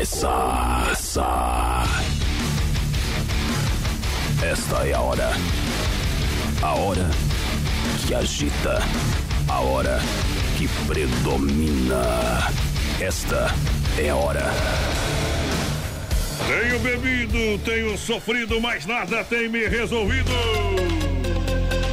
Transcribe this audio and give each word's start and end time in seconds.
Começar. 0.00 1.84
Esta 4.42 4.88
é 4.88 4.94
a 4.94 5.00
hora. 5.00 5.30
A 6.62 6.74
hora 6.74 7.10
que 8.06 8.14
agita. 8.14 8.78
A 9.46 9.60
hora 9.60 9.98
que 10.56 10.66
predomina. 10.86 12.48
Esta 12.98 13.54
é 13.98 14.08
a 14.08 14.16
hora. 14.16 14.44
Tenho 16.46 16.78
bebido, 16.78 17.62
tenho 17.62 17.98
sofrido, 17.98 18.58
mas 18.58 18.86
nada 18.86 19.22
tem 19.24 19.50
me 19.50 19.68
resolvido. 19.68 20.32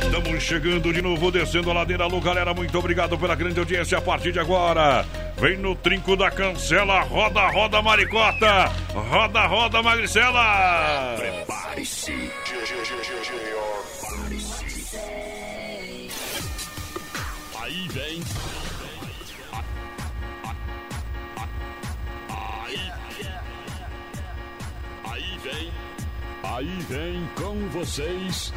Estamos 0.05 0.43
chegando 0.43 0.93
de 0.93 1.01
novo, 1.01 1.29
descendo 1.29 1.69
a 1.71 1.73
ladeira. 1.73 2.05
Alô, 2.05 2.21
galera, 2.21 2.53
muito 2.53 2.77
obrigado 2.79 3.17
pela 3.17 3.35
grande 3.35 3.59
audiência. 3.59 3.97
A 3.97 4.01
partir 4.01 4.31
de 4.31 4.39
agora, 4.39 5.05
vem 5.39 5.57
no 5.57 5.75
trinco 5.75 6.15
da 6.15 6.29
cancela. 6.31 7.01
Roda, 7.01 7.47
roda, 7.47 7.81
maricota. 7.81 8.65
Roda, 8.93 9.45
roda, 9.47 9.81
magricela. 9.83 11.15
Prepare-se. 11.17 12.31
Aí 17.61 17.87
vem. 17.89 18.21
Aí. 22.29 22.91
Aí 25.03 25.39
vem. 25.43 25.71
Aí 26.43 26.79
vem 26.89 27.29
com 27.35 27.67
vocês. 27.69 28.53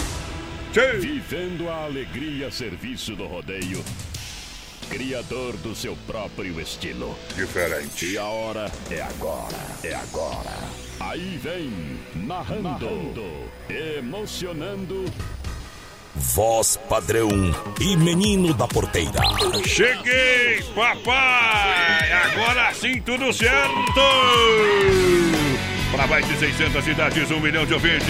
Vivendo 1.00 1.68
a 1.68 1.84
alegria 1.84 2.46
a 2.46 2.50
serviço 2.50 3.16
do 3.16 3.26
rodeio. 3.26 3.84
Criador 4.90 5.56
do 5.58 5.72
seu 5.72 5.96
próprio 6.04 6.60
estilo. 6.60 7.16
Diferente. 7.36 8.06
E 8.06 8.18
a 8.18 8.24
hora 8.24 8.70
é 8.90 9.00
agora. 9.00 9.56
É 9.84 9.94
agora. 9.94 10.50
Aí 10.98 11.38
vem, 11.40 11.72
narrando, 12.26 13.48
emocionando. 13.68 15.04
Voz 16.14 16.76
padrão 16.88 17.28
e 17.80 17.96
menino 17.96 18.52
da 18.52 18.66
porteira. 18.66 19.20
Cheguei, 19.64 20.60
papai! 20.74 22.12
Agora 22.12 22.74
sim 22.74 23.00
tudo 23.00 23.32
certo! 23.32 24.00
Para 25.92 26.06
mais 26.08 26.26
de 26.26 26.36
600 26.36 26.84
cidades, 26.84 27.30
um 27.30 27.38
milhão 27.38 27.64
de 27.64 27.74
ouvintes. 27.74 28.08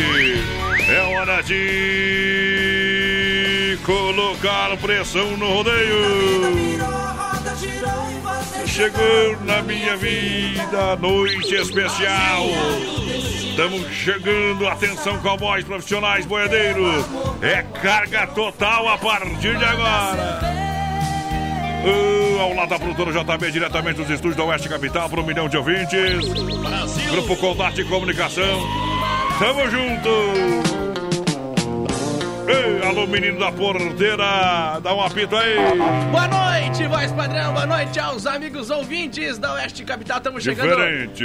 É 0.88 1.00
hora 1.02 1.42
de 1.42 2.59
colocar 3.78 4.76
pressão 4.78 5.36
no 5.36 5.54
rodeio. 5.54 6.78
Chegou 8.66 9.44
na 9.44 9.62
minha 9.62 9.96
vida, 9.96 10.96
noite 10.96 11.54
especial. 11.54 12.46
Estamos 13.50 13.86
chegando, 13.92 14.66
atenção, 14.68 15.18
cowboys 15.20 15.64
profissionais, 15.64 16.24
boiadeiros. 16.24 17.04
É 17.42 17.62
carga 17.82 18.26
total 18.28 18.88
a 18.88 18.96
partir 18.96 19.58
de 19.58 19.64
agora. 19.64 20.40
Uh, 21.84 22.40
ao 22.40 22.54
lado 22.54 22.68
da 22.68 22.78
produtora 22.78 23.12
JB, 23.12 23.50
diretamente 23.50 23.96
dos 23.96 24.10
estúdios 24.10 24.36
da 24.36 24.44
Oeste 24.44 24.68
Capital, 24.68 25.08
para 25.08 25.20
um 25.20 25.26
milhão 25.26 25.48
de 25.48 25.56
ouvintes. 25.56 26.28
Grupo 27.10 27.36
Combate 27.36 27.82
e 27.82 27.84
Comunicação. 27.84 28.62
Tamo 29.38 29.68
junto! 29.70 30.79
Ei, 32.50 32.82
alô, 32.84 33.06
menino 33.06 33.38
da 33.38 33.52
porteira, 33.52 34.80
dá 34.82 34.92
um 34.92 35.00
apito 35.00 35.36
aí. 35.36 35.54
Boa 36.10 36.26
noite, 36.26 36.84
voz 36.88 37.12
padrão. 37.12 37.52
Boa 37.52 37.64
noite 37.64 38.00
aos 38.00 38.26
amigos 38.26 38.70
ouvintes 38.70 39.38
da 39.38 39.52
Oeste 39.52 39.84
Capital. 39.84 40.16
Estamos 40.18 40.42
chegando 40.42 40.74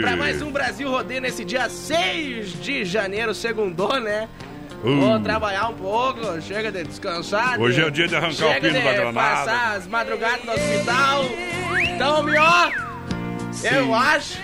para 0.01 0.15
mais 0.15 0.39
um 0.43 0.51
Brasil 0.51 0.87
Rodeio 0.87 1.21
nesse 1.21 1.43
dia 1.43 1.67
6 1.67 2.61
de 2.61 2.85
janeiro, 2.85 3.33
segundou, 3.33 3.99
né? 3.99 4.29
Uh. 4.83 4.99
Vou 4.99 5.19
trabalhar 5.19 5.69
um 5.69 5.73
pouco, 5.73 6.39
chega 6.43 6.71
de 6.71 6.83
descansar. 6.83 7.59
Hoje 7.59 7.81
é 7.81 7.85
o 7.85 7.91
dia 7.91 8.07
de 8.07 8.15
arrancar 8.15 8.57
o 8.57 8.61
pino 8.61 8.73
de 8.73 8.83
da 8.83 8.93
granada. 8.93 9.13
passar 9.13 9.77
as 9.77 9.87
madrugadas 9.87 10.45
no 10.45 10.51
hospital. 10.51 11.25
Então, 11.89 12.23
Mió, 12.23 12.71
eu 13.63 13.95
acho, 13.95 14.37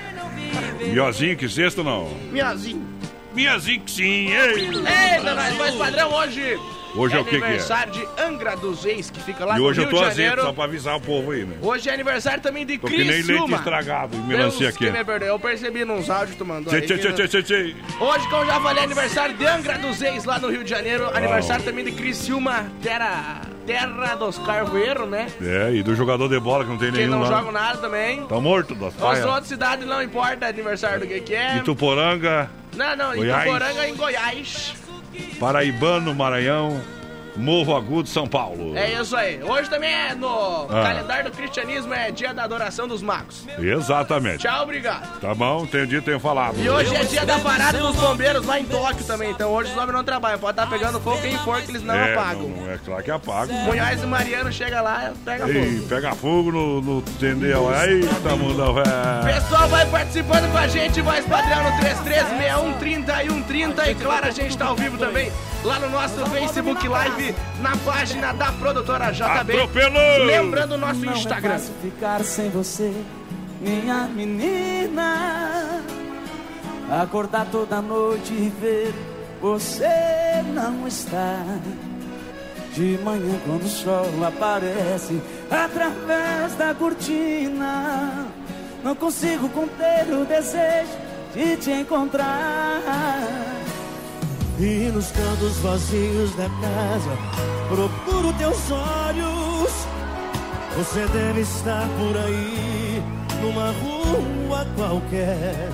Miozinho 0.79 1.37
que 1.37 1.47
sexta 1.47 1.83
não? 1.83 2.09
Miazinho. 2.31 3.00
Miozinho 3.33 3.81
que 3.81 3.91
sim, 3.91 4.27
ei. 4.31 4.69
Eita, 5.15 5.33
nós, 5.33 5.53
voz 5.55 5.75
padrão, 5.75 6.11
hoje. 6.13 6.59
Hoje 6.93 7.15
é 7.15 7.19
o 7.21 7.23
que 7.23 7.29
que 7.29 7.35
é? 7.37 7.39
aniversário 7.47 7.93
de 7.93 8.05
Angra 8.21 8.57
dos 8.57 8.83
Reis, 8.83 9.09
que 9.09 9.21
fica 9.21 9.45
lá 9.45 9.55
E 9.55 9.59
no 9.59 9.65
hoje 9.65 9.79
Rio 9.79 9.87
eu 9.87 9.91
tô 9.91 9.97
de 9.99 10.03
azedo, 10.03 10.17
Janeiro. 10.27 10.41
só 10.41 10.51
pra 10.51 10.63
avisar 10.65 10.97
o 10.97 10.99
povo 10.99 11.31
aí, 11.31 11.45
né? 11.45 11.55
Hoje 11.61 11.89
é 11.89 11.93
aniversário 11.93 12.43
também 12.43 12.65
de 12.65 12.77
Tô 12.77 12.87
que 12.87 12.97
nem 12.97 13.07
leite 13.07 13.53
estragado, 13.53 14.17
melancia 14.17 14.59
Deus 14.59 14.75
aqui. 14.75 14.85
que 14.87 14.91
me 14.91 15.01
perdoe. 15.05 15.29
Eu 15.29 15.39
percebi 15.39 15.85
nos 15.85 16.09
áudios 16.09 16.31
que 16.31 16.37
tu 16.37 16.45
mandou 16.45 16.69
Tchê, 16.73 16.75
aí. 16.75 16.81
tchê, 16.81 16.95
que 16.95 16.99
tchê, 17.13 17.21
não- 17.23 17.27
tchê, 17.29 17.43
tchê. 17.43 17.75
Hoje, 17.97 18.27
como 18.27 18.41
eu 18.43 18.47
já 18.47 18.59
falei, 18.59 18.83
aniversário 18.83 19.37
de 19.37 19.45
Angra 19.45 19.77
dos 19.77 20.01
Reis, 20.01 20.25
lá 20.25 20.37
no 20.37 20.49
Rio 20.49 20.65
de 20.65 20.69
Janeiro. 20.69 21.09
Aniversário 21.15 21.63
também 21.63 21.85
de 21.85 21.93
Criciúma, 21.93 22.65
terra, 22.83 23.39
terra 23.65 24.15
dos 24.15 24.37
carvoeiros, 24.39 25.07
né? 25.07 25.27
É, 25.41 25.73
e 25.73 25.81
do 25.81 25.95
jogador 25.95 26.27
de 26.27 26.41
bola 26.41 26.65
que 26.65 26.71
não 26.71 26.77
tem 26.77 26.91
Que 26.91 26.97
nenhum 26.97 27.11
não 27.11 27.21
lá. 27.21 27.37
jogam 27.37 27.53
nada 27.53 27.77
também. 27.77 28.25
Tá 28.27 28.37
morto 28.41 28.75
das 28.75 28.89
As 28.89 28.95
praias. 28.95 29.25
outras 29.25 29.47
cidades 29.47 29.87
não 29.87 30.03
importa 30.03 30.45
aniversário 30.45 30.99
do 30.99 31.07
que 31.07 31.21
que 31.21 31.33
é. 31.33 31.55
Ituporanga, 31.55 32.49
Não, 32.75 32.95
não, 32.95 33.15
Goiás. 33.15 33.41
Ituporanga 33.43 33.87
em 33.87 33.95
Goiás. 33.95 34.73
Paraibano, 35.39 36.13
Maranhão, 36.15 36.81
Morro 37.35 37.75
Agudo, 37.75 38.09
São 38.09 38.27
Paulo. 38.27 38.77
É 38.77 38.93
isso 38.93 39.15
aí. 39.15 39.41
Hoje 39.41 39.69
também 39.69 39.91
é 39.93 40.13
no 40.13 40.65
Ah. 40.69 40.83
calendário 40.83 41.31
do 41.31 41.35
cristianismo, 41.37 41.93
é 41.93 42.11
dia 42.11 42.33
da 42.33 42.43
adoração 42.43 42.87
dos 42.87 43.01
magos. 43.01 43.45
Exatamente. 43.57 44.39
Tchau, 44.39 44.63
obrigado. 44.63 45.19
Tá 45.19 45.33
bom? 45.33 45.65
Dito, 45.65 46.01
tenho 46.03 46.19
falado. 46.19 46.55
E 46.59 46.69
hoje 46.69 46.93
é 46.95 47.03
dia 47.05 47.25
da 47.25 47.39
parada 47.39 47.77
dos 47.79 47.95
bombeiros 47.95 48.45
lá 48.45 48.59
em 48.59 48.65
Tóquio 48.65 49.05
também. 49.05 49.31
Então 49.31 49.51
hoje 49.51 49.71
os 49.71 49.77
homens 49.77 49.93
não 49.93 50.03
trabalham. 50.03 50.39
Pode 50.39 50.59
estar 50.59 50.69
pegando 50.69 50.99
fogo 50.99 51.21
quem 51.21 51.37
for 51.39 51.61
que 51.61 51.71
eles 51.71 51.83
não 51.83 51.95
é, 51.95 52.13
apagam. 52.13 52.49
não, 52.49 52.71
é 52.71 52.77
claro 52.83 53.03
que 53.03 53.11
apaga. 53.11 53.53
Munhoz 53.53 54.03
e 54.03 54.05
Mariano 54.05 54.51
chega 54.51 54.81
lá 54.81 55.11
e 55.11 55.17
pega 55.19 55.47
Ei, 55.49 55.75
fogo. 55.77 55.87
pega 55.87 56.15
fogo 56.15 56.51
no, 56.51 56.81
no 56.81 56.97
entendeu? 56.99 57.69
Eita, 57.73 58.35
mundão, 58.35 58.75
é. 58.79 59.33
Pessoal, 59.33 59.67
vai 59.69 59.85
participando 59.85 60.51
com 60.51 60.57
a 60.57 60.67
gente, 60.67 61.01
voz 61.01 61.25
padrão 61.25 61.63
no 61.63 61.77
336130 61.79 63.23
e 63.23 63.29
130. 63.29 63.91
E 63.91 63.95
claro, 63.95 64.27
a 64.27 64.31
gente 64.31 64.57
tá 64.57 64.65
ao 64.67 64.75
vivo 64.75 64.97
também 64.97 65.31
lá 65.63 65.79
no 65.79 65.89
nosso 65.89 66.25
Facebook 66.27 66.87
Live, 66.87 67.20
na 67.61 67.75
página 67.77 68.33
da 68.33 68.51
produtora 68.53 69.11
JB. 69.11 69.53
Atropelou! 69.53 70.25
Lembrando 70.25 70.73
o 70.73 70.77
nosso 70.77 70.99
Não 71.05 71.13
Instagram. 71.13 71.49
é 71.49 71.57
fácil 71.59 71.73
ficar 71.81 72.23
sem 72.23 72.49
você, 72.49 72.93
minha 73.59 74.05
menina. 74.07 75.81
Acordar 77.01 77.45
toda 77.51 77.81
noite 77.81 78.33
e 78.33 78.51
ver 78.59 78.93
você 79.41 79.87
não 80.53 80.87
está. 80.87 81.43
De 82.73 82.97
manhã 83.03 83.37
quando 83.45 83.63
o 83.63 83.67
sol 83.69 84.05
aparece 84.25 85.21
através 85.49 86.55
da 86.57 86.73
cortina, 86.73 88.27
não 88.81 88.95
consigo 88.95 89.49
conter 89.49 90.05
o 90.13 90.23
desejo 90.25 90.89
de 91.33 91.57
te 91.57 91.71
encontrar. 91.71 92.79
E 94.61 94.91
nos 94.91 95.09
cantos 95.09 95.57
vazios 95.57 96.35
da 96.35 96.47
casa 96.47 97.17
procuro 97.67 98.31
teus 98.33 98.69
olhos. 98.69 99.71
Você 100.77 101.03
deve 101.07 101.41
estar 101.41 101.87
por 101.97 102.15
aí, 102.15 103.01
numa 103.41 103.71
rua 103.71 104.67
qualquer. 104.75 105.67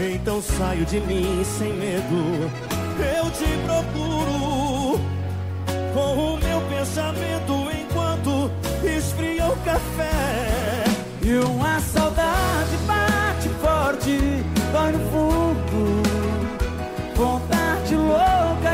Então 0.00 0.42
saio 0.42 0.84
de 0.86 0.98
mim 1.02 1.44
sem 1.44 1.72
medo, 1.72 2.50
eu 2.98 3.30
te 3.30 3.46
procuro 3.64 5.00
com 5.94 6.34
o 6.34 6.38
meu 6.38 6.60
pensamento 6.62 7.70
enquanto 7.80 8.50
esfria 8.84 9.46
o 9.46 9.56
café. 9.58 10.82
E 11.22 11.34
uma 11.46 11.78
saudade 11.78 12.76
bate 12.88 13.48
forte, 13.60 14.18
dói 14.72 14.92
no 14.92 15.10
fundo. 15.10 15.49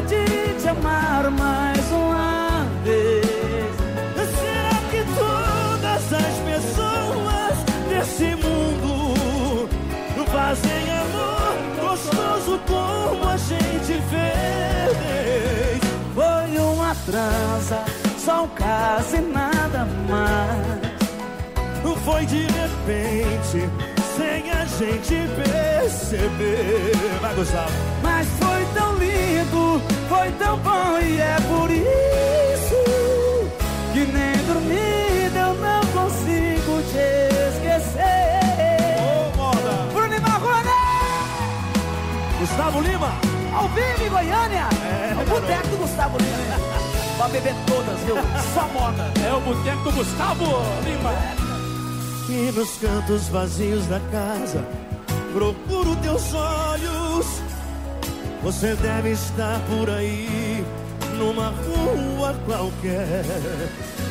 De 0.06 0.24
te 0.60 0.68
amar 0.68 1.30
mais 1.30 1.92
uma 1.92 2.66
vez. 2.84 3.76
Será 4.38 4.76
que 4.90 5.04
todas 5.18 6.12
as 6.12 6.36
pessoas 6.48 7.54
desse 7.88 8.36
mundo 8.36 9.68
fazem 10.32 10.84
amor 10.90 11.54
gostoso 11.80 12.60
como 12.66 13.28
a 13.28 13.36
gente 13.36 14.00
fez? 14.10 15.80
Foi 16.14 16.58
uma 16.58 16.94
trança, 17.06 17.84
só 18.18 18.44
um 18.44 18.48
caso 18.48 19.16
e 19.16 19.20
nada 19.20 19.86
mais. 20.08 20.96
Foi 22.04 22.24
de 22.24 22.42
repente, 22.42 23.68
gente 24.76 25.14
perceber. 25.34 26.92
Vai 27.20 27.34
gostar. 27.34 27.66
Mas 28.02 28.28
foi 28.38 28.64
tão 28.74 28.94
lindo, 28.96 29.80
foi 30.08 30.30
tão 30.32 30.58
bom 30.58 30.98
e 30.98 31.18
é 31.18 31.36
por 31.48 31.70
isso 31.70 32.76
que 33.92 34.00
nem 34.00 34.36
dormida 34.46 35.38
eu 35.38 35.54
não 35.54 35.80
consigo 35.86 36.82
te 36.92 37.08
esquecer. 37.54 38.98
Ô, 39.00 39.36
moda. 39.36 39.92
Bruno 39.92 40.20
Marrone! 40.20 40.70
Gustavo 42.38 42.80
Lima. 42.82 43.12
Ao 43.54 43.68
vivo 43.68 44.04
em 44.04 44.10
Goiânia! 44.10 44.68
É, 44.84 45.14
o 45.14 45.24
boteco 45.24 45.68
do 45.68 45.76
Gustavo 45.78 46.18
Lima. 46.18 46.76
Pra 47.16 47.28
beber 47.28 47.54
todas, 47.66 47.98
viu? 48.00 48.16
Só 48.52 48.68
moda. 48.68 49.10
É 49.26 49.32
o 49.32 49.40
boteco 49.40 49.84
do 49.84 49.92
Gustavo 49.92 50.44
Lima. 50.84 51.45
E 52.28 52.50
nos 52.52 52.76
cantos 52.78 53.28
vazios 53.28 53.86
da 53.86 54.00
casa 54.10 54.64
procuro 55.32 55.94
teus 55.96 56.34
olhos. 56.34 57.26
Você 58.42 58.74
deve 58.76 59.10
estar 59.10 59.60
por 59.68 59.90
aí, 59.90 60.64
numa 61.18 61.50
rua 61.50 62.34
qualquer. 62.46 63.22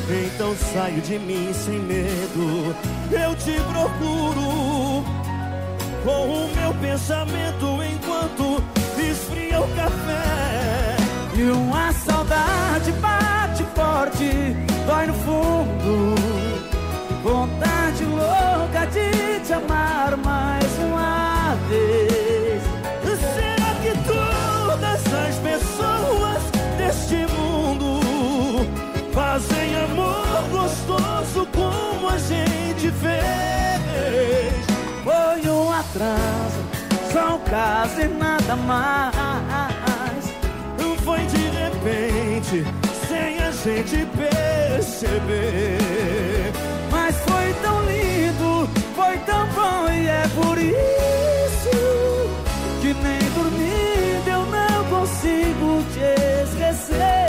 Então 0.08 0.54
saio 0.72 1.00
de 1.00 1.18
mim 1.18 1.52
sem 1.52 1.80
medo, 1.80 2.74
eu 3.10 3.34
te 3.34 3.60
procuro. 3.72 5.04
Com 6.04 6.44
o 6.44 6.54
meu 6.54 6.72
pensamento 6.74 7.82
enquanto 7.82 8.62
esfria 8.98 9.60
o 9.60 9.68
café. 9.74 10.96
E 11.36 11.42
uma 11.50 11.92
saudade 11.92 12.92
bate 12.92 13.25
e 37.84 38.08
nada 38.08 38.56
mais. 38.56 39.14
Foi 41.04 41.20
de 41.26 41.36
repente, 41.36 42.64
sem 43.06 43.38
a 43.38 43.50
gente 43.50 44.06
perceber. 44.16 45.78
Mas 46.90 47.16
foi 47.16 47.52
tão 47.62 47.82
lindo, 47.84 48.68
foi 48.94 49.18
tão 49.18 49.46
bom 49.48 49.88
e 49.92 50.08
é 50.08 50.26
por 50.34 50.58
isso 50.58 51.70
que 52.80 52.94
nem 52.94 53.18
dormindo 53.34 54.28
eu 54.28 54.46
não 54.46 54.84
consigo 54.90 55.84
te 55.92 56.00
esquecer. 56.44 57.26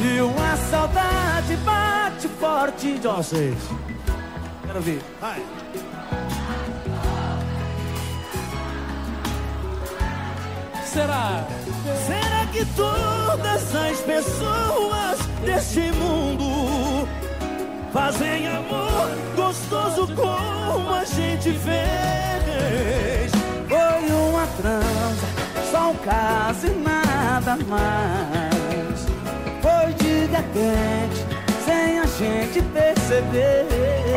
E 0.00 0.20
uma 0.20 0.56
saudade 0.70 1.56
bate 1.64 2.28
forte 2.38 2.98
de 2.98 3.08
vocês. 3.08 3.58
Quero 4.66 4.80
ver. 4.82 5.00
Vai. 5.20 5.42
Será? 10.92 11.44
Será 12.04 12.46
que 12.52 12.64
todas 12.74 13.76
as 13.76 14.00
pessoas 14.00 15.20
deste 15.44 15.92
mundo 15.92 17.06
fazem 17.92 18.48
amor 18.48 19.08
gostoso 19.36 20.12
como 20.16 20.92
a 20.92 21.04
gente 21.04 21.52
fez? 21.52 23.30
Foi 23.68 24.12
uma 24.12 24.46
transa, 24.60 25.26
só 25.70 25.90
um 25.92 25.96
caso 25.98 26.66
e 26.66 26.70
nada 26.70 27.56
mais. 27.68 29.06
Foi 29.62 29.92
de 29.94 30.26
repente, 30.26 31.24
sem 31.64 32.00
a 32.00 32.06
gente 32.06 32.62
perceber. 32.72 33.66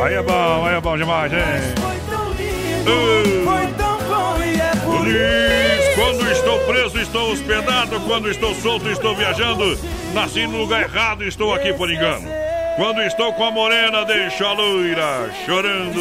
Aí 0.02 0.14
é 0.14 0.22
bom, 0.22 0.66
aí 0.66 0.74
é 0.74 0.80
bom 0.80 0.96
demais, 0.96 1.32
hein? 1.32 1.38
Foi 1.76 1.96
tão 2.10 2.32
lindo, 2.32 3.44
foi 3.44 3.66
tão 3.74 3.98
bom 4.08 4.42
e 4.42 4.60
é 4.60 4.74
Diz, 5.04 5.73
quando 5.94 6.30
estou 6.30 6.58
preso, 6.60 6.98
estou 6.98 7.32
hospedado. 7.32 8.00
Quando 8.00 8.30
estou 8.30 8.54
solto, 8.54 8.88
estou 8.88 9.14
viajando. 9.14 9.78
Nasci 10.12 10.46
no 10.46 10.58
lugar 10.58 10.82
errado, 10.82 11.24
estou 11.24 11.54
aqui 11.54 11.72
por 11.72 11.90
engano. 11.90 12.28
Quando 12.76 13.00
estou 13.02 13.32
com 13.32 13.44
a 13.44 13.50
morena, 13.50 14.04
deixo 14.04 14.44
a 14.44 14.52
loira 14.52 15.30
chorando. 15.46 16.00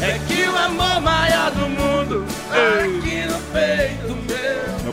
É 0.00 0.18
que 0.28 0.42
o 0.42 0.56
amor 0.56 1.00
maior 1.00 1.50
do 1.50 1.68
mundo 1.68 2.26
aqui 2.50 3.26
no 3.26 3.38
peito 3.52 4.25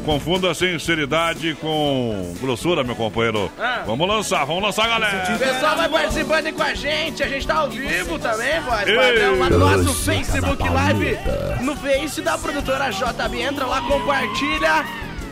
confunda 0.04 0.54
sinceridade 0.54 1.56
com 1.56 2.34
grossura, 2.40 2.84
meu 2.84 2.96
companheiro. 2.96 3.52
Ah. 3.60 3.84
Vamos 3.86 4.08
lançar, 4.08 4.46
vamos 4.46 4.64
lançar, 4.64 4.88
galera. 4.88 5.36
O 5.36 5.40
pessoal 5.40 5.76
vai 5.76 5.90
participando 5.90 6.46
aí 6.46 6.54
com 6.54 6.64
a 6.64 6.74
gente, 6.74 7.24
a 7.24 7.28
gente 7.28 7.48
tá 7.48 7.56
ao 7.56 7.70
vivo 7.70 8.20
também, 8.20 8.62
padrão, 8.62 9.40
lá 9.40 9.50
no 9.50 9.60
nosso 9.60 9.94
Facebook 10.04 10.70
Live, 10.70 11.18
no 11.62 11.76
Face 11.76 12.22
da 12.22 12.38
produtora 12.38 12.92
JB, 12.92 13.42
entra 13.42 13.66
lá, 13.66 13.82
compartilha. 13.82 14.86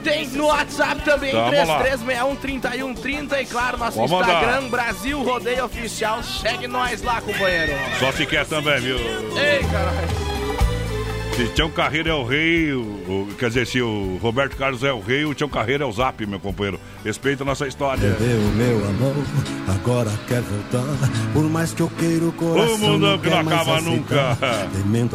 Tem 0.03 0.27
no 0.29 0.47
WhatsApp 0.47 1.03
também, 1.03 1.31
Tamo 1.31 1.51
lá. 1.67 1.83
3361-3130 1.83 3.39
e 3.39 3.45
claro, 3.45 3.77
nosso 3.77 3.97
Vamos. 3.97 4.11
Instagram, 4.11 4.67
Brasil 4.67 5.21
Rodeio 5.21 5.65
Oficial. 5.65 6.23
Segue 6.23 6.67
nós 6.67 7.03
lá, 7.03 7.21
companheiro. 7.21 7.73
Só 7.99 8.11
se 8.11 8.25
quer 8.25 8.47
também, 8.47 8.79
viu? 8.79 8.97
Ei, 8.97 9.59
caralho. 9.71 10.30
Se 11.41 11.47
Tião 11.55 11.71
Carreiro 11.71 12.07
é 12.07 12.13
o 12.13 12.23
rei, 12.23 12.71
o- 12.71 12.81
o- 12.81 13.27
quer 13.37 13.47
dizer, 13.47 13.65
se 13.65 13.81
o 13.81 14.19
Roberto 14.21 14.55
Carlos 14.55 14.83
é 14.83 14.93
o 14.93 14.99
rei, 14.99 15.25
o 15.25 15.33
Tião 15.33 15.49
Carreiro 15.49 15.83
é 15.83 15.87
o 15.87 15.91
zap, 15.91 16.23
meu 16.27 16.39
companheiro. 16.39 16.79
Respeita 17.03 17.41
a 17.43 17.45
nossa 17.45 17.67
história. 17.67 18.15
Perdeu 18.15 18.37
o 18.37 18.51
meu 18.53 18.77
amor, 18.87 19.15
agora 19.67 20.11
quer 20.27 20.41
voltar. 20.41 20.85
Por 21.33 21.43
mais 21.49 21.73
que 21.73 21.81
eu 21.81 21.89
queira 21.97 22.25
o 22.25 22.31
coração. 22.31 22.75
O 22.75 22.77
mundo 22.77 23.19
que 23.19 23.29
não 23.31 23.39
acaba 23.39 23.77
aceitar. 23.77 23.81
nunca. 23.81 24.37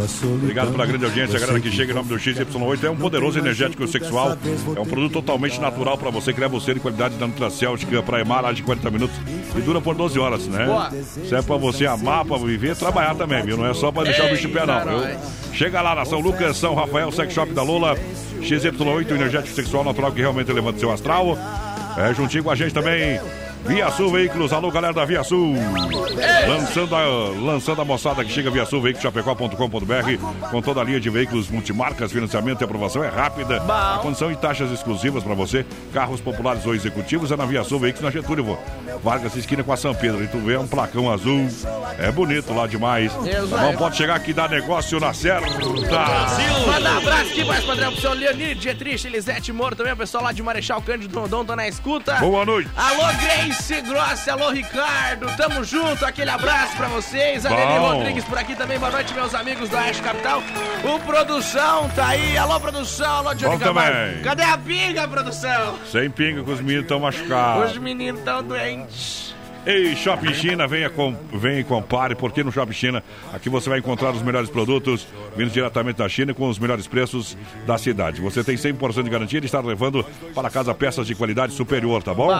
Solidão. 0.09 0.39
Obrigado 0.43 0.73
pela 0.73 0.87
grande 0.87 1.05
audiência, 1.05 1.37
a 1.37 1.41
galera 1.41 1.61
que 1.61 1.71
chega 1.71 1.93
em 1.93 1.95
nome 1.95 2.09
do 2.09 2.17
XY8. 2.19 2.85
É 2.85 2.91
um 2.91 2.97
poderoso 2.97 3.39
energético 3.39 3.87
sexual. 3.87 4.37
É 4.75 4.81
um 4.81 4.85
produto 4.85 5.07
que 5.11 5.15
totalmente 5.15 5.61
natural 5.61 5.97
para 5.97 6.11
você 6.11 6.33
criar 6.33 6.49
você 6.49 6.75
de 6.75 6.81
qualidade 6.81 7.15
da 7.17 7.27
Nutracel, 7.29 7.77
para 8.05 8.21
Emar, 8.21 8.53
de 8.53 8.65
40 8.65 8.91
minutos 8.91 9.17
e 9.57 9.61
dura 9.61 9.81
por 9.81 9.95
12 9.95 10.19
horas, 10.19 10.45
né? 10.49 10.67
Boa. 10.67 10.91
Isso 11.23 11.35
é 11.37 11.41
para 11.41 11.57
você 11.57 11.87
amar, 11.87 12.25
para 12.25 12.37
viver 12.39 12.73
e 12.73 12.75
trabalhar 12.75 13.15
também, 13.15 13.45
viu? 13.45 13.57
Não 13.57 13.67
é 13.67 13.75
só 13.75 13.93
para 13.93 14.05
deixar 14.05 14.27
o 14.27 14.31
bicho 14.31 14.49
em 14.49 14.53
pé, 14.53 14.67
não, 14.67 14.81
viu? 14.89 15.05
Ei, 15.09 15.17
Chega 15.53 15.81
lá 15.81 15.95
na 15.95 16.05
São 16.17 16.23
Lucas, 16.23 16.57
São 16.57 16.75
Rafael, 16.75 17.13
Sex 17.13 17.35
Shop 17.35 17.53
da 17.53 17.63
Lula, 17.63 17.95
XY8, 18.41 19.11
energético 19.11 19.55
sexual 19.55 19.85
natural 19.85 20.11
que 20.13 20.21
realmente 20.21 20.51
levanta 20.51 20.79
seu 20.79 20.91
astral. 20.91 21.37
É, 21.99 22.15
juntinho 22.15 22.43
com 22.43 22.51
a 22.51 22.55
gente 22.55 22.73
também. 22.73 23.21
Via 23.67 23.91
Sul 23.91 24.13
Veículos, 24.13 24.53
alô 24.53 24.71
galera 24.71 24.95
da 24.95 25.05
Via 25.05 25.25
Sul. 25.25 25.55
Lançando 26.47 26.95
a, 26.95 27.05
lançando 27.41 27.83
a 27.83 27.85
moçada 27.85 28.25
que 28.25 28.31
chega 28.31 28.49
via 28.49 28.65
Sul 28.65 28.81
Veículos 28.81 29.03
Chapecó.com.br 29.03 30.51
com 30.51 30.63
toda 30.63 30.81
a 30.81 30.85
linha 30.85 31.01
de 31.01 31.11
veículos 31.11 31.49
multimarcas, 31.51 32.13
financiamento 32.13 32.61
e 32.61 32.65
aprovação 32.65 33.03
é 33.03 33.09
rápida. 33.09 33.61
A 33.63 33.99
condição 34.01 34.31
e 34.31 34.37
taxas 34.37 34.71
exclusivas 34.71 35.25
para 35.25 35.35
você. 35.35 35.67
Carros 35.93 36.21
populares 36.21 36.65
ou 36.65 36.75
executivos 36.77 37.33
é 37.33 37.37
na 37.37 37.45
Via 37.45 37.65
Sul 37.65 37.81
Veículos 37.81 38.05
na 38.05 38.11
Getúlio 38.11 38.57
Vargas 39.03 39.35
esquina 39.35 39.65
com 39.65 39.73
a 39.73 39.77
São 39.77 39.95
Pedro. 39.95 40.23
E 40.23 40.29
tu 40.29 40.39
vê 40.39 40.57
um 40.57 40.69
placão 40.69 41.13
azul. 41.13 41.49
É 41.99 42.13
bonito 42.13 42.55
lá 42.55 42.69
demais. 42.69 43.13
Não 43.51 43.77
pode 43.77 43.97
chegar 43.97 44.15
aqui 44.15 44.31
e 44.31 44.35
dar 44.35 44.49
negócio 44.49 45.01
na 45.01 45.13
certa. 45.13 45.51
Manda 45.51 46.95
um 46.95 46.99
abraço 46.99 47.31
aqui, 47.31 47.45
mais 47.45 47.65
padrão, 47.65 47.91
pro 47.91 48.01
seu 48.01 48.13
Leonir, 48.13 48.57
Dietrich, 48.57 49.07
Elisete 49.07 49.53
Moro, 49.53 49.75
também 49.75 49.93
o 49.93 49.97
pessoal 49.97 50.23
lá 50.23 50.33
de 50.33 50.43
Marechal 50.43 50.81
Cândido 50.83 51.19
Rondon, 51.19 51.45
tá 51.45 51.57
na 51.57 51.67
escuta. 51.67 52.15
Boa 52.17 52.45
noite. 52.45 52.71
Alô, 52.77 53.07
Grace 53.19 53.56
Grossi, 53.83 54.31
alô, 54.31 54.51
Ricardo, 54.51 55.27
tamo 55.37 55.65
junto, 55.65 56.05
aquele 56.05 56.31
abraço 56.31 56.77
pra 56.77 56.89
vocês. 56.89 57.45
A. 57.45 57.51
Rodrigues 57.51 58.25
por 58.25 58.39
aqui 58.39 58.55
também, 58.55 58.79
boa 58.79 58.91
noite, 58.91 59.13
meus 59.15 59.35
amigos 59.35 59.69
da 59.69 59.79
Oeste 59.79 60.03
Capital. 60.03 60.43
O 60.85 60.99
Produção 61.01 61.89
tá 61.91 62.09
aí, 62.09 62.37
alô, 62.37 62.61
Produção, 62.61 63.17
alô, 63.17 63.35
Johnny 63.35 63.59
Camargo. 63.59 64.23
Cadê 64.23 64.43
a 64.43 64.57
pinga, 64.59 65.09
Produção? 65.09 65.79
Sem 65.91 66.11
pinga 66.11 66.45
que 66.45 66.51
os 66.51 66.61
meninos 66.61 66.83
estão 66.83 67.01
machucados. 67.01 67.73
Os 67.73 67.79
meninos 67.79 68.21
tão 68.23 68.43
doentes. 68.43 69.35
Ei, 69.67 69.97
Shopping 69.97 70.33
China, 70.33 70.69
venha, 70.69 70.89
com, 70.89 71.13
venha 71.33 71.59
e 71.59 71.65
compare, 71.65 72.15
porque 72.15 72.45
no 72.45 72.53
Shopping 72.53 72.73
China 72.73 73.03
aqui 73.33 73.49
você 73.49 73.69
vai 73.69 73.81
encontrar 73.81 74.13
os 74.13 74.23
melhores 74.23 74.49
produtos 74.49 75.05
vindos 75.37 75.53
diretamente 75.53 75.97
da 75.97 76.09
China 76.09 76.33
com 76.33 76.49
os 76.49 76.57
melhores 76.57 76.87
preços 76.87 77.37
da 77.67 77.77
cidade. 77.77 78.21
Você 78.21 78.45
tem 78.45 78.55
100% 78.55 79.03
de 79.03 79.11
garantia 79.11 79.41
de 79.41 79.47
estar 79.47 79.65
levando 79.65 80.07
para 80.33 80.49
casa 80.51 80.73
peças 80.73 81.05
de 81.09 81.17
qualidade 81.17 81.53
superior, 81.53 82.01
tá 82.01 82.15
bom? 82.15 82.31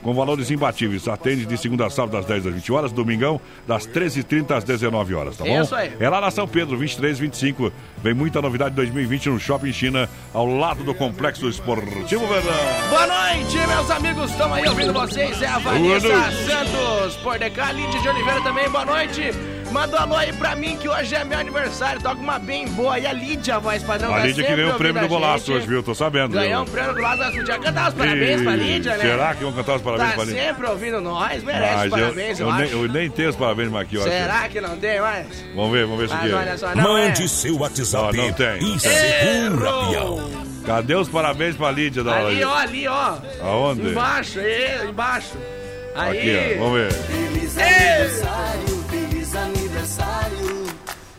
Com 0.00 0.14
valores 0.14 0.48
imbatíveis. 0.48 1.08
Atende 1.08 1.44
de 1.44 1.58
segunda 1.58 1.86
a 1.86 1.90
sábado 1.90 2.12
das 2.12 2.24
10 2.24 2.46
às 2.46 2.54
20 2.54 2.72
horas, 2.72 2.92
domingão 2.92 3.40
das 3.66 3.84
13h30 3.84 4.52
às 4.52 4.62
19 4.62 5.12
horas, 5.12 5.36
tá 5.36 5.44
bom? 5.44 5.60
Isso 5.60 5.74
aí. 5.74 5.92
É 5.98 6.08
lá 6.08 6.20
na 6.20 6.30
São 6.30 6.46
Pedro, 6.46 6.78
23, 6.78 7.18
25. 7.18 7.72
Vem 8.00 8.14
muita 8.14 8.40
novidade 8.40 8.76
2020 8.76 9.30
no 9.30 9.40
Shopping 9.40 9.72
China, 9.72 10.08
ao 10.32 10.46
lado 10.46 10.84
do 10.84 10.94
Complexo 10.94 11.48
Esportivo 11.48 12.28
Verdão. 12.28 12.54
Boa 12.90 13.06
noite, 13.08 13.56
meus 13.66 13.90
amigos, 13.90 14.30
estão 14.30 14.54
aí 14.54 14.68
ouvindo 14.68 14.92
vocês. 14.92 15.42
É 15.42 15.48
a 15.48 15.58
Vanessa 15.58 16.08
Santos 16.46 16.75
por 17.22 17.38
DK, 17.38 17.72
Lídia 17.74 18.00
de 18.00 18.08
Oliveira 18.08 18.40
também, 18.42 18.68
boa 18.68 18.84
noite. 18.84 19.30
Manda 19.72 19.96
um 19.96 20.00
alô 20.00 20.16
aí 20.16 20.32
pra 20.32 20.54
mim 20.54 20.76
que 20.76 20.88
hoje 20.88 21.14
é 21.14 21.24
meu 21.24 21.38
aniversário. 21.38 22.00
Toca 22.00 22.20
uma 22.20 22.38
bem 22.38 22.68
boa. 22.68 22.98
E 22.98 23.06
a 23.06 23.12
Lídia, 23.12 23.56
a 23.56 23.58
voz 23.58 23.82
padrão, 23.82 24.14
A 24.14 24.18
tá 24.20 24.26
Lídia 24.26 24.44
que 24.44 24.54
ganhou 24.56 24.72
o 24.72 24.78
prêmio 24.78 25.02
do 25.02 25.08
golaço 25.08 25.52
hoje, 25.52 25.66
viu? 25.66 25.82
Tô 25.82 25.94
sabendo. 25.94 26.32
Ganhou 26.32 26.62
um 26.62 26.64
viu? 26.64 26.72
prêmio 26.74 26.94
do 26.94 27.00
golaço. 27.00 27.32
Podíamos 27.36 27.64
cantar 27.66 27.88
os 27.88 27.94
parabéns 27.94 28.42
pra 28.42 28.56
Lídia, 28.56 28.96
né? 28.96 29.04
Será 29.04 29.34
que 29.34 29.42
vão 29.42 29.52
cantar 29.52 29.76
os 29.76 29.82
parabéns 29.82 30.08
Tá 30.10 30.14
pra 30.14 30.24
Lídia? 30.24 30.42
sempre 30.44 30.66
ouvindo 30.66 31.00
nós, 31.00 31.42
merece 31.42 31.74
Mas 31.76 31.90
parabéns, 31.90 32.40
eu, 32.40 32.46
eu, 32.46 32.52
acho. 32.52 32.62
nem, 32.62 32.70
eu 32.82 32.88
nem 32.88 33.10
tenho 33.10 33.28
os 33.28 33.36
parabéns 33.36 33.70
mais 33.70 33.86
aqui, 33.86 33.98
ó. 33.98 34.02
Será 34.02 34.48
que 34.48 34.60
não 34.60 34.76
tem 34.78 35.00
mais? 35.00 35.26
Vamos 35.54 35.72
ver, 35.72 35.84
vamos 35.86 35.98
ver 35.98 36.04
isso 36.06 36.14
Mas 36.14 36.32
olha 36.32 36.50
aqui. 36.50 36.58
só, 36.60 36.74
não 36.74 36.92
Mande 36.92 37.24
é. 37.24 37.28
seu 37.28 37.58
WhatsApp 37.58 38.16
Não, 38.16 38.24
não 38.26 38.32
tem. 38.32 38.56
e 38.62 38.80
peão. 38.80 40.30
Cadê 40.64 40.94
os 40.94 41.08
parabéns 41.08 41.56
pra 41.56 41.70
Lídia 41.72 42.02
da 42.04 42.16
Ali, 42.16 42.42
ó, 42.44 42.54
ali, 42.56 42.88
ó. 42.88 43.14
Aonde? 43.42 43.88
Embaixo, 43.90 44.38
aí, 44.38 44.88
embaixo. 44.88 45.36
Aí. 45.96 46.18
Aqui, 46.18 46.56
ó. 46.56 46.64
Vamos 46.64 46.78
ver. 46.78 46.92
Feliz 46.92 47.56
Ei! 47.56 47.64
aniversário, 47.64 48.84
feliz 48.90 49.36
aniversário. 49.36 50.66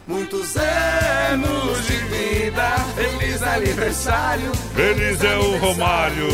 Muitos 0.08 0.56
anos 0.56 1.88
de 1.88 1.98
vida, 1.98 2.76
feliz 2.96 3.42
aniversário. 3.44 4.52
Feliz 4.76 5.24
é 5.24 5.38
o 5.38 5.58
Romário. 5.58 6.28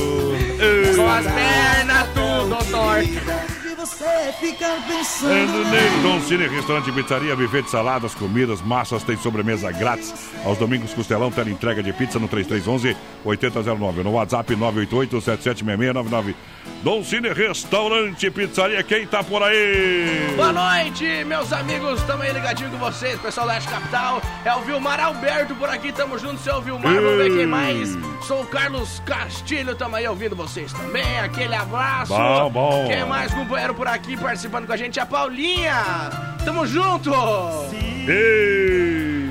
Com 0.96 1.10
as 1.10 1.26
pernas 1.26 2.08
tudo 2.14 2.72
tortas. 2.72 3.53
Você 3.84 4.34
fica 4.40 4.78
pensando. 4.88 6.02
Dom 6.02 6.22
Cine, 6.22 6.48
restaurante, 6.48 6.90
pizzaria, 6.90 7.36
buffet 7.36 7.64
de 7.64 7.70
saladas, 7.70 8.16
comidas, 8.16 8.62
massas, 8.62 9.04
tem 9.04 9.18
sobremesa 9.18 9.70
grátis. 9.74 10.32
Aos 10.46 10.58
domingos, 10.58 10.94
costelão, 10.94 11.30
tela 11.30 11.50
entrega 11.50 11.84
de 11.84 11.92
pizza 11.92 12.18
no 12.18 12.30
3311-8009. 12.30 13.96
No 14.02 14.12
WhatsApp 14.12 14.56
988-776699. 14.56 16.34
Dom 16.82 17.04
Cine, 17.04 17.34
restaurante, 17.34 18.32
pizzaria, 18.32 18.82
quem 18.84 19.06
tá 19.06 19.22
por 19.22 19.44
aí? 19.44 20.34
Boa 20.38 20.54
noite, 20.54 21.26
meus 21.26 21.52
amigos. 21.52 22.02
Tamo 22.04 22.24
aí 22.24 22.32
ligadinho 22.32 22.70
com 22.72 22.78
vocês, 22.78 23.20
pessoal 23.20 23.48
da 23.48 23.54
Oeste 23.54 23.70
Capital. 23.70 24.22
É 24.46 24.56
o 24.56 24.62
Vilmar 24.62 25.00
Alberto 25.02 25.56
por 25.56 25.68
aqui, 25.70 25.92
tamo 25.92 26.18
junto, 26.18 26.40
seu 26.40 26.62
Vilmar. 26.62 26.94
Vamos 26.96 27.18
ver 27.18 27.36
quem 27.36 27.46
mais. 27.46 27.98
Sou 28.22 28.44
o 28.44 28.46
Carlos 28.48 29.02
Castilho, 29.06 29.76
tamo 29.76 29.98
aí 29.98 30.08
ouvindo 30.08 30.36
vocês 30.36 30.72
também. 30.72 31.20
Aquele 31.20 31.56
abraço. 31.56 32.14
Bom, 32.14 32.50
bom. 32.50 32.88
Quem 32.88 33.06
mais, 33.06 33.34
companheiro, 33.34 33.73
por 33.74 33.88
aqui 33.88 34.16
participando 34.18 34.66
com 34.68 34.74
a 34.74 34.78
gente? 34.78 35.00
A 35.00 35.06
Paulinha. 35.06 35.82
Tamo 36.46 36.66
junto. 36.66 37.12
Ei! 38.08 39.24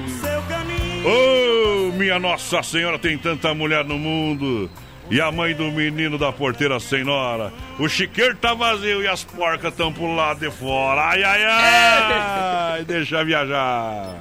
Oh, 1.05 1.93
minha 1.97 2.19
Nossa 2.19 2.63
Senhora, 2.63 2.99
tem 2.99 3.19
tanta 3.19 3.53
mulher 3.55 3.85
no 3.85 3.99
mundo. 3.99 4.71
E 5.11 5.21
a 5.21 5.31
mãe 5.33 5.55
do 5.55 5.65
menino 5.71 6.17
da 6.17 6.33
porteira 6.33 6.79
senhora. 6.81 7.53
O 7.79 7.89
chiqueiro 7.89 8.37
tá 8.37 8.55
vazio 8.55 9.03
e 9.03 9.09
as 9.09 9.25
porcas 9.25 9.73
estão 9.73 9.93
pro 9.93 10.15
lado 10.15 10.41
de 10.41 10.51
fora. 10.51 11.03
Ai, 11.03 11.23
ai, 11.23 11.45
ai. 11.45 12.85
Deixa 12.85 13.25
viajar. 13.25 14.17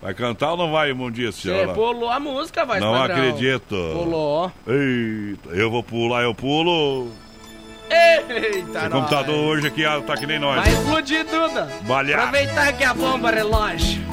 Vai 0.00 0.14
cantar 0.14 0.52
ou 0.52 0.56
não 0.56 0.72
vai, 0.72 0.90
imundia, 0.90 1.32
Você 1.32 1.66
pulou 1.74 2.10
a 2.10 2.18
música, 2.18 2.64
vai, 2.64 2.80
Não 2.80 2.92
padrão. 2.92 3.16
acredito. 3.16 3.68
Pulou. 3.92 4.52
Eita, 4.66 5.50
eu 5.50 5.70
vou 5.70 5.82
pular, 5.82 6.22
eu 6.22 6.34
pulo. 6.34 7.10
Eita, 7.88 8.86
O 8.86 8.90
computador 8.90 9.36
nós. 9.36 9.58
hoje 9.58 9.66
aqui 9.68 9.84
ah, 9.84 10.00
tá 10.04 10.16
que 10.16 10.26
nem 10.26 10.38
nós. 10.38 10.56
Vai 10.56 10.72
explodir 10.72 11.24
tudo. 11.26 11.66
Balhar. 11.86 12.18
Aproveitar 12.20 12.72
que 12.72 12.84
a 12.84 12.92
bomba 12.94 13.30
relógio. 13.30 14.04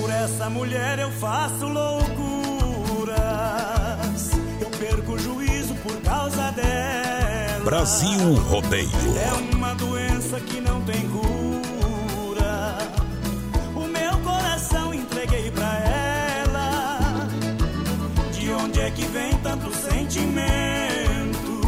Por 0.00 0.10
essa 0.10 0.50
mulher 0.50 0.98
eu 0.98 1.10
faço 1.12 1.66
loucuras. 1.66 2.23
Brasil 7.64 8.34
Rodeio. 8.50 8.90
É 9.16 9.54
uma 9.54 9.74
doença 9.74 10.38
que 10.38 10.60
não 10.60 10.82
tem 10.82 11.08
cura. 11.08 12.76
O 13.74 13.86
meu 13.86 14.18
coração 14.18 14.92
entreguei 14.92 15.50
pra 15.50 15.78
ela. 15.78 17.26
De 18.32 18.52
onde 18.52 18.80
é 18.80 18.90
que 18.90 19.06
vem 19.06 19.32
tanto 19.38 19.74
sentimento 19.74 21.62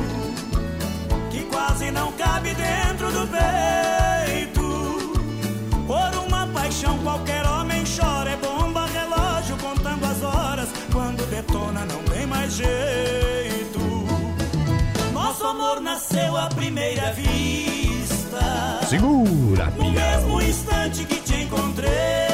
que 1.31 1.43
quase 1.45 1.91
não 1.91 2.12
cabe 2.12 2.55
dentro 2.55 3.11
do 3.11 3.26
peito? 3.26 4.62
Por 5.87 6.26
uma 6.26 6.47
paixão 6.49 6.99
qualquer 6.99 7.47
homem 7.47 7.85
chora. 7.85 8.33
É 8.33 8.37
bomba, 8.37 8.87
relógio 8.87 9.57
contando 9.57 10.05
as 10.05 10.23
horas. 10.23 10.69
Quando 10.93 11.25
detona 11.31 11.87
não 11.87 12.03
tem 12.05 12.26
mais 12.26 12.53
jeito. 12.53 13.25
Nasceu 16.17 16.35
à 16.35 16.47
primeira 16.47 17.13
vista. 17.13 18.81
Segura, 18.89 19.71
No 19.77 19.91
mesmo 19.91 20.41
instante 20.41 21.05
que 21.05 21.17
te 21.17 21.43
encontrei, 21.43 22.25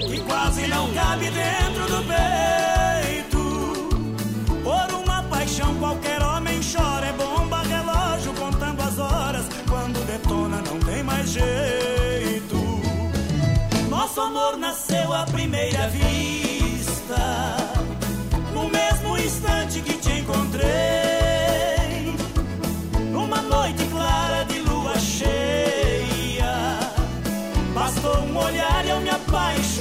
que 0.07 0.19
quase 0.21 0.67
não 0.67 0.91
cabe 0.93 1.29
dentro 1.29 1.87
do 1.87 2.03
peito. 2.03 3.43
Por 4.63 4.93
uma 5.01 5.23
paixão 5.23 5.73
qualquer 5.75 6.21
homem 6.21 6.59
chora, 6.61 7.05
é 7.07 7.13
bomba, 7.13 7.61
relógio 7.63 8.33
contando 8.33 8.81
as 8.81 8.99
horas. 8.99 9.45
Quando 9.69 10.05
detona 10.05 10.61
não 10.61 10.79
tem 10.79 11.03
mais 11.03 11.29
jeito. 11.29 12.57
Nosso 13.89 14.19
amor 14.19 14.57
nasceu 14.57 15.13
à 15.13 15.23
primeira 15.25 15.87
vista. 15.87 16.06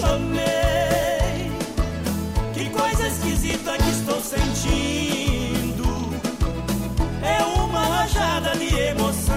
Apaixonei. 0.06 1.50
Que 2.54 2.70
coisa 2.70 3.06
esquisita 3.08 3.76
que 3.78 3.90
estou 3.90 4.20
sentindo. 4.20 5.86
É 7.22 7.42
uma 7.60 7.80
rajada 7.80 8.56
de 8.56 8.74
emoção. 8.74 9.34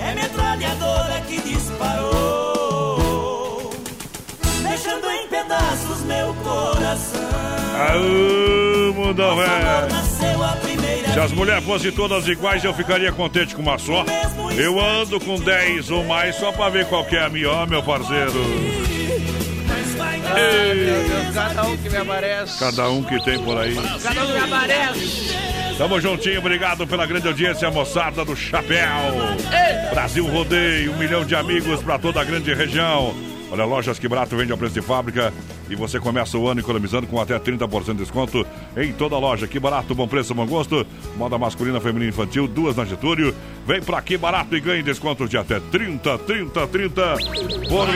É 0.00 0.14
metralhadora 0.14 1.20
que 1.22 1.40
disparou. 1.40 2.90
Deixando 4.62 5.10
em 5.10 5.28
pedaços 5.28 6.02
meu 6.02 6.34
coração. 6.34 7.28
Aô, 7.90 8.90
amor 8.90 9.14
velho. 9.36 10.07
Se 11.18 11.22
as 11.22 11.32
mulheres 11.32 11.64
fossem 11.64 11.90
todas 11.90 12.28
iguais, 12.28 12.62
eu 12.62 12.72
ficaria 12.72 13.10
contente 13.10 13.52
com 13.52 13.60
uma 13.60 13.76
só. 13.76 14.04
Eu 14.56 14.78
ando 14.78 15.18
com 15.18 15.34
10 15.34 15.90
ou 15.90 16.04
mais 16.04 16.36
só 16.36 16.52
pra 16.52 16.68
ver 16.68 16.86
qual 16.86 17.04
que 17.04 17.16
é 17.16 17.24
a 17.24 17.28
minha, 17.28 17.66
meu 17.66 17.82
parceiro. 17.82 18.40
Ai, 20.00 20.74
meu 20.74 21.08
Deus, 21.08 21.34
cada 21.34 21.64
um 21.64 21.76
que 21.76 21.90
me 21.90 21.96
aparece. 21.96 22.58
Cada 22.60 22.88
um 22.90 23.02
que 23.02 23.24
tem 23.24 23.36
por 23.42 23.58
aí. 23.58 23.74
Cada 24.00 24.24
um 24.24 24.32
que 24.32 24.38
aparece. 24.38 25.36
Tamo 25.76 26.00
juntinho, 26.00 26.38
obrigado 26.38 26.86
pela 26.86 27.04
grande 27.04 27.26
audiência, 27.26 27.68
moçada 27.68 28.24
do 28.24 28.36
Chapéu. 28.36 28.88
Eita. 29.50 29.90
Brasil 29.90 30.24
Rodeio, 30.24 30.92
um 30.92 30.98
milhão 30.98 31.24
de 31.24 31.34
amigos 31.34 31.82
pra 31.82 31.98
toda 31.98 32.20
a 32.20 32.24
grande 32.24 32.54
região. 32.54 33.12
Olha, 33.50 33.64
lojas 33.64 33.98
que 33.98 34.06
barato 34.06 34.36
vende 34.36 34.52
ao 34.52 34.58
preço 34.58 34.74
de 34.74 34.82
fábrica 34.82 35.32
e 35.70 35.74
você 35.76 35.98
começa 36.00 36.36
o 36.38 36.48
ano 36.48 36.60
economizando 36.60 37.06
com 37.06 37.20
até 37.20 37.38
30% 37.38 37.86
de 37.92 37.94
desconto 37.94 38.46
em 38.76 38.92
toda 38.92 39.16
a 39.16 39.18
loja. 39.18 39.46
Que 39.46 39.58
barato, 39.60 39.94
bom 39.94 40.06
preço, 40.08 40.34
bom 40.34 40.46
gosto. 40.46 40.86
Moda 41.16 41.36
masculina, 41.38 41.80
feminina 41.80 42.06
e 42.06 42.08
infantil, 42.08 42.46
duas 42.48 42.76
na 42.76 42.84
Getúlio. 42.84 43.34
Vem 43.66 43.82
pra 43.82 44.00
que 44.00 44.16
barato 44.16 44.56
e 44.56 44.60
ganhe 44.60 44.82
descontos 44.82 45.28
de 45.28 45.36
até 45.36 45.60
30, 45.60 46.18
30, 46.18 46.66
30 46.66 47.02
por 47.68 47.86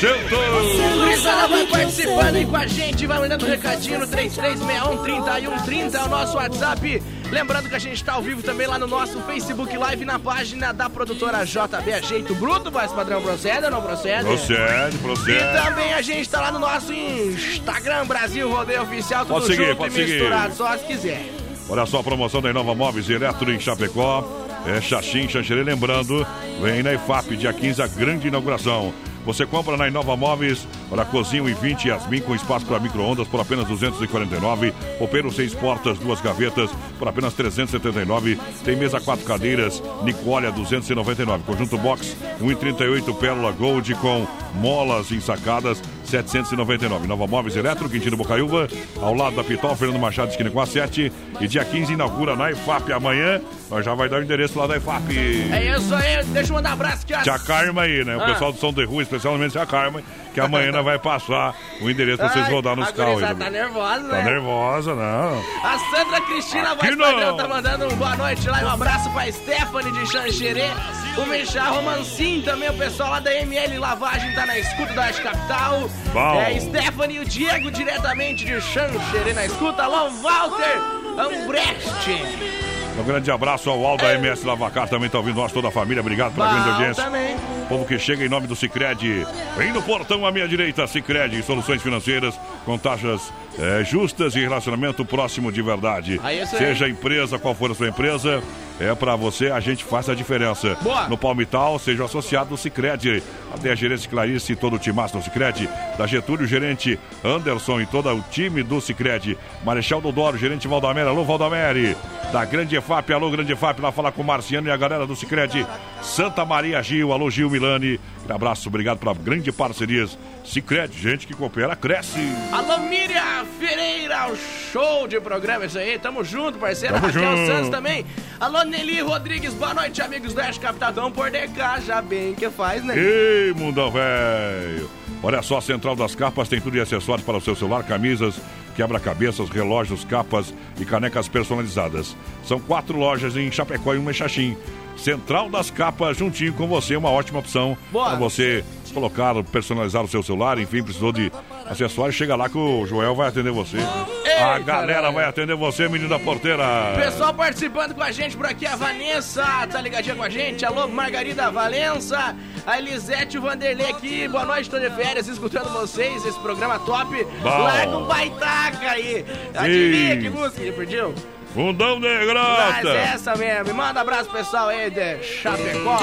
cento. 0.00 0.98
Gurizada 0.98 1.48
vai 1.48 1.66
participando 1.66 2.34
aí 2.36 2.44
com 2.46 2.56
a 2.56 2.66
gente, 2.66 3.06
vai 3.06 3.18
mandando 3.20 3.44
um 3.44 3.48
recadinho 3.48 3.98
no 4.00 4.06
3361-3130 4.06 5.94
é 5.94 6.02
o 6.02 6.08
nosso 6.08 6.36
WhatsApp. 6.36 7.02
Lembrando 7.30 7.68
que 7.70 7.74
a 7.74 7.78
gente 7.78 8.02
tá 8.04 8.12
ao 8.14 8.22
vivo 8.22 8.42
também 8.42 8.66
lá 8.66 8.78
no 8.78 8.86
nosso 8.86 9.18
Facebook 9.22 9.74
Live 9.74 10.04
na 10.04 10.18
página 10.18 10.70
da 10.72 10.90
produtora 10.90 11.44
JB 11.46 11.92
Ajeito 11.94 12.34
Bruto, 12.34 12.70
voz 12.70 12.92
padrão 12.92 13.22
procede 13.22 13.64
ou 13.64 13.70
não 13.70 13.80
procede? 13.80 14.24
Procede, 14.24 14.96
E 14.96 14.98
procede. 14.98 15.62
também 15.64 15.94
a 15.94 16.02
gente 16.02 16.28
tá 16.28 16.42
lá 16.42 16.52
no 16.52 16.58
nosso 16.58 16.92
Instagram 17.12 18.06
Brasil 18.06 18.48
Rodeio 18.50 18.82
Oficial, 18.82 19.24
tudo 19.24 19.34
Pode 19.34 19.46
seguir, 19.46 19.66
junto 19.66 19.76
pode 19.78 19.92
e 19.92 19.96
seguir. 19.96 20.12
misturado, 20.12 20.54
só 20.54 20.76
se 20.78 20.84
quiser. 20.84 21.24
Olha 21.68 21.86
só 21.86 22.00
a 22.00 22.02
promoção 22.02 22.42
da 22.42 22.50
Inova 22.50 22.74
Móveis 22.74 23.08
Eletro 23.08 23.52
em 23.52 23.60
Chapecó. 23.60 24.24
É 24.66 24.80
Xaxim, 24.80 25.28
Xanxerê. 25.28 25.62
Lembrando, 25.62 26.26
vem 26.60 26.82
na 26.82 26.92
IFAP, 26.94 27.36
dia 27.36 27.52
15, 27.52 27.82
a 27.82 27.86
grande 27.86 28.28
inauguração. 28.28 28.92
Você 29.24 29.46
compra 29.46 29.76
na 29.76 29.86
Inova 29.86 30.16
Móveis, 30.16 30.66
olha, 30.90 31.04
cozinha 31.04 31.48
e 31.48 31.54
20 31.54 31.86
Yasmin 31.86 32.20
com 32.22 32.34
espaço 32.34 32.66
para 32.66 32.80
micro-ondas 32.80 33.28
por 33.28 33.40
apenas 33.40 33.68
249. 33.68 34.74
Roupeiro 34.98 35.30
seis 35.32 35.54
portas, 35.54 35.96
duas 35.98 36.20
gavetas 36.20 36.70
por 36.98 37.06
apenas 37.06 37.32
379. 37.34 38.36
Tem 38.64 38.74
mesa 38.76 39.00
quatro 39.00 39.24
cadeiras, 39.24 39.80
Nicólia 40.02 40.50
299. 40.50 41.44
Conjunto 41.44 41.78
box 41.78 42.16
1,38 42.40 43.16
Pérola 43.16 43.52
Gold 43.52 43.94
com 43.96 44.26
molas 44.54 45.12
ensacadas 45.12 45.80
799. 46.12 47.06
Nova 47.06 47.26
Móveis 47.26 47.56
Eletro, 47.56 47.88
Quintino 47.88 48.16
Bocaiúva, 48.16 48.68
ao 49.00 49.14
lado 49.14 49.36
da 49.36 49.42
Pitol, 49.44 49.74
Fernando 49.74 49.98
Machado, 49.98 50.30
esquina 50.30 50.50
com 50.50 50.60
a 50.60 50.66
7. 50.66 51.10
E 51.40 51.48
dia 51.48 51.64
15 51.64 51.94
inaugura 51.94 52.36
na 52.36 52.50
IFAP. 52.50 52.92
Amanhã 52.92 53.40
nós 53.70 53.84
já 53.84 53.94
vai 53.94 54.08
dar 54.08 54.20
o 54.20 54.22
endereço 54.22 54.58
lá 54.58 54.66
da 54.66 54.76
IFAP. 54.76 55.16
É 55.52 55.76
isso 55.76 55.94
aí, 55.94 56.22
deixa 56.26 56.50
eu 56.50 56.54
mandar 56.56 56.70
um 56.70 56.72
abraço 56.74 57.04
aqui. 57.08 57.22
Tia 57.22 57.38
Carma 57.38 57.82
aí, 57.82 58.04
né? 58.04 58.16
O 58.16 58.22
Ah. 58.22 58.26
pessoal 58.26 58.52
do 58.52 58.58
Som 58.58 58.72
de 58.72 58.84
Rua, 58.84 59.02
especialmente 59.02 59.58
a 59.58 59.64
Carma, 59.66 60.02
que 60.34 60.40
amanhã 60.40 60.70
nós 60.70 60.84
vai 60.84 60.98
passar 60.98 61.54
o 61.80 61.90
endereço 61.90 62.18
pra 62.18 62.28
vocês 62.28 62.48
rodar 62.48 62.76
nos 62.76 62.88
a 62.88 62.92
carros. 62.92 63.20
tá 63.22 63.50
nervosa, 63.50 64.02
Tá 64.08 64.16
né? 64.16 64.24
nervosa, 64.24 64.94
não. 64.94 65.42
A 65.64 65.78
Sandra 65.90 66.20
Cristina 66.22 66.72
Aqui 66.72 66.86
Voz 66.86 66.98
não. 66.98 67.04
Padrão 67.06 67.36
tá 67.36 67.48
mandando 67.48 67.86
um 67.86 67.96
boa 67.96 68.16
noite 68.16 68.48
lá 68.48 68.60
e 68.62 68.64
um 68.64 68.68
abraço 68.70 69.10
pra 69.10 69.30
Stephanie 69.32 69.92
de 69.92 70.06
Xanxerê. 70.12 70.70
O 71.16 71.26
Mexá 71.26 71.64
Romancim 71.68 72.40
também, 72.42 72.70
o 72.70 72.74
pessoal 72.74 73.10
lá 73.10 73.20
da 73.20 73.34
ML 73.34 73.78
Lavagem 73.78 74.34
tá 74.34 74.46
na 74.46 74.58
escuta 74.58 74.94
da 74.94 75.02
Oeste 75.02 75.20
Capital. 75.22 75.90
Bom. 76.12 76.40
É, 76.40 76.58
Stephanie 76.58 77.16
e 77.18 77.20
o 77.20 77.24
Diego 77.24 77.70
diretamente 77.70 78.44
de 78.46 78.60
Xanxerê 78.60 79.34
na 79.34 79.44
escuta. 79.44 79.82
Alô, 79.82 80.08
Walter 80.10 80.78
Ambrecht. 81.18 82.62
Um 82.98 83.04
grande 83.04 83.30
abraço 83.30 83.70
ao 83.70 83.84
Aldo 83.84 84.02
da 84.04 84.14
MS 84.14 84.44
Lavacar, 84.46 84.88
também 84.88 85.08
tá 85.08 85.18
ouvindo 85.18 85.36
nós, 85.36 85.50
toda 85.50 85.68
a 85.68 85.70
família. 85.70 86.00
Obrigado 86.00 86.34
pela 86.34 86.48
grande 86.48 86.64
Bom 86.64 86.74
audiência. 86.74 87.04
também. 87.04 87.36
Povo 87.68 87.84
que 87.86 87.98
chega 87.98 88.24
em 88.24 88.28
nome 88.28 88.46
do 88.46 88.54
Cicred. 88.54 89.26
Vem 89.56 89.72
no 89.72 89.82
portão 89.82 90.26
à 90.26 90.30
minha 90.30 90.46
direita, 90.46 90.86
Cicred, 90.86 91.42
soluções 91.42 91.82
financeiras 91.82 92.38
com 92.64 92.78
taxas 92.78 93.32
eh, 93.58 93.84
justas 93.84 94.34
e 94.34 94.40
relacionamento 94.40 95.04
próximo 95.04 95.52
de 95.52 95.62
verdade. 95.62 96.20
Aí. 96.22 96.46
Seja 96.46 96.88
empresa, 96.88 97.38
qual 97.38 97.54
for 97.54 97.70
a 97.70 97.74
sua 97.74 97.88
empresa, 97.88 98.42
é 98.80 98.94
pra 98.94 99.14
você, 99.14 99.50
a 99.50 99.60
gente 99.60 99.84
faz 99.84 100.08
a 100.08 100.14
diferença. 100.14 100.76
Boa. 100.82 101.08
No 101.08 101.16
Palmital, 101.16 101.78
seja 101.78 102.04
associado 102.04 102.50
do 102.50 102.56
Cicred. 102.56 103.22
Até 103.54 103.70
a 103.70 103.74
gerência 103.74 104.08
Clarice 104.08 104.52
e 104.52 104.56
todo 104.56 104.76
o 104.76 104.78
timaço 104.78 105.16
do 105.16 105.22
Cicred. 105.22 105.68
Da 105.96 106.06
Getúlio, 106.06 106.46
gerente 106.46 106.98
Anderson 107.22 107.80
e 107.80 107.86
todo 107.86 108.10
o 108.10 108.24
time 108.30 108.62
do 108.62 108.80
Cicred. 108.80 109.38
Marechal 109.64 110.00
Dodoro, 110.00 110.38
gerente 110.38 110.66
Valdamere. 110.66 111.08
Alô, 111.08 111.24
Valdamere. 111.24 111.96
Da 112.32 112.44
Grande 112.44 112.76
EFAP, 112.76 113.12
alô, 113.12 113.30
Grande 113.30 113.52
EFAP. 113.52 113.80
Lá 113.80 113.92
falar 113.92 114.10
com 114.12 114.22
o 114.22 114.24
Marciano 114.24 114.68
e 114.68 114.70
a 114.70 114.76
galera 114.76 115.06
do 115.06 115.14
Cicred. 115.14 115.66
Santa 116.00 116.44
Maria 116.44 116.82
Gil, 116.82 117.12
alô, 117.12 117.30
Gil 117.30 117.50
Milani. 117.50 118.00
Abraço, 118.28 118.68
obrigado 118.68 118.98
pela 118.98 119.14
grande 119.14 119.50
parcerias. 119.52 120.18
Cicred, 120.44 120.96
gente 120.98 121.26
que 121.26 121.34
coopera, 121.34 121.74
cresce. 121.76 122.20
Alô, 122.52 122.78
Miriam 122.78 123.44
Ferreira, 123.58 124.30
o 124.30 124.36
show 124.36 125.06
de 125.06 125.20
programa 125.20 125.66
isso 125.66 125.78
aí. 125.78 125.98
Tamo 125.98 126.24
junto, 126.24 126.58
parceira. 126.58 126.94
Tamo 126.94 127.06
Raquel 127.06 127.36
junto. 127.36 127.46
Santos 127.46 127.70
também. 127.70 128.06
Alô, 128.40 128.62
Nelly 128.64 129.00
Rodrigues, 129.00 129.54
boa 129.54 129.74
noite, 129.74 130.02
amigos 130.02 130.34
do 130.34 130.40
Oeste 130.40 130.60
Capital. 130.60 130.92
Tamo 130.92 131.10
por 131.10 131.30
DK, 131.30 131.82
já 131.86 132.02
bem 132.02 132.34
que 132.34 132.48
faz, 132.50 132.84
né? 132.84 132.94
Ei, 132.96 133.52
mundão 133.52 133.90
velho! 133.90 135.01
Olha 135.22 135.40
só, 135.40 135.58
a 135.58 135.62
Central 135.62 135.94
das 135.94 136.16
Capas 136.16 136.48
tem 136.48 136.60
tudo 136.60 136.72
de 136.72 136.80
acessórios 136.80 137.24
para 137.24 137.36
o 137.36 137.40
seu 137.40 137.54
celular, 137.54 137.84
camisas, 137.84 138.40
quebra-cabeças, 138.74 139.48
relógios, 139.48 140.04
capas 140.04 140.52
e 140.80 140.84
canecas 140.84 141.28
personalizadas. 141.28 142.16
São 142.44 142.58
quatro 142.58 142.98
lojas 142.98 143.36
em 143.36 143.50
Chapecó 143.50 143.94
e 143.94 143.98
uma 143.98 144.10
em 144.10 144.14
Xaxim. 144.14 144.56
Central 144.96 145.48
das 145.48 145.70
Capas, 145.70 146.18
juntinho 146.18 146.52
com 146.52 146.66
você, 146.66 146.96
uma 146.96 147.10
ótima 147.10 147.38
opção 147.38 147.76
para 147.90 148.16
você 148.16 148.64
colocar, 148.92 149.34
personalizar 149.44 150.02
o 150.02 150.08
seu 150.08 150.22
celular, 150.22 150.58
enfim, 150.58 150.82
precisou 150.82 151.12
de 151.12 151.32
acessórios, 151.66 152.14
chega 152.14 152.36
lá 152.36 152.48
que 152.48 152.58
o 152.58 152.86
Joel 152.86 153.14
vai 153.14 153.28
atender 153.28 153.50
você. 153.52 153.78
a 153.78 154.58
galera 154.58 154.94
caralho. 154.94 155.14
vai 155.14 155.24
atender 155.24 155.56
você, 155.56 155.88
menino 155.88 156.08
da 156.08 156.18
porteira. 156.18 156.94
Pessoal 156.96 157.32
participando 157.34 157.94
com 157.94 158.02
a 158.02 158.10
gente 158.12 158.36
por 158.36 158.46
aqui, 158.46 158.66
a 158.66 158.76
Vanessa 158.76 159.44
tá 159.70 159.80
ligadinha 159.80 160.14
com 160.14 160.22
a 160.22 160.28
gente. 160.28 160.64
Alô, 160.64 160.88
Margarida 160.88 161.50
Valença, 161.50 162.36
a 162.66 162.78
Elisete 162.78 163.38
Vanderlei 163.38 163.90
aqui. 163.90 164.28
Boa 164.28 164.44
noite, 164.44 164.68
tô 164.68 164.78
de 164.78 164.90
férias, 164.90 165.28
escutando 165.28 165.72
vocês, 165.72 166.24
esse 166.24 166.38
programa 166.40 166.78
top. 166.80 167.24
Bom. 167.42 167.48
Larga 167.48 167.96
um 167.96 168.06
baitaca 168.06 168.90
aí. 168.90 169.24
Adivinha 169.54 170.16
que 170.20 170.30
música 170.30 170.62
ele 170.62 170.72
pediu? 170.72 171.14
Fundão 171.54 172.00
Mas 172.00 172.10
Negrata! 172.10 172.88
essa 172.88 173.36
mesmo. 173.36 173.70
E 173.70 173.72
Manda 173.74 174.00
abraço 174.00 174.30
pessoal 174.30 174.68
aí 174.68 174.90
de 174.90 175.22
Chapecó. 175.22 175.98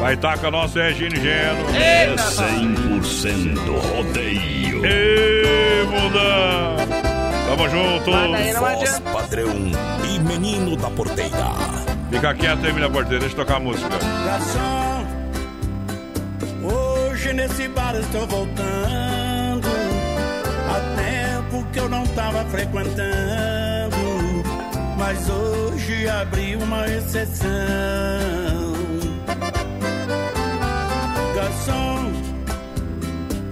Vai 0.00 0.14
estar 0.14 0.38
com 0.38 0.46
a 0.46 0.50
nossa 0.50 0.82
Regine 0.82 1.16
Geno. 1.16 1.64
Eita, 1.74 2.22
100% 2.22 3.58
rodeio. 3.96 4.84
Ê, 4.84 5.84
mundão! 5.84 6.76
Tamo 7.48 7.68
junto! 7.68 8.10
Voz 8.58 9.00
padrão 9.00 9.54
e 10.04 10.18
menino 10.20 10.76
da 10.76 10.90
porteira. 10.90 11.52
Fica 12.10 12.34
quieto 12.34 12.64
aí, 12.66 12.72
menina 12.72 12.90
porteira, 12.90 13.20
deixa 13.20 13.34
eu 13.34 13.44
tocar 13.44 13.56
a 13.56 13.60
música. 13.60 13.88
Garçom, 14.24 15.06
hoje 16.62 17.32
nesse 17.32 17.68
bar 17.68 17.94
estou 17.96 18.26
voltando. 18.26 19.68
Há 20.68 20.80
tempo 21.00 21.66
que 21.72 21.78
eu 21.80 21.88
não 21.88 22.06
tava 22.08 22.44
frequentando. 22.46 23.96
Mas 24.98 25.28
hoje 25.28 26.08
abri 26.08 26.56
uma 26.56 26.86
exceção. 26.86 28.55
Garçom, 31.46 32.12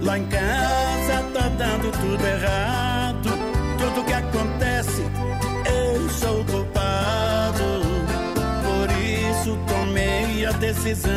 Lá 0.01 0.17
em 0.19 0.25
casa 0.25 1.23
tá 1.33 1.47
dando 1.57 1.91
tudo 1.93 2.27
errado. 2.27 3.29
Tudo 3.77 4.05
que 4.05 4.13
acontece, 4.13 5.01
eu 5.65 6.09
sou 6.09 6.43
culpado. 6.43 7.63
Por 8.65 8.91
isso 8.91 9.57
tomei 9.65 10.45
a 10.45 10.51
decisão. 10.51 11.11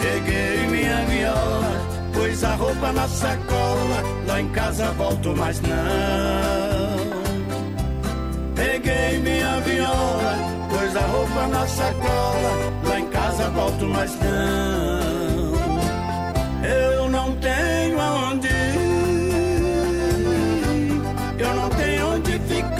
Peguei 0.00 0.66
minha 0.68 1.04
viola, 1.06 1.80
pus 2.12 2.44
a 2.44 2.54
roupa 2.54 2.92
na 2.92 3.08
sacola. 3.08 4.02
Lá 4.28 4.40
em 4.40 4.48
casa 4.50 4.92
volto, 4.92 5.34
mas 5.36 5.60
não. 5.60 7.18
Peguei 8.54 9.18
minha 9.18 9.60
viola, 9.60 10.57
pus 10.88 10.96
a 10.96 11.06
roupa 11.06 11.46
na 11.48 11.66
sacola. 11.66 12.72
Lá 12.84 13.00
em 13.00 13.06
casa 13.08 13.50
volto, 13.50 13.86
mas 13.86 14.18
não. 14.20 15.48
Eu 16.64 17.08
não 17.10 17.36
tenho 17.36 18.00
aonde 18.00 18.48
ir, 18.48 18.52
eu 21.38 21.54
não 21.54 21.68
tenho 21.70 22.14
onde 22.14 22.32
ficar. 22.32 22.78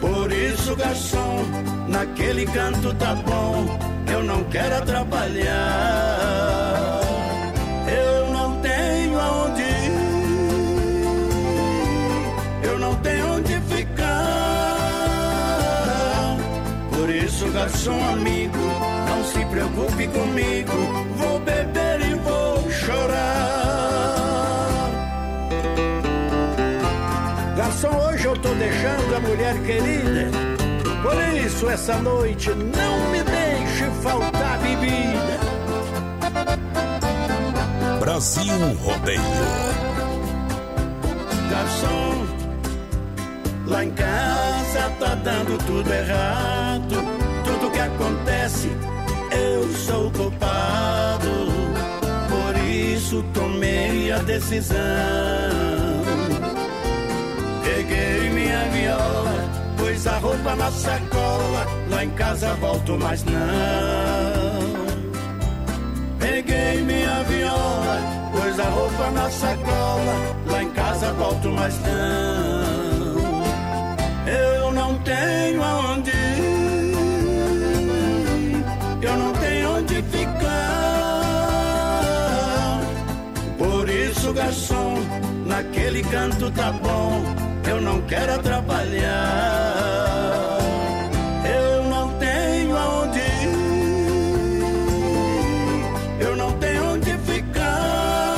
Por 0.00 0.32
isso, 0.32 0.76
garçom, 0.76 1.44
naquele 1.88 2.46
canto 2.46 2.94
tá 2.94 3.14
bom. 3.14 3.78
Eu 4.10 4.22
não 4.22 4.44
quero 4.44 4.76
atrapalhar. 4.76 6.24
Garçom 17.64 17.98
amigo, 18.12 18.58
não 19.08 19.24
se 19.24 19.42
preocupe 19.46 20.06
comigo. 20.08 20.72
Vou 21.16 21.40
beber 21.40 22.00
e 22.10 22.14
vou 22.16 22.70
chorar. 22.70 23.14
Garçom, 27.56 27.96
hoje 28.06 28.26
eu 28.26 28.36
tô 28.36 28.50
deixando 28.50 29.16
a 29.16 29.20
mulher 29.20 29.54
querida. 29.62 30.30
Por 31.02 31.16
isso, 31.42 31.70
essa 31.70 31.96
noite 32.02 32.50
não 32.50 33.10
me 33.10 33.22
deixe 33.22 33.84
faltar 34.02 34.58
bebida. 34.58 35.40
Brasil 37.98 38.76
Rodeio. 38.82 39.22
Garçom, 41.50 42.26
lá 43.66 43.84
em 43.84 43.90
casa 43.90 44.90
tá 45.00 45.14
dando 45.14 45.56
tudo 45.64 45.90
errado. 45.90 46.73
Acontece, 47.84 48.70
eu 49.30 49.68
sou 49.74 50.10
culpado. 50.10 51.28
Por 52.30 52.56
isso 52.66 53.22
tomei 53.34 54.10
a 54.10 54.18
decisão. 54.18 54.78
Peguei 57.62 58.30
minha 58.30 58.64
viola, 58.70 59.34
pus 59.76 60.06
a 60.06 60.16
roupa 60.18 60.56
na 60.56 60.70
sacola. 60.70 61.66
Lá 61.90 62.04
em 62.04 62.10
casa 62.10 62.54
volto, 62.54 62.96
mas 62.98 63.22
não. 63.24 63.34
Peguei 66.18 66.82
minha 66.82 67.22
viola, 67.24 67.98
pus 68.32 68.60
a 68.60 68.68
roupa 68.70 69.10
na 69.10 69.30
sacola. 69.30 70.14
Lá 70.46 70.62
em 70.62 70.70
casa 70.70 71.12
volto, 71.12 71.50
mas 71.50 71.78
não. 71.80 73.44
Eu 74.26 74.72
não 74.72 74.98
tenho 75.00 75.62
aonde 75.62 76.13
naquele 85.94 86.02
canto 86.02 86.50
tá 86.50 86.72
bom. 86.72 87.22
Eu 87.68 87.80
não 87.80 88.00
quero 88.02 88.34
atrapalhar. 88.34 89.04
Eu 91.44 91.84
não 91.84 92.12
tenho 92.18 92.76
aonde 92.76 93.20
ir, 93.20 93.48
eu 96.20 96.36
não 96.36 96.52
tenho 96.58 96.92
onde 96.92 97.16
ficar. 97.18 98.34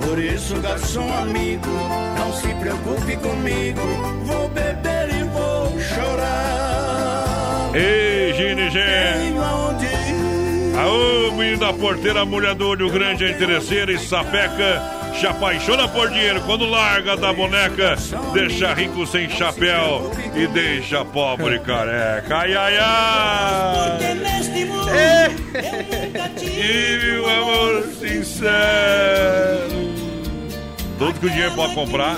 Por 0.00 0.18
isso, 0.18 0.60
garçom 0.60 1.08
amigo, 1.22 1.70
não 2.18 2.32
se 2.32 2.48
preocupe 2.54 3.16
comigo. 3.16 3.80
Vou 4.24 4.48
beber 4.48 5.14
e 5.14 5.22
vou 5.24 5.78
chorar. 5.80 7.70
Ei, 7.74 8.32
Gine. 8.34 8.66
Aô, 10.78 11.32
menino 11.32 11.58
da 11.58 11.72
porteira, 11.72 12.24
mulher 12.24 12.54
do 12.54 12.68
olho 12.68 12.90
grande, 12.90 13.24
a 13.24 13.30
interesseira 13.30 13.90
e 13.92 13.98
sapeca. 13.98 14.95
Se 15.20 15.26
apaixona 15.26 15.88
por 15.88 16.10
dinheiro 16.10 16.42
quando 16.42 16.66
larga 16.66 17.16
da 17.16 17.32
boneca, 17.32 17.96
deixa 18.34 18.74
rico 18.74 19.06
sem 19.06 19.28
chapéu 19.30 20.10
e 20.34 20.46
deixa 20.46 21.04
pobre 21.06 21.58
careca. 21.60 22.36
Ai, 22.36 22.54
ai, 22.54 22.78
ai! 22.78 23.98
E 26.42 27.18
o 27.18 27.26
amor 27.28 27.82
sincero. 27.98 29.86
Tudo 30.98 31.18
que 31.18 31.26
o 31.26 31.30
dinheiro 31.30 31.54
pode 31.54 31.74
comprar, 31.74 32.16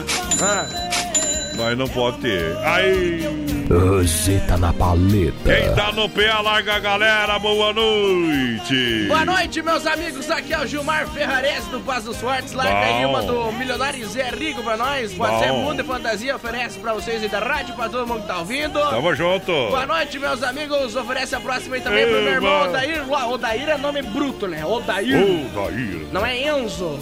mas 1.56 1.78
não 1.78 1.88
pode 1.88 2.18
ter. 2.18 2.56
Aí. 2.64 3.47
Roseta 3.70 4.56
na 4.56 4.72
paleta. 4.72 5.32
Quem 5.44 5.74
tá 5.74 5.92
no 5.92 6.08
pé, 6.08 6.32
larga 6.32 6.76
a 6.76 6.78
galera. 6.78 7.38
Boa 7.38 7.72
noite. 7.72 9.04
Boa 9.08 9.24
noite, 9.26 9.60
meus 9.60 9.86
amigos. 9.86 10.30
Aqui 10.30 10.54
é 10.54 10.60
o 10.60 10.66
Gilmar 10.66 11.06
Ferrares 11.08 11.66
do 11.66 11.78
Paz 11.80 12.04
dos 12.04 12.16
Fortes. 12.16 12.54
Larga 12.54 12.78
aí 12.78 13.02
Bom. 13.04 13.10
uma 13.10 13.22
do 13.22 13.52
Milionário 13.52 14.08
Zé 14.08 14.30
Rico 14.30 14.62
pra 14.62 14.76
nós. 14.76 15.12
Pode 15.12 15.38
ser 15.38 15.52
Mundo 15.52 15.80
e 15.80 15.84
Fantasia. 15.84 16.36
Oferece 16.36 16.78
pra 16.78 16.94
vocês 16.94 17.22
aí 17.22 17.28
da 17.28 17.40
rádio, 17.40 17.74
pra 17.74 17.90
todo 17.90 18.06
mundo 18.06 18.22
que 18.22 18.28
tá 18.28 18.38
ouvindo. 18.38 18.80
Tamo 18.80 19.14
junto. 19.14 19.52
Boa 19.52 19.84
noite, 19.84 20.18
meus 20.18 20.42
amigos. 20.42 20.96
Oferece 20.96 21.34
a 21.34 21.40
próxima 21.40 21.76
aí 21.76 21.82
também 21.82 22.06
pro 22.06 22.22
meu 22.22 22.32
irmão. 22.32 22.62
Odair. 22.68 23.12
Odair 23.30 23.68
é 23.68 23.76
nome 23.76 24.00
bruto, 24.00 24.46
né? 24.46 24.64
Odair. 24.64 25.16
Ô, 25.22 25.48
Daíra. 25.54 26.06
Não 26.10 26.24
é 26.24 26.38
Enzo. 26.48 26.98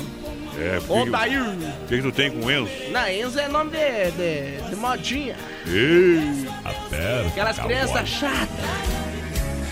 É, 0.58 0.80
o 0.88 1.02
Odair. 1.02 1.42
o 1.42 1.86
que 1.86 1.96
que 1.96 2.02
tu 2.02 2.12
tem 2.12 2.30
com 2.30 2.50
Enzo? 2.50 2.70
Não, 2.90 3.08
Enzo 3.08 3.38
é 3.38 3.48
nome 3.48 3.70
de, 3.70 4.10
de, 4.12 4.70
de 4.70 4.76
modinha. 4.76 5.36
Ei, 5.66 6.46
Aperta. 6.64 7.28
Aquelas 7.28 7.58
crianças 7.58 8.08
chatas. 8.08 8.48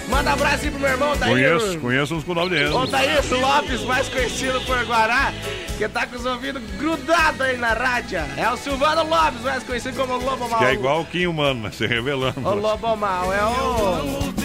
Manda 0.08 0.30
um 0.30 0.32
abraço 0.34 0.64
aí 0.64 0.70
pro 0.70 0.78
meu 0.80 0.90
irmão 0.90 1.12
Odair. 1.12 1.32
conheço, 1.32 1.78
conheço 1.80 2.14
uns 2.14 2.24
com 2.24 2.32
o 2.32 2.34
nome 2.34 2.50
de 2.50 2.62
Enzo. 2.64 2.76
Odair 2.76 3.22
Lopes, 3.34 3.80
mais 3.84 4.08
conhecido 4.10 4.60
por 4.62 4.84
Guará, 4.84 5.32
que 5.78 5.88
tá 5.88 6.06
com 6.06 6.16
os 6.16 6.26
ouvidos 6.26 6.62
grudados 6.78 7.40
aí 7.40 7.56
na 7.56 7.72
rádio. 7.72 8.18
É 8.36 8.50
o 8.50 8.56
Silvano 8.58 9.08
Lopes, 9.08 9.40
mais 9.40 9.62
conhecido 9.62 9.96
como 9.96 10.18
Lobo 10.18 10.46
Mal. 10.48 10.58
Que 10.58 10.64
é 10.66 10.72
igual 10.74 11.00
o 11.00 11.06
Kim 11.06 11.26
Humano, 11.26 11.62
né? 11.62 11.70
Se 11.76 11.86
revelando. 11.86 12.46
O 12.46 12.54
Lobo 12.54 12.94
Mal, 12.96 13.32
é 13.32 13.42
o. 13.42 14.43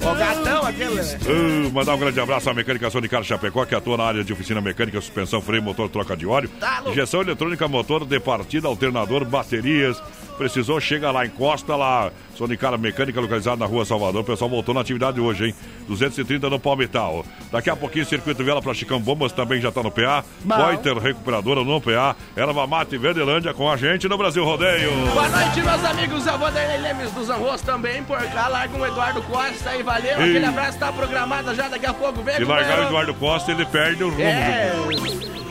O 0.00 0.14
gatão 0.14 0.64
aquele, 0.64 0.94
né? 0.94 1.18
Uh, 1.26 1.72
mandar 1.72 1.94
um 1.94 1.98
grande 1.98 2.20
abraço 2.20 2.48
à 2.48 2.54
Mecânica 2.54 2.88
Sonicar 2.90 3.22
Chapecó, 3.22 3.64
que 3.64 3.74
atua 3.74 3.96
na 3.96 4.04
área 4.04 4.24
de 4.24 4.32
oficina 4.32 4.60
mecânica, 4.60 5.00
suspensão, 5.00 5.42
freio, 5.42 5.62
motor, 5.62 5.88
troca 5.88 6.16
de 6.16 6.26
óleo, 6.26 6.48
Tá 6.60 6.82
injeção 6.86 7.20
eletrônica, 7.20 7.66
motor 7.68 8.04
de 8.04 8.18
partida, 8.20 8.68
alternador, 8.68 9.24
baterias. 9.24 10.00
Precisou, 10.36 10.80
chega 10.80 11.10
lá, 11.10 11.26
encosta 11.26 11.74
lá. 11.74 12.12
Sonicar 12.38 12.78
Mecânica, 12.78 13.20
localizada 13.20 13.56
na 13.56 13.66
rua 13.66 13.84
Salvador. 13.84 14.20
O 14.20 14.24
pessoal 14.24 14.48
voltou 14.48 14.72
na 14.72 14.80
atividade 14.80 15.20
hoje, 15.20 15.46
hein? 15.46 15.54
230 15.88 16.48
no 16.48 16.60
Palmital. 16.60 17.26
Daqui 17.50 17.68
a 17.68 17.74
pouquinho, 17.74 18.06
Circuito 18.06 18.44
Vela 18.44 18.62
para 18.62 18.72
Chicão 18.74 19.00
Bombas 19.00 19.32
também 19.32 19.60
já 19.60 19.72
tá 19.72 19.82
no 19.82 19.90
PA. 19.90 20.24
Bom. 20.44 20.54
Pointer 20.54 20.96
Recuperadora 20.96 21.64
no 21.64 21.80
PA. 21.80 22.14
Erva 22.36 22.64
Mate 22.64 22.96
Verdelândia 22.96 23.52
com 23.52 23.68
a 23.68 23.76
gente 23.76 24.08
no 24.08 24.16
Brasil 24.16 24.44
Rodeio. 24.44 24.88
Boa 25.12 25.28
noite, 25.28 25.60
meus 25.60 25.84
amigos. 25.84 26.26
Eu 26.28 26.38
vou 26.38 26.50
dar 26.52 26.80
Lemes 26.80 27.10
dos 27.10 27.28
Arroz 27.28 27.60
também 27.60 28.04
por 28.04 28.18
cá. 28.18 28.46
Larga 28.46 28.78
o 28.78 28.86
Eduardo 28.86 29.22
Costa 29.22 29.70
aí, 29.70 29.82
valeu. 29.82 30.20
Ei. 30.20 30.30
Aquele 30.30 30.46
abraço 30.46 30.78
tá 30.78 30.92
programado 30.92 31.52
já, 31.56 31.66
daqui 31.66 31.86
a 31.86 31.94
pouco 31.94 32.22
vem 32.22 32.36
Se 32.36 32.44
largar 32.44 32.78
o 32.78 32.82
Eduardo 32.84 33.14
Costa, 33.14 33.50
ele 33.50 33.66
perde 33.66 34.04
o 34.04 34.10
rumo. 34.10 34.22
É. 34.22 34.72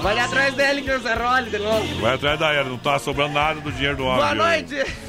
Vai 0.02 0.18
atrás 0.20 0.54
dele, 0.54 0.84
Cancerole, 0.84 1.50
de 1.50 1.58
novo. 1.58 2.00
Vai 2.00 2.14
atrás 2.14 2.40
da 2.40 2.54
era, 2.54 2.64
não 2.64 2.78
tá 2.78 2.98
sobrando 2.98 3.34
nada 3.34 3.60
do 3.60 3.72
dinheiro 3.74 3.98
do 3.98 4.06
homem. 4.06 4.18
Boa 4.18 4.30
viu? 4.30 4.44
noite. 4.44 5.08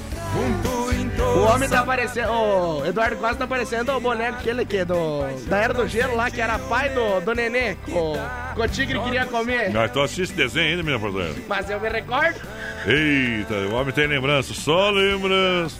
O 1.37 1.41
homem 1.55 1.69
tá 1.69 1.81
aparecendo, 1.81 2.31
o 2.31 2.87
Eduardo 2.87 3.17
Costa 3.17 3.37
tá 3.37 3.45
aparecendo 3.45 3.93
o 3.93 4.01
boneco 4.01 4.39
aquele 4.39 4.65
que 4.65 4.85
do 4.85 5.21
da 5.47 5.59
Era 5.59 5.75
do 5.75 5.87
Gelo 5.87 6.17
lá, 6.17 6.31
que 6.31 6.41
era 6.41 6.59
pai 6.59 6.89
do, 6.91 7.21
do 7.21 7.35
nenê, 7.35 7.77
que 7.85 7.93
o, 7.93 8.15
que 8.55 8.61
o 8.61 8.69
tigre 8.69 8.99
queria 9.01 9.27
comer. 9.27 9.71
Nós 9.71 9.91
tô 9.91 10.03
assistindo 10.03 10.37
desenho 10.37 10.71
ainda, 10.71 10.83
menina 10.83 10.99
porteira. 10.99 11.35
Mas 11.47 11.71
eu 11.71 11.81
me 11.81 11.89
recordo. 11.89 12.41
Eita, 12.87 13.55
o 13.55 13.75
homem 13.75 13.93
tem 13.93 14.07
lembrança, 14.07 14.55
só 14.55 14.91
lembrança. 14.91 15.77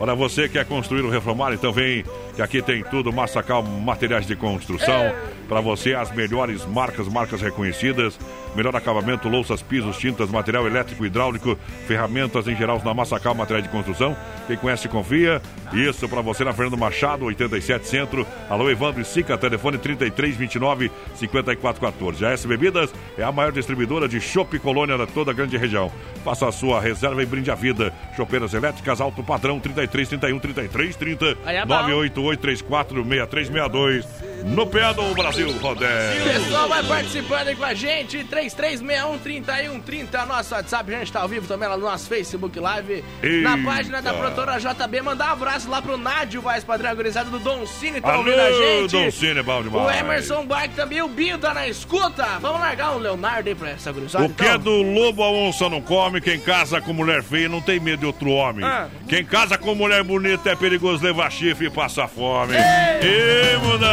Para 0.00 0.14
você 0.14 0.48
que 0.48 0.54
quer 0.54 0.64
construir 0.64 1.02
ou 1.02 1.10
reformar, 1.10 1.52
então 1.52 1.70
vem 1.74 2.02
que 2.34 2.40
aqui 2.40 2.62
tem 2.62 2.82
tudo, 2.82 3.12
Massacal 3.12 3.62
Materiais 3.62 4.26
de 4.26 4.34
Construção. 4.34 5.12
Para 5.46 5.60
você, 5.60 5.92
as 5.92 6.10
melhores 6.10 6.64
marcas, 6.64 7.06
marcas 7.06 7.42
reconhecidas. 7.42 8.18
Melhor 8.56 8.74
acabamento, 8.74 9.28
louças, 9.28 9.62
pisos, 9.62 9.96
tintas, 9.98 10.30
material 10.30 10.66
elétrico, 10.66 11.04
hidráulico, 11.04 11.56
ferramentas 11.86 12.48
em 12.48 12.56
geral 12.56 12.80
na 12.84 12.94
Massacal 12.94 13.34
Materiais 13.34 13.64
de 13.64 13.70
Construção. 13.70 14.16
Quem 14.46 14.56
conhece, 14.56 14.88
confia. 14.88 15.40
Isso 15.72 16.08
para 16.08 16.20
você 16.20 16.44
na 16.44 16.52
Fernando 16.52 16.78
Machado, 16.78 17.26
87 17.26 17.86
Centro. 17.86 18.26
Alô, 18.48 18.68
Evandro 18.70 19.02
e 19.02 19.04
Sica, 19.04 19.36
telefone 19.38 19.78
3329 19.78 20.90
5414. 21.14 22.24
A 22.24 22.30
S 22.30 22.48
Bebidas 22.48 22.92
é 23.18 23.22
a 23.22 23.30
maior 23.30 23.52
distribuidora 23.52 24.08
de 24.08 24.20
chopp 24.20 24.58
colônia 24.58 24.98
da 24.98 25.06
toda 25.06 25.30
a 25.30 25.34
grande 25.34 25.56
região. 25.56 25.92
Faça 26.24 26.48
a 26.48 26.52
sua 26.52 26.80
reserva 26.80 27.22
e 27.22 27.26
brinde 27.26 27.50
a 27.50 27.54
vida. 27.54 27.92
Chopeiras 28.16 28.52
elétricas, 28.52 29.00
alto 29.00 29.22
padrão, 29.22 29.60
33 29.60 29.89
31 29.90 30.38
33 30.38 30.96
30 30.96 31.38
Aí 31.44 31.56
é 31.56 31.64
bom. 31.64 31.74
988 31.74 32.40
34 32.40 33.04
6362. 33.04 34.06
No 34.44 34.66
pé 34.66 34.92
do 34.94 35.14
Brasil, 35.14 35.52
Rodé. 35.60 36.16
O 36.18 36.22
pessoal 36.24 36.68
vai 36.68 36.82
participando 36.82 37.48
aí 37.48 37.56
com 37.56 37.64
a 37.64 37.74
gente, 37.74 38.24
3361-3130, 38.24 40.26
nosso 40.26 40.54
WhatsApp, 40.54 40.94
a 40.94 40.98
gente 40.98 41.12
tá 41.12 41.20
ao 41.20 41.28
vivo 41.28 41.46
também 41.46 41.68
lá 41.68 41.76
no 41.76 41.84
nosso 41.84 42.08
Facebook 42.08 42.58
Live, 42.58 43.04
na 43.42 43.56
Eita. 43.56 43.64
página 43.64 44.02
da 44.02 44.14
produtora 44.14 44.58
JB, 44.58 45.02
mandar 45.02 45.28
um 45.28 45.32
abraço 45.32 45.68
lá 45.68 45.82
pro 45.82 45.96
Nádio 45.96 46.40
Vaz 46.40 46.64
Padrão, 46.64 46.94
gurizada 46.96 47.28
do 47.30 47.38
Don 47.38 47.66
Cine, 47.66 48.00
tá 48.00 48.12
Alô, 48.12 48.18
ouvindo 48.20 48.40
a 48.40 48.52
gente. 48.52 48.92
Dom 48.92 49.10
Cine, 49.10 49.40
é 49.40 49.42
bom 49.42 49.62
demais. 49.62 49.86
O 49.86 49.90
Emerson 49.90 50.46
Bike 50.46 50.74
também, 50.74 51.02
o 51.02 51.08
Binho 51.08 51.38
tá 51.38 51.52
na 51.52 51.68
escuta. 51.68 52.24
Vamos 52.40 52.60
largar 52.60 52.96
o 52.96 52.98
Leonardo 52.98 53.48
aí 53.48 53.54
pra 53.54 53.70
essa 53.70 53.92
gurizada, 53.92 54.24
O 54.24 54.30
que 54.30 54.42
é 54.44 54.54
então. 54.54 54.58
do 54.60 54.82
lobo 54.82 55.22
a 55.22 55.30
onça 55.30 55.68
não 55.68 55.82
come, 55.82 56.20
quem 56.20 56.40
casa 56.40 56.80
com 56.80 56.92
mulher 56.92 57.22
feia 57.22 57.48
não 57.48 57.60
tem 57.60 57.78
medo 57.78 58.00
de 58.00 58.06
outro 58.06 58.30
homem. 58.30 58.64
Ah. 58.64 58.88
Quem 59.08 59.24
casa 59.24 59.58
com 59.58 59.74
mulher 59.80 60.04
bonita 60.04 60.50
é 60.50 60.54
perigoso 60.54 61.02
levar 61.02 61.32
chifre 61.32 61.68
e 61.68 61.70
passar 61.70 62.06
fome. 62.06 62.54
E 62.54 63.56
muda! 63.64 63.86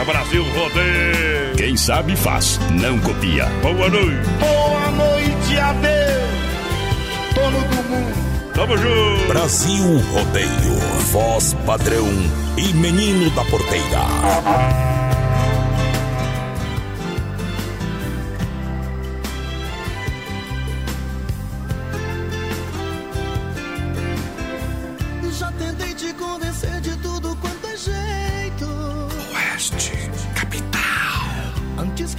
É 0.00 0.04
Brasil 0.04 0.44
Rodeio! 0.44 1.56
Quem 1.56 1.76
sabe 1.76 2.14
faz, 2.14 2.60
não 2.80 3.00
copia. 3.00 3.46
Boa 3.60 3.88
noite! 3.88 4.28
Boa 4.38 4.90
noite, 4.92 5.58
adeus, 5.58 5.94
dono 7.34 7.58
do 7.68 7.82
mundo. 7.90 8.52
Tamo 8.54 8.78
junto! 8.78 9.26
Brasil 9.26 9.98
Rodeio, 10.12 10.78
voz 11.10 11.54
padrão 11.66 12.08
e 12.56 12.72
menino 12.74 13.28
da 13.30 13.44
porteira. 13.46 15.01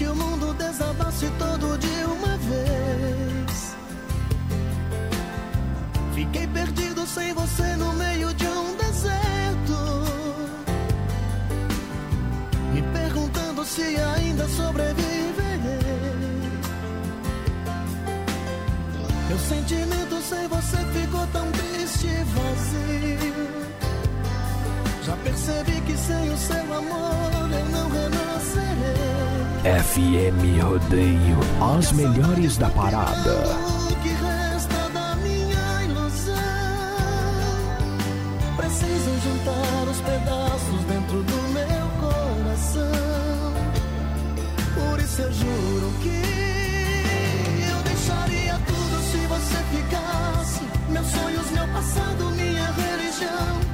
Que 0.03 0.07
o 0.09 0.15
mundo 0.15 0.53
desabasse 0.55 1.31
todo 1.39 1.77
de 1.77 2.03
uma 2.03 2.35
vez. 2.49 3.75
Fiquei 6.13 6.45
perdido 6.45 7.07
sem 7.07 7.33
você 7.33 7.75
no 7.77 7.93
meio 7.93 8.33
de 8.33 8.45
um 8.45 8.75
deserto. 8.75 9.77
Me 12.73 12.81
perguntando 12.81 13.63
se 13.63 13.81
ainda 13.81 14.45
sobreviverei. 14.49 15.79
Meu 19.29 19.39
sentimento 19.39 20.21
sem 20.21 20.47
você 20.49 20.77
ficou 20.99 21.25
tão 21.27 21.49
triste 21.51 22.07
e 22.07 22.23
vazio. 22.35 23.63
Já 25.03 25.15
percebi 25.17 25.81
que 25.81 25.97
sem 25.97 26.29
o 26.29 26.37
seu 26.37 26.73
amor 26.73 27.51
eu 27.57 27.65
não 27.69 27.89
renascerei. 27.89 29.12
FM 29.63 30.61
Rodeio, 30.61 31.39
as 31.77 31.93
melhores 31.93 32.57
da 32.57 32.69
parada. 32.69 33.33
O 33.89 33.95
que 34.01 34.09
resta 34.09 34.89
da 34.89 35.15
minha 35.15 35.83
ilusão? 35.85 36.35
Preciso 38.57 39.21
juntar 39.23 39.87
os 39.89 40.01
pedaços 40.01 40.81
dentro 40.85 41.23
do 41.23 41.41
meu 41.53 41.87
coração. 42.01 43.53
Por 44.75 44.99
isso 44.99 45.21
eu 45.21 45.31
juro 45.31 45.93
que 46.01 46.21
eu 47.71 47.83
deixaria 47.83 48.59
tudo 48.67 49.01
se 49.11 49.25
você 49.27 49.63
ficasse. 49.71 50.61
Meus 50.89 51.07
sonhos, 51.07 51.51
meu 51.51 51.67
passado, 51.69 52.25
minha 52.35 52.65
religião. 52.65 53.72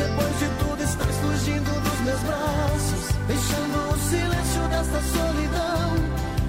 Depois 0.00 0.38
de 0.38 0.48
tudo, 0.58 0.82
estás 0.82 1.16
fugindo 1.16 1.70
dos 1.82 2.00
meus 2.00 2.20
braços, 2.20 3.02
deixando 3.26 3.76
o 3.92 3.98
silêncio 4.08 4.62
desta 4.70 5.00
solidão. 5.12 5.88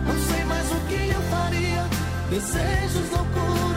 Não 0.07 0.17
sei 0.29 0.45
mais 0.45 0.71
o 0.71 0.79
que 0.87 1.09
eu 1.09 1.21
faria. 1.23 1.83
Desejos, 2.29 3.09
loucuras, 3.11 3.70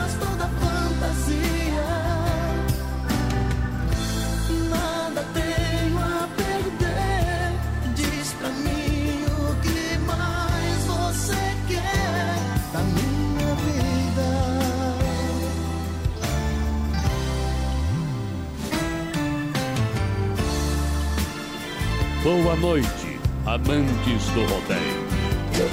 Boa 22.25 22.55
noite, 22.55 23.19
amantes 23.45 24.25
do 24.33 24.43
rodeio. 24.47 25.69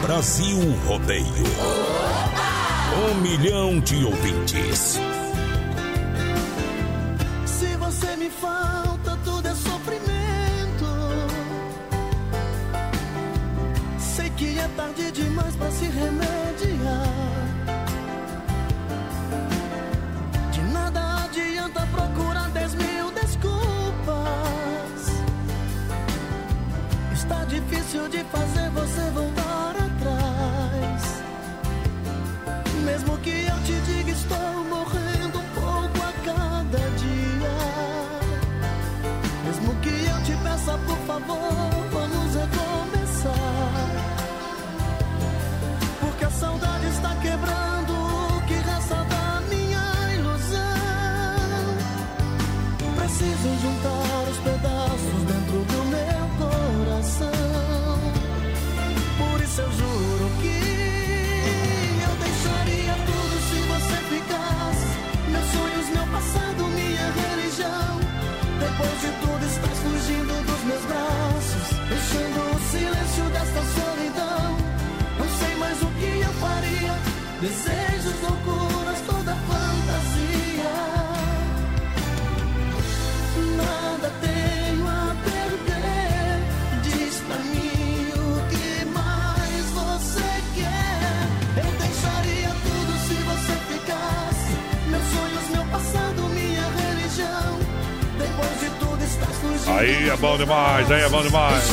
Brasil 0.00 0.58
Rodeio. 0.86 1.26
Um 3.10 3.20
milhão 3.20 3.78
de 3.78 4.02
ouvintes. 4.02 4.98
Se 7.44 7.76
você 7.76 8.16
me 8.16 8.30
falta, 8.30 9.18
tudo 9.22 9.46
é 9.46 9.54
sofrimento. 9.54 10.86
Sei 13.98 14.30
que 14.30 14.58
é 14.58 14.68
tarde 14.74 15.12
demais 15.12 15.54
pra 15.56 15.70
se 15.72 15.84
remediar. 15.84 16.41
Faria. 76.42 76.94
Desejos, 77.40 78.16
loucuras, 78.22 79.00
toda 79.06 79.32
fantasia. 79.48 80.74
Nada 83.56 84.08
tenho 84.20 84.86
a 84.86 85.16
perder. 85.24 86.34
Diz 86.84 87.14
pra 87.26 87.36
mim 87.36 88.12
o 88.14 88.28
que 88.50 88.84
mais 88.86 89.64
você 89.80 90.30
quer. 90.54 91.64
Eu 91.64 91.70
deixaria 91.84 92.50
tudo 92.66 92.92
se 93.06 93.14
você 93.30 93.54
ficasse. 93.70 94.52
Meus 94.90 95.06
sonhos, 95.14 95.46
meu 95.54 95.64
passado, 95.66 96.22
minha 96.38 96.66
religião. 96.82 97.58
Depois 98.18 98.60
de 98.60 98.70
tudo, 98.78 99.02
estás 99.04 99.36
fugindo. 99.38 99.78
Aí 99.78 100.08
é 100.08 100.16
bom 100.16 100.36
demais, 100.36 100.90
aí 100.90 101.02
é 101.02 101.08
bom 101.08 101.22
demais. 101.22 101.64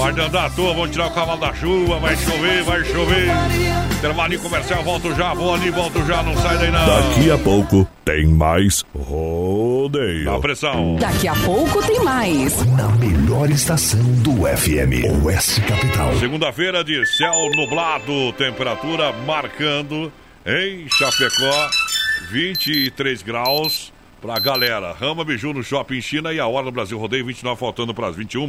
Pode 0.00 0.18
andar 0.18 0.46
à 0.46 0.50
toa, 0.50 0.72
vamos 0.72 0.92
tirar 0.92 1.08
o 1.08 1.10
cavalo 1.10 1.38
da 1.38 1.52
chuva, 1.52 1.98
vai 1.98 2.16
chover, 2.16 2.62
vai 2.62 2.82
chover. 2.86 3.26
Intervalinho 3.98 4.40
comercial, 4.40 4.82
volto 4.82 5.14
já, 5.14 5.34
vou 5.34 5.52
ali, 5.52 5.70
volto 5.70 6.02
já, 6.06 6.22
não 6.22 6.34
sai 6.38 6.56
daí 6.56 6.70
não. 6.70 6.86
Daqui 6.86 7.30
a 7.30 7.36
pouco 7.36 7.86
tem 8.02 8.26
mais 8.26 8.82
rodeio. 8.96 10.24
Dá 10.24 10.38
pressão. 10.38 10.96
Daqui 10.96 11.28
a 11.28 11.34
pouco 11.34 11.86
tem 11.86 12.02
mais. 12.02 12.64
Na 12.78 12.88
melhor 12.92 13.50
estação 13.50 14.00
do 14.22 14.46
FM, 14.46 15.22
Oeste 15.22 15.60
Capital. 15.60 16.16
Segunda-feira 16.18 16.82
de 16.82 17.04
céu 17.04 17.50
nublado, 17.54 18.32
temperatura 18.38 19.12
marcando 19.26 20.10
em 20.46 20.88
Chapecó 20.88 21.68
23 22.32 23.20
graus 23.20 23.92
pra 24.22 24.38
galera. 24.38 24.94
Rama 24.98 25.26
Biju 25.26 25.52
no 25.52 25.62
Shopping 25.62 26.00
China 26.00 26.32
e 26.32 26.40
a 26.40 26.46
hora 26.46 26.64
no 26.64 26.72
Brasil 26.72 26.98
Rodeio 26.98 27.26
29 27.26 27.60
faltando 27.60 27.92
para 27.92 28.06
as 28.06 28.16
21. 28.16 28.48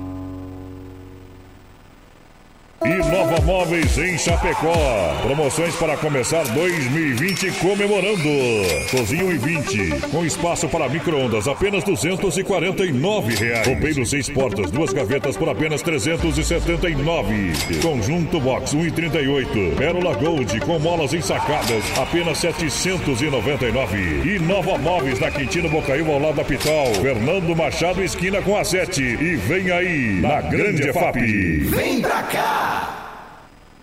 E 2.83 2.97
Nova 3.11 3.39
Móveis 3.41 3.95
em 3.99 4.17
Chapecó. 4.17 4.73
Promoções 5.21 5.75
para 5.75 5.95
começar 5.97 6.43
2020 6.45 7.51
comemorando. 7.59 8.27
Cozinho 8.89 9.31
e 9.31 9.37
20, 9.37 10.09
com 10.09 10.25
espaço 10.25 10.67
para 10.67 10.89
micro-ondas, 10.89 11.47
apenas 11.47 11.83
249 11.83 13.35
reais. 13.35 13.67
Roupeiro 13.67 14.03
seis 14.03 14.27
portas, 14.27 14.71
duas 14.71 14.91
gavetas 14.91 15.37
por 15.37 15.47
apenas 15.49 15.83
379. 15.83 17.53
Conjunto 17.83 18.39
Box 18.39 18.75
1,38. 18.75 19.75
Pérola 19.77 20.15
Gold 20.15 20.59
com 20.61 20.79
molas 20.79 21.13
ensacadas, 21.13 21.83
apenas 21.99 22.39
799. 22.39 23.97
E 24.25 24.39
Nova 24.39 24.79
Móveis 24.79 25.19
na 25.19 25.29
Quintino 25.29 25.69
Bocaiúva 25.69 26.13
ao 26.13 26.19
lado 26.19 26.35
da 26.37 26.43
Pitol. 26.43 26.95
Fernando 26.95 27.55
Machado 27.55 28.03
esquina 28.03 28.41
com 28.41 28.57
a 28.57 28.63
7. 28.63 29.03
E 29.03 29.35
vem 29.35 29.69
aí, 29.69 30.19
na 30.19 30.41
Grande 30.41 30.89
EFAP. 30.89 31.19
Vem 31.69 32.01
pra 32.01 32.23
cá! 32.23 32.70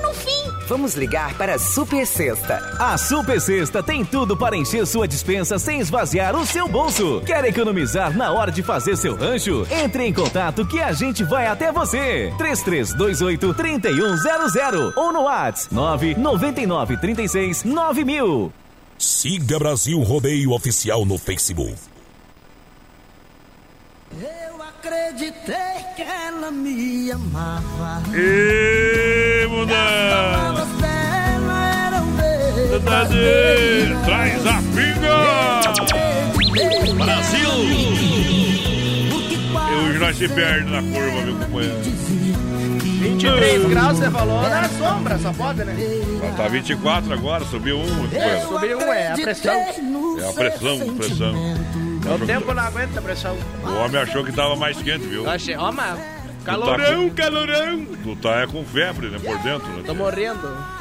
no 0.00 0.14
fim. 0.14 0.36
Vamos 0.68 0.94
ligar 0.94 1.34
para 1.34 1.54
a 1.54 1.58
Super 1.58 2.06
Sexta. 2.06 2.56
A 2.78 2.98
Super 2.98 3.40
Sexta 3.40 3.82
tem 3.82 4.04
tudo 4.04 4.36
para 4.36 4.56
encher 4.56 4.86
sua 4.86 5.06
dispensa 5.06 5.58
sem 5.58 5.80
esvaziar 5.80 6.34
o 6.34 6.44
seu 6.44 6.68
bolso. 6.68 7.22
Quer 7.24 7.44
economizar 7.44 8.16
na 8.16 8.32
hora 8.32 8.50
de 8.50 8.62
fazer 8.62 8.96
seu 8.96 9.14
rancho? 9.14 9.66
Entre 9.70 10.04
em 10.04 10.12
contato 10.12 10.66
que 10.66 10.80
a 10.80 10.92
gente 10.92 11.22
vai 11.22 11.46
até 11.46 11.70
você. 11.70 12.32
3328 12.36 13.54
3100 13.54 14.92
ou 14.96 15.12
no 15.12 15.22
WhatsApp 15.22 15.72
999 15.72 16.96
36 16.96 17.64
9000. 17.64 18.52
Siga 18.98 19.58
Brasil 19.58 20.00
Rodeio 20.00 20.52
Oficial 20.52 21.04
no 21.04 21.18
Facebook. 21.18 21.76
Eu 24.12 24.62
acreditei 24.62 25.84
que 25.94 26.02
ela 26.02 26.50
me 26.50 27.12
amava. 27.12 28.02
E 28.14 29.05
Verdade. 32.80 33.16
Traz 34.04 34.46
a 34.46 34.60
pinga. 34.74 35.16
Brasil. 37.02 37.50
E 39.08 39.74
hoje 39.88 39.98
nós 39.98 40.16
se 40.18 40.28
perde 40.28 40.70
na 40.70 40.82
curva, 40.82 41.22
meu 41.22 41.36
companheiro. 41.36 41.76
23 43.00 43.64
graus, 43.70 43.98
você 43.98 44.10
falou, 44.10 44.42
na 44.42 44.68
sombra, 44.68 45.18
só 45.18 45.32
pode, 45.32 45.64
né? 45.64 45.74
Tá 46.36 46.48
24 46.48 47.14
agora, 47.14 47.44
subiu 47.46 47.78
um, 47.78 48.08
É, 48.14 48.40
subiu 48.40 48.76
um, 48.78 48.82
é 48.92 49.12
a 49.12 49.14
pressão. 49.14 49.52
É 49.54 50.28
a 50.28 50.32
pressão, 50.34 50.94
pressão. 50.96 51.34
O 52.14 52.26
tempo 52.26 52.52
não 52.52 52.62
aguenta 52.62 52.98
a 52.98 53.02
pressão. 53.02 53.38
O 53.64 53.72
homem 53.84 54.00
achou 54.02 54.22
que 54.22 54.32
tava 54.32 54.54
mais 54.54 54.76
quente, 54.82 55.06
viu? 55.06 55.24
Eu 55.24 55.30
achei, 55.30 55.56
ó, 55.56 55.72
mas 55.72 55.98
Tu 55.98 56.44
calorão, 56.44 56.76
tá 56.76 56.94
com- 56.94 57.10
calorão. 57.10 57.86
Tu 58.02 58.16
tá 58.16 58.42
é 58.42 58.46
com 58.46 58.62
febre, 58.64 59.08
né, 59.08 59.18
por 59.18 59.38
dentro, 59.38 59.66
né? 59.68 59.82
Tô 59.86 59.94
morrendo. 59.94 60.75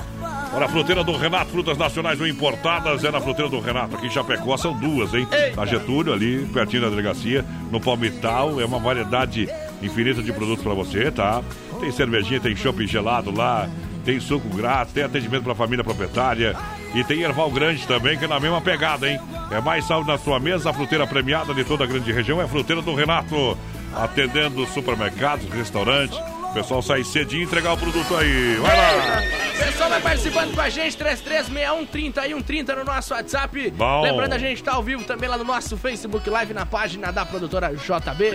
Olha, 0.56 0.68
a 0.68 0.70
fruteira 0.70 1.04
do 1.04 1.12
Renato, 1.18 1.52
frutas 1.52 1.78
nacionais 1.78 2.18
ou 2.22 2.26
importadas, 2.26 3.04
é 3.04 3.12
na 3.12 3.20
fruteira 3.20 3.52
do 3.52 3.60
Renato. 3.60 3.98
Aqui 3.98 4.08
em 4.08 4.10
Chapecó 4.10 4.56
são 4.56 4.72
duas, 4.74 5.14
hein? 5.14 5.28
Na 5.54 5.66
Getúlio, 5.66 6.14
ali, 6.14 6.46
pertinho 6.46 6.84
da 6.84 6.90
delegacia. 6.90 7.44
No 7.70 7.82
Palmital, 7.82 8.62
é 8.62 8.64
uma 8.64 8.80
variedade 8.80 9.50
infinita 9.84 10.24
de 10.24 10.32
produtos 10.32 10.64
pra 10.64 10.74
você, 10.74 11.12
tá? 11.12 11.44
Tem 11.82 11.92
cervejinha, 11.92 12.40
tem 12.40 12.56
chopp 12.56 12.88
gelado 12.88 13.36
lá, 13.36 13.70
tem 14.06 14.18
suco 14.18 14.48
grátis, 14.48 14.94
tem 14.94 15.04
atendimento 15.04 15.44
pra 15.44 15.54
família 15.54 15.84
proprietária. 15.84 16.56
E 16.94 17.04
tem 17.04 17.24
erval 17.24 17.52
grande 17.52 17.86
também, 17.86 18.18
que 18.18 18.24
é 18.24 18.28
na 18.30 18.40
mesma 18.40 18.62
pegada, 18.62 19.10
hein? 19.10 19.20
É 19.52 19.60
mais 19.60 19.84
saúde 19.84 20.08
na 20.08 20.18
sua 20.18 20.40
mesa, 20.40 20.70
a 20.70 20.74
fruteira 20.74 21.06
premiada 21.06 21.54
de 21.54 21.66
toda 21.66 21.84
a 21.84 21.88
grande 21.88 22.14
região 22.14 22.40
é 22.40 22.46
a 22.46 22.48
fruteira 22.48 22.82
do 22.82 22.96
Renato. 22.96 23.58
Atendendo 23.94 24.66
supermercados, 24.68 25.50
restaurantes. 25.50 26.18
O 26.56 26.58
pessoal 26.58 26.82
sai 26.82 27.04
cedinho 27.04 27.42
e 27.42 27.44
entregar 27.44 27.74
o 27.74 27.78
produto 27.78 28.16
aí. 28.16 28.56
Vai 28.62 28.78
lá! 28.78 29.22
O 29.54 29.58
pessoal 29.58 29.90
vai 29.90 30.00
participando 30.00 30.56
com 30.56 30.62
a 30.62 30.70
gente, 30.70 30.98
3361-3130 30.98 32.76
no 32.78 32.86
nosso 32.86 33.14
WhatsApp. 33.14 33.72
Bom. 33.72 34.02
Lembrando, 34.02 34.32
a 34.32 34.38
gente 34.38 34.64
tá 34.64 34.72
ao 34.72 34.82
vivo 34.82 35.04
também 35.04 35.28
lá 35.28 35.38
no 35.38 35.44
nosso 35.44 35.76
Facebook 35.76 36.30
Live, 36.30 36.54
na 36.54 36.66
página 36.66 37.12
da 37.12 37.26
produtora 37.26 37.76
JB. 37.76 38.32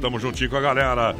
Tamo 0.00 0.18
juntinho 0.18 0.48
com 0.48 0.56
a 0.56 0.62
galera. 0.62 1.14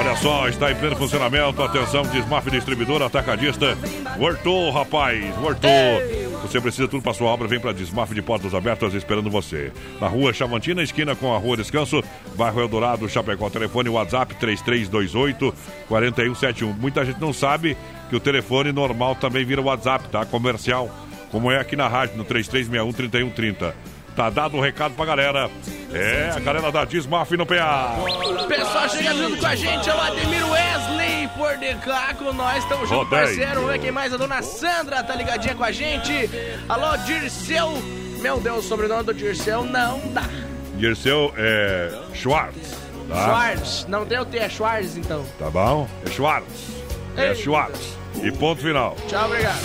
Olha 0.00 0.16
só, 0.16 0.48
está 0.48 0.72
em 0.72 0.74
pleno 0.74 0.96
funcionamento. 0.96 1.62
Atenção, 1.62 2.02
Desmaf 2.02 2.50
Distribuidora 2.50 3.06
Atacadista. 3.06 3.78
Voltou, 4.18 4.72
rapaz, 4.72 5.32
voltou. 5.36 6.25
Você 6.46 6.60
precisa 6.60 6.86
tudo 6.86 7.02
para 7.02 7.12
sua 7.12 7.26
obra, 7.26 7.48
vem 7.48 7.58
para 7.58 7.72
Desmaf 7.72 8.14
de 8.14 8.22
Portas 8.22 8.54
Abertas 8.54 8.94
esperando 8.94 9.28
você. 9.28 9.72
Na 10.00 10.06
rua 10.06 10.32
Chavantina, 10.32 10.80
esquina 10.80 11.16
com 11.16 11.34
a 11.34 11.38
Rua 11.38 11.56
Descanso, 11.56 12.04
bairro 12.36 12.60
Eldorado, 12.60 13.08
Chapecó. 13.08 13.50
Telefone 13.50 13.88
WhatsApp 13.88 14.32
3328 14.36 15.52
4171. 15.88 16.72
Muita 16.74 17.04
gente 17.04 17.20
não 17.20 17.32
sabe 17.32 17.76
que 18.08 18.14
o 18.14 18.20
telefone 18.20 18.70
normal 18.70 19.16
também 19.16 19.44
vira 19.44 19.60
WhatsApp, 19.60 20.08
tá? 20.08 20.24
Comercial, 20.24 20.88
como 21.32 21.50
é 21.50 21.58
aqui 21.58 21.74
na 21.74 21.88
rádio, 21.88 22.16
no 22.16 22.24
3361 22.24 22.92
3130. 22.92 23.95
Tá 24.16 24.30
dado 24.30 24.56
o 24.56 24.60
recado 24.62 24.94
pra 24.94 25.04
galera. 25.04 25.50
É, 25.92 26.32
a 26.34 26.40
galera 26.40 26.72
da 26.72 26.86
Desmaf 26.86 27.30
no 27.36 27.44
PA. 27.44 27.94
Pessoal 28.48 28.88
chega 28.88 29.14
junto 29.14 29.36
com 29.36 29.46
a 29.46 29.54
gente, 29.54 29.90
é 29.90 29.94
o 29.94 30.00
Ademir 30.00 30.50
Wesley 30.50 31.28
por 31.36 31.56
de 31.58 31.74
cá 31.84 32.14
com 32.14 32.32
nós, 32.32 32.62
estamos 32.64 32.88
junto, 32.88 33.04
Rodei. 33.04 33.18
parceiro. 33.18 33.54
Vamos 33.56 33.70
ver 33.72 33.78
quem 33.78 33.90
mais, 33.92 34.14
a 34.14 34.16
dona 34.16 34.40
Sandra 34.40 35.02
tá 35.04 35.14
ligadinha 35.14 35.54
com 35.54 35.62
a 35.62 35.70
gente. 35.70 36.30
Alô, 36.66 36.96
Dirceu. 37.04 37.72
Meu 38.20 38.40
Deus, 38.40 38.64
o 38.64 38.68
sobrenome 38.68 39.04
do 39.04 39.12
Dirceu 39.12 39.64
não 39.64 40.00
dá. 40.12 40.24
Dirceu 40.76 41.32
é, 41.36 41.92
Schwartz. 42.14 42.74
Tá? 43.08 43.24
Schwartz. 43.24 43.86
Não 43.86 44.06
tem 44.06 44.18
o 44.18 44.24
T, 44.24 44.38
é 44.38 44.48
Schwartz 44.48 44.96
então. 44.96 45.26
Tá 45.38 45.50
bom? 45.50 45.86
É 46.06 46.10
Schwartz. 46.10 46.68
É. 47.16 47.34
Schwartz. 47.34 47.96
E 48.22 48.32
ponto 48.32 48.62
final. 48.62 48.96
Tchau, 49.08 49.26
obrigado. 49.26 49.60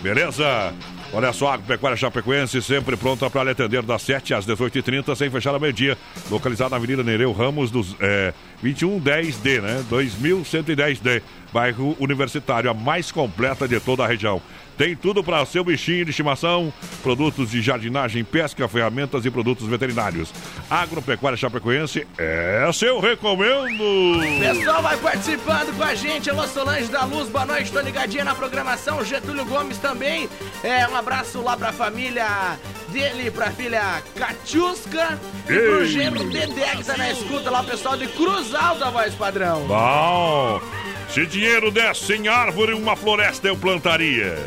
Beleza? 0.00 0.72
Olha 1.12 1.32
só, 1.32 1.52
Agropecuária 1.52 1.96
Chapecoense 1.96 2.60
sempre 2.60 2.94
pronta 2.96 3.30
para 3.30 3.44
lhe 3.44 3.50
atender 3.50 3.82
das 3.82 4.02
7 4.02 4.34
às 4.34 4.46
18h30, 4.46 5.16
sem 5.16 5.30
fechar 5.30 5.54
ao 5.54 5.60
meio-dia. 5.60 5.96
Localizada 6.30 6.70
na 6.70 6.76
Avenida 6.76 7.02
Nereu 7.02 7.32
Ramos, 7.32 7.70
dos 7.70 7.96
é, 7.98 8.34
2110D, 8.62 9.60
né? 9.60 9.84
2110D. 9.90 11.22
Bairro 11.52 11.96
Universitário, 11.98 12.70
a 12.70 12.74
mais 12.74 13.10
completa 13.10 13.66
de 13.66 13.80
toda 13.80 14.04
a 14.04 14.06
região. 14.06 14.42
Tem 14.76 14.94
tudo 14.94 15.24
para 15.24 15.44
seu 15.44 15.64
bichinho 15.64 16.04
de 16.04 16.10
estimação, 16.10 16.72
produtos 17.02 17.50
de 17.50 17.60
jardinagem, 17.60 18.22
pesca, 18.22 18.68
ferramentas 18.68 19.24
e 19.24 19.30
produtos 19.30 19.66
veterinários. 19.66 20.32
Agropecuária 20.70 21.36
Chapecoense 21.36 22.06
é 22.16 22.70
seu 22.72 23.00
recomendo. 23.00 24.20
Pessoal, 24.38 24.82
vai 24.82 24.96
participando 24.98 25.76
com 25.76 25.82
a 25.82 25.94
gente. 25.96 26.30
Alô, 26.30 26.46
Solange 26.46 26.88
da 26.92 27.04
Luz, 27.04 27.28
boa 27.28 27.44
noite. 27.44 27.72
Tô 27.72 27.80
ligadinha 27.80 28.24
na 28.24 28.36
programação. 28.36 29.04
Getúlio 29.04 29.44
Gomes 29.46 29.78
também. 29.78 30.28
É, 30.62 30.86
um 30.86 30.94
abraço 30.94 31.42
lá 31.42 31.56
pra 31.56 31.72
família 31.72 32.56
dele, 32.92 33.30
pra 33.30 33.50
filha 33.50 34.02
Catiusca 34.16 35.18
e 35.48 35.58
pro 35.58 35.86
genro 35.86 36.28
Dedé 36.30 36.76
que 36.76 36.84
tá 36.84 36.96
na 36.96 37.10
escuta 37.10 37.50
lá, 37.50 37.60
o 37.60 37.64
pessoal 37.64 37.96
de 37.96 38.06
Cruz 38.08 38.54
Alta, 38.54 38.90
voz 38.90 39.14
padrão. 39.14 39.66
Bom, 39.66 40.60
se 41.10 41.26
dinheiro 41.26 41.70
desse 41.70 42.14
em 42.14 42.28
árvore, 42.28 42.74
uma 42.74 42.96
floresta 42.96 43.48
eu 43.48 43.56
plantaria. 43.56 44.38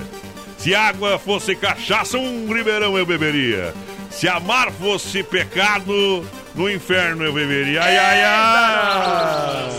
Se 0.58 0.76
água 0.76 1.18
fosse 1.18 1.56
cachaça, 1.56 2.18
um 2.20 2.54
ribeirão 2.54 2.96
eu 2.98 3.06
beberia. 3.06 3.74
Se 4.12 4.28
amar 4.28 4.72
fosse 4.72 5.24
pecado, 5.24 6.24
no 6.54 6.70
inferno 6.70 7.24
eu 7.24 7.34
beberia. 7.34 7.82
Ai, 7.82 7.98
ai, 7.98 8.24
ai! 8.24 9.72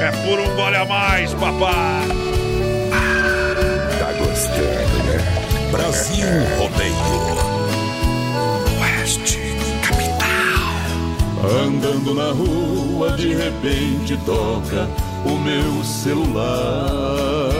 É 0.00 0.10
por 0.26 0.38
um 0.38 0.56
gole 0.56 0.76
a 0.76 0.84
mais, 0.84 1.32
papai. 1.34 2.11
Brasil 5.92 6.26
Rodeio. 6.56 6.96
Oeste, 8.80 9.38
capital. 9.86 10.72
Andando 11.66 12.14
na 12.14 12.30
rua, 12.32 13.10
de 13.14 13.34
repente 13.34 14.16
toca 14.24 14.88
o 15.26 15.36
meu 15.38 15.84
celular. 15.84 17.52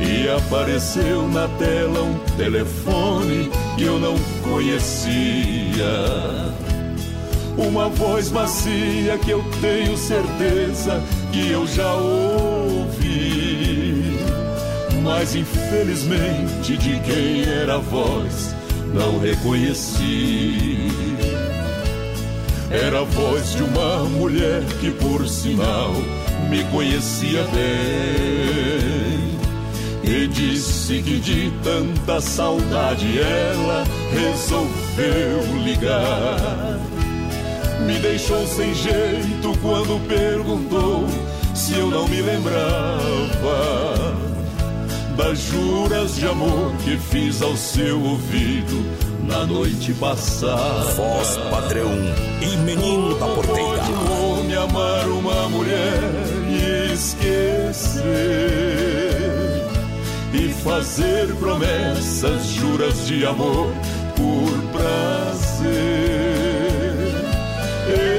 E 0.00 0.28
apareceu 0.30 1.28
na 1.28 1.46
tela 1.58 2.02
um 2.02 2.18
telefone 2.36 3.48
que 3.76 3.84
eu 3.84 4.00
não 4.00 4.16
conhecia. 4.42 5.84
Uma 7.56 7.88
voz 7.88 8.32
macia 8.32 9.16
que 9.18 9.30
eu 9.30 9.44
tenho 9.60 9.96
certeza 9.96 11.00
que 11.30 11.52
eu 11.52 11.64
já 11.68 11.94
ouvi. 11.94 13.39
Mas 15.02 15.34
infelizmente 15.34 16.76
de 16.76 17.00
quem 17.00 17.42
era 17.42 17.76
a 17.76 17.78
voz 17.78 18.54
não 18.92 19.18
reconheci. 19.18 20.88
Era 22.70 23.00
a 23.00 23.04
voz 23.04 23.54
de 23.54 23.62
uma 23.62 24.04
mulher 24.04 24.62
que, 24.80 24.90
por 24.92 25.26
sinal, 25.28 25.92
me 26.48 26.62
conhecia 26.64 27.42
bem. 27.44 29.30
E 30.02 30.26
disse 30.28 31.02
que 31.02 31.18
de 31.18 31.52
tanta 31.62 32.20
saudade 32.20 33.18
ela 33.18 33.84
resolveu 34.12 35.62
ligar. 35.64 36.80
Me 37.86 37.98
deixou 37.98 38.46
sem 38.46 38.74
jeito 38.74 39.56
quando 39.62 40.00
perguntou 40.06 41.06
se 41.54 41.74
eu 41.74 41.88
não 41.88 42.08
me 42.08 42.22
lembrava 42.22 44.29
das 45.20 45.38
juras 45.38 46.16
de 46.16 46.26
amor 46.26 46.72
que 46.82 46.96
fiz 46.96 47.42
ao 47.42 47.54
seu 47.54 48.00
ouvido 48.00 48.82
na 49.28 49.44
noite 49.44 49.92
passada. 49.92 50.94
Voz 50.94 51.36
padrão 51.50 51.92
e 52.40 52.56
menino 52.56 53.18
da 53.18 53.26
porteira. 53.26 53.60
Pode 53.60 53.92
um 53.92 54.40
homem 54.40 54.56
amar 54.56 55.06
uma 55.08 55.48
mulher 55.50 56.00
e 56.48 56.92
esquecer 56.94 58.02
e 60.32 60.48
fazer 60.64 61.34
promessas, 61.36 62.46
juras 62.46 63.06
de 63.06 63.26
amor 63.26 63.74
por 64.16 64.50
prazer. 64.72 65.70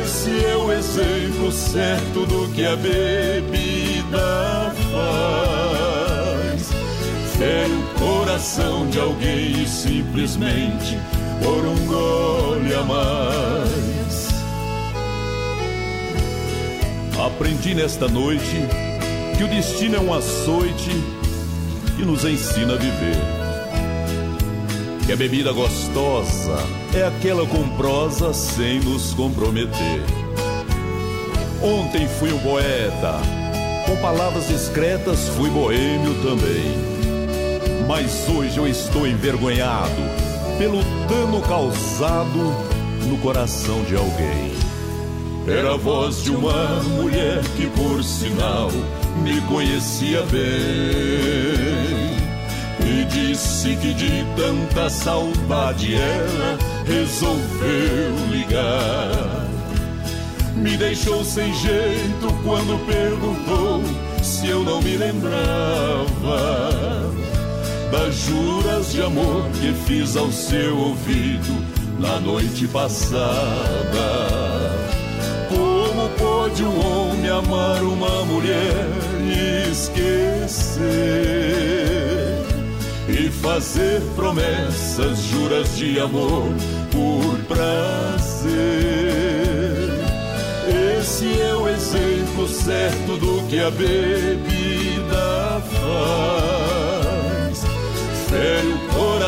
Esse 0.04 0.46
é 0.46 0.56
o 0.56 0.72
exemplo 0.72 1.52
certo 1.52 2.28
do 2.28 2.48
que 2.54 2.64
a 2.64 2.76
bebida. 2.76 4.61
Fere 7.42 7.74
o 7.74 8.00
coração 8.00 8.88
de 8.88 9.00
alguém 9.00 9.64
e 9.64 9.68
simplesmente 9.68 10.96
por 11.42 11.66
um 11.66 11.88
gole 11.88 12.72
a 12.72 12.84
mais. 12.84 14.28
Aprendi 17.26 17.74
nesta 17.74 18.08
noite 18.08 18.58
que 19.36 19.44
o 19.44 19.48
destino 19.48 19.96
é 19.96 20.00
um 20.00 20.14
açoite 20.14 20.92
que 21.98 22.06
nos 22.06 22.24
ensina 22.26 22.76
a 22.76 22.78
viver. 22.78 23.18
Que 25.08 25.14
a 25.14 25.16
bebida 25.16 25.52
gostosa 25.52 26.60
é 26.94 27.08
aquela 27.08 27.48
com 27.48 27.68
prosa 27.70 28.36
sem 28.36 28.82
nos 28.82 29.16
comprometer. 29.16 30.04
Ontem 31.60 32.08
fui 32.08 32.32
um 32.32 32.38
poeta, 32.38 33.20
com 33.88 33.96
palavras 34.00 34.48
discretas 34.48 35.28
fui 35.30 35.50
boêmio 35.50 36.14
também. 36.22 36.91
Mas 37.88 38.28
hoje 38.30 38.58
eu 38.58 38.68
estou 38.68 39.08
envergonhado 39.08 40.02
pelo 40.58 40.84
dano 41.08 41.42
causado 41.42 42.56
no 43.08 43.18
coração 43.18 43.84
de 43.84 43.96
alguém. 43.96 44.52
Era 45.48 45.74
a 45.74 45.78
voz 45.78 46.24
de 46.24 46.30
uma 46.32 46.84
mulher 46.84 47.42
que, 47.56 47.68
por 47.68 48.04
sinal, 48.04 48.70
me 49.24 49.42
conhecia 49.42 50.22
bem. 50.24 50.42
E 52.84 53.06
disse 53.06 53.76
que 53.76 53.94
de 53.94 54.26
tanta 54.36 54.90
saudade 54.90 55.96
ela 55.96 56.58
resolveu 56.86 58.16
ligar. 58.30 59.48
Me 60.56 60.78
deixou 60.78 61.24
sem 61.24 61.54
jeito 61.56 62.32
quando 62.44 62.86
perguntou 62.86 63.82
se 64.22 64.48
eu 64.48 64.64
não 64.64 64.82
me 64.82 64.96
lembrava 64.96 66.12
das 67.92 68.16
juras 68.16 68.94
de 68.94 69.02
amor 69.02 69.44
que 69.60 69.74
fiz 69.86 70.16
ao 70.16 70.32
seu 70.32 70.78
ouvido 70.78 71.66
na 72.00 72.20
noite 72.20 72.68
passada. 72.70 73.12
Como 75.50 76.10
pode 76.18 76.64
um 76.64 76.80
homem 76.80 77.30
amar 77.30 77.84
uma 77.84 78.26
mulher 78.26 78.88
e 79.20 79.70
esquecer? 79.70 80.82
E 83.10 83.30
fazer 83.30 84.02
promessas, 84.16 85.20
juras 85.24 85.76
de 85.76 86.00
amor 86.00 86.48
por 86.92 87.38
prazer. 87.46 88.52
Esse 90.98 91.42
é 91.42 91.54
o 91.56 91.68
exemplo 91.68 92.48
certo 92.48 93.18
do 93.18 93.46
que 93.50 93.60
a 93.60 93.70
bebida 93.70 95.62
faz. 95.72 96.61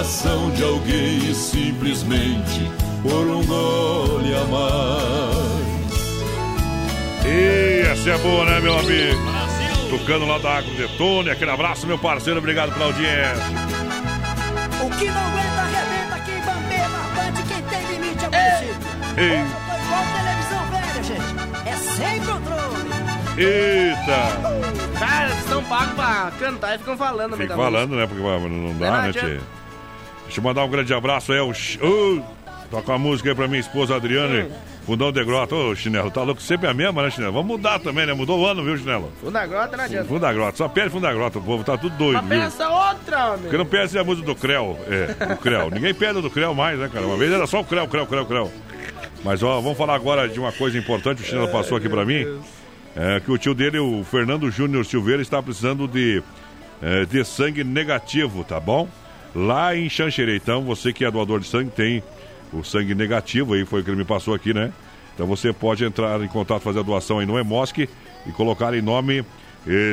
O 0.04 0.06
coração 0.06 0.51
de 0.51 0.62
alguém 0.62 1.30
e 1.30 1.34
simplesmente 1.34 2.70
por 3.01 3.26
um 3.26 3.41
gole 3.45 4.36
a 4.36 4.43
mais. 4.43 5.95
E 7.26 7.88
essa 7.89 8.10
é 8.10 8.18
boa, 8.18 8.43
né, 8.43 8.60
meu 8.60 8.78
amigo? 8.78 9.22
Tocando 9.89 10.26
lá 10.26 10.39
da 10.39 10.58
Agro 10.58 10.74
Detone. 10.76 11.30
Aquele 11.30 11.51
abraço, 11.51 11.88
meu 11.88 11.97
parceiro. 11.97 12.39
Obrigado 12.39 12.74
pela 12.74 12.88
audiência. 12.88 13.45
O 14.84 14.89
que 14.89 15.06
não 15.06 15.22
aguenta, 15.26 15.62
arrebenta, 15.62 16.20
quem 16.26 16.41
bambeia, 16.41 16.89
barbante, 16.89 17.43
quem 17.47 17.64
tem 17.64 17.86
limite 17.93 18.26
é 18.26 18.60
município. 18.60 18.89
Ei. 19.16 19.41
Hoje 19.41 19.54
eu 19.54 19.62
tô 19.70 19.74
igual 19.86 20.04
televisão 20.20 20.66
velha, 20.70 21.04
gente. 21.04 21.32
É 21.66 21.76
sem 21.78 22.20
controle. 22.26 22.91
Eita! 23.38 24.99
Cara, 24.99 25.30
eles 25.30 25.39
estão 25.39 25.64
pagos 25.64 25.93
pra 25.95 26.32
cantar 26.38 26.76
e 26.76 26.78
ficam 26.80 26.97
falando 26.97 27.32
no 27.32 27.38
meio 27.38 27.49
Fica 27.49 27.58
da 27.58 27.64
falando, 27.64 27.95
né? 27.95 28.06
Porque 28.06 28.22
não 28.22 28.78
dá, 28.78 28.91
Não 28.91 29.01
né, 29.01 29.08
adianta. 29.08 29.62
Deixa 30.34 30.39
eu 30.41 30.43
mandar 30.45 30.63
um 30.65 30.69
grande 30.69 30.91
abraço 30.91 31.31
aí 31.31 31.38
ao. 31.38 31.53
Ch- 31.53 31.77
Ô, 31.79 32.19
Toca 32.71 32.91
a 32.91 32.97
música 32.97 33.29
aí 33.29 33.36
pra 33.36 33.47
minha 33.47 33.59
esposa 33.59 33.95
Adriane. 33.95 34.49
Fundão 34.84 35.11
de 35.11 35.23
Grota. 35.23 35.53
Ô, 35.53 35.75
Chinelo, 35.75 36.09
tá 36.09 36.23
louco? 36.23 36.41
Sempre 36.41 36.67
a 36.67 36.73
mesma, 36.73 37.03
né, 37.03 37.11
Chinelo? 37.11 37.31
Vamos 37.34 37.47
mudar 37.55 37.77
também, 37.79 38.07
né? 38.07 38.13
Mudou 38.13 38.39
o 38.39 38.45
ano, 38.47 38.63
viu, 38.63 38.75
Chinelo? 38.75 39.11
Funda 39.21 39.45
grota 39.45 39.77
não 39.77 39.84
adianta. 39.84 40.05
Fundo 40.07 40.19
da 40.21 40.34
Grota. 40.34 40.57
Só 40.57 40.67
pede 40.67 40.89
Fundo 40.89 41.03
da 41.03 41.13
Grota. 41.13 41.38
O 41.38 41.43
povo 41.43 41.63
tá 41.63 41.77
tudo 41.77 41.95
doido, 41.95 42.15
Mas 42.23 42.29
viu? 42.29 42.39
pensa 42.41 42.67
outra, 42.67 43.25
homem. 43.27 43.41
Porque 43.43 43.57
não 43.57 43.65
pede 43.67 43.95
a 43.99 44.03
música 44.03 44.25
do 44.25 44.36
Creu. 44.36 44.79
É, 44.88 45.25
do 45.27 45.38
Creu. 45.38 45.69
Ninguém 45.69 45.93
pede 45.93 46.19
do 46.19 46.31
Creu 46.31 46.55
mais, 46.55 46.79
né, 46.79 46.89
cara? 46.91 47.05
Uma 47.05 47.15
vez 47.15 47.31
era 47.31 47.45
só 47.45 47.59
o 47.61 47.63
Creu, 47.63 47.88
Creu, 47.88 48.07
Creu, 48.07 48.25
Creu. 48.25 48.51
Mas, 49.23 49.43
ó, 49.43 49.61
vamos 49.61 49.77
falar 49.77 49.93
agora 49.93 50.27
de 50.27 50.39
uma 50.39 50.51
coisa 50.51 50.75
importante. 50.75 51.21
O 51.21 51.25
Chinelo 51.25 51.49
passou 51.49 51.77
aqui 51.77 51.88
pra 51.88 52.03
mim. 52.03 52.25
É 52.95 53.19
que 53.19 53.31
o 53.31 53.38
tio 53.38 53.53
dele, 53.53 53.77
o 53.77 54.03
Fernando 54.03 54.49
Júnior 54.49 54.84
Silveira, 54.84 55.21
está 55.21 55.41
precisando 55.43 55.88
de, 55.88 56.23
é, 56.81 57.05
de 57.05 57.23
sangue 57.23 57.63
negativo, 57.63 58.43
tá 58.43 58.59
bom? 58.59 58.89
Lá 59.36 59.75
em 59.75 59.89
Xanxerê. 59.89 60.36
Então, 60.36 60.61
você 60.63 60.93
que 60.93 61.03
é 61.03 61.11
doador 61.11 61.39
de 61.39 61.47
sangue, 61.47 61.71
tem 61.71 62.03
o 62.51 62.63
sangue 62.63 62.93
negativo 62.93 63.53
aí, 63.53 63.65
foi 63.65 63.81
o 63.81 63.84
que 63.84 63.89
ele 63.89 63.97
me 63.97 64.05
passou 64.05 64.34
aqui, 64.34 64.53
né? 64.53 64.71
Então 65.15 65.27
você 65.27 65.51
pode 65.51 65.84
entrar 65.84 66.21
em 66.21 66.27
contato, 66.27 66.61
fazer 66.61 66.79
a 66.79 66.84
doação 66.84 67.19
aí 67.19 67.25
no 67.25 67.38
Emosc 67.38 67.77
e 67.79 68.31
colocar 68.31 68.73
em 68.73 68.81
nome, 68.81 69.23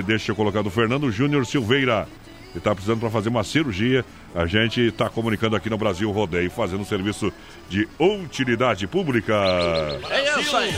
deixa 0.07 0.33
eu 0.33 0.37
colocar, 0.37 0.63
do 0.63 0.71
Fernando 0.71 1.11
Júnior 1.11 1.47
Silveira. 1.47 2.07
Ele 2.51 2.59
está 2.59 2.75
precisando 2.75 3.01
para 3.01 3.11
fazer 3.11 3.29
uma 3.29 3.45
cirurgia. 3.45 4.05
A 4.35 4.45
gente 4.45 4.81
está 4.81 5.09
comunicando 5.09 5.57
aqui 5.57 5.71
no 5.71 5.79
Brasil 5.79 6.11
Rodeio, 6.11 6.51
fazendo 6.51 6.81
um 6.81 6.85
serviço 6.85 7.33
de 7.69 7.89
utilidade 7.99 8.87
pública. 8.87 9.35
É 10.11 10.41
isso 10.41 10.57
aí. 10.57 10.71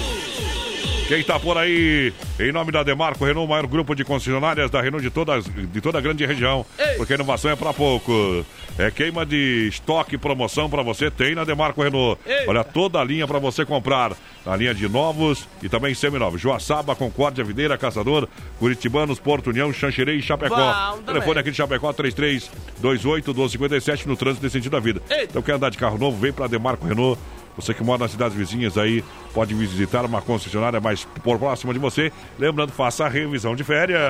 Quem 1.13 1.23
tá 1.23 1.39
por 1.39 1.59
aí, 1.59 2.11
em 2.41 2.53
nome 2.53 2.73
da 2.73 2.83
Demarco 2.83 3.23
Renault, 3.23 3.45
o 3.45 3.51
maior 3.51 3.67
grupo 3.67 3.95
de 3.95 4.03
concessionárias 4.03 4.71
da 4.71 4.81
Renault 4.81 5.05
de, 5.05 5.11
todas, 5.11 5.45
de 5.45 5.79
toda 5.79 5.99
a 5.99 6.01
grande 6.01 6.25
região. 6.25 6.65
Porque 6.97 7.13
a 7.13 7.17
inovação 7.17 7.51
é 7.51 7.55
para 7.55 7.71
pouco. 7.75 8.47
É 8.79 8.91
queima 8.91 9.27
de 9.27 9.69
estoque, 9.69 10.17
promoção 10.17 10.71
para 10.71 10.83
você, 10.83 11.11
tem 11.11 11.35
na 11.35 11.45
Demarco 11.45 11.83
Renault. 11.83 12.19
Olha, 12.47 12.65
toda 12.65 12.99
a 12.99 13.05
linha 13.05 13.29
para 13.29 13.39
você 13.39 13.63
comprar. 13.63 14.17
Na 14.47 14.57
linha 14.57 14.75
de 14.75 14.89
novos 14.89 15.47
e 15.63 15.69
também 15.69 15.95
seminovos. 15.95 16.41
Joaçaba, 16.41 16.97
Concórdia, 16.97 17.45
Videira, 17.45 17.77
Caçador, 17.77 18.27
Curitibanos, 18.59 19.21
Porto 19.21 19.51
União, 19.51 19.71
Xanxerê 19.71 20.15
e 20.17 20.23
Chapecó. 20.23 20.99
Telefone 21.05 21.39
aqui 21.41 21.51
de 21.51 21.57
Chapecó, 21.59 21.93
3328 21.93 23.35
1257 23.35 24.09
no 24.09 24.17
trânsito 24.17 24.43
desse 24.43 24.55
sentido 24.55 24.73
da 24.73 24.81
vida. 24.81 25.03
Então 25.25 25.43
quer 25.43 25.57
andar 25.57 25.71
de 25.71 25.77
carro 25.77 25.99
novo, 25.99 26.19
vem 26.19 26.33
para 26.33 26.47
Demarco 26.47 26.87
Renault. 26.87 27.21
Você 27.57 27.75
que 27.75 27.83
mora 27.85 27.99
nas 27.99 28.11
cidades 28.11 28.37
vizinhas 28.37 28.79
aí, 28.79 29.05
pode 29.35 29.55
visitar 29.55 30.05
uma 30.05 30.23
concessionária 30.23 30.81
mais 30.81 31.05
por 31.23 31.39
próxima 31.39 31.73
de 31.73 31.79
você. 31.79 32.11
Lembrando, 32.39 32.73
faça 32.73 33.05
a 33.05 33.09
revisão 33.09 33.55
de 33.55 33.63
férias. 33.63 34.01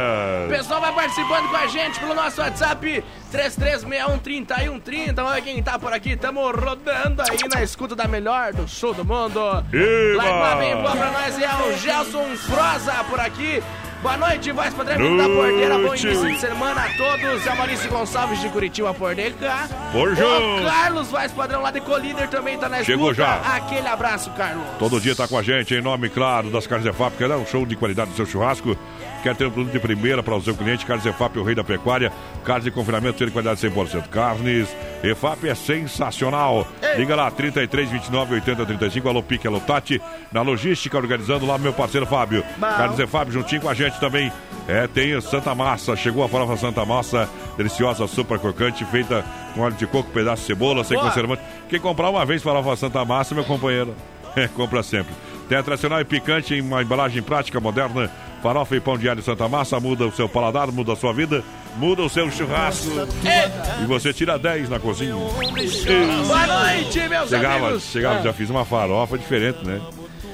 O 0.46 0.48
pessoal 0.48 0.80
vai 0.80 0.94
participando 0.94 1.48
com 1.48 1.56
a 1.56 1.66
gente 1.66 1.98
pelo 1.98 2.14
nosso 2.14 2.40
WhatsApp 2.40 3.04
33613130. 3.32 5.14
Vamos 5.14 5.34
ver 5.34 5.42
quem 5.42 5.62
tá 5.62 5.78
por 5.78 5.92
aqui. 5.92 6.16
Tamo 6.16 6.40
rodando 6.52 7.22
aí 7.22 7.38
na 7.52 7.62
escuta 7.62 7.96
da 7.96 8.06
melhor 8.06 8.52
do 8.52 8.68
sul 8.68 8.94
do 8.94 9.04
mundo. 9.04 9.40
Eba! 9.72 10.22
Lá 10.22 10.32
uma 10.32 10.56
bem 10.56 10.76
boa 10.76 10.96
pra 10.96 11.10
nós 11.10 11.40
é 11.40 11.48
o 11.48 11.78
Gelson 11.78 12.36
Froza 12.36 13.04
por 13.10 13.18
aqui. 13.18 13.62
Boa 14.02 14.16
noite, 14.16 14.50
voz 14.50 14.74
padrão 14.74 15.16
da 15.16 15.28
porteira. 15.28 15.78
Bom 15.78 15.94
início 15.94 16.28
de 16.28 16.40
semana 16.40 16.86
a 16.86 16.88
todos. 16.96 17.46
É 17.46 17.54
Maurício 17.54 17.88
Gonçalves 17.88 18.40
de 18.40 18.48
Curitiba 18.48 18.92
por 18.92 19.14
cá. 19.38 19.68
Por 19.92 20.16
junto. 20.16 20.60
O 20.60 20.64
Carlos, 20.64 21.08
voz 21.08 21.30
padrão 21.30 21.62
lá 21.62 21.70
de 21.70 21.80
Colíder 21.80 22.28
também 22.28 22.58
tá 22.58 22.68
na 22.68 22.80
escuta. 22.80 22.92
Chegou 22.92 23.14
já. 23.14 23.36
Aquele 23.36 23.86
abraço, 23.86 24.30
Carlos. 24.32 24.64
Todo 24.76 25.00
dia 25.00 25.14
tá 25.14 25.28
com 25.28 25.38
a 25.38 25.42
gente, 25.42 25.72
em 25.72 25.80
nome, 25.80 26.08
claro, 26.08 26.50
das 26.50 26.66
Carnes 26.66 26.84
Efap, 26.84 27.16
quer 27.16 27.28
dar 27.28 27.38
um 27.38 27.46
show 27.46 27.64
de 27.64 27.76
qualidade 27.76 28.10
do 28.10 28.16
seu 28.16 28.26
churrasco. 28.26 28.76
Quer 29.22 29.36
ter 29.36 29.46
um 29.46 29.50
produto 29.50 29.72
de 29.72 29.78
primeira 29.78 30.22
para 30.22 30.34
o 30.34 30.42
seu 30.42 30.54
cliente, 30.54 30.84
Carnes 30.84 31.06
EFAP, 31.06 31.38
o 31.38 31.44
rei 31.44 31.54
da 31.54 31.62
pecuária. 31.62 32.12
Carnes 32.44 32.64
de 32.64 32.70
confinamento, 32.72 33.24
de 33.24 33.30
qualidade 33.30 33.60
100%. 33.60 34.08
Carnes 34.08 34.68
EFAP 35.04 35.48
é 35.48 35.54
sensacional. 35.54 36.66
Liga 36.96 37.14
lá, 37.14 37.30
33 37.30 37.88
29 37.90 38.34
80 38.34 38.66
35. 38.66 39.08
Alô, 39.08 39.22
Pique, 39.22 39.46
alô, 39.46 39.60
Tati. 39.60 40.02
Na 40.32 40.42
logística, 40.42 40.96
organizando 40.96 41.46
lá, 41.46 41.56
meu 41.56 41.72
parceiro 41.72 42.04
Fábio. 42.04 42.44
Bom. 42.56 42.66
Carnes 42.66 42.98
EFAP, 42.98 43.30
juntinho 43.30 43.62
com 43.62 43.68
a 43.68 43.74
gente 43.74 44.00
também. 44.00 44.32
É, 44.66 44.86
tem 44.86 45.20
Santa 45.20 45.54
Massa. 45.54 45.94
Chegou 45.94 46.24
a 46.24 46.28
farofa 46.28 46.56
Santa 46.56 46.84
Massa, 46.84 47.28
deliciosa, 47.56 48.06
super 48.08 48.38
crocante, 48.38 48.84
feita 48.86 49.24
com 49.54 49.60
óleo 49.60 49.76
de 49.76 49.86
coco, 49.86 50.10
pedaço 50.10 50.42
de 50.42 50.46
cebola, 50.48 50.82
sem 50.82 50.96
Boa. 50.96 51.08
conservante. 51.08 51.42
Quem 51.68 51.78
comprar 51.78 52.10
uma 52.10 52.24
vez 52.24 52.42
farofa 52.42 52.74
Santa 52.76 53.04
Massa, 53.04 53.34
meu 53.34 53.44
companheiro, 53.44 53.94
é, 54.34 54.48
compra 54.48 54.82
sempre. 54.82 55.14
Tem 55.48 55.58
a 55.58 55.62
tradicional 55.62 56.00
e 56.00 56.04
picante 56.04 56.54
em 56.54 56.60
uma 56.60 56.82
embalagem 56.82 57.22
prática, 57.22 57.60
moderna. 57.60 58.10
Farofa 58.42 58.74
e 58.76 58.80
pão 58.80 58.98
de 58.98 59.08
alho 59.08 59.22
Santa 59.22 59.48
Massa 59.48 59.78
muda 59.78 60.04
o 60.06 60.12
seu 60.12 60.28
paladar, 60.28 60.70
muda 60.72 60.94
a 60.94 60.96
sua 60.96 61.12
vida, 61.12 61.44
muda 61.76 62.02
o 62.02 62.08
seu 62.08 62.28
churrasco. 62.30 62.90
E 63.82 63.86
você 63.86 64.12
tira 64.12 64.36
10 64.38 64.68
na 64.68 64.80
cozinha. 64.80 65.14
Boa 65.14 66.46
noite, 66.46 67.08
meus 67.08 67.28
Chegava, 67.28 67.66
amigos. 67.66 67.84
chegava, 67.84 68.18
Ah. 68.18 68.22
já 68.22 68.32
fiz 68.32 68.50
uma 68.50 68.64
farofa 68.64 69.16
diferente, 69.16 69.64
né? 69.64 69.80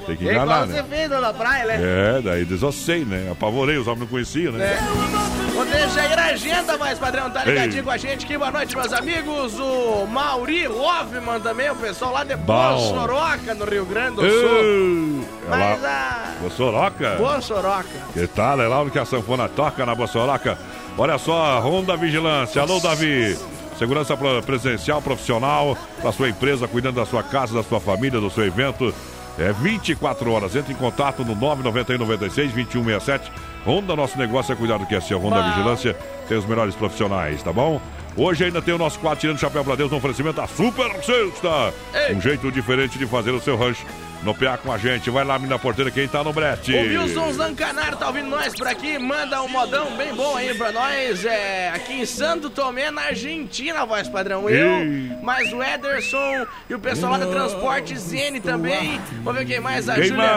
Tem 0.09 0.17
que 0.17 0.29
É 0.29 0.33
enganar, 0.33 0.65
você 0.65 0.73
né? 0.81 0.85
fez 0.89 1.09
lá 1.09 1.21
na 1.21 1.33
praia, 1.33 1.65
né? 1.65 1.77
É, 1.81 2.21
daí 2.21 2.45
desossei, 2.45 3.05
né? 3.05 3.29
Apavorei, 3.31 3.77
os 3.77 3.87
homens 3.87 4.01
não 4.01 4.07
conheciam, 4.07 4.53
né? 4.53 4.65
É. 4.65 5.53
Vou 5.53 5.65
deixar 5.65 6.01
aí 6.01 6.15
na 6.15 6.25
agenda, 6.25 6.77
mas 6.77 6.97
padrão, 6.97 7.29
tá 7.29 7.43
ligadinho 7.43 7.79
Ei. 7.79 7.83
com 7.83 7.91
a 7.91 7.97
gente 7.97 8.25
aqui. 8.25 8.37
Boa 8.37 8.51
noite, 8.51 8.75
meus 8.75 8.93
amigos. 8.93 9.59
O 9.59 10.07
Mauri 10.07 10.67
Hoffman 10.67 11.39
também, 11.41 11.69
o 11.69 11.75
pessoal 11.75 12.13
lá 12.13 12.23
de. 12.23 12.35
Boa 12.35 12.77
Soroca, 12.77 13.53
no 13.53 13.65
Rio 13.65 13.85
Grande 13.85 14.15
do 14.15 14.21
Sul. 14.21 15.25
É 15.45 15.49
Mas 15.49 15.85
a. 15.85 16.33
Ô, 16.45 16.49
Soroca? 16.49 17.15
Boa 17.17 17.41
Soroca. 17.41 17.89
Que 18.13 18.25
tal? 18.27 18.61
É 18.61 18.67
lá 18.67 18.81
onde 18.81 18.91
que 18.91 18.99
a 18.99 19.05
sanfona 19.05 19.47
toca 19.49 19.85
na 19.85 19.93
Bossolaca. 19.93 20.57
Olha 20.97 21.17
só, 21.17 21.59
Ronda 21.59 21.95
Vigilância. 21.95 22.61
Alô, 22.61 22.79
Davi. 22.79 23.37
Segurança 23.77 24.17
presencial, 24.45 25.01
profissional, 25.01 25.77
para 26.01 26.11
sua 26.11 26.27
empresa, 26.27 26.67
cuidando 26.67 26.95
da 26.95 27.05
sua 27.05 27.23
casa, 27.23 27.53
da 27.53 27.63
sua 27.63 27.79
família, 27.79 28.19
do 28.19 28.29
seu 28.29 28.45
evento. 28.45 28.93
É 29.39 29.53
24 29.53 30.31
horas. 30.31 30.55
Entre 30.55 30.73
em 30.73 30.75
contato 30.75 31.23
no 31.23 31.33
991 31.35 31.97
96 31.97 32.51
2167. 32.53 33.31
Honda, 33.65 33.95
nosso 33.95 34.17
negócio 34.17 34.51
é 34.51 34.55
cuidar 34.55 34.77
do 34.77 34.85
que 34.85 34.95
é 34.95 35.01
seu. 35.01 35.19
Honda 35.19 35.41
Bom. 35.41 35.49
Vigilância 35.49 35.97
tem 36.27 36.37
os 36.37 36.45
melhores 36.45 36.75
profissionais, 36.75 37.41
tá 37.41 37.51
bom? 37.53 37.81
Hoje 38.15 38.43
ainda 38.43 38.61
tem 38.61 38.73
o 38.73 38.77
nosso 38.77 38.99
quadro 38.99 39.19
Tirando 39.19 39.39
Chapéu 39.39 39.63
pra 39.63 39.75
Deus 39.75 39.89
no 39.89 39.97
oferecimento 39.97 40.35
da 40.35 40.47
Super 40.47 40.91
Sexta. 41.03 41.73
Ei. 41.93 42.15
Um 42.15 42.21
jeito 42.21 42.51
diferente 42.51 42.97
de 42.97 43.05
fazer 43.05 43.31
o 43.31 43.39
seu 43.39 43.55
rancho. 43.55 43.85
No 44.23 44.35
PA 44.35 44.57
com 44.57 44.71
a 44.71 44.77
gente. 44.77 45.09
Vai 45.09 45.23
lá, 45.23 45.39
mina 45.39 45.57
porteira, 45.57 45.89
quem 45.89 46.07
tá 46.07 46.23
no 46.23 46.33
brete. 46.33 46.73
O 46.73 46.77
Wilson 46.77 47.31
Zancanaro 47.33 47.95
tá 47.95 48.07
ouvindo 48.07 48.29
nós 48.29 48.53
por 48.53 48.67
aqui, 48.67 48.99
manda 48.99 49.41
um 49.41 49.47
modão 49.47 49.95
bem 49.95 50.13
bom 50.13 50.35
aí 50.35 50.53
pra 50.53 50.71
nós. 50.71 51.23
É, 51.23 51.69
aqui 51.73 51.93
em 52.01 52.05
Santo 52.05 52.49
Tomé, 52.49 52.91
na 52.91 53.03
Argentina, 53.03 53.85
voz 53.85 54.09
padrão. 54.09 54.49
Eu, 54.49 54.81
Ei. 54.81 55.17
mais 55.23 55.53
o 55.53 55.63
Ederson 55.63 56.45
e 56.69 56.75
o 56.75 56.79
pessoal 56.79 57.13
lá 57.13 57.17
da 57.19 57.27
Transporte 57.27 57.97
Zene 57.97 58.41
também. 58.41 58.99
Vamos 59.23 59.39
ver 59.39 59.45
quem 59.45 59.59
mais? 59.61 59.87
A 59.87 60.01
Júlia. 60.01 60.29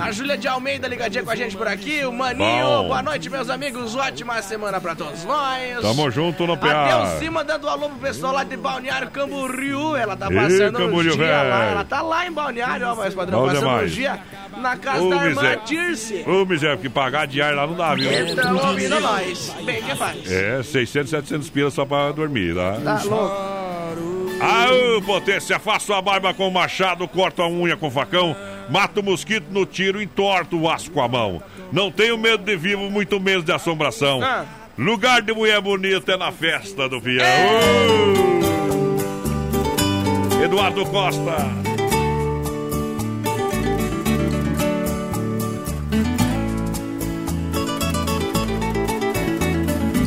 A 0.00 0.12
Júlia 0.12 0.36
de 0.36 0.46
Almeida 0.46 0.86
ligadinha 0.86 1.24
com 1.24 1.30
a 1.30 1.36
gente 1.36 1.56
por 1.56 1.66
aqui. 1.66 2.04
O 2.04 2.12
Maninho. 2.12 2.66
Bom. 2.66 2.88
Boa 2.88 3.02
noite, 3.02 3.30
meus 3.30 3.48
amigos. 3.48 3.94
Ótima 3.94 4.42
semana 4.42 4.80
pra 4.80 4.94
todos 4.94 5.24
nós. 5.24 5.80
Tamo 5.80 6.10
junto 6.10 6.46
no 6.46 6.58
PA. 6.58 7.06
Delcima 7.06 7.42
dando 7.42 7.68
alô 7.68 7.88
pro 7.88 7.98
pessoal 7.98 8.34
lá 8.34 8.44
de 8.44 8.56
Balneário 8.56 9.10
Camboriú. 9.10 9.96
Ela 9.96 10.14
tá 10.14 10.28
passando 10.30 10.78
um 10.78 10.82
Camboriú, 10.86 11.16
dia 11.16 11.42
lá. 11.42 11.64
Ela 11.64 11.84
tá 11.84 12.02
lá 12.02 12.26
em 12.26 12.32
Balneário, 12.32 12.86
ó, 12.86 12.94
voz 12.94 13.14
padrão. 13.14 13.29
Bom 13.36 13.46
passando 13.46 13.56
um 13.58 13.68
demais. 13.70 13.92
dia 13.92 14.18
na 14.58 14.76
casa 14.76 15.02
Ô, 15.02 15.10
da 15.10 15.16
irmã 15.16 15.42
miséria. 15.42 16.28
Ô, 16.28 16.44
miséria, 16.44 16.76
porque 16.76 16.90
pagar 16.90 17.26
diário 17.26 17.56
lá 17.56 17.66
não 17.66 17.74
dá, 17.74 17.94
viu? 17.94 18.10
Então, 18.10 18.68
ouvindo 18.68 19.00
nós. 19.00 19.54
Bem 19.64 19.82
que 19.82 19.94
faz. 19.96 20.30
É, 20.30 20.62
600, 20.62 21.10
700 21.10 21.50
pilas 21.50 21.74
só 21.74 21.84
pra 21.84 22.12
dormir, 22.12 22.54
tá? 22.54 22.78
Tá 22.82 23.02
louco. 23.04 23.60
Aô, 24.40 25.02
potência, 25.02 25.58
faça 25.58 25.94
a 25.96 26.00
barba 26.00 26.32
com 26.32 26.48
o 26.48 26.50
machado, 26.50 27.06
corta 27.06 27.42
a 27.42 27.48
unha 27.48 27.76
com 27.76 27.90
facão, 27.90 28.34
mata 28.70 29.00
o 29.00 29.02
mosquito 29.02 29.46
no 29.50 29.66
tiro, 29.66 30.00
entorta 30.00 30.56
o 30.56 30.68
aço 30.68 30.90
com 30.90 31.02
a 31.02 31.08
mão. 31.08 31.42
Não 31.70 31.90
tenho 31.90 32.16
medo 32.16 32.42
de 32.42 32.56
vivo, 32.56 32.90
muito 32.90 33.20
medo 33.20 33.42
de 33.42 33.52
assombração. 33.52 34.22
Ah. 34.22 34.46
Lugar 34.78 35.20
de 35.20 35.34
mulher 35.34 35.60
bonita 35.60 36.12
é 36.12 36.16
na 36.16 36.32
festa 36.32 36.88
do 36.88 37.02
peão. 37.02 37.26
Ô! 40.38 40.42
Eduardo 40.42 40.86
Costa. 40.86 41.59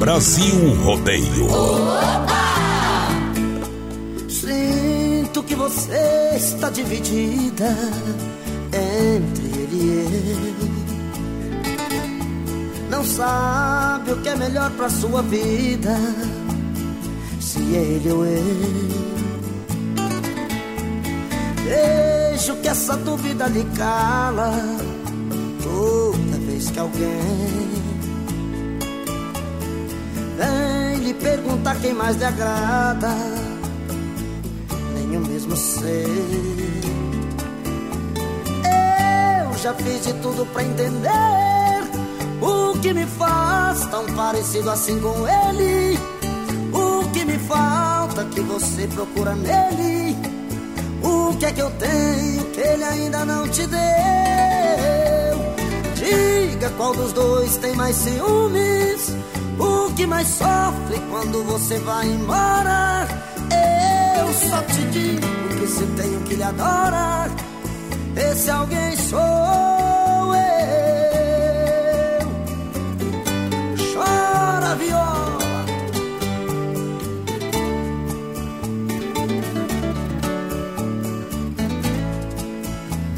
Brasil 0.03 0.75
Rodeio. 0.83 1.47
Sinto 4.27 5.41
que 5.43 5.55
você 5.55 6.33
está 6.35 6.69
dividida 6.69 7.73
entre 8.73 9.45
ele 9.45 9.77
e 9.81 9.87
eu. 10.49 11.77
Não 12.89 13.05
sabe 13.05 14.11
o 14.11 14.21
que 14.21 14.27
é 14.27 14.35
melhor 14.35 14.71
pra 14.71 14.89
sua 14.89 15.21
vida, 15.21 15.97
se 17.39 17.61
ele 17.61 18.11
ou 18.11 18.25
eu. 18.25 18.43
Vejo 21.63 22.57
que 22.57 22.67
essa 22.67 22.97
dúvida 22.97 23.47
lhe 23.47 23.63
cala 23.77 24.51
toda 25.63 26.37
vez 26.45 26.69
que 26.69 26.77
alguém 26.77 27.82
vem 30.37 31.03
lhe 31.03 31.13
perguntar 31.13 31.75
quem 31.79 31.93
mais 31.93 32.17
lhe 32.17 32.25
agrada. 32.25 33.09
tenho 34.95 35.19
mesmo 35.21 35.55
ser. 35.55 36.07
Eu 39.51 39.57
já 39.57 39.73
fiz 39.75 40.05
de 40.05 40.13
tudo 40.21 40.45
pra 40.47 40.63
entender 40.63 41.09
o 42.41 42.77
que 42.79 42.93
me 42.93 43.05
faz 43.05 43.85
tão 43.85 44.05
parecido 44.07 44.69
assim 44.69 44.99
com 44.99 45.15
ele. 45.27 45.97
O 46.73 47.09
que 47.11 47.23
me 47.25 47.37
falta 47.39 48.25
que 48.25 48.41
você 48.41 48.87
procura 48.87 49.35
nele. 49.35 50.17
O 51.03 51.35
que 51.37 51.45
é 51.45 51.51
que 51.51 51.61
eu 51.61 51.71
tenho 51.71 52.45
que 52.45 52.61
ele 52.61 52.83
ainda 52.83 53.25
não 53.25 53.47
te 53.47 53.67
deu? 53.67 53.83
Diga 55.95 56.69
qual 56.71 56.93
dos 56.93 57.11
dois 57.13 57.57
tem 57.57 57.75
mais 57.75 57.95
ciúmes. 57.95 59.13
O 59.59 59.93
que 59.93 60.05
mais 60.07 60.27
sofre 60.27 60.99
quando 61.09 61.43
você 61.43 61.79
vai 61.79 62.07
embora? 62.07 63.07
Eu 64.19 64.33
só 64.33 64.61
te 64.63 64.81
digo 64.91 65.27
que 65.59 65.67
se 65.67 65.85
tenho 65.85 66.19
que 66.21 66.35
lhe 66.35 66.43
adora, 66.43 67.29
esse 68.15 68.49
alguém 68.49 68.95
sou 68.97 69.19
eu. 70.35 70.43
Chora, 73.93 74.75
viola. 74.75 75.37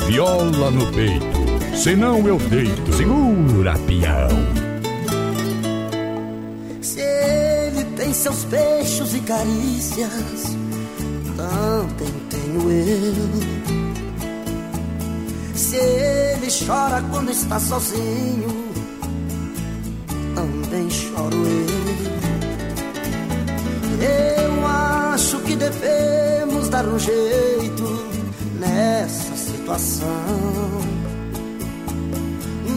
Viola 0.08 0.72
no 0.72 0.92
peito, 0.92 1.78
senão 1.78 2.28
eu 2.28 2.38
deito. 2.38 2.94
Segura, 2.94 3.78
peão. 3.88 4.64
Seus 8.16 8.45
peixes 8.45 9.13
e 9.13 9.20
carícias, 9.20 10.57
também 11.36 12.13
tenho 12.30 12.72
eu. 12.72 13.16
Se 15.53 15.76
ele 15.76 16.47
chora 16.66 17.03
quando 17.11 17.32
está 17.32 17.59
sozinho, 17.59 18.72
também 20.34 20.89
choro 20.89 21.36
eu. 21.36 21.86
Eu 24.01 24.66
acho 24.66 25.39
que 25.39 25.55
devemos 25.55 26.70
dar 26.70 26.86
um 26.86 26.97
jeito 26.97 28.05
nessa 28.59 29.36
situação. 29.36 30.07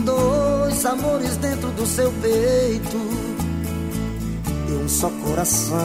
Dois 0.05 0.87
amores 0.87 1.37
dentro 1.37 1.71
do 1.73 1.87
seu 1.87 2.11
peito 2.23 3.28
e 4.69 4.73
um 4.73 4.89
só 4.89 5.11
coração. 5.25 5.77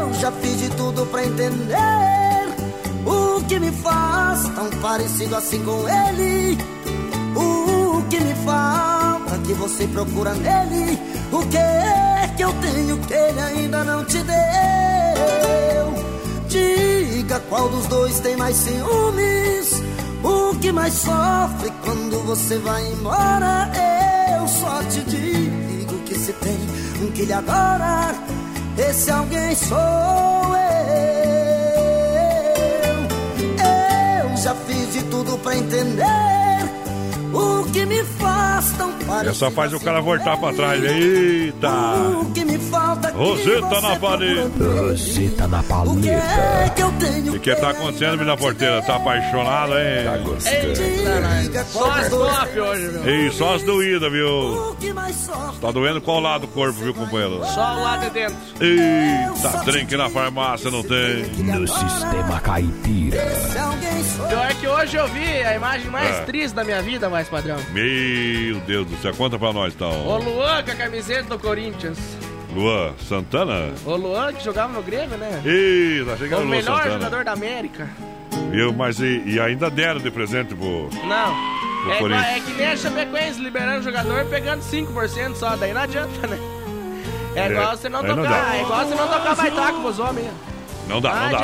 Eu 0.00 0.14
já 0.14 0.30
fiz 0.32 0.58
de 0.58 0.70
tudo 0.70 1.06
pra 1.06 1.24
entender 1.24 1.76
o 3.04 3.42
que 3.44 3.58
me 3.58 3.72
faz 3.72 4.48
tão 4.50 4.68
parecido 4.80 5.36
assim 5.36 5.62
com 5.64 5.88
ele. 5.88 6.58
O 7.34 8.02
que 8.08 8.20
me 8.20 8.34
falta 8.44 9.38
que 9.44 9.54
você 9.54 9.86
procura 9.88 10.34
nele. 10.34 10.98
O 11.32 11.46
que 11.46 11.56
é 11.56 12.32
que 12.36 12.42
eu 12.44 12.52
tenho 12.54 12.98
que 12.98 13.14
ele 13.14 13.40
ainda 13.40 13.84
não 13.84 14.04
te 14.04 14.18
deu? 14.18 14.36
Diga 16.48 17.40
qual 17.48 17.68
dos 17.68 17.86
dois 17.86 18.20
tem 18.20 18.36
mais 18.36 18.56
ciúmes. 18.56 19.82
O 20.22 20.56
que 20.58 20.72
mais 20.72 20.94
sofre 20.94 21.72
quando 21.84 22.24
você 22.26 22.58
vai 22.58 22.86
embora? 22.92 23.85
Eu 24.46 24.50
só 24.50 24.80
te 24.84 25.00
digo 25.00 25.98
que 26.04 26.14
se 26.14 26.32
tem 26.34 26.56
um 27.02 27.10
que 27.10 27.24
lhe 27.24 27.32
adora, 27.32 28.14
esse 28.78 29.10
alguém 29.10 29.56
sou 29.56 29.76
eu. 29.76 30.66
Eu 34.22 34.36
já 34.36 34.54
fiz 34.54 34.92
de 34.92 35.02
tudo 35.10 35.36
pra 35.38 35.56
entender 35.56 36.04
o 37.34 37.64
que 37.72 37.84
me 37.86 38.04
faz 38.04 38.70
tão 38.78 38.92
parecido. 38.92 39.30
Essa 39.30 39.50
faz 39.50 39.72
o 39.72 39.80
cara 39.80 40.00
voltar 40.00 40.36
pra 40.36 40.52
trás. 40.52 40.80
Eita! 40.80 41.68
O 42.20 42.30
que 42.32 42.44
me 42.44 42.56
falta 42.56 42.95
você 43.16 43.60
na 43.80 43.96
paleta. 43.96 44.50
Roseta 44.64 45.46
na 45.48 45.58
O 45.58 46.00
que 46.00 46.10
é 46.10 46.72
que 46.74 46.82
eu 46.82 46.92
tenho 46.92 47.34
O 47.34 47.40
que 47.40 47.54
tá 47.56 47.70
acontecendo, 47.70 48.12
menina 48.12 48.36
porteira? 48.36 48.82
Tá 48.82 48.96
apaixonada, 48.96 49.74
hein? 49.82 50.04
Tá 50.04 50.50
Eita, 50.50 51.20
nós. 51.20 51.66
Só 51.66 51.90
as 51.90 52.08
top 52.08 52.60
hoje, 52.60 52.82
meu. 52.88 53.08
Ei, 53.08 53.30
só 53.30 53.54
as 53.54 53.62
doídas, 53.62 54.12
viu? 54.12 54.76
Tá 55.60 55.70
doendo 55.70 56.00
qual 56.00 56.20
lado 56.20 56.42
do 56.42 56.48
corpo, 56.48 56.78
viu, 56.80 56.92
companheiro? 56.94 57.44
Só 57.46 57.76
o 57.76 57.82
lado 57.82 58.04
de 58.04 58.10
dentro. 58.10 58.36
Eita, 58.60 59.64
trem 59.64 59.86
que 59.86 59.96
na 59.96 60.08
farmácia 60.08 60.70
não 60.70 60.82
tem. 60.82 61.24
No 61.42 61.66
sistema 61.66 62.40
caipira. 62.40 63.22
Pior 64.28 64.54
que 64.54 64.68
hoje 64.68 64.96
eu 64.96 65.08
vi 65.08 65.42
a 65.44 65.54
imagem 65.54 65.90
mais 65.90 66.16
É. 66.16 66.20
triste 66.22 66.54
da 66.54 66.64
minha 66.64 66.82
vida, 66.82 67.08
mais 67.08 67.28
padrão. 67.28 67.56
Meu 67.72 68.60
Deus 68.66 68.86
do 68.86 68.96
céu, 69.00 69.14
conta 69.14 69.38
pra 69.38 69.52
nós 69.52 69.72
O 69.72 69.76
então. 69.76 70.18
Luan 70.18 70.62
com 70.62 70.70
a 70.72 70.74
camiseta 70.74 71.24
do 71.24 71.38
Corinthians. 71.38 71.98
Luan 72.56 72.94
Santana? 73.08 73.72
O 73.84 73.96
Luan 73.96 74.32
que 74.32 74.42
jogava 74.44 74.72
no 74.72 74.82
Grêmio, 74.82 75.16
né? 75.18 75.42
Eita, 75.44 76.12
achei 76.14 76.28
que 76.28 76.34
era 76.34 76.42
o 76.42 76.46
o 76.46 76.48
Luan 76.48 76.56
melhor 76.56 76.76
Santana. 76.78 76.94
jogador 76.94 77.24
da 77.24 77.32
América. 77.32 77.88
Viu, 78.50 78.72
mas 78.72 78.98
e, 79.00 79.22
e 79.26 79.38
ainda 79.40 79.70
deram 79.70 80.00
de 80.00 80.10
presente 80.10 80.54
pro. 80.54 80.88
Não. 81.06 81.56
Do 81.84 81.92
É, 81.92 81.96
igual, 82.02 82.12
é 82.20 82.40
que 82.40 82.52
nem 82.52 82.66
a 82.66 82.76
Chapecoense 82.76 83.40
liberando 83.40 83.80
o 83.80 83.82
jogador 83.82 84.22
e 84.22 84.24
pegando 84.24 84.60
5% 84.62 85.34
só, 85.36 85.56
daí 85.56 85.72
não 85.72 85.82
adianta, 85.82 86.26
né? 86.26 86.38
É 87.36 87.40
É, 87.40 87.50
igual 87.50 87.76
você 87.76 87.88
não 87.88 88.02
não 88.02 88.16
tocar, 88.16 88.30
dá. 88.30 88.56
é 88.56 88.62
igual 88.62 88.84
você 88.86 88.94
não 88.94 89.08
tocar 89.08 89.36
baitaco 89.36 89.80
pros 89.82 89.98
homens. 89.98 90.30
Não 90.88 91.00
dá, 91.00 91.14
não 91.14 91.20
Não 91.22 91.30
dá, 91.30 91.38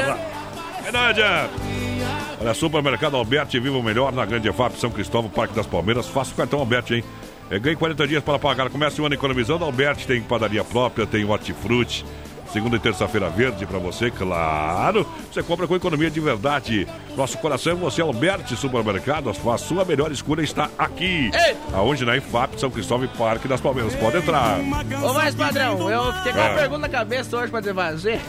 não 0.92 1.00
adianta. 1.06 1.50
não. 1.52 2.40
Olha, 2.40 2.54
Supermercado 2.54 3.16
Alberti, 3.16 3.60
viva 3.60 3.76
o 3.78 3.82
melhor 3.82 4.12
na 4.12 4.24
Grande 4.24 4.48
EFAP 4.48 4.76
São 4.76 4.90
Cristóvão, 4.90 5.30
Parque 5.30 5.54
das 5.54 5.66
Palmeiras. 5.66 6.08
Faça 6.08 6.32
o 6.32 6.34
cartão 6.34 6.58
Alberti, 6.58 6.94
hein? 6.94 7.04
É, 7.52 7.58
ganhe 7.58 7.76
40 7.76 8.08
dias 8.08 8.24
para 8.24 8.38
pagar. 8.38 8.70
Comece 8.70 8.98
o 9.00 9.04
ano 9.04 9.14
economizando. 9.14 9.62
Alberti 9.64 10.06
tem 10.06 10.22
padaria 10.22 10.64
própria, 10.64 11.06
tem 11.06 11.22
hortifruti. 11.24 12.02
Segunda 12.50 12.76
e 12.76 12.78
terça-feira 12.78 13.28
verde 13.30 13.64
para 13.66 13.78
você, 13.78 14.10
claro. 14.10 15.06
Você 15.30 15.42
compra 15.42 15.66
com 15.66 15.74
economia 15.76 16.10
de 16.10 16.20
verdade. 16.20 16.86
Nosso 17.16 17.36
coração 17.38 17.72
é 17.72 17.74
você, 17.76 18.00
Alberti 18.02 18.56
Supermercado. 18.56 19.30
A 19.30 19.58
sua 19.58 19.84
melhor 19.84 20.10
escolha 20.12 20.42
está 20.42 20.68
aqui. 20.78 21.30
Aonde 21.74 22.04
na 22.06 22.16
IFAP, 22.16 22.58
São 22.60 22.70
Cristóvão 22.70 23.04
e 23.06 23.08
Parque 23.18 23.48
das 23.48 23.60
Palmeiras. 23.60 23.94
Pode 23.94 24.16
entrar. 24.18 24.58
Ô, 25.02 25.12
mais 25.14 25.34
padrão, 25.34 25.90
eu 25.90 26.12
fiquei 26.14 26.32
com 26.32 26.38
uma 26.38 26.48
É. 26.48 26.54
pergunta 26.56 26.78
na 26.80 26.88
cabeça 26.90 27.36
hoje 27.38 27.50
pra 27.50 27.62
te 27.62 27.72
fazer. 27.72 28.20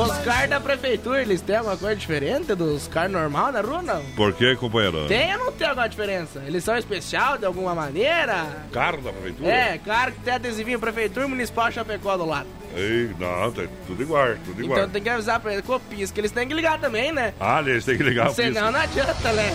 Os 0.00 0.18
caras 0.18 0.48
da 0.48 0.60
prefeitura, 0.60 1.20
eles 1.20 1.40
têm 1.40 1.56
alguma 1.56 1.76
coisa 1.76 1.96
diferente 1.96 2.54
dos 2.54 2.88
caras 2.88 3.10
normal 3.12 3.52
na 3.52 3.60
rua, 3.60 3.82
não? 3.82 4.02
Por 4.16 4.32
quê, 4.32 4.56
companheiro? 4.56 5.06
Tem 5.06 5.32
ou 5.36 5.46
não 5.46 5.52
tem 5.52 5.66
alguma 5.68 5.88
diferença? 5.88 6.42
Eles 6.46 6.64
são 6.64 6.76
especial 6.76 7.36
de 7.36 7.44
alguma 7.44 7.74
maneira? 7.74 8.46
Carro 8.72 9.02
da 9.02 9.12
prefeitura? 9.12 9.48
É, 9.50 9.78
claro 9.78 10.12
que 10.12 10.20
tem 10.20 10.34
adesivinho 10.34 10.78
Prefeitura 10.78 11.28
Municipal 11.28 11.70
Chapecó 11.70 12.16
do 12.16 12.24
lado. 12.24 12.46
Ei, 12.74 13.10
não, 13.18 13.50
tá 13.50 13.62
tudo 13.86 14.02
igual, 14.02 14.28
tudo 14.44 14.62
igual. 14.62 14.78
Então 14.78 14.90
tem 14.90 15.02
que 15.02 15.08
avisar 15.08 15.40
pra 15.40 15.52
eles 15.52 15.64
pisca, 15.88 16.14
que 16.14 16.20
eles 16.20 16.30
têm 16.30 16.46
que 16.48 16.54
ligar 16.54 16.78
também, 16.78 17.12
né? 17.12 17.34
Ah, 17.40 17.60
eles 17.60 17.84
têm 17.84 17.96
que 17.96 18.02
ligar 18.02 18.30
Senão 18.30 18.70
não 18.70 18.80
adianta, 18.80 19.32
né? 19.32 19.52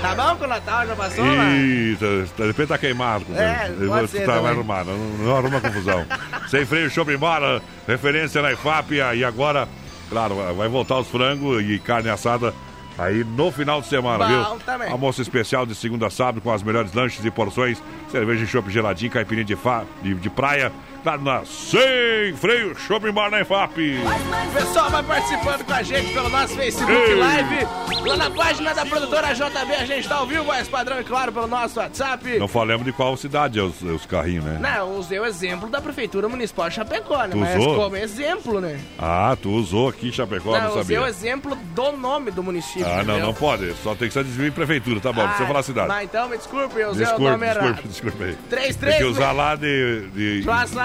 Tá 0.00 0.14
bom 0.14 0.36
que 0.36 0.44
o 0.44 0.46
Natal 0.46 0.86
já 0.86 0.96
passou? 0.96 1.24
Ih, 1.24 1.96
tá- 1.98 2.42
de 2.42 2.46
repente 2.48 2.68
tá 2.68 2.78
queimado. 2.78 3.24
É, 3.34 3.68
companheiro. 3.68 3.88
pode 3.88 4.08
ser 4.08 4.20
tá, 4.20 4.26
vai 4.26 4.36
também. 4.36 4.50
arrumar, 4.52 4.84
não, 4.84 4.96
não 4.98 5.36
arruma 5.36 5.60
confusão. 5.60 6.04
Sem 6.48 6.66
freio, 6.66 6.90
shopping 6.90 7.16
bar, 7.16 7.62
referência 7.86 8.42
na 8.42 8.52
IFAP. 8.52 8.92
E 8.96 9.24
agora, 9.24 9.66
claro, 10.14 10.36
vai 10.54 10.68
voltar 10.68 11.00
os 11.00 11.08
frangos 11.08 11.60
e 11.64 11.76
carne 11.80 12.08
assada 12.08 12.54
aí 12.96 13.24
no 13.24 13.50
final 13.50 13.80
de 13.80 13.88
semana, 13.88 14.24
Bom 14.24 14.54
viu? 14.56 14.60
também. 14.64 14.88
Almoço 14.88 15.20
especial 15.20 15.66
de 15.66 15.74
segunda 15.74 16.06
a 16.06 16.10
sábado 16.10 16.40
com 16.40 16.52
as 16.52 16.62
melhores 16.62 16.92
lanches 16.92 17.24
e 17.24 17.30
porções. 17.32 17.82
Cerveja 18.12 18.44
e 18.44 18.46
chopp 18.46 18.70
geladinho, 18.70 19.10
caipirinha 19.10 19.44
de, 19.44 19.56
fa... 19.56 19.84
de, 20.00 20.14
de 20.14 20.30
praia. 20.30 20.70
Claro, 21.04 21.22
na 21.22 21.44
Sem 21.44 22.34
Freio, 22.34 22.74
shopping 22.74 23.12
bar 23.12 23.30
na 23.30 23.42
IFAP. 23.42 23.98
O 23.98 24.52
pessoal 24.54 24.90
vai 24.90 25.02
participando 25.02 25.62
com 25.64 25.72
a 25.74 25.82
gente 25.82 26.14
pelo 26.14 26.30
nosso 26.30 26.56
Facebook 26.56 26.90
Ei. 26.90 27.14
Live. 27.14 27.66
Lá 28.08 28.16
na 28.16 28.30
página 28.30 28.72
da 28.74 28.86
produtora 28.86 29.34
JB 29.34 29.74
a 29.78 29.84
gente 29.84 30.08
tá 30.08 30.16
ao 30.16 30.26
vivo, 30.26 30.44
mais 30.46 30.66
padrão, 30.66 30.98
e 30.98 31.04
claro, 31.04 31.30
pelo 31.30 31.46
nosso 31.46 31.78
WhatsApp. 31.78 32.38
Não 32.38 32.48
falamos 32.48 32.86
de 32.86 32.92
qual 32.92 33.14
cidade 33.18 33.58
é 33.58 33.62
os, 33.62 33.82
os 33.82 34.06
carrinhos, 34.06 34.44
né? 34.44 34.58
Não, 34.58 34.88
eu 34.92 34.98
usei 34.98 35.20
o 35.20 35.26
exemplo 35.26 35.68
da 35.68 35.78
Prefeitura 35.80 36.26
Municipal 36.26 36.70
de 36.70 36.76
Chapecó, 36.76 37.18
né? 37.24 37.28
Tu 37.32 37.36
Mas 37.38 37.58
usou? 37.60 37.76
como 37.76 37.96
exemplo, 37.96 38.60
né? 38.60 38.80
Ah, 38.98 39.36
tu 39.40 39.50
usou 39.50 39.90
aqui 39.90 40.10
Chapecó, 40.10 40.52
não, 40.52 40.58
não 40.58 40.64
eu 40.64 40.70
usei 40.70 40.82
sabia. 40.96 41.02
o 41.02 41.06
exemplo 41.06 41.54
do 41.74 41.92
nome 41.92 42.30
do 42.30 42.42
município. 42.42 42.86
Ah, 42.86 42.96
não, 43.04 43.14
entendeu? 43.14 43.26
não 43.26 43.34
pode. 43.34 43.74
Só 43.82 43.94
tem 43.94 44.08
que 44.08 44.14
ser 44.14 44.24
desvio 44.24 44.46
em 44.48 44.52
prefeitura, 44.52 45.00
tá 45.00 45.12
bom? 45.12 45.20
Não 45.20 45.28
precisa 45.28 45.46
falar 45.46 45.60
a 45.60 45.64
cidade. 45.64 45.88
Mas 45.88 46.04
então, 46.04 46.28
me 46.30 46.38
desculpe, 46.38 46.80
eu 46.80 46.88
usei 46.90 47.04
o 47.04 47.08
Desculpe, 47.08 47.30
nome 47.30 47.46
errado. 47.46 47.60
desculpe, 47.74 47.88
desculpe 47.88 48.24
aí. 48.24 48.36
Três, 48.48 48.76
Tem 48.76 48.96
que 48.96 49.04
usar 49.04 49.32
lá 49.32 49.54
de, 49.54 50.08
de 50.14 50.42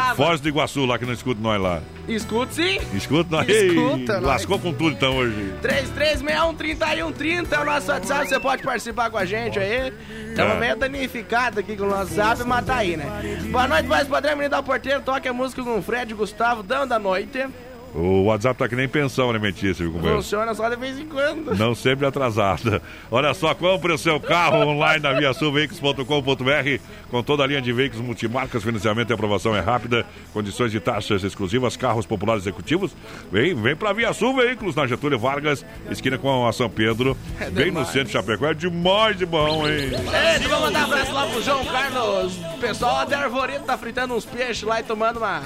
Joaçaba. 0.09 0.15
Foz 0.15 0.41
do 0.41 0.49
Iguaçu, 0.49 0.85
lá 0.85 0.97
que 0.99 1.05
não 1.05 1.13
escuta 1.13 1.39
nós 1.41 1.61
lá. 1.61 1.81
Escute 2.07 2.55
sim. 2.55 2.79
Escuta 2.93 3.29
nós. 3.37 3.47
Escuta 3.49 4.13
Ei, 4.13 4.19
nós. 4.19 4.23
Lascou 4.23 4.59
com 4.59 4.73
tudo 4.73 4.91
então 4.91 5.15
hoje. 5.17 5.53
3361-3130 5.61 7.51
é 7.51 7.59
o 7.59 7.65
nosso 7.65 7.91
WhatsApp, 7.91 8.27
você 8.27 8.39
pode 8.39 8.63
participar 8.63 9.09
com 9.09 9.17
a 9.17 9.25
gente 9.25 9.59
aí. 9.59 9.93
Estamos 10.29 10.55
É. 10.55 10.59
meio 10.59 10.75
danificados 10.75 11.59
aqui 11.59 11.75
com 11.75 11.83
o 11.83 11.89
nosso 11.89 12.17
WhatsApp, 12.17 12.43
mas 12.47 12.65
tá 12.65 12.75
aí, 12.77 12.97
né? 12.97 13.05
Boa 13.51 13.67
noite, 13.67 13.87
voz 13.87 14.07
padrão, 14.07 14.31
menino 14.35 14.49
da 14.51 14.63
porteira, 14.63 14.99
toca 14.99 15.29
a 15.29 15.33
música 15.33 15.63
com 15.63 15.77
o 15.77 15.81
Fred 15.81 16.13
Gustavo, 16.13 16.63
dando 16.63 16.89
da 16.89 16.99
noite. 16.99 17.45
O 17.93 18.25
WhatsApp 18.25 18.57
tá 18.59 18.69
que 18.69 18.75
nem 18.75 18.87
pensão 18.87 19.29
alimentícia, 19.29 19.83
viu, 19.83 19.91
companheiro? 19.91 20.21
Funciona 20.21 20.53
só 20.53 20.69
de 20.69 20.75
vez 20.75 20.99
em 20.99 21.05
quando. 21.07 21.55
Não 21.57 21.73
sempre 21.73 22.05
atrasada. 22.05 22.81
Olha 23.09 23.33
só, 23.33 23.53
compre 23.55 23.91
o 23.91 23.97
seu 23.97 24.19
carro 24.19 24.57
online 24.67 25.01
na 25.01 25.11
viasulveículos.com.br 25.13 26.81
com 27.09 27.23
toda 27.23 27.43
a 27.43 27.47
linha 27.47 27.61
de 27.61 27.73
veículos 27.73 28.05
multimarcas, 28.05 28.63
financiamento 28.63 29.09
e 29.09 29.13
aprovação 29.13 29.55
é 29.55 29.59
rápida, 29.59 30.05
condições 30.33 30.71
de 30.71 30.79
taxas 30.79 31.23
exclusivas, 31.23 31.75
carros 31.75 32.05
populares 32.05 32.43
executivos. 32.43 32.95
Vem, 33.31 33.55
vem 33.55 33.75
pra 33.75 33.91
Via 33.93 34.13
Sul 34.13 34.35
Veículos 34.35 34.75
na 34.75 34.85
Getúlio 34.85 35.17
Vargas, 35.17 35.65
esquina 35.89 36.17
com 36.17 36.47
a 36.47 36.53
São 36.53 36.69
Pedro, 36.69 37.17
É 37.39 37.49
bem 37.49 37.65
no 37.65 37.71
demais. 37.71 37.87
centro 37.89 38.05
de 38.07 38.11
Chapecó. 38.13 38.45
É 38.47 38.53
demais 38.53 39.17
de 39.17 39.25
bom, 39.25 39.67
hein? 39.67 39.89
Ei, 39.91 40.47
vamos 40.47 40.65
mandar 40.65 40.81
um 40.87 40.91
abraço 40.91 41.11
lá 41.11 41.25
pro 41.25 41.41
João 41.41 41.65
Carlos. 41.65 42.37
O 42.55 42.57
pessoal 42.59 43.05
da 43.07 43.19
Arvoreto 43.19 43.65
tá 43.65 43.77
fritando 43.77 44.13
uns 44.13 44.25
peixes 44.25 44.61
lá 44.63 44.79
e 44.79 44.83
tomando 44.83 45.17
uma. 45.17 45.41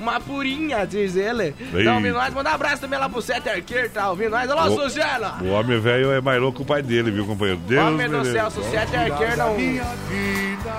Uma 0.00 0.20
purinha, 0.20 0.86
diz 0.86 1.16
ele. 1.16 1.52
Tá 1.84 1.94
ouvindo 1.94 2.14
nós? 2.14 2.32
Mandar 2.32 2.52
um 2.52 2.54
abraço 2.54 2.80
também 2.82 2.98
lá 2.98 3.08
pro 3.08 3.20
Sete 3.20 3.48
Arqueiro, 3.48 3.90
tá 3.90 4.10
ouvindo 4.10 4.30
nós? 4.30 4.48
Alô, 4.48 4.74
O- 4.74 4.80
Suzana! 4.82 5.34
O 5.42 5.48
homem 5.48 5.80
velho 5.80 6.12
é 6.12 6.20
mais 6.20 6.40
louco 6.40 6.58
que 6.58 6.62
o 6.62 6.66
pai 6.66 6.82
dele, 6.82 7.10
viu, 7.10 7.26
companheiro? 7.26 7.60
Deus 7.66 7.84
Homem 7.86 8.08
do 8.08 8.24
céu, 8.24 8.50
se 8.50 8.60
o 8.60 8.64
Sete 8.64 8.94
Arqueiro 8.96 9.36
não. 9.36 9.56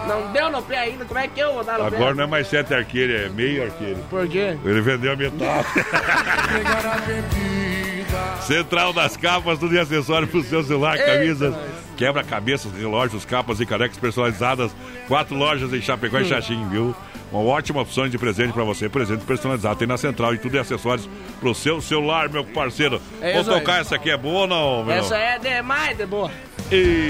Não 0.07 0.31
deu 0.31 0.49
no 0.51 0.61
pé 0.61 0.77
ainda, 0.79 1.05
como 1.05 1.19
é 1.19 1.27
que 1.27 1.39
eu 1.39 1.53
vou 1.53 1.63
dar 1.63 1.77
no 1.79 1.89
pé? 1.89 1.95
Agora 1.97 2.15
não 2.15 2.23
é 2.23 2.27
mais 2.27 2.47
sete 2.47 2.73
arqueiro, 2.73 3.13
é 3.13 3.29
meio 3.29 3.63
arqueiro. 3.63 3.97
Por 4.09 4.27
quê? 4.27 4.57
Ele 4.63 4.81
vendeu 4.81 5.13
a 5.13 5.15
metade. 5.15 5.67
Central 8.45 8.91
das 8.93 9.15
capas, 9.15 9.59
tudo 9.59 9.75
em 9.75 9.79
acessório 9.79 10.27
pro 10.27 10.43
seu 10.43 10.63
celular, 10.63 10.97
Eita, 10.97 11.13
camisas, 11.13 11.53
nós. 11.53 11.61
quebra-cabeças, 11.95 12.71
relógios, 12.73 13.23
capas 13.25 13.59
e 13.59 13.65
canecas 13.65 13.97
personalizadas. 13.97 14.71
Quatro 15.07 15.35
lojas 15.35 15.71
em 15.73 15.81
Chapecó 15.81 16.17
Hum. 16.17 16.21
e 16.21 16.25
Xaxim, 16.25 16.67
viu? 16.69 16.95
Uma 17.31 17.43
ótima 17.43 17.81
opção 17.81 18.09
de 18.09 18.17
presente 18.17 18.53
pra 18.53 18.63
você, 18.63 18.89
presente 18.89 19.23
personalizado. 19.23 19.77
Tem 19.77 19.87
na 19.87 19.97
Central 19.97 20.33
e 20.33 20.39
tudo 20.39 20.55
em 20.55 20.59
acessórios 20.59 21.07
pro 21.39 21.53
seu 21.53 21.79
celular, 21.81 22.27
meu 22.29 22.43
parceiro. 22.43 22.99
É 23.21 23.33
Vou 23.33 23.41
isso 23.41 23.51
aí. 23.51 23.59
tocar 23.59 23.81
essa 23.81 23.95
aqui, 23.95 24.09
é 24.09 24.17
boa 24.17 24.41
ou 24.41 24.47
não, 24.47 24.83
meu? 24.83 24.95
Essa 24.95 25.15
é 25.15 25.37
demais 25.37 25.95
de 25.95 26.05
boa. 26.05 26.31
E... 26.71 27.07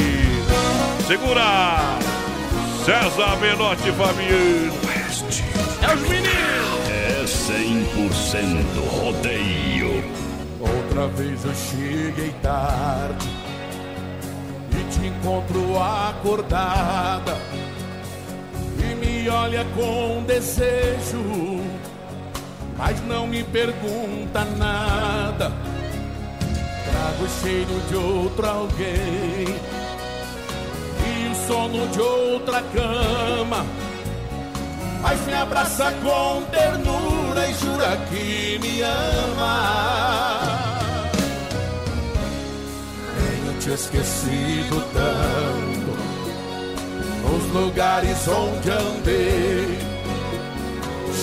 Segura! 1.07 1.97
César 2.85 3.37
Menotti 3.37 3.91
Fabiano. 3.91 4.79
É 5.81 5.93
os 5.93 6.01
meninos! 6.01 6.89
É 6.89 7.23
100% 7.25 8.89
rodeio. 8.89 10.03
Outra 10.59 11.07
vez 11.07 11.45
eu 11.45 11.53
cheguei 11.55 12.33
tarde 12.41 13.29
e 14.71 14.83
te 14.91 15.07
encontro 15.07 15.79
acordada 15.81 17.37
e 18.79 18.95
me 18.95 19.29
olha 19.29 19.65
com 19.75 20.23
desejo, 20.23 21.61
mas 22.77 22.99
não 23.05 23.27
me 23.27 23.43
pergunta 23.43 24.45
nada. 24.57 25.51
Trago 26.85 27.23
o 27.23 27.29
cheiro 27.41 27.79
de 27.87 27.95
outro 27.95 28.47
alguém 28.47 29.47
e 31.05 31.31
o 31.31 31.47
sono 31.47 31.87
de 31.87 31.99
outra 31.99 32.61
cama. 32.73 33.65
Mas 35.01 35.25
me 35.25 35.33
abraça 35.33 35.93
com 36.03 36.43
ternura 36.51 37.47
e 37.47 37.53
jura 37.53 37.97
que 38.09 38.59
me 38.59 38.81
ama. 38.81 40.49
Tenho 43.15 43.59
te 43.59 43.69
esquecido 43.71 44.83
tanto 44.93 45.78
nos 47.21 47.53
lugares 47.53 48.27
onde 48.27 48.69
andei. 48.69 49.77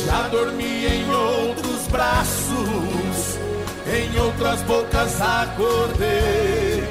Já 0.06 0.28
dormi 0.28 0.86
em 0.86 1.10
outros 1.10 1.86
braços, 1.88 3.38
em 3.86 4.18
outras 4.20 4.62
bocas 4.62 5.20
acordei. 5.20 6.84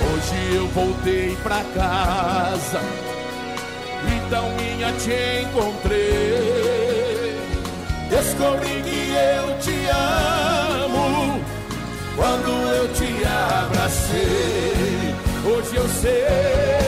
Hoje 0.00 0.54
eu 0.54 0.66
voltei 0.68 1.36
pra 1.42 1.62
casa 1.74 2.80
e 4.06 4.30
tão 4.30 4.48
minha 4.56 4.92
te 4.92 5.42
encontrei. 5.42 6.74
Descobri 8.08 8.82
que 8.82 9.12
eu 9.12 9.58
te 9.58 9.86
amo 9.90 11.40
quando 12.16 12.50
eu 12.70 12.88
te 12.92 13.24
abracei. 13.24 15.14
Hoje 15.44 15.76
eu 15.76 15.88
sei, 15.88 16.83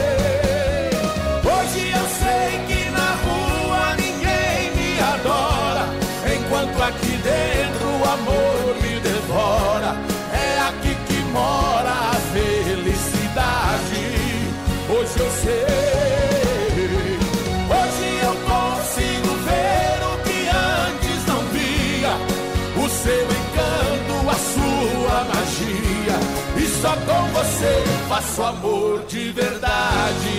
você 27.37 27.83
faço 28.09 28.41
amor 28.41 29.05
de 29.05 29.31
verdade. 29.31 30.37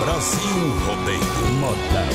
Brasil 0.00 0.58
Rodeio 0.86 1.46
Modal. 1.60 2.14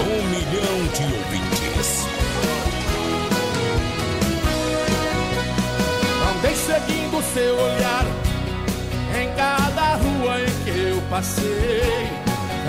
Um 0.00 0.22
milhão 0.28 0.78
de 0.92 1.04
ouvintes. 1.18 2.06
Andei 6.30 6.56
seguindo 6.56 7.22
seu 7.32 7.54
olhar 7.54 8.06
em 9.22 9.28
cada 9.36 9.94
rua 9.94 10.40
em 10.40 10.64
que 10.64 10.70
eu 10.70 11.02
passei, 11.08 12.08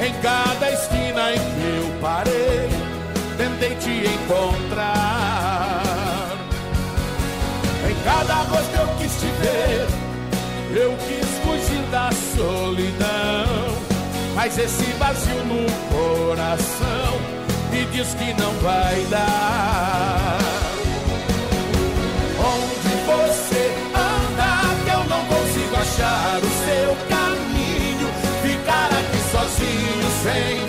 em 0.06 0.14
cada 0.22 0.72
esquina 0.72 1.34
em 1.34 1.40
que 1.40 1.66
eu 1.78 2.00
parei, 2.00 2.89
tentei 3.40 3.74
te 3.76 4.06
encontrar. 4.16 5.82
Em 7.90 7.96
cada 8.04 8.36
rosto 8.44 8.76
eu 8.76 8.88
quis 8.98 9.14
te 9.14 9.28
ver, 9.42 9.88
eu 10.76 10.94
quis 11.08 11.26
fugir 11.44 11.84
da 11.90 12.10
solidão, 12.36 13.78
mas 14.36 14.58
esse 14.58 14.92
vazio 15.00 15.42
no 15.46 15.66
coração 15.96 17.12
me 17.72 17.86
diz 17.86 18.14
que 18.16 18.34
não 18.42 18.52
vai 18.62 19.06
dar. 19.10 20.38
Onde 22.42 22.92
você 23.10 23.64
anda 23.96 24.52
que 24.84 24.92
eu 24.92 25.04
não 25.06 25.24
consigo 25.26 25.76
achar 25.76 26.40
o 26.40 26.52
seu 26.66 26.90
caminho 27.08 27.40
Ficar 28.42 28.86
aqui 28.86 29.20
sozinho 29.32 30.08
sem 30.24 30.69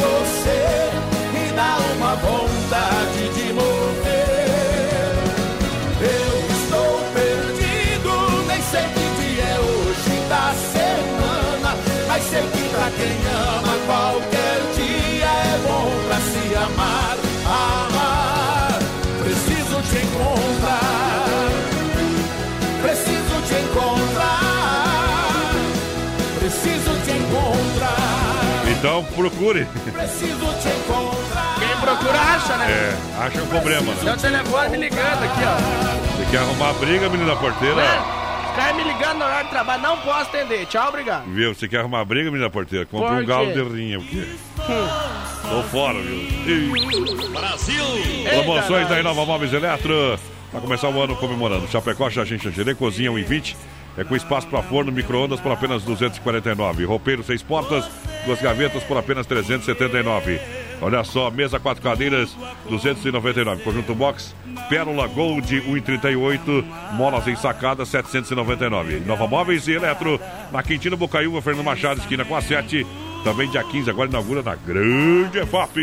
Então 28.80 29.04
procure. 29.04 29.66
Preciso 29.92 30.46
te 30.60 30.68
encontrar. 30.68 31.54
Quem 31.58 31.76
procura 31.80 32.18
acha, 32.18 32.56
né? 32.56 32.66
É, 32.70 33.22
acha 33.22 33.42
um 33.42 33.46
problema. 33.46 33.94
Seu 33.96 34.04
Né? 34.04 34.16
telefone 34.16 34.68
me 34.70 34.76
ligando 34.78 35.22
aqui, 35.22 35.40
ó. 35.44 36.16
Você 36.16 36.30
quer 36.30 36.38
arrumar 36.38 36.72
briga, 36.74 37.08
menina 37.10 37.36
porteira? 37.36 37.74
Né? 37.76 38.02
Os 38.48 38.56
caras 38.56 38.76
me 38.76 38.84
ligando 38.84 39.18
no 39.18 39.24
horário 39.26 39.44
de 39.44 39.50
trabalho, 39.50 39.82
não 39.82 39.96
posso 39.98 40.20
atender. 40.22 40.64
Tchau, 40.66 40.88
obrigado. 40.88 41.24
Viu? 41.26 41.54
Você 41.54 41.68
quer 41.68 41.80
arrumar 41.80 42.04
briga, 42.06 42.30
menina 42.30 42.48
porteira? 42.48 42.86
Compra 42.86 43.08
Por 43.10 43.22
um 43.22 43.26
galo 43.26 43.46
quê? 43.48 43.52
de 43.52 43.62
rinha. 43.62 43.98
Porque 44.00 44.26
Tô 45.50 45.62
fora, 45.64 45.98
viu? 46.00 46.16
Ih. 46.46 47.28
Brasil! 47.32 47.84
Promoções 48.30 48.88
da 48.88 48.98
Inova 48.98 49.26
Móveis 49.26 49.52
Eletro. 49.52 50.18
Pra 50.50 50.60
começar 50.60 50.88
o 50.88 51.00
ano 51.02 51.14
comemorando. 51.16 51.68
Chapecó, 51.68 52.08
Xaxim, 52.10 52.38
Xanxerê, 52.38 52.74
cozinha 52.74 53.12
1,20. 53.12 53.54
É 53.96 54.04
com 54.04 54.16
espaço 54.16 54.46
para 54.46 54.62
forno, 54.62 54.92
micro-ondas 54.92 55.40
por 55.40 55.52
apenas 55.52 55.82
249. 55.82 56.84
Roupeiro 56.84 57.22
seis 57.22 57.42
portas, 57.42 57.88
duas 58.24 58.40
gavetas 58.40 58.82
por 58.84 58.96
apenas 58.96 59.26
379. 59.26 60.40
Olha 60.82 61.04
só, 61.04 61.30
mesa 61.30 61.60
quatro 61.60 61.82
cadeiras, 61.82 62.34
299. 62.68 63.62
Conjunto 63.62 63.94
box, 63.94 64.34
Pérola 64.68 65.06
Gold 65.06 65.60
1,38. 65.62 66.64
Molas 66.92 67.26
ensacadas 67.28 67.88
799. 67.88 69.00
Nova 69.00 69.26
Móveis 69.26 69.68
e 69.68 69.72
Eletro, 69.72 70.18
na 70.50 70.62
Quintina 70.62 70.96
Bocaiúva, 70.96 71.42
Fernando 71.42 71.64
Machado, 71.64 72.00
esquina 72.00 72.24
com 72.24 72.34
a 72.34 72.40
7. 72.40 72.86
Também 73.22 73.48
dia 73.50 73.62
15, 73.62 73.90
agora 73.90 74.08
inaugura 74.08 74.42
na 74.42 74.54
Grande 74.54 75.38
EFAP. 75.38 75.78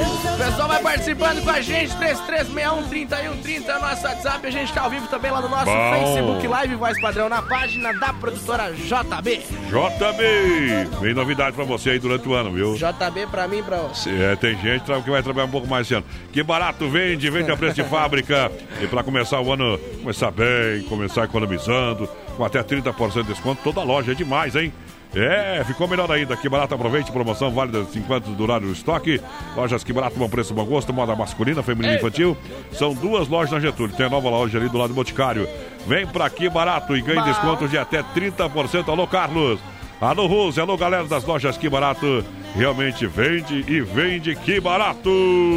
O 0.00 0.36
pessoal 0.36 0.68
vai 0.68 0.82
participando 0.82 1.42
com 1.44 1.50
a 1.50 1.60
gente, 1.60 1.94
3361-3130 1.96 3.68
é 3.68 3.76
o 3.76 3.80
nosso 3.80 4.06
WhatsApp. 4.06 4.46
A 4.46 4.50
gente 4.50 4.72
tá 4.72 4.82
ao 4.82 4.90
vivo 4.90 5.06
também 5.06 5.30
lá 5.30 5.40
no 5.40 5.48
nosso 5.48 5.66
Bom. 5.66 5.92
Facebook 5.92 6.46
Live, 6.48 6.74
voz 6.74 7.00
padrão, 7.00 7.28
na 7.28 7.42
página 7.42 7.92
da 7.92 8.12
produtora 8.12 8.72
JB. 8.72 9.40
JB, 9.68 10.98
vem 11.00 11.14
novidade 11.14 11.54
pra 11.54 11.64
você 11.64 11.90
aí 11.90 11.98
durante 12.00 12.28
o 12.28 12.34
ano, 12.34 12.50
viu? 12.52 12.74
JB 12.74 13.28
pra 13.30 13.46
mim 13.46 13.58
e 13.58 13.62
pra 13.62 13.76
você. 13.78 14.10
É, 14.10 14.34
tem 14.34 14.58
gente 14.58 14.82
que 14.82 15.10
vai 15.10 15.22
trabalhar 15.22 15.46
um 15.46 15.50
pouco 15.50 15.68
mais 15.68 15.86
esse 15.86 15.94
ano. 15.94 16.04
Que 16.32 16.42
barato 16.42 16.88
vende, 16.88 17.30
vende 17.30 17.52
a 17.52 17.56
preço 17.56 17.76
de 17.76 17.84
fábrica. 17.84 18.50
E 18.82 18.88
para 18.88 19.04
começar 19.04 19.40
o 19.40 19.52
ano, 19.52 19.78
começar 20.00 20.32
bem, 20.32 20.82
começar 20.88 21.24
economizando, 21.24 22.08
com 22.36 22.44
até 22.44 22.62
30% 22.64 23.22
de 23.22 23.28
desconto, 23.28 23.60
toda 23.62 23.80
loja 23.84 24.10
é 24.10 24.14
demais, 24.14 24.56
hein? 24.56 24.72
É, 25.14 25.62
ficou 25.64 25.88
melhor 25.88 26.10
ainda. 26.10 26.36
Que 26.36 26.48
barato, 26.48 26.74
aproveite. 26.74 27.10
Promoção 27.10 27.50
válida 27.50 27.84
enquanto 27.94 28.30
durar 28.30 28.62
o 28.62 28.72
estoque. 28.72 29.20
Lojas 29.56 29.82
Que 29.82 29.92
Barato, 29.92 30.16
bom 30.18 30.28
preço, 30.28 30.54
bom 30.54 30.64
gosto. 30.64 30.92
Moda 30.92 31.16
masculina, 31.16 31.62
feminina 31.62 31.94
e 31.94 31.96
infantil. 31.96 32.36
São 32.72 32.94
duas 32.94 33.28
lojas 33.28 33.50
na 33.50 33.60
Getúlio. 33.60 33.94
Tem 33.94 34.06
a 34.06 34.10
nova 34.10 34.30
loja 34.30 34.58
ali 34.58 34.68
do 34.68 34.78
lado 34.78 34.88
do 34.88 34.94
Boticário. 34.94 35.48
Vem 35.86 36.06
pra 36.06 36.30
Que 36.30 36.48
Barato 36.48 36.96
e 36.96 37.02
ganhe 37.02 37.22
desconto 37.22 37.68
de 37.68 37.76
até 37.76 38.02
30%. 38.02 38.88
Alô, 38.88 39.06
Carlos. 39.06 39.58
Alô, 40.00 40.26
Rose. 40.26 40.60
Alô, 40.60 40.76
galera 40.76 41.04
das 41.04 41.24
lojas 41.24 41.56
Que 41.58 41.68
Barato. 41.68 42.24
Realmente 42.54 43.06
vende 43.06 43.64
e 43.68 43.80
vende 43.80 44.34
Que 44.34 44.60
Barato. 44.60 45.10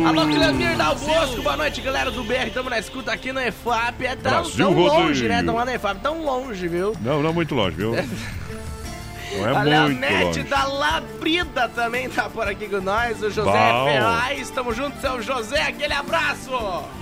Alô, 0.06 0.26
Guilherme 0.26 0.76
Dal 0.76 0.96
Bosco, 0.96 1.42
boa 1.42 1.58
noite, 1.58 1.82
galera 1.82 2.12
do 2.12 2.24
BR. 2.24 2.52
Tamo 2.54 2.70
na 2.70 2.78
escuta 2.78 3.12
aqui 3.12 3.32
no 3.32 3.40
EFAP. 3.40 4.06
É 4.06 4.16
tão, 4.16 4.32
Brasil 4.32 4.66
tão 4.66 4.74
longe, 4.74 5.28
né? 5.28 5.38
Tamo 5.44 5.58
lá 5.58 5.66
no 5.66 5.72
EFAP, 5.72 6.02
tão 6.02 6.24
longe, 6.24 6.68
viu? 6.68 6.94
Não, 7.02 7.24
não 7.24 7.34
muito 7.34 7.56
longe, 7.56 7.76
viu? 7.76 7.94
Não 9.38 9.48
é 9.48 9.56
a 9.56 9.64
Leonete 9.64 10.24
longe. 10.24 10.44
da 10.44 10.64
Labrida 10.66 11.70
também 11.70 12.10
tá 12.10 12.30
por 12.30 12.48
aqui 12.48 12.68
com 12.68 12.82
nós. 12.82 13.22
O 13.22 13.30
José 13.30 13.44
Bom. 13.44 13.86
Ferraz, 13.86 14.50
tamo 14.50 14.74
junto, 14.74 15.00
seu 15.00 15.22
José. 15.22 15.62
Aquele 15.62 15.94
abraço. 15.94 16.52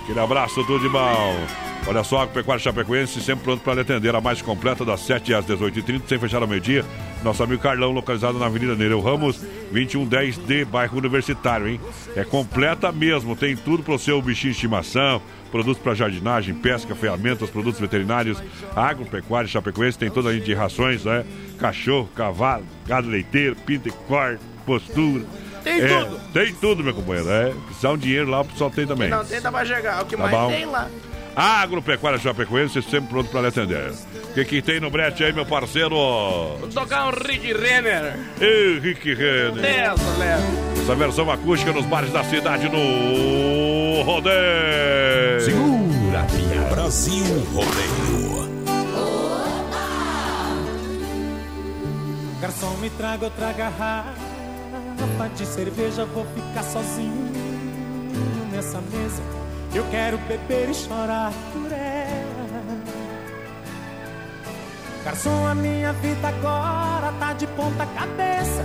Aquele 0.02 0.20
abraço, 0.20 0.64
tudo 0.64 0.80
de 0.80 0.88
bom. 0.88 1.46
Olha 1.86 2.04
só, 2.04 2.24
Pecuária 2.26 2.62
Chapecoense 2.62 3.20
sempre 3.20 3.44
pronto 3.44 3.62
para 3.62 3.74
lhe 3.74 3.80
atender 3.80 4.14
a 4.14 4.20
mais 4.20 4.40
completa 4.40 4.84
das 4.84 5.00
7 5.00 5.34
às 5.34 5.44
18h30, 5.44 6.02
sem 6.06 6.18
fechar 6.18 6.40
ao 6.40 6.46
meio-dia. 6.46 6.84
Nosso 7.24 7.42
amigo 7.42 7.60
Carlão, 7.60 7.90
localizado 7.90 8.38
na 8.38 8.46
Avenida 8.46 8.76
Nereu 8.76 9.00
Ramos, 9.00 9.40
2110D, 9.72 10.64
bairro 10.64 10.98
Universitário, 10.98 11.68
hein? 11.68 11.80
É 12.14 12.22
completa 12.24 12.92
mesmo, 12.92 13.34
tem 13.34 13.56
tudo 13.56 13.82
para 13.82 13.94
o 13.94 13.98
seu 13.98 14.22
bichinho 14.22 14.52
de 14.52 14.58
estimação, 14.58 15.20
produtos 15.52 15.80
para 15.80 15.94
jardinagem, 15.94 16.54
pesca, 16.54 16.94
ferramentas, 16.96 17.48
produtos 17.50 17.78
veterinários, 17.78 18.42
agropecuária 18.74 19.46
Chapecoense, 19.48 19.98
tem 19.98 20.10
toda 20.10 20.30
a 20.30 20.32
linha 20.32 20.44
de 20.44 20.54
rações, 20.54 21.04
né? 21.04 21.24
Cachorro, 21.58 22.08
cavalo, 22.16 22.64
gado 22.86 23.08
leiteiro, 23.08 23.54
pinta 23.54 23.88
e 23.88 23.92
corte, 23.92 24.42
postura. 24.66 25.24
Tem 25.62 25.80
É, 25.80 25.86
tudo. 26.04 26.20
Tem 26.32 26.54
tudo, 26.54 26.82
meu 26.82 26.92
companheiro. 26.94 27.30
É, 27.30 27.52
se 27.72 27.82
dá 27.82 27.92
um 27.92 27.96
dinheiro 27.98 28.28
lá, 28.28 28.40
o 28.40 28.44
pessoal 28.44 28.70
tem 28.70 28.84
também. 28.86 29.08
Não 29.10 29.24
tenta 29.24 29.52
pra 29.52 29.64
chegar, 29.64 30.00
é 30.00 30.02
o 30.02 30.06
que 30.06 30.16
Tá 30.16 30.22
mais 30.24 30.34
bom. 30.36 30.48
tem 30.50 30.64
lá. 30.66 30.88
Agropecuária 31.36 32.18
Chapecoense, 32.18 32.82
sempre 32.82 33.10
pronto 33.10 33.30
para 33.30 33.42
lhe 33.42 33.46
atender. 33.46 33.92
O 34.32 34.34
que, 34.34 34.46
que 34.46 34.62
tem 34.62 34.80
no 34.80 34.88
brete 34.88 35.22
aí, 35.22 35.30
meu 35.30 35.44
parceiro? 35.44 35.94
Vou 36.58 36.68
tocar 36.72 37.08
um 37.08 37.10
Rick 37.10 37.52
Renner. 37.52 38.18
Ei, 38.40 38.78
Rick 38.78 39.12
Renner. 39.12 39.60
Léo. 39.60 39.94
Essa 40.82 40.94
versão 40.94 41.30
acústica 41.30 41.70
nos 41.70 41.84
bares 41.84 42.10
da 42.10 42.24
cidade 42.24 42.66
no 42.66 44.00
Rodeio. 44.00 44.32
Segura, 45.42 46.24
Pia. 46.24 46.62
Brasil 46.70 47.46
Rodeio. 47.52 48.50
Garçom, 52.40 52.74
me 52.78 52.88
traga 52.88 53.26
outra 53.26 53.52
garrafa 53.52 54.14
de 55.36 55.44
cerveja, 55.44 56.06
vou 56.06 56.24
ficar 56.34 56.62
sozinho 56.62 57.30
nessa 58.50 58.80
mesa. 58.80 59.22
Eu 59.74 59.84
quero 59.90 60.16
beber 60.16 60.70
e 60.70 60.74
chorar 60.74 61.34
por 61.52 61.70
ela. 61.70 62.01
Garçom, 65.04 65.46
a 65.46 65.54
minha 65.54 65.92
vida 65.94 66.28
agora 66.28 67.12
tá 67.18 67.32
de 67.32 67.46
ponta 67.48 67.86
cabeça. 67.86 68.64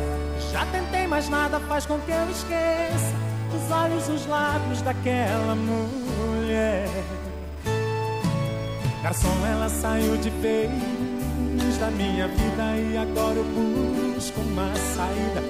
Já 0.52 0.66
tentei, 0.68 1.08
mas 1.08 1.28
nada 1.30 1.60
faz 1.62 1.86
com 1.86 2.00
que 2.00 2.12
eu 2.12 2.30
esqueça 2.30 3.28
os 3.56 3.72
olhos, 3.72 4.10
os 4.10 4.26
lábios 4.28 4.82
daquela 4.82 5.56
mulher. 5.56 6.88
Garçom, 9.02 9.46
ela 9.52 9.70
saiu 9.70 10.18
de 10.18 10.30
vez 10.30 10.70
da 11.80 11.92
minha 11.92 12.28
vida 12.28 12.76
e 12.76 12.98
agora 12.98 13.38
eu 13.38 13.44
busco 13.44 14.42
uma 14.42 14.76
saída. 14.76 15.42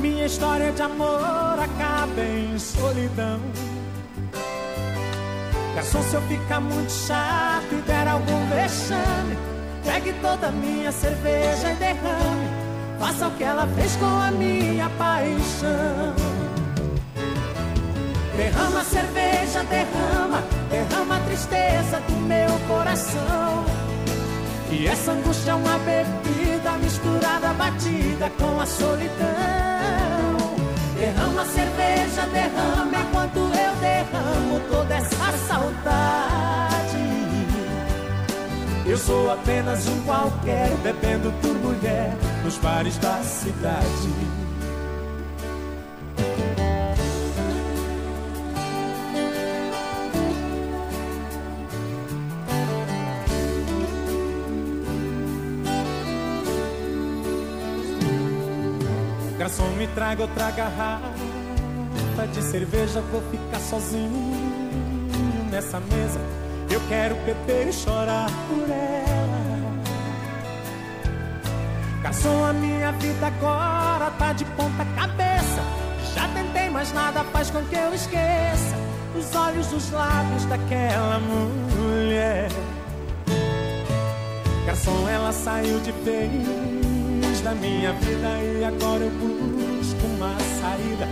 Minha 0.00 0.26
história 0.26 0.72
de 0.72 0.82
amor 0.82 1.58
acaba 1.58 2.22
em 2.22 2.58
solidão. 2.58 3.40
Garçom, 5.74 6.02
se 6.02 6.14
eu 6.14 6.22
ficar 6.22 6.60
muito 6.60 6.90
chato 6.90 7.72
e 7.72 7.82
der 7.82 8.08
algum 8.08 8.46
vexame, 8.48 9.53
pegue 9.84 10.12
toda 10.14 10.48
a 10.48 10.52
minha 10.52 10.90
cerveja 10.90 11.72
e 11.72 11.74
derrame. 11.76 12.48
Faça 12.98 13.28
o 13.28 13.30
que 13.32 13.44
ela 13.44 13.66
fez 13.76 13.96
com 13.96 14.06
a 14.06 14.30
minha 14.30 14.88
paixão. 14.90 16.14
Derrama 18.36 18.80
a 18.80 18.84
cerveja, 18.84 19.62
derrama, 19.64 20.42
derrama 20.68 21.16
a 21.16 21.20
tristeza 21.20 22.00
do 22.08 22.16
meu 22.16 22.50
coração. 22.66 23.64
E 24.70 24.88
essa 24.88 25.12
angústia 25.12 25.52
é 25.52 25.54
uma 25.54 25.78
bebida 25.78 26.72
misturada, 26.82 27.52
batida 27.52 28.30
com 28.38 28.60
a 28.60 28.66
solidão. 28.66 29.14
Derrama 30.98 31.42
a 31.42 31.46
cerveja, 31.46 32.22
derrama 32.32 32.96
enquanto 32.98 33.38
eu 33.38 33.76
derramo 33.80 34.60
toda 34.70 34.94
essa 34.94 35.38
saudade. 35.46 36.73
Eu 38.86 38.98
sou 38.98 39.30
apenas 39.30 39.86
um 39.88 40.02
qualquer, 40.02 40.68
bebendo 40.82 41.32
por 41.40 41.54
mulher 41.54 42.14
nos 42.44 42.58
bares 42.58 42.98
da 42.98 43.22
cidade. 43.22 43.84
Garçom, 59.38 59.70
me 59.78 59.86
traga 59.88 60.22
outra 60.22 60.50
garrafa 60.50 61.08
de 62.34 62.42
cerveja, 62.42 63.00
vou 63.00 63.22
ficar 63.30 63.60
sozinho 63.60 64.10
nessa 65.50 65.80
mesa. 65.80 66.43
Eu 66.70 66.80
quero 66.88 67.14
beber 67.26 67.68
e 67.68 67.72
chorar 67.72 68.28
por 68.48 68.68
ela. 68.70 69.74
Garçom, 72.02 72.44
a 72.44 72.52
minha 72.52 72.92
vida 72.92 73.26
agora 73.26 74.10
tá 74.18 74.32
de 74.32 74.44
ponta 74.44 74.84
cabeça. 74.96 75.62
Já 76.14 76.28
tentei, 76.28 76.68
mas 76.70 76.92
nada 76.92 77.24
faz 77.24 77.50
com 77.50 77.62
que 77.64 77.74
eu 77.74 77.94
esqueça 77.94 78.84
os 79.16 79.34
olhos, 79.34 79.72
os 79.72 79.90
lábios 79.90 80.44
daquela 80.46 81.18
mulher. 81.20 82.48
Garçom, 84.66 85.08
ela 85.08 85.32
saiu 85.32 85.78
de 85.80 85.92
vez 85.92 87.40
da 87.42 87.54
minha 87.54 87.92
vida 87.92 88.28
e 88.42 88.64
agora 88.64 89.04
eu 89.04 89.10
busco 89.10 90.06
uma 90.06 90.34
saída. 90.60 91.06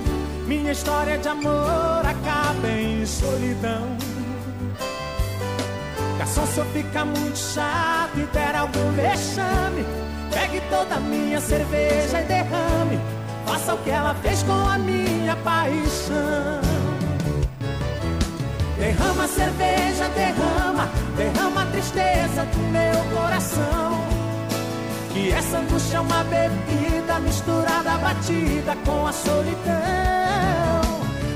Minha 0.46 0.72
história 0.72 1.18
de 1.18 1.28
amor 1.28 2.02
acaba 2.04 2.68
em 2.68 3.04
solidão. 3.06 4.11
Garçom, 6.32 6.46
se 6.46 6.58
eu 6.58 6.64
ficar 6.66 7.04
muito 7.04 7.36
chato 7.36 8.16
e 8.16 8.22
der 8.32 8.56
algum 8.56 8.90
vexame, 8.92 9.84
pegue 10.32 10.62
toda 10.70 10.94
a 10.94 11.00
minha 11.00 11.38
cerveja 11.40 12.22
e 12.22 12.24
derrame. 12.24 12.98
Faça 13.44 13.74
o 13.74 13.78
que 13.78 13.90
ela 13.90 14.14
fez 14.14 14.42
com 14.42 14.52
a 14.52 14.78
minha 14.78 15.36
paixão. 15.36 16.60
Derrama 18.78 19.24
a 19.24 19.28
cerveja, 19.28 20.08
derrama, 20.14 20.88
derrama 21.16 21.62
a 21.62 21.66
tristeza 21.66 22.44
do 22.46 22.58
meu 22.70 23.20
coração. 23.20 24.00
Que 25.12 25.32
essa 25.32 25.58
angústia 25.58 25.98
é 25.98 26.00
uma 26.00 26.24
bebida 26.24 27.20
misturada, 27.20 27.98
batida 27.98 28.74
com 28.86 29.06
a 29.06 29.12
solidão. 29.12 30.21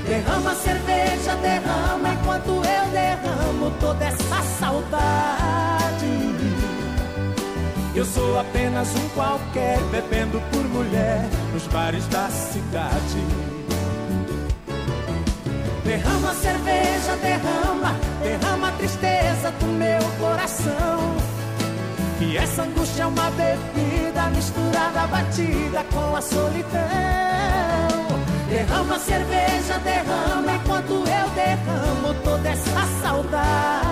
Derrama 0.07 0.55
cerveja, 0.55 1.35
derrama 1.41 2.13
enquanto 2.13 2.49
eu 2.49 2.91
derramo 2.91 3.71
toda 3.77 4.05
essa 4.05 4.41
saudade. 4.57 5.57
Eu 7.93 8.05
sou 8.05 8.39
apenas 8.39 8.87
um 8.95 9.09
qualquer, 9.09 9.79
bebendo 9.91 10.41
por 10.49 10.63
mulher 10.69 11.27
nos 11.51 11.67
bares 11.67 12.07
da 12.07 12.29
cidade. 12.29 13.21
Derrama 15.83 16.33
cerveja, 16.35 17.15
derrama, 17.21 17.95
derrama 18.21 18.69
a 18.69 18.71
tristeza 18.73 19.51
do 19.59 19.65
meu 19.65 19.99
coração. 20.21 21.17
Que 22.17 22.37
essa 22.37 22.63
angústia 22.63 23.03
é 23.03 23.05
uma 23.07 23.29
bebida 23.31 24.29
misturada, 24.29 25.07
batida 25.07 25.83
com 25.91 26.15
a 26.15 26.21
solidão. 26.21 27.86
Derrama 28.49 28.97
cerveja, 28.99 29.77
derrama 29.83 30.55
enquanto 30.55 30.93
eu 30.93 31.29
derramo 31.35 32.13
toda 32.23 32.49
essa 32.49 32.87
saudade. 33.01 33.87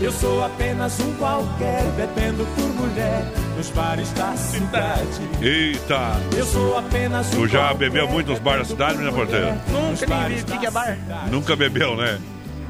Eu 0.00 0.10
sou 0.10 0.42
apenas 0.42 0.98
um 0.98 1.12
qualquer, 1.14 1.84
bebendo 1.92 2.46
por 2.56 2.68
mulher 2.74 3.22
nos 3.56 3.68
bares 3.70 4.10
da 4.12 4.34
cidade. 4.34 5.20
Eita! 5.42 6.16
Eu 6.36 6.46
sou 6.46 6.78
apenas 6.78 7.26
um 7.34 7.42
Tu 7.42 7.48
já 7.48 7.74
bebeu 7.74 8.08
muito 8.08 8.30
nos 8.30 8.38
bares 8.40 8.68
da 8.68 8.74
cidade, 8.74 8.94
menina 8.96 9.12
porteira? 9.14 9.58
Nunca 9.68 10.28
nem 10.28 10.36
vi 10.38 10.42
o 10.42 10.58
que 10.58 10.66
é 10.66 10.70
bar. 10.70 10.98
Nunca 11.30 11.54
bebeu, 11.54 11.96
né? 11.96 12.18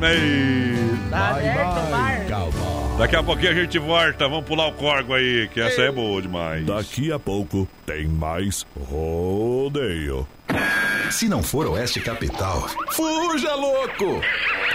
Ei. 0.03 1.11
Tá 1.11 1.31
aberto 1.31 1.87
o 1.87 1.91
bar. 1.91 2.11
Daqui 2.99 3.17
a 3.17 3.23
pouquinho 3.23 3.51
a 3.51 3.55
gente 3.55 3.79
volta. 3.79 4.29
Vamos 4.29 4.45
pular 4.45 4.69
o 4.69 4.73
corgo 4.73 5.15
aí, 5.15 5.49
que 5.49 5.61
essa 5.61 5.83
é 5.83 5.91
boa 5.91 6.21
demais. 6.21 6.67
Daqui 6.67 7.11
a 7.11 7.19
pouco 7.19 7.67
tem 7.87 8.07
mais 8.07 8.67
rodeio. 8.91 10.27
Se 11.11 11.29
não 11.29 11.43
for 11.43 11.67
Oeste 11.67 12.01
Capital, 12.01 12.69
fuja 12.91 13.55
louco! 13.55 14.21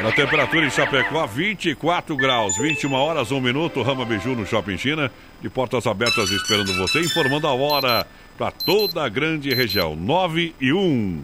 Na 0.01 0.11
temperatura 0.11 0.65
em 0.65 0.69
Chapecó, 0.69 1.25
24 1.25 2.15
graus, 2.17 2.57
21 2.57 2.93
horas, 2.93 3.31
1 3.31 3.39
minuto. 3.39 3.81
Rama 3.81 4.05
Biju 4.05 4.35
no 4.35 4.45
Shopping 4.45 4.77
China. 4.77 5.11
De 5.41 5.49
portas 5.49 5.85
abertas 5.85 6.29
esperando 6.31 6.75
você, 6.77 7.01
informando 7.01 7.47
a 7.47 7.53
hora 7.53 8.07
para 8.37 8.51
toda 8.51 9.03
a 9.03 9.09
grande 9.09 9.53
região. 9.53 9.95
9 9.95 10.55
e 10.59 10.73
1. 10.73 11.23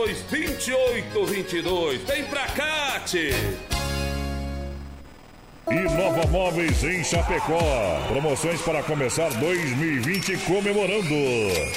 2822. 0.07 2.01
Vem 2.03 2.23
pra 2.25 2.47
cá, 2.47 2.99
tchê! 3.05 3.31
E 5.71 5.95
Nova 5.95 6.27
Móveis 6.27 6.83
em 6.83 7.01
Chapecó. 7.01 7.57
Promoções 8.09 8.61
para 8.61 8.83
começar 8.83 9.29
2020 9.29 10.37
comemorando. 10.39 11.15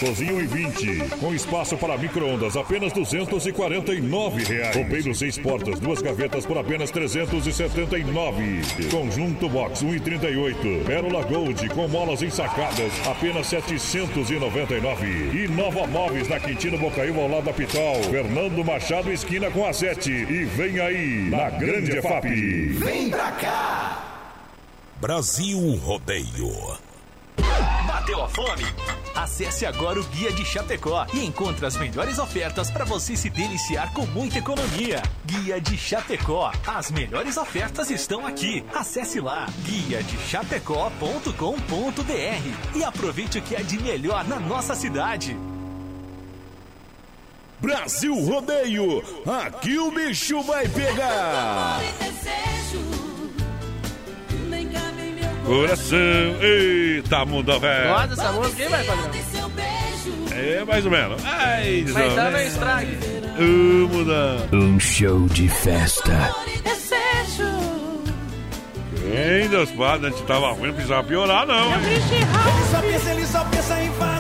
Cozinha 0.01 0.45
20, 0.45 1.19
com 1.21 1.33
espaço 1.33 1.77
para 1.77 1.97
micro-ondas, 1.97 2.57
apenas 2.57 2.93
249 2.93 4.43
reais. 4.43 4.75
Roupeiro 4.75 5.15
seis 5.15 5.39
portas, 5.39 5.79
duas 5.79 6.03
gavetas 6.03 6.45
por 6.45 6.59
apenas 6.59 6.91
379. 6.91 8.63
Conjunto 8.91 9.49
Box 9.49 9.85
1,38. 9.85 10.85
Pérola 10.85 11.23
Gold 11.23 11.69
com 11.69 11.87
molas 11.87 12.21
ensacadas, 12.21 12.93
apenas 13.07 13.47
799. 13.47 15.07
E 15.07 15.49
Nova 15.49 15.87
Móveis 15.87 16.29
na 16.29 16.41
Quintino 16.41 16.79
Bocaiúva 16.79 17.21
ao 17.21 17.29
lado 17.29 17.45
da 17.45 17.53
Pitol. 17.53 18.03
Fernando 18.11 18.65
Machado 18.65 19.13
esquina 19.13 19.51
com 19.51 19.65
a 19.65 19.73
7. 19.73 20.11
E 20.11 20.45
vem 20.45 20.81
aí, 20.81 21.29
na 21.31 21.51
Grande 21.51 21.97
EFAP. 21.97 22.25
Vem 22.25 23.11
pra 23.11 23.31
cá! 23.33 23.84
Brasil 25.01 25.77
Rodeio. 25.77 26.79
Bateu 27.87 28.23
a 28.23 28.29
fome? 28.29 28.65
Acesse 29.15 29.65
agora 29.65 30.01
o 30.01 30.05
Guia 30.05 30.33
de 30.33 30.45
Chapecó 30.45 31.07
e 31.15 31.25
encontre 31.25 31.65
as 31.65 31.77
melhores 31.77 32.19
ofertas 32.19 32.71
para 32.71 32.85
você 32.85 33.17
se 33.17 33.31
deliciar 33.31 33.93
com 33.93 34.05
muita 34.07 34.39
economia. 34.39 35.03
Guia 35.25 35.61
de 35.61 35.77
Chapecó. 35.77 36.53
As 36.67 36.91
melhores 36.91 37.37
ofertas 37.37 37.91
estão 37.91 38.27
aqui. 38.27 38.65
Acesse 38.75 39.21
lá 39.21 39.47
guia 39.65 40.03
de 40.03 40.17
chapecó.com.br 40.19 42.77
e 42.77 42.85
aproveite 42.85 43.39
o 43.39 43.43
que 43.43 43.57
é 43.57 43.63
de 43.63 43.81
melhor 43.81 44.27
na 44.27 44.41
nossa 44.41 44.75
cidade. 44.75 45.37
Brasil 47.61 48.15
Rodeio, 48.15 49.03
aqui 49.27 49.79
o 49.79 49.91
bicho 49.91 50.43
vai 50.43 50.69
pegar. 50.69 51.81
Coração, 55.45 55.97
eita, 56.41 57.25
mundo 57.27 57.59
velho. 57.61 57.89
Gosta 57.89 58.07
dessa 58.09 58.33
música, 58.33 58.57
quem 58.57 58.69
vai, 58.69 58.85
padrão? 58.85 59.11
É, 60.33 60.65
mais 60.65 60.85
ou 60.85 60.91
menos. 60.91 61.23
Ai, 61.25 61.85
Mas 61.93 61.95
não, 62.09 62.15
dá 62.17 62.25
né? 62.25 62.31
no 62.31 62.49
estrague. 62.49 62.99
Ô, 63.39 63.89
muda. 63.89 64.49
Um 64.53 64.81
show 64.81 65.27
de 65.29 65.49
festa. 65.49 66.31
Quem 69.01 69.49
Deus 69.49 69.71
padre, 69.73 70.07
a 70.09 70.11
gente 70.11 70.23
tava 70.25 70.51
ruim, 70.53 70.69
não 70.69 70.75
precisava 70.75 71.05
piorar, 71.07 71.47
não. 71.47 71.71
hein? 71.73 71.79
Ele 71.85 72.67
só 72.71 72.81
pensa, 72.81 73.11
ele 73.11 73.27
só 73.27 73.45
pensa 73.45 73.83
em 73.83 73.91
fazer 73.93 74.05
amor. 74.05 74.14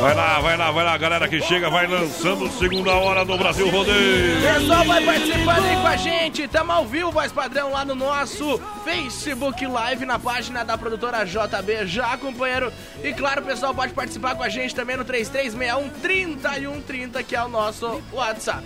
Vai 0.00 0.14
lá, 0.14 0.40
vai 0.40 0.56
lá, 0.56 0.70
vai 0.70 0.82
lá, 0.82 0.96
galera 0.96 1.28
que 1.28 1.42
chega, 1.42 1.68
vai 1.68 1.86
lançando 1.86 2.50
segunda 2.52 2.94
hora 2.94 3.22
do 3.22 3.36
Brasil 3.36 3.68
Rodeio. 3.68 4.40
Pessoal, 4.40 4.82
vai 4.86 5.04
participando 5.04 5.66
aí 5.66 5.76
com 5.76 5.86
a 5.86 5.96
gente. 5.96 6.48
Tamo 6.48 6.72
ao 6.72 6.86
vivo, 6.86 7.10
voz 7.10 7.30
padrão, 7.30 7.72
lá 7.72 7.84
no 7.84 7.94
nosso 7.94 8.58
Facebook 8.82 9.66
Live, 9.66 10.06
na 10.06 10.18
página 10.18 10.64
da 10.64 10.78
produtora 10.78 11.26
JB. 11.26 11.86
Já, 11.86 12.16
companheiro? 12.16 12.72
E 13.04 13.12
claro, 13.12 13.42
o 13.42 13.44
pessoal 13.44 13.74
pode 13.74 13.92
participar 13.92 14.34
com 14.34 14.42
a 14.42 14.48
gente 14.48 14.74
também 14.74 14.96
no 14.96 15.04
3361-3130, 15.04 17.22
que 17.22 17.36
é 17.36 17.44
o 17.44 17.48
nosso 17.48 18.00
WhatsApp. 18.10 18.64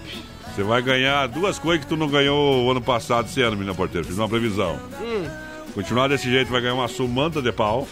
Você 0.54 0.62
vai 0.62 0.80
ganhar 0.82 1.26
duas 1.26 1.58
coisas 1.58 1.84
que 1.84 1.88
tu 1.88 1.96
não 1.96 2.06
ganhou 2.06 2.64
o 2.64 2.70
ano 2.70 2.80
passado, 2.80 3.26
esse 3.26 3.42
ano, 3.42 3.56
menina 3.56 3.74
porteira. 3.74 4.06
Fiz 4.06 4.16
uma 4.16 4.28
previsão. 4.28 4.78
Hum. 5.02 5.28
Continuar 5.74 6.06
desse 6.06 6.30
jeito, 6.30 6.52
vai 6.52 6.60
ganhar 6.60 6.74
uma 6.74 6.86
sumanta 6.86 7.42
de 7.42 7.50
pau. 7.50 7.88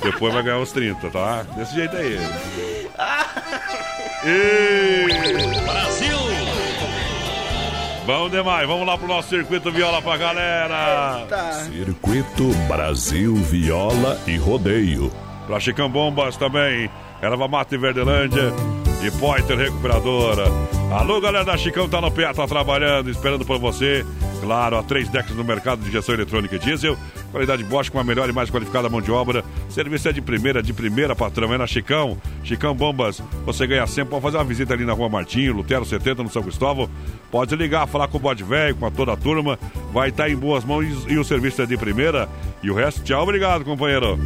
Depois 0.00 0.32
vai 0.32 0.44
ganhar 0.44 0.58
uns 0.58 0.70
30, 0.70 1.10
tá? 1.10 1.42
Desse 1.56 1.74
jeito 1.74 1.96
aí. 1.96 2.16
E... 4.24 5.06
Brasil! 5.64 6.18
Bom 8.06 8.30
demais, 8.30 8.66
vamos 8.66 8.86
lá 8.86 8.96
pro 8.96 9.06
nosso 9.06 9.28
circuito 9.28 9.70
viola 9.70 10.00
pra 10.00 10.16
galera. 10.16 11.26
Circuito 11.66 12.48
Brasil 12.66 13.34
Viola 13.34 14.18
e 14.26 14.36
Rodeio. 14.36 15.12
Pra 15.46 15.60
Chicão 15.60 15.90
Bombas 15.90 16.36
também, 16.36 16.90
Erva 17.20 17.46
Mata 17.46 17.74
e 17.74 17.78
Verdelândia. 17.78 18.52
E 19.02 19.10
Poiter 19.12 19.56
Recuperadora. 19.56 20.44
Alô, 20.90 21.20
galera 21.20 21.44
da 21.44 21.56
Chicão, 21.56 21.88
tá 21.88 22.00
no 22.00 22.10
pé, 22.10 22.32
tá 22.32 22.46
trabalhando, 22.46 23.10
esperando 23.10 23.44
por 23.44 23.58
você. 23.58 24.04
Claro, 24.40 24.76
há 24.76 24.82
três 24.82 25.08
décadas 25.08 25.36
no 25.36 25.44
mercado 25.44 25.82
de 25.82 25.88
injeção 25.88 26.14
eletrônica 26.14 26.56
e 26.56 26.58
diesel. 26.58 26.96
Qualidade 27.30 27.62
Bosch 27.64 27.90
com 27.90 27.98
a 27.98 28.04
melhor 28.04 28.28
e 28.28 28.32
mais 28.32 28.50
qualificada 28.50 28.88
mão 28.88 29.00
de 29.00 29.10
obra. 29.10 29.44
Serviço 29.68 30.08
é 30.08 30.12
de 30.12 30.20
primeira, 30.20 30.62
de 30.62 30.72
primeira, 30.72 31.14
patrão. 31.14 31.52
É 31.52 31.58
na 31.58 31.66
Chicão. 31.66 32.16
Chicão 32.42 32.74
Bombas. 32.74 33.22
Você 33.44 33.66
ganha 33.66 33.86
sempre. 33.86 34.10
Pode 34.10 34.22
fazer 34.22 34.38
uma 34.38 34.44
visita 34.44 34.74
ali 34.74 34.84
na 34.84 34.92
Rua 34.92 35.08
Martinho, 35.08 35.52
Lutero 35.52 35.84
70, 35.84 36.22
no 36.22 36.30
São 36.30 36.42
Cristóvão. 36.42 36.88
Pode 37.30 37.54
ligar, 37.56 37.86
falar 37.86 38.08
com 38.08 38.16
o 38.16 38.20
bode 38.20 38.42
velho, 38.42 38.76
com 38.76 38.86
a 38.86 38.90
toda 38.90 39.12
a 39.12 39.16
turma. 39.16 39.58
Vai 39.92 40.08
estar 40.08 40.30
em 40.30 40.36
boas 40.36 40.64
mãos 40.64 41.04
e 41.06 41.18
o 41.18 41.24
serviço 41.24 41.60
é 41.62 41.66
de 41.66 41.76
primeira. 41.76 42.28
E 42.62 42.70
o 42.70 42.74
resto, 42.74 43.02
tchau, 43.02 43.22
obrigado, 43.22 43.64
companheiro. 43.64 44.18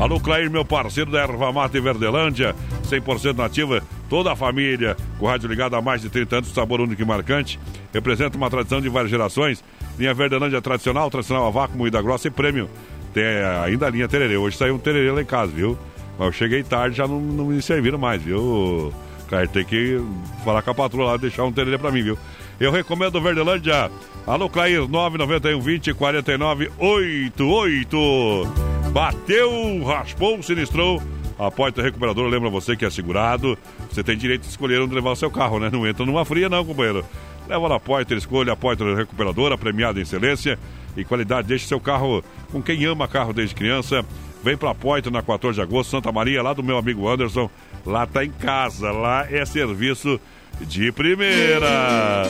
Alô, 0.00 0.18
Clair, 0.18 0.50
meu 0.50 0.64
parceiro 0.64 1.10
da 1.10 1.20
Erva 1.20 1.52
Mata 1.52 1.76
e 1.76 1.80
Verdelândia, 1.80 2.56
100% 2.88 3.36
nativa, 3.36 3.82
toda 4.08 4.32
a 4.32 4.36
família, 4.36 4.96
com 5.18 5.26
rádio 5.26 5.46
ligada 5.46 5.76
há 5.76 5.82
mais 5.82 6.00
de 6.00 6.08
30 6.08 6.36
anos, 6.36 6.54
sabor 6.54 6.80
único 6.80 7.02
e 7.02 7.04
marcante, 7.04 7.60
representa 7.92 8.38
uma 8.38 8.48
tradição 8.48 8.80
de 8.80 8.88
várias 8.88 9.10
gerações. 9.10 9.62
Linha 9.98 10.14
Verdelândia 10.14 10.62
tradicional, 10.62 11.10
tradicional 11.10 11.46
a 11.46 11.50
vácuo, 11.50 11.76
moída 11.76 12.00
grossa 12.00 12.28
e 12.28 12.30
prêmio. 12.30 12.70
Tem 13.12 13.22
ainda 13.62 13.88
a 13.88 13.90
linha 13.90 14.08
tererê. 14.08 14.38
Hoje 14.38 14.56
saiu 14.56 14.76
um 14.76 14.78
tererê 14.78 15.10
lá 15.10 15.20
em 15.20 15.26
casa, 15.26 15.52
viu? 15.52 15.76
Mas 16.18 16.28
eu 16.28 16.32
cheguei 16.32 16.62
tarde, 16.62 16.96
já 16.96 17.06
não, 17.06 17.20
não 17.20 17.48
me 17.48 17.60
serviram 17.60 17.98
mais, 17.98 18.22
viu? 18.22 18.94
Clair, 19.28 19.48
tem 19.48 19.66
que 19.66 20.00
falar 20.42 20.62
com 20.62 20.70
a 20.70 20.74
patroa 20.74 21.10
lá, 21.10 21.18
deixar 21.18 21.44
um 21.44 21.52
tererê 21.52 21.76
pra 21.76 21.92
mim, 21.92 22.02
viu? 22.02 22.16
Eu 22.58 22.72
recomendo 22.72 23.16
o 23.16 23.20
Verdelândia. 23.20 23.90
Alô, 24.26 24.48
Clair, 24.48 24.88
991 24.88 25.60
20 25.60 25.92
49 25.92 26.70
88. 26.78 28.79
Bateu, 28.92 29.82
raspou, 29.84 30.42
sinistrou. 30.42 31.02
A 31.38 31.50
porta 31.50 31.80
recuperadora 31.80 32.28
lembra 32.28 32.50
você 32.50 32.76
que 32.76 32.84
é 32.84 32.90
segurado. 32.90 33.56
Você 33.90 34.02
tem 34.02 34.16
direito 34.16 34.42
de 34.42 34.48
escolher 34.48 34.80
onde 34.80 34.94
levar 34.94 35.12
o 35.12 35.16
seu 35.16 35.30
carro, 35.30 35.58
né? 35.58 35.70
Não 35.72 35.86
entra 35.86 36.04
numa 36.04 36.24
fria, 36.24 36.48
não, 36.48 36.64
companheiro. 36.64 37.04
Leva 37.48 37.68
na 37.68 37.80
porta, 37.80 38.14
escolha 38.14 38.52
a 38.52 38.56
porta 38.56 38.84
recuperadora, 38.94 39.56
premiada 39.56 39.98
em 39.98 40.02
excelência 40.02 40.58
e 40.96 41.04
qualidade. 41.04 41.48
Deixe 41.48 41.66
seu 41.66 41.80
carro 41.80 42.22
com 42.50 42.60
quem 42.60 42.84
ama 42.84 43.08
carro 43.08 43.32
desde 43.32 43.54
criança. 43.54 44.04
Vem 44.42 44.56
pra 44.56 44.74
Porta 44.74 45.10
na 45.10 45.22
14 45.22 45.56
de 45.56 45.62
agosto, 45.62 45.90
Santa 45.90 46.10
Maria, 46.10 46.42
lá 46.42 46.52
do 46.52 46.62
meu 46.62 46.78
amigo 46.78 47.08
Anderson. 47.08 47.50
Lá 47.84 48.06
tá 48.06 48.24
em 48.24 48.30
casa, 48.30 48.90
lá 48.90 49.26
é 49.30 49.44
serviço 49.44 50.18
de 50.60 50.90
primeira. 50.92 52.24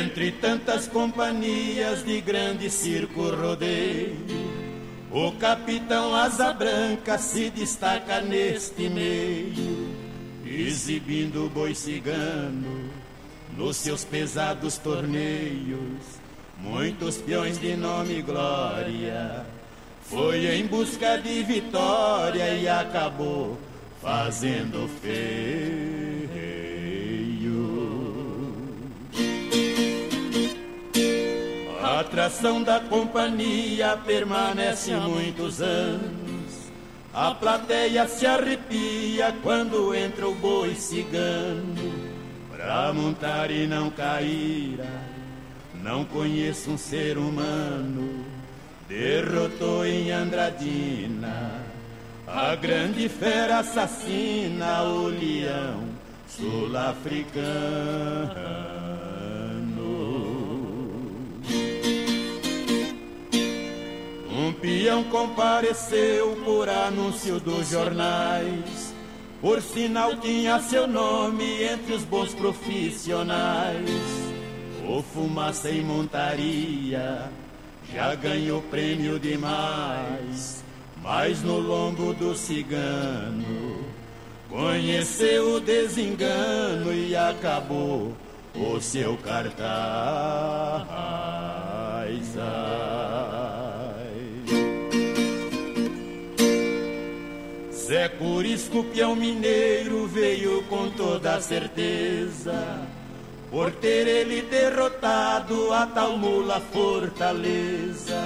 Entre 0.00 0.30
tantas 0.32 0.86
companhias 0.86 2.04
de 2.04 2.20
grande 2.20 2.70
circo 2.70 3.28
rodeio, 3.30 4.16
o 5.10 5.32
capitão 5.32 6.14
Asa 6.14 6.52
Branca 6.52 7.18
se 7.18 7.50
destaca 7.50 8.20
neste 8.20 8.88
meio, 8.88 9.88
exibindo 10.44 11.46
o 11.46 11.50
boi 11.50 11.74
cigano 11.74 12.90
nos 13.56 13.76
seus 13.76 14.04
pesados 14.04 14.78
torneios. 14.78 16.20
Muitos 16.58 17.16
peões 17.16 17.58
de 17.58 17.74
nome 17.76 18.18
e 18.18 18.22
glória, 18.22 19.46
foi 20.02 20.46
em 20.46 20.66
busca 20.66 21.16
de 21.16 21.42
vitória 21.42 22.54
e 22.54 22.68
acabou 22.68 23.58
fazendo 24.02 24.88
feio. 25.00 26.89
A 32.00 32.02
atração 32.02 32.62
da 32.62 32.80
companhia 32.80 33.94
permanece 34.06 34.96
muitos 34.96 35.60
anos. 35.60 36.72
A 37.12 37.34
plateia 37.34 38.08
se 38.08 38.24
arrepia 38.24 39.36
quando 39.42 39.94
entra 39.94 40.26
o 40.26 40.34
boi 40.34 40.74
cigano. 40.74 41.92
Pra 42.50 42.90
montar 42.94 43.50
e 43.50 43.66
não 43.66 43.90
cair, 43.90 44.80
não 45.74 46.06
conheço 46.06 46.70
um 46.70 46.78
ser 46.78 47.18
humano. 47.18 48.24
Derrotou 48.88 49.84
em 49.84 50.10
Andradina 50.10 51.60
a 52.26 52.54
grande 52.54 53.10
fera 53.10 53.58
assassina, 53.58 54.84
o 54.84 55.08
leão 55.08 55.84
sul-africano. 56.26 58.79
Um 64.40 64.54
peão 64.54 65.04
compareceu 65.04 66.34
por 66.42 66.66
anúncio 66.66 67.38
dos 67.38 67.68
jornais. 67.68 68.94
Por 69.38 69.60
sinal 69.60 70.16
tinha 70.16 70.58
seu 70.60 70.86
nome 70.86 71.62
entre 71.62 71.92
os 71.92 72.04
bons 72.04 72.32
profissionais. 72.32 73.90
O 74.88 75.02
fumaça 75.02 75.68
em 75.68 75.82
montaria 75.82 77.30
já 77.92 78.14
ganhou 78.14 78.62
prêmio 78.62 79.18
demais. 79.18 80.64
Mas 81.02 81.42
no 81.42 81.58
lombo 81.58 82.14
do 82.14 82.34
cigano 82.34 83.84
conheceu 84.48 85.56
o 85.56 85.60
desengano 85.60 86.94
e 86.94 87.14
acabou 87.14 88.16
o 88.54 88.80
seu 88.80 89.18
cartaz. 89.18 89.68
Ai. 90.88 91.30
Zé 97.90 98.08
Curisco, 98.08 98.84
peão 98.84 99.16
mineiro, 99.16 100.06
veio 100.06 100.62
com 100.68 100.88
toda 100.90 101.40
certeza, 101.40 102.86
por 103.50 103.72
ter 103.72 104.06
ele 104.06 104.42
derrotado 104.42 105.72
a 105.72 105.88
tal 105.88 106.16
mula 106.16 106.60
fortaleza. 106.60 108.22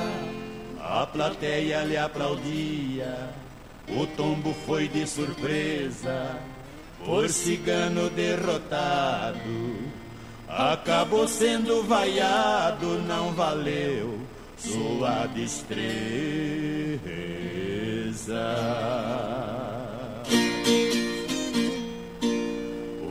A 0.78 1.06
plateia 1.06 1.82
lhe 1.82 1.96
aplaudia, 1.96 3.30
o 3.88 4.06
tombo 4.08 4.54
foi 4.66 4.86
de 4.86 5.06
surpresa, 5.06 6.36
por 7.02 7.30
cigano 7.30 8.10
derrotado. 8.10 9.78
Acabou 10.46 11.26
sendo 11.26 11.82
vaiado, 11.84 12.98
não 13.08 13.32
valeu 13.32 14.18
sua 14.58 15.24
destreza. 15.28 15.94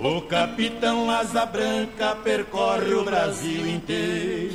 O 0.03 0.21
capitão 0.23 1.09
Asa 1.09 1.45
Branca 1.45 2.13
percorre 2.13 2.93
o 2.93 3.05
Brasil 3.05 3.65
inteiro 3.65 4.53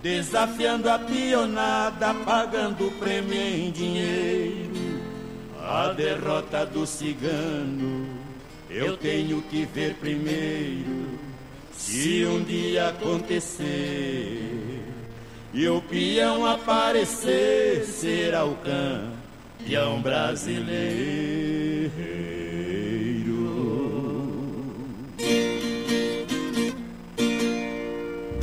desafiando 0.00 0.88
a 0.88 0.96
pionada, 0.96 2.14
pagando 2.24 2.92
prêmio 3.00 3.34
em 3.34 3.72
dinheiro. 3.72 5.02
A 5.60 5.88
derrota 5.88 6.64
do 6.64 6.86
cigano 6.86 8.06
eu 8.70 8.96
tenho 8.96 9.42
que 9.42 9.64
ver 9.64 9.94
primeiro. 9.94 11.18
Se 11.72 12.24
um 12.24 12.44
dia 12.44 12.90
acontecer 12.90 14.84
e 15.52 15.66
o 15.66 15.82
peão 15.82 16.46
aparecer, 16.46 17.84
será 17.86 18.44
o 18.44 18.56
campeão 18.56 20.00
brasileiro. 20.00 22.43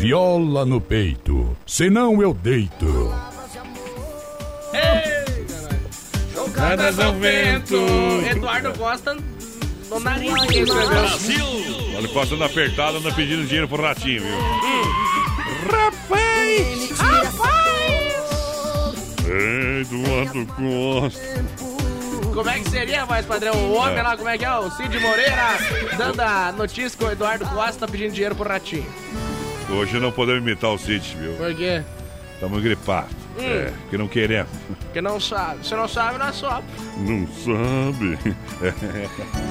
Viola 0.02 0.66
no 0.66 0.82
peito, 0.82 1.56
senão 1.64 2.24
eu 2.24 2.34
deito. 2.34 3.14
Jogadas 6.34 6.99
ao 6.99 7.14
vento. 7.14 7.76
Eduardo 8.32 8.74
Costa 8.80 9.16
no 9.88 9.99
nariz. 9.99 10.34
Brasil! 10.89 11.45
Olha, 11.95 12.08
Costa 12.08 12.34
anda 12.34 12.45
apertado, 12.47 12.97
anda 12.97 13.12
pedindo 13.14 13.43
dinheiro 13.45 13.68
pro 13.68 13.80
ratinho, 13.84 14.24
viu? 14.24 14.38
Rapaz! 15.72 16.97
Rapaz! 16.97 18.16
Eduardo 19.82 20.47
Costa. 20.47 21.45
Como 22.34 22.49
é 22.49 22.60
que 22.60 22.70
seria, 22.72 23.06
mais 23.06 23.24
padrão? 23.26 23.54
O 23.54 23.74
homem 23.76 23.99
É. 23.99 24.02
lá, 24.02 24.18
como 24.18 24.30
é 24.30 24.38
que 24.38 24.45
é? 24.45 24.52
O 24.58 24.72
Cid 24.72 24.97
Moreira 24.99 25.58
dando 25.95 26.22
a 26.22 26.52
notícia 26.54 26.97
que 26.97 27.04
o 27.04 27.12
Eduardo 27.12 27.45
Costa 27.45 27.86
tá 27.86 27.88
pedindo 27.91 28.14
dinheiro 28.14 28.34
pro 28.36 28.49
ratinho. 28.49 28.86
Hoje 29.74 29.99
não 29.99 30.11
podemos 30.11 30.41
imitar 30.41 30.72
o 30.72 30.78
Cid, 30.78 31.15
viu? 31.17 31.34
Por 31.34 31.53
quê? 31.55 31.82
Estamos 32.34 32.61
gripados. 32.61 33.11
Hum. 33.38 33.43
É, 33.43 33.72
que 33.89 33.97
não 33.97 34.07
queremos. 34.07 34.51
Porque 34.80 34.99
não 34.99 35.19
sabe. 35.19 35.65
Se 35.65 35.76
não 35.76 35.88
sabe, 35.88 36.17
não 36.17 36.34
sopra. 36.34 36.63
Não 36.97 37.28
sabe. 37.28 38.17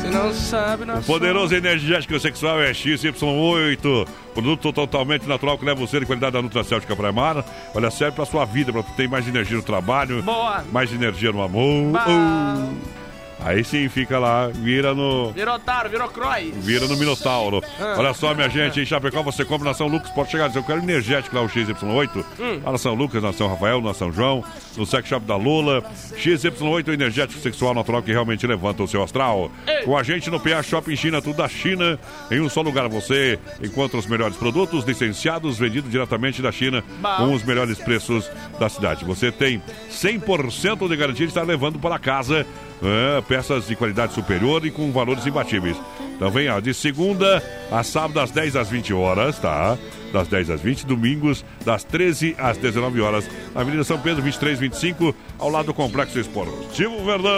Se 0.01 0.09
não 0.09 0.33
sabe, 0.33 0.85
não 0.85 0.99
O 0.99 1.03
poderoso 1.03 1.55
energético 1.55 2.19
sexual 2.19 2.61
é 2.61 2.73
XY8. 2.73 4.09
Produto 4.35 4.73
totalmente 4.73 5.27
natural 5.27 5.57
que 5.57 5.65
leva 5.65 5.81
você 5.81 6.01
de 6.01 6.07
qualidade 6.07 6.33
da 6.33 6.43
Nutracéutica 6.43 6.95
Primar. 6.97 7.45
Olha, 7.75 7.91
serve 7.91 8.17
pra 8.17 8.27
sua 8.27 8.45
vida, 8.45 8.73
pra 8.73 8.83
tu 8.83 8.93
ter 8.93 9.09
mais 9.09 9.27
energia 9.27 9.57
no 9.57 9.63
trabalho. 9.63 10.23
Boa. 10.23 10.65
Mais 10.73 10.93
energia 10.93 11.33
no 11.33 11.43
amor. 11.43 11.93
Bah. 11.93 12.07
Oh. 12.09 13.00
Aí 13.43 13.65
sim 13.65 13.89
fica 13.89 14.19
lá, 14.19 14.49
vira 14.49 14.95
no. 14.95 15.33
Virou 15.33 15.59
Taro, 15.59 15.89
virou 15.89 16.09
Croy. 16.09 16.53
Vira 16.53 16.87
no 16.87 16.97
Minotauro. 16.97 17.63
Ah. 17.81 17.97
Olha 17.99 18.13
só, 18.13 18.35
minha 18.35 18.49
gente, 18.49 18.81
em 18.81 18.85
Chapecó 18.85 19.23
você 19.23 19.45
compra 19.45 19.69
na 19.69 19.75
São 19.75 19.87
Lucas, 19.87 20.11
pode 20.11 20.31
chegar. 20.31 20.55
Eu 20.55 20.63
quero 20.63 20.81
energético 20.83 21.35
lá, 21.35 21.43
o 21.43 21.49
XY8. 21.49 22.25
Hum. 22.39 22.61
Lá 22.63 22.73
na 22.73 22.79
São 22.79 22.95
Lucas, 22.95 23.23
na 23.23 23.33
São 23.33 23.49
Rafael, 23.49 23.81
na 23.81 23.95
São 23.95 24.13
João, 24.13 24.45
no 24.77 24.85
Sex 24.85 25.09
Shop 25.09 25.25
da 25.25 25.37
Lula. 25.37 25.83
XY8, 26.17 26.89
o 26.89 26.93
energético 26.93 27.41
sexual 27.41 27.75
natural 27.75 28.03
que 28.03 28.13
realmente 28.13 28.47
levanta 28.47 28.83
o 28.83 28.89
seu 28.89 29.03
astral. 29.03 29.51
Com 29.85 29.97
a 29.97 30.03
gente 30.03 30.31
no 30.31 30.39
PA 30.39 30.63
Shopping 30.63 30.97
China, 30.97 31.23
tudo 31.23 31.37
da 31.37 31.49
China. 31.49 31.99
Em 32.31 32.41
um 32.41 32.49
só 32.49 32.61
lugar 32.61 32.89
você 32.89 33.39
encontra 33.63 33.99
os 33.99 34.07
melhores 34.07 34.37
produtos 34.37 34.85
licenciados, 34.85 35.59
vendidos 35.59 35.91
diretamente 35.91 36.43
da 36.43 36.53
China, 36.53 36.85
Bom. 37.01 37.17
com 37.17 37.35
os 37.35 37.43
melhores 37.43 37.79
preços 37.79 38.31
da 38.59 38.69
cidade. 38.69 39.05
Você 39.05 39.33
tem 39.33 39.63
100% 39.91 40.89
de 40.89 40.97
garantia 40.97 41.27
de 41.27 41.31
estar 41.31 41.43
levando 41.43 41.79
para 41.79 41.99
casa 41.99 42.47
é, 42.83 43.21
peças 43.23 43.67
de 43.67 43.77
qualidade 43.77 44.15
superior 44.15 44.65
e 44.65 44.71
com 44.71 44.91
valores 44.93 45.27
imbatíveis. 45.27 45.77
Então 46.15 46.31
vem, 46.31 46.49
ó, 46.49 46.61
de 46.61 46.75
segunda 46.75 47.43
a 47.71 47.83
sábado, 47.83 48.15
das 48.15 48.31
10 48.31 48.57
às 48.57 48.69
20 48.69 48.93
horas, 48.93 49.39
tá? 49.39 49.79
Das 50.13 50.29
10 50.29 50.51
às 50.51 50.61
20, 50.61 50.87
domingos, 50.87 51.45
das 51.65 51.85
13 51.85 52.35
às 52.39 52.57
19 52.57 53.01
horas. 53.01 53.29
Na 53.55 53.61
Avenida 53.61 53.85
São 53.85 53.99
Pedro, 53.99 54.23
2325, 54.23 55.15
ao 55.39 55.49
lado 55.49 55.67
do 55.67 55.75
Complexo 55.75 56.19
Esportivo 56.19 57.05
Verdão. 57.05 57.31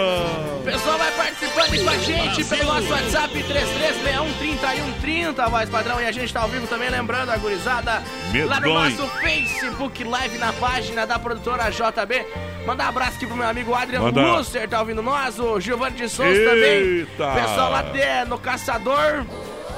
O 0.60 0.62
pessoal 0.64 0.98
vai 0.98 1.12
participando 1.12 1.84
com 1.84 1.90
a 1.90 1.98
gente 1.98 2.44
pelo 2.44 2.64
nosso 2.64 2.90
WhatsApp 2.90 3.42
33613130, 3.42 5.50
voz 5.50 5.68
padrão. 5.68 6.00
E 6.00 6.06
a 6.06 6.12
gente 6.12 6.32
tá 6.32 6.40
ao 6.40 6.48
vivo 6.48 6.66
também, 6.66 6.88
lembrando 6.90 7.30
a 7.30 7.36
gurizada 7.36 8.02
lá 8.46 8.60
no 8.60 8.66
Medonho. 8.66 8.90
nosso 8.90 9.06
Facebook 9.18 10.04
Live 10.04 10.38
na 10.38 10.52
página 10.54 11.06
da 11.06 11.18
produtora 11.18 11.70
JB. 11.70 12.26
Mandar 12.66 12.86
um 12.86 12.88
abraço 12.88 13.16
aqui 13.16 13.26
pro 13.26 13.36
meu 13.36 13.48
amigo 13.48 13.74
Adrian 13.74 14.00
Manda. 14.00 14.22
Tá 14.68 14.80
ouvindo 14.80 15.02
nós, 15.02 15.38
o 15.38 15.60
Giovanni 15.60 15.96
de 15.96 16.08
Souza 16.08 16.30
Eita. 16.30 16.50
também. 16.50 17.04
Pessoal 17.06 17.70
lá 17.70 17.82
de, 17.82 18.28
no 18.28 18.38
Caçador. 18.38 19.24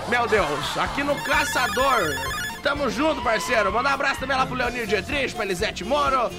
Meu 0.09 0.27
Deus, 0.29 0.79
aqui 0.79 1.03
no 1.03 1.15
Caçador. 1.25 2.34
Tamo 2.65 2.89
junto, 2.89 3.21
parceiro. 3.21 3.71
Mandar 3.71 3.91
um 3.91 3.95
abraço 3.95 4.21
também 4.21 4.37
lá 4.37 4.47
pro 4.47 4.57
Leonir 4.57 4.87
Dietrich, 4.87 5.35
pra 5.35 5.45
Elisete 5.45 5.85
Moro. 5.85 6.31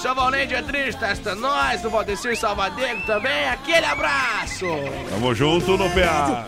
Seu 0.00 0.14
Valnei 0.14 0.46
Dietrich, 0.46 0.96
testa 0.96 1.34
nós, 1.34 1.84
o 1.84 1.90
Valdecir 1.90 2.36
Salvadego 2.36 3.04
também. 3.04 3.48
Aquele 3.48 3.84
abraço. 3.84 4.64
Tamo 5.10 5.34
junto 5.34 5.76
no 5.76 5.90
PA. 5.90 6.46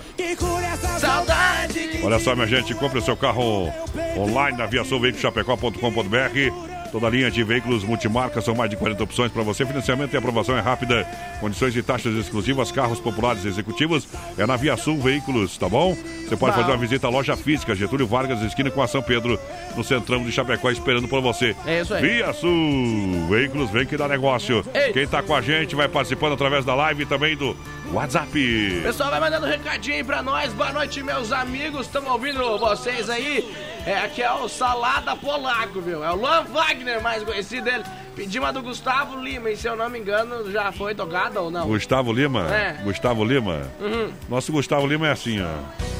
Saudade. 1.00 2.00
Olha 2.04 2.20
só, 2.20 2.36
minha 2.36 2.46
gente, 2.46 2.72
compre 2.74 3.00
o 3.00 3.02
seu 3.02 3.16
carro 3.16 3.72
online 4.16 4.56
na 4.56 4.66
viaçãoveiculoschapecó.com.br. 4.66 6.73
Toda 6.94 7.08
a 7.08 7.10
linha 7.10 7.28
de 7.28 7.42
veículos 7.42 7.82
multimarcas, 7.82 8.44
são 8.44 8.54
mais 8.54 8.70
de 8.70 8.76
40 8.76 9.02
opções 9.02 9.32
para 9.32 9.42
você. 9.42 9.66
Financiamento 9.66 10.14
e 10.14 10.16
aprovação 10.16 10.56
é 10.56 10.60
rápida. 10.60 11.04
Condições 11.40 11.74
e 11.74 11.82
taxas 11.82 12.14
exclusivas, 12.14 12.70
carros 12.70 13.00
populares 13.00 13.44
e 13.44 13.48
executivos. 13.48 14.06
É 14.38 14.46
na 14.46 14.54
Via 14.54 14.76
Sul 14.76 15.00
Veículos, 15.00 15.58
tá 15.58 15.68
bom? 15.68 15.96
Você 15.96 16.36
pode 16.36 16.54
Bom. 16.54 16.60
fazer 16.60 16.70
uma 16.70 16.78
visita 16.78 17.08
à 17.08 17.10
loja 17.10 17.36
física, 17.36 17.74
Getúlio 17.74 18.06
Vargas, 18.06 18.40
esquina 18.42 18.70
com 18.70 18.80
a 18.80 18.86
São 18.86 19.02
Pedro, 19.02 19.36
no 19.76 19.82
centrão 19.82 20.22
de 20.22 20.30
Chapecó, 20.30 20.70
esperando 20.70 21.08
por 21.08 21.20
você. 21.20 21.56
É 21.66 21.80
isso 21.80 21.92
aí. 21.92 22.00
Via 22.00 22.32
Sul 22.32 23.26
Veículos, 23.28 23.70
vem 23.70 23.84
que 23.84 23.96
dá 23.96 24.06
negócio. 24.06 24.64
Ei. 24.72 24.92
Quem 24.92 25.04
tá 25.04 25.20
com 25.20 25.34
a 25.34 25.40
gente 25.40 25.74
vai 25.74 25.88
participando 25.88 26.34
através 26.34 26.64
da 26.64 26.76
live 26.76 27.02
e 27.02 27.06
também 27.06 27.36
do 27.36 27.56
WhatsApp. 27.92 28.80
Pessoal, 28.82 29.10
vai 29.10 29.20
mandando 29.20 29.46
um 29.46 29.50
recadinho 29.50 29.96
aí 29.96 30.04
pra 30.04 30.22
nós. 30.22 30.52
Boa 30.52 30.72
noite, 30.72 31.02
meus 31.02 31.32
amigos. 31.32 31.86
Estamos 31.86 32.10
ouvindo 32.10 32.58
vocês 32.58 33.10
aí. 33.10 33.54
É, 33.86 33.98
aqui 33.98 34.22
é 34.22 34.32
o 34.32 34.48
Salada 34.48 35.14
Polaco, 35.14 35.80
viu? 35.80 36.02
É 36.04 36.10
o 36.10 36.16
Luan 36.16 36.44
Wagner, 36.44 37.02
mais 37.02 37.22
conhecido 37.22 37.64
dele. 37.64 37.84
Pedi 38.16 38.38
uma 38.38 38.52
do 38.52 38.62
Gustavo 38.62 39.20
Lima, 39.20 39.50
e 39.50 39.56
se 39.56 39.66
eu 39.66 39.76
não 39.76 39.90
me 39.90 39.98
engano, 39.98 40.50
já 40.50 40.70
foi 40.72 40.94
tocada 40.94 41.40
ou 41.40 41.50
não? 41.50 41.66
Gustavo 41.66 42.12
Lima? 42.12 42.54
É. 42.54 42.78
Gustavo 42.82 43.24
Lima? 43.24 43.62
Uhum. 43.80 44.12
Nosso 44.28 44.52
Gustavo 44.52 44.86
Lima 44.86 45.08
é 45.08 45.12
assim, 45.12 45.40
ó. 45.42 45.94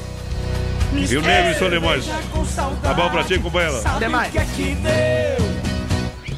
O 0.93 1.21
Negro 1.21 1.51
e 1.51 1.55
Solimões. 1.55 2.05
Tá 2.81 2.93
bom 2.93 3.09
pra 3.09 3.23
ti, 3.25 3.37
companheiro? 3.37 3.81
Até 3.85 4.07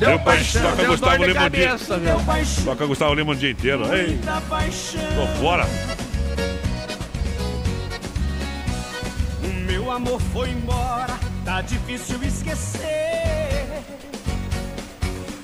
mais. 0.06 0.10
Deu 0.10 0.20
paixão, 0.20 0.62
toca 0.62 0.76
deu 0.78 0.92
Gustavo 0.92 1.18
dor 1.18 1.28
de 1.28 1.34
Lima 1.34 1.46
o 1.46 1.50
dia. 1.50 1.68
cabeça, 1.70 1.98
viu? 1.98 2.66
Toca 2.66 2.86
Gustavo 2.86 3.14
Lima 3.14 3.32
o 3.32 3.36
dia 3.36 3.52
inteiro. 3.52 3.94
Ei, 3.94 4.20
tô 5.16 5.28
fora. 5.40 5.66
O 9.44 9.48
meu 9.72 9.92
amor 9.92 10.22
foi 10.34 10.50
embora, 10.50 11.18
tá 11.44 11.62
difícil 11.62 12.22
esquecer. 12.24 12.86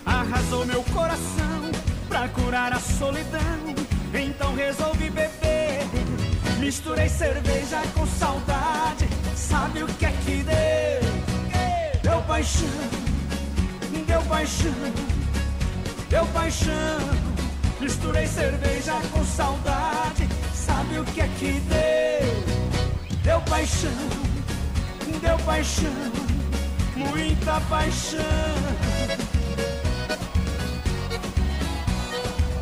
Arrasou 0.06 0.66
meu 0.66 0.84
coração 0.84 1.72
pra 2.08 2.28
curar 2.30 2.74
a 2.74 2.80
solidão. 2.80 3.74
Então 4.14 4.54
resolvi 4.56 5.10
beber. 5.10 5.84
Misturei 6.60 7.10
cerveja 7.10 7.82
com 7.96 8.06
saudade. 8.06 9.08
Sabe 9.36 9.84
o 9.84 9.88
que 9.88 10.06
é 10.06 10.12
que 10.26 10.44
deu? 10.44 11.14
Deu 12.04 12.22
paixão, 12.22 12.68
deu 12.68 13.13
paixão, 14.24 14.72
deu 16.10 16.26
paixão. 16.28 16.74
Misturei 17.80 18.28
cerveja 18.28 18.94
com 19.12 19.26
saudade. 19.26 20.28
Sabe 20.54 21.00
o 21.00 21.04
que 21.06 21.22
é 21.22 21.28
que 21.38 21.60
deu? 21.68 22.44
Deu 23.24 23.42
paixão, 23.42 23.92
deu 25.22 25.38
paixão, 25.46 26.12
muita 26.96 27.60
paixão. 27.70 28.20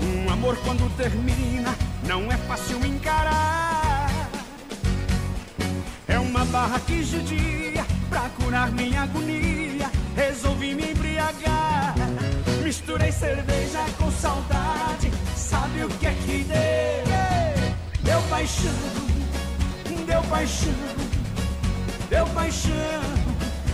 Um 0.01 0.29
amor 0.31 0.57
quando 0.57 0.89
termina 0.95 1.75
não 2.07 2.31
é 2.31 2.37
fácil 2.37 2.83
encarar. 2.85 4.09
É 6.07 6.19
uma 6.19 6.45
barra 6.45 6.79
que 6.79 7.03
judia 7.03 7.85
pra 8.09 8.29
curar 8.41 8.71
minha 8.71 9.03
agonia. 9.03 9.89
Resolvi 10.15 10.75
me 10.75 10.93
embriagar. 11.21 11.95
Misturei 12.63 13.11
cerveja 13.11 13.85
com 13.97 14.11
saudade. 14.11 15.11
Sabe 15.35 15.83
o 15.83 15.89
que 15.89 16.07
é 16.07 16.13
que 16.13 16.43
deu? 16.43 18.03
Deu 18.03 18.21
paixão 18.29 19.11
deu 20.11 20.21
paixão, 20.23 20.73
deu 22.09 22.25
paixão. 22.27 23.01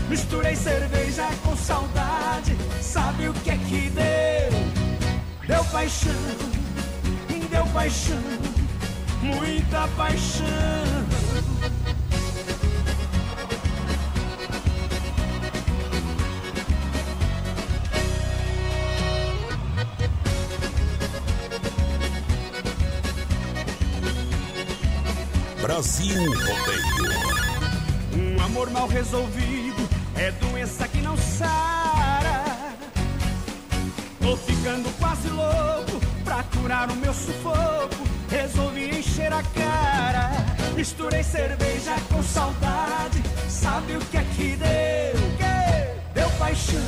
Misturei 0.10 0.56
cerveja 0.56 1.28
com 1.44 1.56
saudade, 1.58 2.56
sabe 2.82 3.28
o 3.28 3.34
que 3.34 3.50
é 3.50 3.58
que 3.58 3.90
deu? 3.90 5.48
Deu 5.48 5.64
paixão, 5.66 6.12
deu 7.50 7.66
paixão, 7.68 8.22
muita 9.22 9.88
paixão. 9.98 10.46
Brasil 25.78 26.34
Rodeio. 26.34 27.06
Um 28.16 28.44
amor 28.44 28.68
mal 28.72 28.88
resolvido 28.88 29.88
é 30.16 30.32
doença 30.32 30.88
que 30.88 30.98
não 31.02 31.16
sara. 31.16 32.44
Tô 34.20 34.36
ficando 34.38 34.90
quase 34.98 35.30
louco 35.30 36.04
pra 36.24 36.42
curar 36.42 36.90
o 36.90 36.96
meu 36.96 37.14
sufoco. 37.14 37.96
Resolvi 38.28 38.90
encher 38.98 39.32
a 39.32 39.44
cara. 39.44 40.32
Misturei 40.76 41.22
cerveja 41.22 41.96
com 42.12 42.24
saudade. 42.24 43.22
Sabe 43.48 43.98
o 43.98 44.00
que 44.00 44.18
é 44.18 44.26
que 44.36 44.56
deu? 44.56 45.28
Deu 46.16 46.30
paixão, 46.40 46.82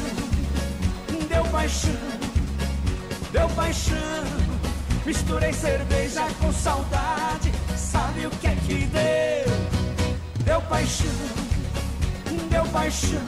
deu 1.30 1.44
paixão, 1.52 2.20
deu 3.32 3.49
paixão. 3.49 4.24
Misturei 5.06 5.53
cerveja 5.53 6.26
com 6.41 6.52
saudade. 6.52 7.59
Sabe 8.00 8.28
o 8.28 8.30
que 8.30 8.48
é 8.48 8.56
que 8.56 8.86
deu? 8.86 10.46
Deu 10.46 10.62
paixão, 10.62 11.12
deu 12.50 12.66
paixão, 12.68 13.20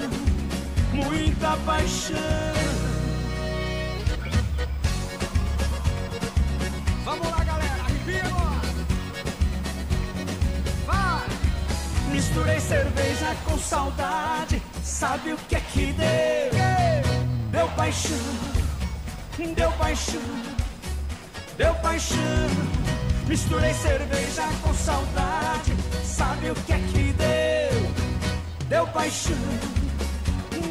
muita 0.94 1.58
paixão. 1.66 2.16
Vamos 7.04 7.28
lá, 7.32 7.44
galera, 7.44 7.84
arrepia 7.84 8.24
agora. 8.24 8.62
Vai! 10.86 11.28
Misturei 12.14 12.60
cerveja 12.62 13.36
com 13.44 13.60
saudade. 13.60 14.64
Sabe 14.82 15.34
o 15.34 15.38
que 15.50 15.56
é 15.58 15.60
que 15.60 15.92
deu? 15.92 17.52
Deu 17.52 17.68
paixão, 17.76 18.18
deu 19.54 19.72
paixão, 19.74 20.22
deu 21.58 21.74
paixão. 21.76 22.81
Misturei 23.32 23.74
cerveja 23.74 24.44
com 24.62 24.74
saudade. 24.74 25.74
Sabe 26.04 26.52
o 26.52 26.54
que 26.54 26.74
é 26.74 26.78
que 26.80 27.14
deu? 27.14 27.92
Deu 28.68 28.88
paixão, 28.88 29.38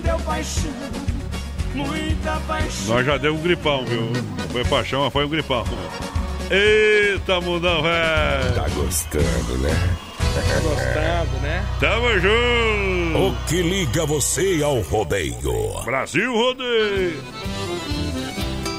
deu 0.02 0.18
paixão, 0.18 0.70
muita 1.74 2.38
paixão. 2.46 2.94
Nós 2.94 3.06
já 3.06 3.16
deu 3.16 3.34
um 3.34 3.40
gripão, 3.40 3.86
viu? 3.86 4.10
Não 4.12 4.48
foi 4.50 4.62
paixão, 4.66 5.04
mas 5.04 5.10
foi 5.10 5.24
um 5.24 5.30
gripão. 5.30 5.64
Eita, 6.50 7.40
mundão, 7.40 7.82
velho. 7.82 8.54
Tá 8.54 8.68
gostando, 8.74 9.58
né? 9.58 9.96
Gostando, 10.62 11.40
né? 11.40 11.66
Tamo 11.80 12.12
junto. 12.18 13.26
O 13.26 13.36
que 13.46 13.62
liga 13.62 14.04
você 14.04 14.62
ao 14.62 14.80
rodeio? 14.82 15.82
Brasil 15.86 16.30
Rodeio. 16.30 17.22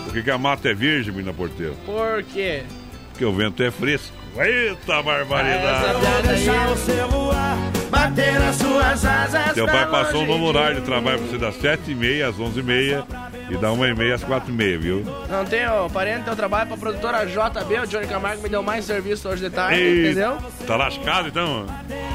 Por 0.04 0.14
que, 0.14 0.22
que 0.22 0.30
a 0.30 0.38
mata 0.38 0.70
é 0.70 0.74
virgem, 0.76 1.12
menina 1.12 1.34
porteira? 1.34 1.74
Por 1.84 2.22
quê? 2.32 2.64
Porque 3.12 3.26
o 3.26 3.34
vento 3.34 3.62
é 3.62 3.72
fresco. 3.72 4.22
Eita, 4.38 5.04
barbaridade. 5.04 5.94
Eu 5.94 6.00
vou 6.00 6.22
deixar 6.24 6.68
você 6.68 6.96
voar, 7.10 7.58
bater 7.90 8.40
nas 8.40 8.56
suas 8.56 9.06
asas. 9.06 9.54
Seu 9.54 9.66
pra 9.66 9.88
pai 9.88 10.04
passou 10.04 10.24
um 10.24 10.26
novo 10.26 10.46
horário 10.46 10.80
de 10.80 10.86
trabalho 10.86 11.20
pra 11.20 11.28
você 11.28 11.38
das 11.38 11.56
7h30 11.58 12.30
às 12.30 12.36
11h30 12.38 13.06
e 13.50 13.58
da 13.58 13.68
1h30 13.68 14.14
às 14.14 14.24
4h30, 14.24 14.78
viu? 14.80 15.06
Não 15.30 15.44
tenho 15.44 15.90
parente, 15.90 16.30
eu 16.30 16.36
trabalho 16.36 16.68
pra 16.68 16.78
produtora 16.78 17.26
JB, 17.26 17.80
o 17.84 17.88
Johnny 17.88 18.08
Camargo 18.08 18.42
me 18.42 18.48
deu 18.48 18.64
mais 18.64 18.86
serviço 18.86 19.28
hoje 19.28 19.44
de 19.44 19.50
tarde, 19.50 19.82
Eita, 19.82 20.08
entendeu? 20.08 20.38
Tá 20.66 20.78
lascado 20.78 21.28
então? 21.28 21.66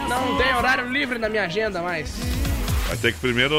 Não 0.08 0.38
tem 0.38 0.54
horário 0.54 0.88
livre 0.90 1.18
na 1.18 1.28
minha 1.28 1.44
agenda 1.44 1.82
mais. 1.82 2.14
Vai 2.88 2.96
ter 2.98 3.12
que 3.14 3.18
primeiro 3.18 3.56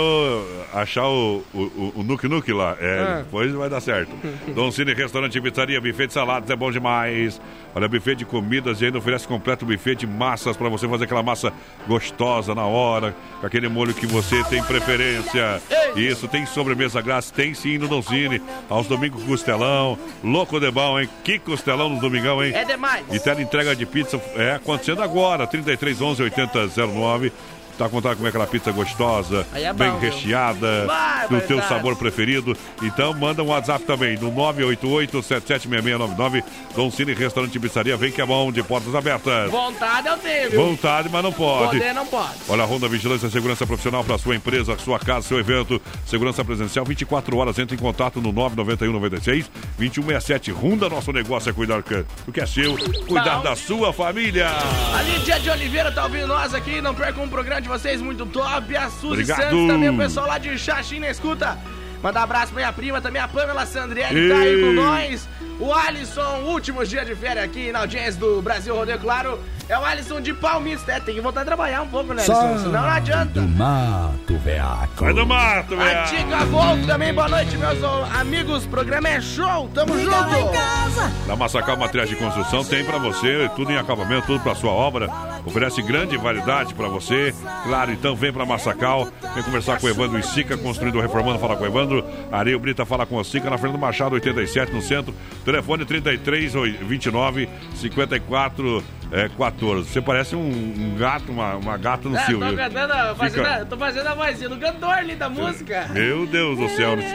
achar 0.74 1.06
o, 1.06 1.44
o, 1.54 1.94
o, 1.98 2.04
Nuke 2.04 2.30
Nuke 2.30 2.54
lá. 2.54 2.78
É, 2.80 3.00
Ah. 3.00 3.18
depois 3.26 3.52
vai 3.52 3.70
dar 3.70 3.82
certo. 3.82 4.10
Dom 4.56 4.72
Cine 4.72 4.94
Restaurante 4.94 5.38
e 5.38 5.42
Pizzaria, 5.42 5.82
buffet 5.82 6.08
de 6.08 6.14
saladas 6.14 6.50
é 6.50 6.56
bom 6.56 6.72
demais. 6.72 7.42
Olha, 7.76 7.90
buffet 7.90 8.16
de 8.16 8.24
comidas 8.24 8.82
e 8.82 8.86
ainda 8.86 8.98
oferece 9.00 9.28
completo 9.28 9.66
buffet 9.66 9.96
de 9.96 10.08
massas 10.08 10.56
para 10.56 10.70
você 10.70 10.88
fazer 10.88 11.04
aquela 11.04 11.22
massa 11.22 11.52
gostosa 11.88 12.56
na 12.56 12.64
hora, 12.66 13.14
com 13.42 13.46
aquele 13.46 13.68
molho 13.68 13.94
que 13.94 14.08
você 14.08 14.42
tem 14.46 14.64
preferência. 14.64 15.62
Isso, 15.98 16.28
tem 16.30 16.46
sobremesa 16.46 17.02
grátis, 17.02 17.30
tem 17.30 17.54
sim 17.54 17.78
no 17.78 17.90
Dom 17.90 18.02
Cine. 18.02 18.42
Aos 18.70 18.88
domingos, 18.88 19.24
costelão. 19.24 20.00
Louco 20.24 20.58
de 20.58 20.72
bom, 20.72 20.98
hein? 21.00 21.10
Que 21.26 21.38
costelão 21.38 21.90
no 21.90 22.00
domingão, 22.00 22.42
hein? 22.42 22.54
É 22.56 22.64
demais. 22.64 23.06
E 23.12 23.20
tela 23.20 23.42
entrega 23.42 23.76
de 23.76 23.86
pizza 23.86 24.20
é 24.38 24.54
acontecendo 24.54 25.04
agora, 25.04 25.46
33 25.46 26.02
11 26.02 26.24
8009. 26.24 27.34
Tá 27.78 27.88
contando 27.88 28.18
com 28.18 28.26
aquela 28.26 28.48
pizza 28.48 28.72
gostosa, 28.72 29.46
é 29.54 29.72
bem 29.72 29.92
bom, 29.92 30.00
recheada, 30.00 30.88
Vai, 30.88 31.28
do 31.28 31.40
teu 31.42 31.62
sabor 31.62 31.96
preferido. 31.96 32.58
Então 32.82 33.14
manda 33.14 33.44
um 33.44 33.48
WhatsApp 33.48 33.86
também 33.86 34.18
no 34.18 34.32
988-776699. 34.32 36.44
Dom 36.76 36.90
Cine 36.90 37.14
Restaurante 37.14 37.56
e 37.56 37.60
Pizzaria, 37.60 37.96
vem 37.96 38.12
que 38.12 38.22
é 38.22 38.26
bom, 38.26 38.52
de 38.52 38.64
portas 38.64 38.96
abertas. 38.96 39.52
Vontade 39.52 40.08
eu 40.08 40.18
tenho, 40.18 40.50
viu? 40.50 40.66
Vontade, 40.66 41.08
mas 41.12 41.24
não 41.24 41.32
pode. 41.32 41.78
Poder 41.78 41.94
não 41.94 42.08
pode. 42.08 42.34
Olha 42.50 42.64
a 42.64 42.66
Ronda 42.66 42.88
Vigilância 42.88 43.28
e 43.28 43.32
Segurança 43.32 43.68
Profissional 43.68 44.04
para 44.04 44.18
sua 44.18 44.36
empresa, 44.36 44.76
sua 44.80 45.00
casa, 45.00 45.28
seu 45.28 45.40
evento. 45.40 45.80
Segurança 46.06 46.44
presencial 46.44 46.84
24 46.86 47.38
horas. 47.38 47.60
Entre 47.60 47.76
em 47.76 47.80
contato 47.80 48.20
no 48.20 48.32
991 48.32 48.92
96 48.92 49.52
2167. 49.78 50.52
Ronda, 50.52 50.90
nosso 50.90 51.12
negócio 51.12 51.50
é 51.50 51.54
cuidar 51.54 51.84
do 52.26 52.32
que 52.32 52.40
é 52.40 52.46
seu, 52.46 52.76
cuidar 53.08 53.38
Bom. 53.38 53.44
da 53.44 53.56
sua 53.56 53.94
família. 53.94 54.48
A 54.48 55.02
Lídia 55.04 55.40
de 55.40 55.50
Oliveira 55.50 55.92
tá 55.92 56.04
ouvindo 56.04 56.28
nós 56.28 56.54
aqui, 56.54 56.82
não 56.82 56.96
percam 56.96 57.24
um 57.24 57.30
programa 57.30 57.62
de 57.62 57.67
vocês 57.68 58.02
muito 58.02 58.26
top. 58.26 58.76
A 58.76 58.90
Suzy 58.90 59.08
Obrigado. 59.08 59.42
Santos 59.42 59.68
também, 59.68 59.90
o 59.90 59.98
pessoal 59.98 60.28
lá 60.28 60.38
de 60.38 60.58
Xaxim 60.58 61.00
na 61.00 61.10
escuta. 61.10 61.58
Mandar 62.02 62.22
um 62.22 62.24
abraço 62.24 62.54
pra 62.54 62.62
minha 62.62 62.74
prima, 62.74 63.02
também 63.02 63.22
a 63.22 63.28
Pamela 63.28 63.66
Sandriele 63.66 64.30
tá 64.30 64.40
aí 64.40 64.62
com 64.62 64.72
nós. 64.74 65.28
O 65.60 65.74
Alisson, 65.74 66.44
últimos 66.46 66.88
dias 66.88 67.06
de 67.06 67.16
férias 67.16 67.46
aqui 67.46 67.72
na 67.72 67.80
audiência 67.80 68.20
do 68.20 68.42
Brasil 68.42 68.76
Rodeio, 68.76 69.00
claro. 69.00 69.40
É 69.70 69.78
o 69.78 69.84
Alisson 69.84 70.22
de 70.22 70.34
Palmista. 70.34 70.94
É, 70.94 71.00
tem 71.00 71.16
que 71.16 71.22
voltar 71.22 71.42
a 71.42 71.46
trabalhar 71.46 71.82
um 71.82 71.88
pouco, 71.88 72.14
né, 72.14 72.24
Alisson? 72.24 72.58
Senão 72.60 72.72
não 72.72 72.90
adianta. 72.90 73.42
Do 73.42 73.48
mato, 73.48 74.38
veaco. 74.38 75.04
Vai 75.04 75.14
do 75.14 75.26
mato, 75.26 75.74
A 75.74 75.78
velho. 75.78 76.08
Tica 76.08 76.46
Volto 76.46 76.86
também, 76.88 77.14
boa 77.14 77.28
noite, 77.28 77.58
meus 77.58 77.78
amigos. 78.16 78.66
O 78.66 78.70
programa 78.70 79.10
é 79.10 79.20
show, 79.20 79.70
tamo 79.74 80.00
junto. 80.00 81.28
Na 81.28 81.36
Massacal 81.36 81.76
Materiais 81.76 82.10
de 82.10 82.16
Construção 82.16 82.64
tem 82.64 82.86
pra 82.86 82.98
você 82.98 83.50
tudo 83.56 83.72
em 83.72 83.78
acabamento, 83.78 84.28
tudo 84.28 84.40
pra 84.42 84.56
sua 84.56 84.72
obra. 84.72 85.10
Oferece 85.46 85.82
grande 85.82 86.16
variedade 86.18 86.74
pra 86.74 86.88
você. 86.88 87.34
Claro, 87.64 87.92
então 87.92 88.16
vem 88.16 88.32
pra 88.32 88.46
Massacal. 88.46 89.10
Vem 89.34 89.44
conversar 89.44 89.80
com 89.80 89.88
o 89.88 89.90
Evandro 89.90 90.18
e 90.18 90.24
Sica, 90.24 90.58
construindo, 90.58 91.00
reformando. 91.02 91.40
Fala 91.40 91.58
com 91.58 91.64
o 91.64 91.68
Evandro. 91.68 92.06
Areio 92.32 92.60
Brita 92.60 92.86
fala 92.86 93.06
com 93.06 93.18
o 93.18 93.24
Sica 93.24 93.50
na 93.50 93.58
Fernando 93.58 93.80
Machado 93.80 94.16
87 94.16 94.72
no 94.72 94.82
centro. 94.82 95.14
Telefone 95.44 95.84
33 95.84 96.54
29 96.82 97.50
54 97.76 98.84
é, 99.12 99.30
14. 99.30 99.90
Você 99.90 100.02
parece 100.02 100.36
um, 100.36 100.42
um 100.48 100.96
gato, 100.98 101.32
uma, 101.32 101.56
uma 101.56 101.78
gata 101.78 102.08
no 102.10 102.18
É, 102.18 102.26
cio. 102.26 102.40
tô, 102.40 102.56
cantando, 102.56 103.16
fazendo, 103.16 103.44
Fica- 103.46 103.66
tô 103.66 103.78
fazendo 103.78 104.08
a 104.08 104.14
vozinha 104.14 104.50
do 104.50 104.58
cantor 104.58 104.94
ali 104.94 105.16
da 105.16 105.30
música. 105.30 105.88
Meu 105.92 106.26
Deus 106.26 106.58
do 106.58 106.70
céu. 106.70 106.98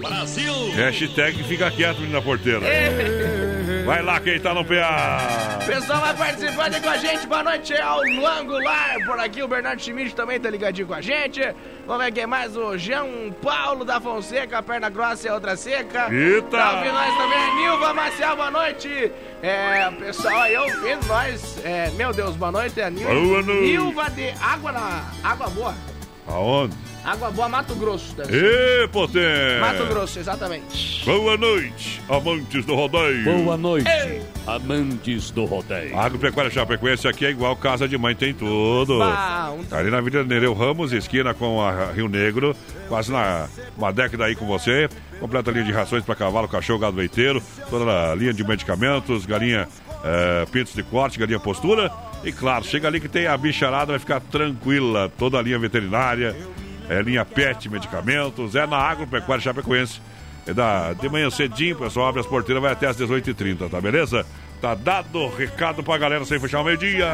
Brasil! 0.00 0.52
Hashtag 0.74 1.42
fica 1.44 1.70
quieto 1.70 2.00
na 2.02 2.20
porteira. 2.22 2.60
Vai 3.88 4.02
lá 4.02 4.20
quem 4.20 4.38
tá 4.38 4.52
no 4.52 4.62
PA. 4.62 5.64
Pessoal 5.64 6.02
vai 6.02 6.14
participando 6.14 6.74
aí 6.74 6.80
com 6.82 6.90
a 6.90 6.98
gente. 6.98 7.26
Boa 7.26 7.42
noite 7.42 7.74
ao 7.74 8.02
Luan 8.02 8.44
Goulart. 8.44 9.02
Por 9.06 9.18
aqui 9.18 9.42
o 9.42 9.48
Bernardo 9.48 9.80
Schmidt 9.80 10.14
também 10.14 10.38
tá 10.38 10.50
ligadinho 10.50 10.86
com 10.86 10.92
a 10.92 11.00
gente. 11.00 11.40
Vamos 11.86 12.04
ver 12.04 12.12
quem 12.12 12.26
mais. 12.26 12.54
O 12.54 12.76
Jean 12.76 13.06
Paulo 13.42 13.86
da 13.86 13.98
Fonseca, 13.98 14.62
perna 14.62 14.90
grossa 14.90 15.26
e 15.26 15.30
a 15.30 15.34
outra 15.34 15.56
seca. 15.56 16.12
Eita! 16.12 16.50
Tá 16.50 16.76
ouvindo 16.76 16.92
nós 16.92 17.16
também. 17.16 17.38
a 17.38 17.54
Nilva 17.54 17.94
Marcial, 17.94 18.36
boa 18.36 18.50
noite. 18.50 19.10
É, 19.42 19.90
pessoal 19.92 20.42
aí 20.42 20.54
ouvindo 20.58 21.06
nós. 21.06 21.58
É, 21.64 21.90
meu 21.92 22.12
Deus, 22.12 22.36
boa 22.36 22.52
noite. 22.52 22.78
É 22.78 22.84
a 22.84 22.90
Nilva. 22.90 23.14
Boa 23.14 23.42
noite. 23.42 23.70
Nilva 23.70 24.10
de 24.10 24.28
Água 24.38 24.70
na. 24.70 25.04
Água 25.24 25.48
Boa. 25.48 25.74
Aonde? 26.26 26.76
Água 27.08 27.30
Boa, 27.30 27.48
Mato 27.48 27.74
Grosso. 27.74 28.14
Ê, 28.28 28.86
potência! 28.88 29.60
Mato 29.62 29.86
Grosso, 29.86 30.18
exatamente. 30.18 31.02
Boa 31.06 31.38
noite, 31.38 32.02
amantes 32.06 32.66
do 32.66 32.74
rodeio. 32.74 33.24
Boa 33.24 33.56
noite, 33.56 33.88
Ei. 33.88 34.20
amantes 34.46 35.30
do 35.30 35.46
rodeio. 35.46 35.98
Agropecuária 35.98 36.50
Chapecoense 36.50 37.08
aqui 37.08 37.24
é 37.24 37.30
igual 37.30 37.56
casa 37.56 37.88
de 37.88 37.96
mãe, 37.96 38.14
tem 38.14 38.34
tudo. 38.34 38.98
Bah, 38.98 39.52
um- 39.52 39.74
Ali 39.74 39.90
na 39.90 39.98
Avenida 39.98 40.22
Nereu 40.22 40.52
Ramos, 40.52 40.92
esquina 40.92 41.32
com 41.32 41.62
a 41.62 41.92
Rio 41.92 42.08
Negro, 42.08 42.54
quase 42.88 43.10
na 43.10 43.48
uma 43.74 43.90
década 43.90 44.26
aí 44.26 44.36
com 44.36 44.46
você. 44.46 44.86
Completa 45.18 45.50
linha 45.50 45.64
de 45.64 45.72
rações 45.72 46.04
para 46.04 46.14
cavalo, 46.14 46.46
cachorro, 46.46 46.78
gado 46.78 46.98
leiteiro, 46.98 47.42
toda 47.70 48.12
a 48.12 48.14
linha 48.14 48.34
de 48.34 48.44
medicamentos, 48.44 49.24
galinha, 49.24 49.66
eh, 50.04 50.46
pintos 50.52 50.74
de 50.74 50.82
corte, 50.82 51.18
galinha 51.18 51.40
postura. 51.40 51.90
E 52.22 52.30
claro, 52.32 52.64
chega 52.66 52.86
ali 52.86 53.00
que 53.00 53.08
tem 53.08 53.26
a 53.26 53.36
bicharada, 53.36 53.92
vai 53.92 53.98
ficar 53.98 54.20
tranquila, 54.20 55.10
toda 55.18 55.38
a 55.38 55.42
linha 55.42 55.58
veterinária, 55.58 56.36
é 56.88 57.02
linha 57.02 57.24
pet, 57.24 57.68
medicamentos, 57.68 58.54
é 58.54 58.66
na 58.66 58.78
Agropecuária 58.78 59.42
Chapecoense. 59.42 60.00
É 60.46 60.54
da, 60.54 60.94
de 60.94 61.08
manhã 61.10 61.28
cedinho, 61.28 61.76
pessoal 61.76 62.08
abre 62.08 62.20
as 62.20 62.26
porteiras, 62.26 62.62
vai 62.62 62.72
até 62.72 62.86
às 62.86 62.96
18h30, 62.96 63.68
tá 63.68 63.80
beleza? 63.80 64.24
Tá 64.62 64.74
dado 64.74 65.20
o 65.20 65.36
recado 65.36 65.84
pra 65.84 65.98
galera 65.98 66.24
sem 66.24 66.40
fechar 66.40 66.60
o 66.62 66.64
meio-dia. 66.64 67.12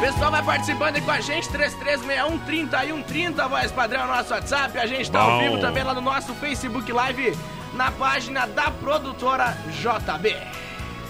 Pessoal 0.00 0.30
vai 0.30 0.42
participando 0.42 0.96
aí 0.96 1.02
com 1.02 1.10
a 1.10 1.20
gente, 1.20 1.48
3361 1.48 2.38
3130, 2.44 3.48
voz 3.48 3.72
padrão, 3.72 4.06
nosso 4.06 4.32
WhatsApp. 4.32 4.78
A 4.78 4.86
gente 4.86 5.10
tá 5.10 5.18
ao 5.18 5.30
Bom. 5.30 5.40
vivo 5.40 5.58
também 5.58 5.82
lá 5.82 5.94
no 5.94 6.02
nosso 6.02 6.34
Facebook 6.34 6.92
Live, 6.92 7.36
na 7.72 7.90
página 7.90 8.46
da 8.46 8.70
produtora 8.70 9.56
JB. 9.70 10.36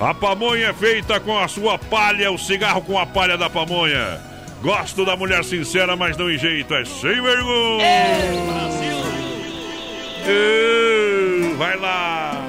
A 0.01 0.15
pamonha 0.15 0.69
é 0.69 0.73
feita 0.73 1.21
com 1.21 1.39
a 1.39 1.49
sua 1.49 1.79
palha, 1.79 2.31
o 2.31 2.39
cigarro 2.39 2.81
com 2.83 2.99
a 2.99 3.05
palha 3.05 3.37
da 3.37 3.51
pamonha. 3.51 4.34
Gosto 4.65 5.05
da 5.05 5.15
mulher 5.15 5.45
sincera, 5.45 5.95
mas 5.95 6.17
não 6.17 6.31
enjeito, 6.31 6.73
é 6.75 6.87
sem 6.87 7.21
vergonha. 7.21 7.85
Ê, 10.27 11.55
vai 11.59 11.77
lá. 11.77 12.43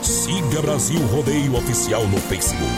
Siga 0.00 0.62
Brasil 0.62 1.00
Rodeio 1.06 1.56
Oficial 1.56 2.06
no 2.06 2.18
Facebook. 2.18 2.72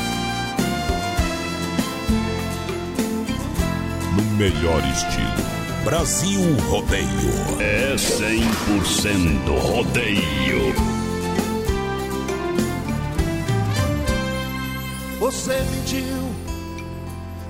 No 4.16 4.22
melhor 4.38 4.82
estilo. 4.88 5.84
Brasil 5.84 6.40
Rodeio. 6.70 7.60
É 7.60 7.94
100% 7.94 9.58
rodeio. 9.60 10.97
Você 15.30 15.60
mentiu 15.60 16.34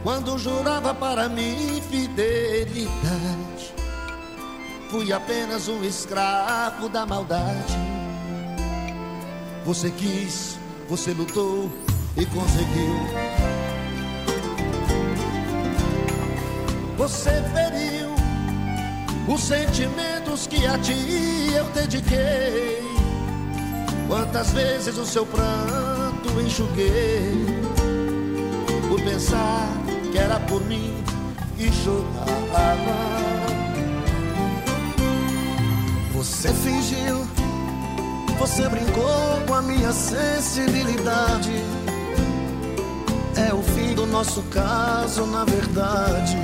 quando 0.03 0.37
jurava 0.37 0.93
para 0.93 1.29
mim 1.29 1.81
fidelidade. 1.89 3.73
Fui 4.91 5.13
apenas 5.13 5.69
um 5.69 5.85
escravo 5.85 6.89
da 6.89 7.07
maldade. 7.07 7.79
Você 9.65 9.93
quis, 9.93 10.59
você 10.89 11.13
lutou 11.13 11.71
e 12.17 12.27
conseguiu. 12.27 12.97
Você 16.97 17.31
feriu 17.31 18.11
os 19.33 19.41
sentimentos 19.41 20.49
que 20.49 20.67
a 20.67 20.77
ti 20.81 21.53
eu 21.55 21.65
dediquei. 21.67 22.83
Quantas 24.09 24.51
vezes 24.51 24.99
o 24.99 25.07
seu 25.07 25.25
pranto 25.25 25.98
enxuguei 26.41 27.47
por 28.89 29.01
pensar 29.03 29.69
que 30.11 30.19
era 30.19 30.41
por 30.41 30.65
mim 30.65 30.93
e 31.59 31.71
chorava. 31.73 33.19
Você 36.15 36.49
fingiu 36.53 37.27
Você 38.39 38.69
brincou 38.69 39.41
com 39.47 39.55
a 39.55 39.63
minha 39.63 39.93
sensibilidade. 39.93 41.53
É 43.37 43.53
o 43.53 43.63
fim 43.63 43.95
do 43.95 44.07
nosso 44.07 44.43
caso, 44.45 45.27
na 45.27 45.45
verdade. 45.45 46.37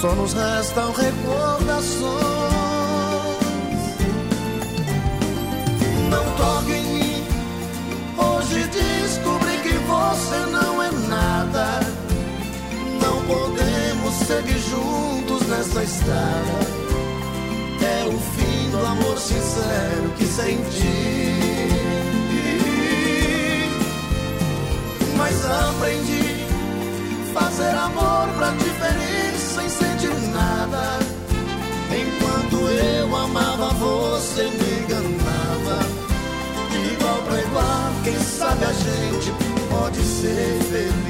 Só 0.00 0.14
nos 0.14 0.32
restam 0.32 0.92
recordações. 0.92 2.51
Toque 6.42 6.72
em 6.72 6.82
mim. 6.82 7.24
Hoje 8.18 8.64
descobri 8.66 9.56
que 9.58 9.74
você 9.74 10.38
não 10.50 10.82
é 10.82 10.90
nada. 11.08 11.80
Não 13.00 13.22
podemos 13.22 14.14
seguir 14.26 14.58
juntos 14.58 15.46
nessa 15.46 15.84
estrada. 15.84 16.58
É 17.80 18.08
o 18.08 18.18
fim 18.18 18.70
do 18.70 18.84
amor 18.84 19.16
sincero 19.18 20.10
que 20.18 20.26
senti. 20.26 21.32
Mas 25.16 25.44
aprendi 25.46 26.44
fazer 27.32 27.70
amor 27.70 28.28
pra 28.36 28.50
te 28.50 28.70
ferir 28.80 29.38
sem 29.38 29.68
sentir 29.68 30.28
nada. 30.32 30.98
Enquanto 31.92 32.56
eu 32.68 33.14
amava, 33.14 33.68
você 33.74 34.42
me 34.42 34.82
enganava. 34.82 36.01
Igual, 37.30 37.92
quem 38.04 38.18
sabe 38.18 38.64
a 38.64 38.72
gente 38.72 39.32
pode 39.70 40.02
ser 40.02 40.58
feliz. 40.70 41.02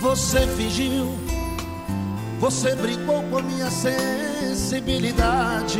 Você 0.00 0.46
fingiu, 0.56 1.14
você 2.38 2.74
brincou 2.74 3.09
com 3.30 3.40
minha 3.42 3.70
sensibilidade. 3.70 5.78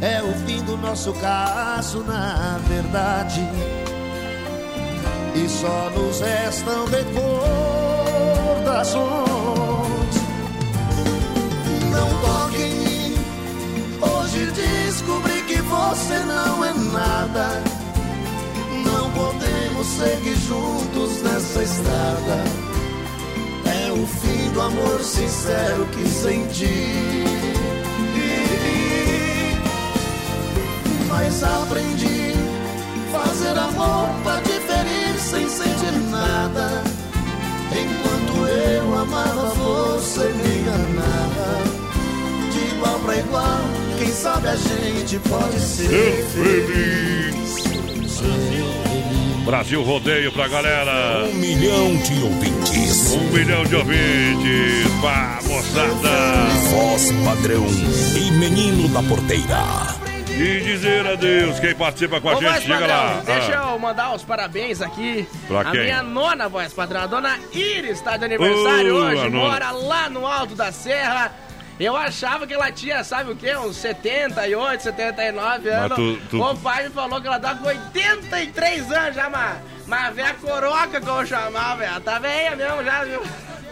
É 0.00 0.22
o 0.22 0.32
fim 0.46 0.62
do 0.62 0.76
nosso 0.76 1.12
caso, 1.14 2.04
na 2.04 2.60
verdade. 2.68 3.40
E 5.34 5.48
só 5.48 5.90
nos 5.90 6.20
restam 6.20 6.86
recordações. 6.86 9.08
Não 11.90 12.08
toque 12.20 12.62
em 12.62 12.74
mim. 12.74 13.16
Hoje 14.00 14.52
descobri 14.52 15.42
que 15.42 15.60
você 15.62 16.20
não 16.20 16.64
é 16.64 16.72
nada. 16.72 17.60
Não 18.84 19.10
podemos 19.10 19.86
seguir 19.86 20.36
juntos 20.36 21.22
nessa 21.22 21.60
estrada. 21.62 22.44
É 23.66 23.90
o 23.92 24.06
fim 24.06 24.50
do 24.52 24.60
amor 24.60 24.97
sincero 25.18 25.84
que 25.86 26.08
senti. 26.08 26.94
Mas 31.08 31.42
aprendi 31.42 32.34
fazer 33.10 33.58
amor 33.58 34.08
pra 34.22 34.40
te 34.42 34.52
ferir 34.60 35.18
sem 35.18 35.48
sentir 35.48 35.92
nada. 36.10 36.84
Enquanto 37.72 38.46
eu 38.48 38.98
amava, 38.98 39.48
você 39.56 40.28
me 40.28 40.58
enganava. 40.60 41.64
De 42.52 42.74
igual 42.74 42.98
pra 43.00 43.16
igual, 43.16 43.60
quem 43.98 44.12
sabe 44.12 44.48
a 44.48 44.56
gente 44.56 45.18
pode 45.28 45.58
ser 45.60 46.24
feliz. 46.32 47.47
Brasil 49.48 49.82
Rodeio 49.82 50.30
pra 50.30 50.46
galera. 50.46 51.24
Um 51.24 51.32
milhão 51.36 51.96
de 51.96 52.22
ouvintes. 52.22 53.12
Um 53.14 53.32
milhão 53.32 53.64
de 53.64 53.76
ouvintes. 53.76 54.92
Pá, 55.00 55.38
moçada. 55.46 56.10
Voz 56.70 57.10
padrão 57.24 57.66
e 58.14 58.30
menino 58.32 58.88
da 58.90 59.02
porteira. 59.04 59.96
E 60.38 60.60
dizer 60.60 61.06
adeus. 61.06 61.58
Quem 61.60 61.74
participa 61.74 62.20
com 62.20 62.28
a 62.28 62.36
Ô, 62.36 62.40
gente, 62.42 62.60
chega 62.60 62.74
padrão, 62.80 62.88
lá. 62.96 63.22
deixa 63.24 63.58
Ah. 63.58 63.72
eu 63.72 63.78
mandar 63.78 64.14
os 64.14 64.22
parabéns 64.22 64.82
aqui. 64.82 65.26
Pra 65.48 65.62
a 65.62 65.70
quem? 65.70 65.80
minha 65.80 66.02
nona 66.02 66.46
voz 66.46 66.74
padrão, 66.74 67.00
a 67.00 67.06
dona 67.06 67.38
Iris, 67.54 67.92
está 67.92 68.18
de 68.18 68.26
aniversário 68.26 68.94
hoje, 68.96 69.26
a 69.26 69.30
mora 69.30 69.70
lá 69.70 70.10
no 70.10 70.26
alto 70.26 70.54
da 70.54 70.70
serra. 70.70 71.32
Eu 71.78 71.96
achava 71.96 72.46
que 72.46 72.54
ela 72.54 72.72
tinha, 72.72 73.04
sabe 73.04 73.30
o 73.32 73.36
quê? 73.36 73.54
Uns 73.56 73.76
78, 73.76 74.82
79 74.82 75.70
Mas 75.70 75.78
anos. 75.78 75.96
tu- 75.96 76.18
tu- 76.30 76.42
O 76.42 76.56
pai 76.56 76.84
me 76.84 76.90
falou 76.90 77.20
que 77.20 77.26
ela 77.28 77.38
tá 77.38 77.54
com 77.54 77.66
83 77.68 78.90
anos 78.90 79.14
já, 79.14 79.30
mas, 79.30 79.58
mas 79.86 80.14
velha 80.14 80.34
coroca 80.34 81.00
que 81.00 81.06
eu 81.08 81.26
chamava, 81.26 81.84
ela 81.84 82.00
tá 82.00 82.18
velha 82.18 82.56
mesmo 82.56 82.82
já, 82.84 83.04
viu? 83.04 83.22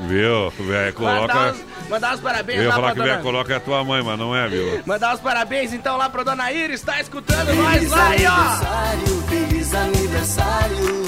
Viu? 0.00 0.50
Velho, 0.50 0.94
Mandar 1.00 1.32
coloca. 1.32 1.52
os, 1.52 1.88
mandar 1.88 2.14
os 2.14 2.20
parabéns 2.20 2.58
Eu 2.58 2.64
ia 2.66 2.72
falar 2.72 2.92
que 2.92 2.98
velho 2.98 3.10
dona... 3.12 3.22
coloca 3.22 3.54
é 3.54 3.58
tua 3.58 3.82
mãe, 3.82 4.02
mas 4.02 4.18
não 4.18 4.36
é, 4.36 4.46
viu? 4.46 4.82
Mandar 4.86 5.14
os 5.14 5.20
parabéns 5.20 5.72
então 5.72 5.96
lá 5.96 6.08
pra 6.10 6.22
dona 6.22 6.52
Iris, 6.52 6.82
tá 6.82 7.00
escutando 7.00 7.52
nós 7.54 7.90
lá 7.90 8.08
aí, 8.08 8.26
ó. 8.26 8.30
aniversário, 8.30 9.22
feliz 9.28 9.74
aniversário. 9.74 11.06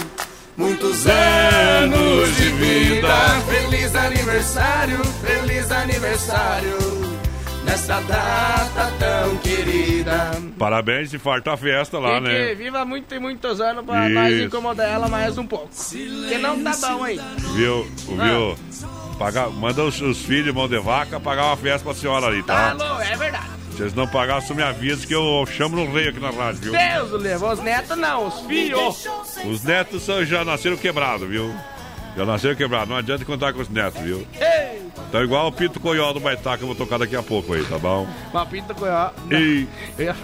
Muitos 0.58 1.06
anos 1.06 2.36
de 2.36 2.50
vida. 2.50 3.08
Feliz 3.48 3.94
aniversário, 3.94 4.98
feliz 5.24 5.70
aniversário. 5.70 6.76
Nessa 7.64 8.00
data 8.00 8.92
tão 8.98 9.36
querida. 9.36 10.32
Parabéns 10.58 11.12
e 11.14 11.18
farta 11.18 11.56
festa 11.56 11.98
lá, 12.00 12.18
e 12.18 12.22
que 12.22 12.28
né? 12.28 12.54
viva 12.54 12.84
muito 12.84 13.14
e 13.14 13.20
muitos 13.20 13.60
anos 13.60 13.84
pra 13.84 14.08
nós 14.08 14.34
incomodar 14.40 14.88
ela 14.90 15.08
mais 15.08 15.38
um 15.38 15.46
pouco. 15.46 15.68
Porque 15.68 16.38
não 16.38 16.60
tá 16.64 16.72
bom 16.76 17.04
aí. 17.04 17.20
Viu? 17.54 17.84
Viu? 18.08 18.56
Pagar, 19.18 19.50
manda 19.50 19.84
os, 19.84 20.00
os 20.00 20.18
filhos, 20.18 20.52
mão 20.54 20.66
de 20.66 20.78
vaca, 20.78 21.20
pagar 21.20 21.44
uma 21.46 21.56
festa 21.56 21.84
pra 21.84 21.94
senhora 21.94 22.26
ali, 22.26 22.42
Tá 22.42 22.74
tá? 22.74 22.84
louco, 22.84 23.02
é 23.02 23.16
verdade. 23.16 23.46
Se 23.78 23.84
eles 23.84 23.94
não 23.94 24.08
você 24.08 24.52
me 24.54 24.62
avisa 24.64 25.06
que 25.06 25.14
eu 25.14 25.46
chamo 25.46 25.76
no 25.76 25.92
rei 25.92 26.08
aqui 26.08 26.18
na 26.18 26.30
rádio, 26.30 26.62
viu? 26.62 26.72
Deus 26.72 27.12
levou 27.12 27.52
os 27.52 27.60
netos 27.60 27.96
não, 27.96 28.26
os 28.26 28.40
filhos. 28.40 29.06
Os 29.48 29.62
netos 29.62 30.02
são, 30.02 30.24
já 30.24 30.44
nasceram 30.44 30.76
quebrados, 30.76 31.28
viu? 31.28 31.54
Já 32.16 32.24
nasceram 32.26 32.56
quebrados, 32.56 32.88
não 32.88 32.96
adianta 32.96 33.24
contar 33.24 33.52
com 33.52 33.60
os 33.60 33.68
netos, 33.68 34.02
viu? 34.02 34.26
Ei, 34.40 34.82
Então 35.08 35.22
igual 35.22 35.46
o 35.46 35.52
Pito 35.52 35.78
Coió 35.78 36.12
do 36.12 36.18
Baitá 36.18 36.56
que 36.56 36.64
eu 36.64 36.66
vou 36.66 36.74
tocar 36.74 36.98
daqui 36.98 37.14
a 37.14 37.22
pouco 37.22 37.54
aí, 37.54 37.64
tá 37.66 37.78
bom? 37.78 38.08
papito 38.32 38.74
coió. 38.74 39.10
E 39.30 39.68
Eu- 39.96 40.14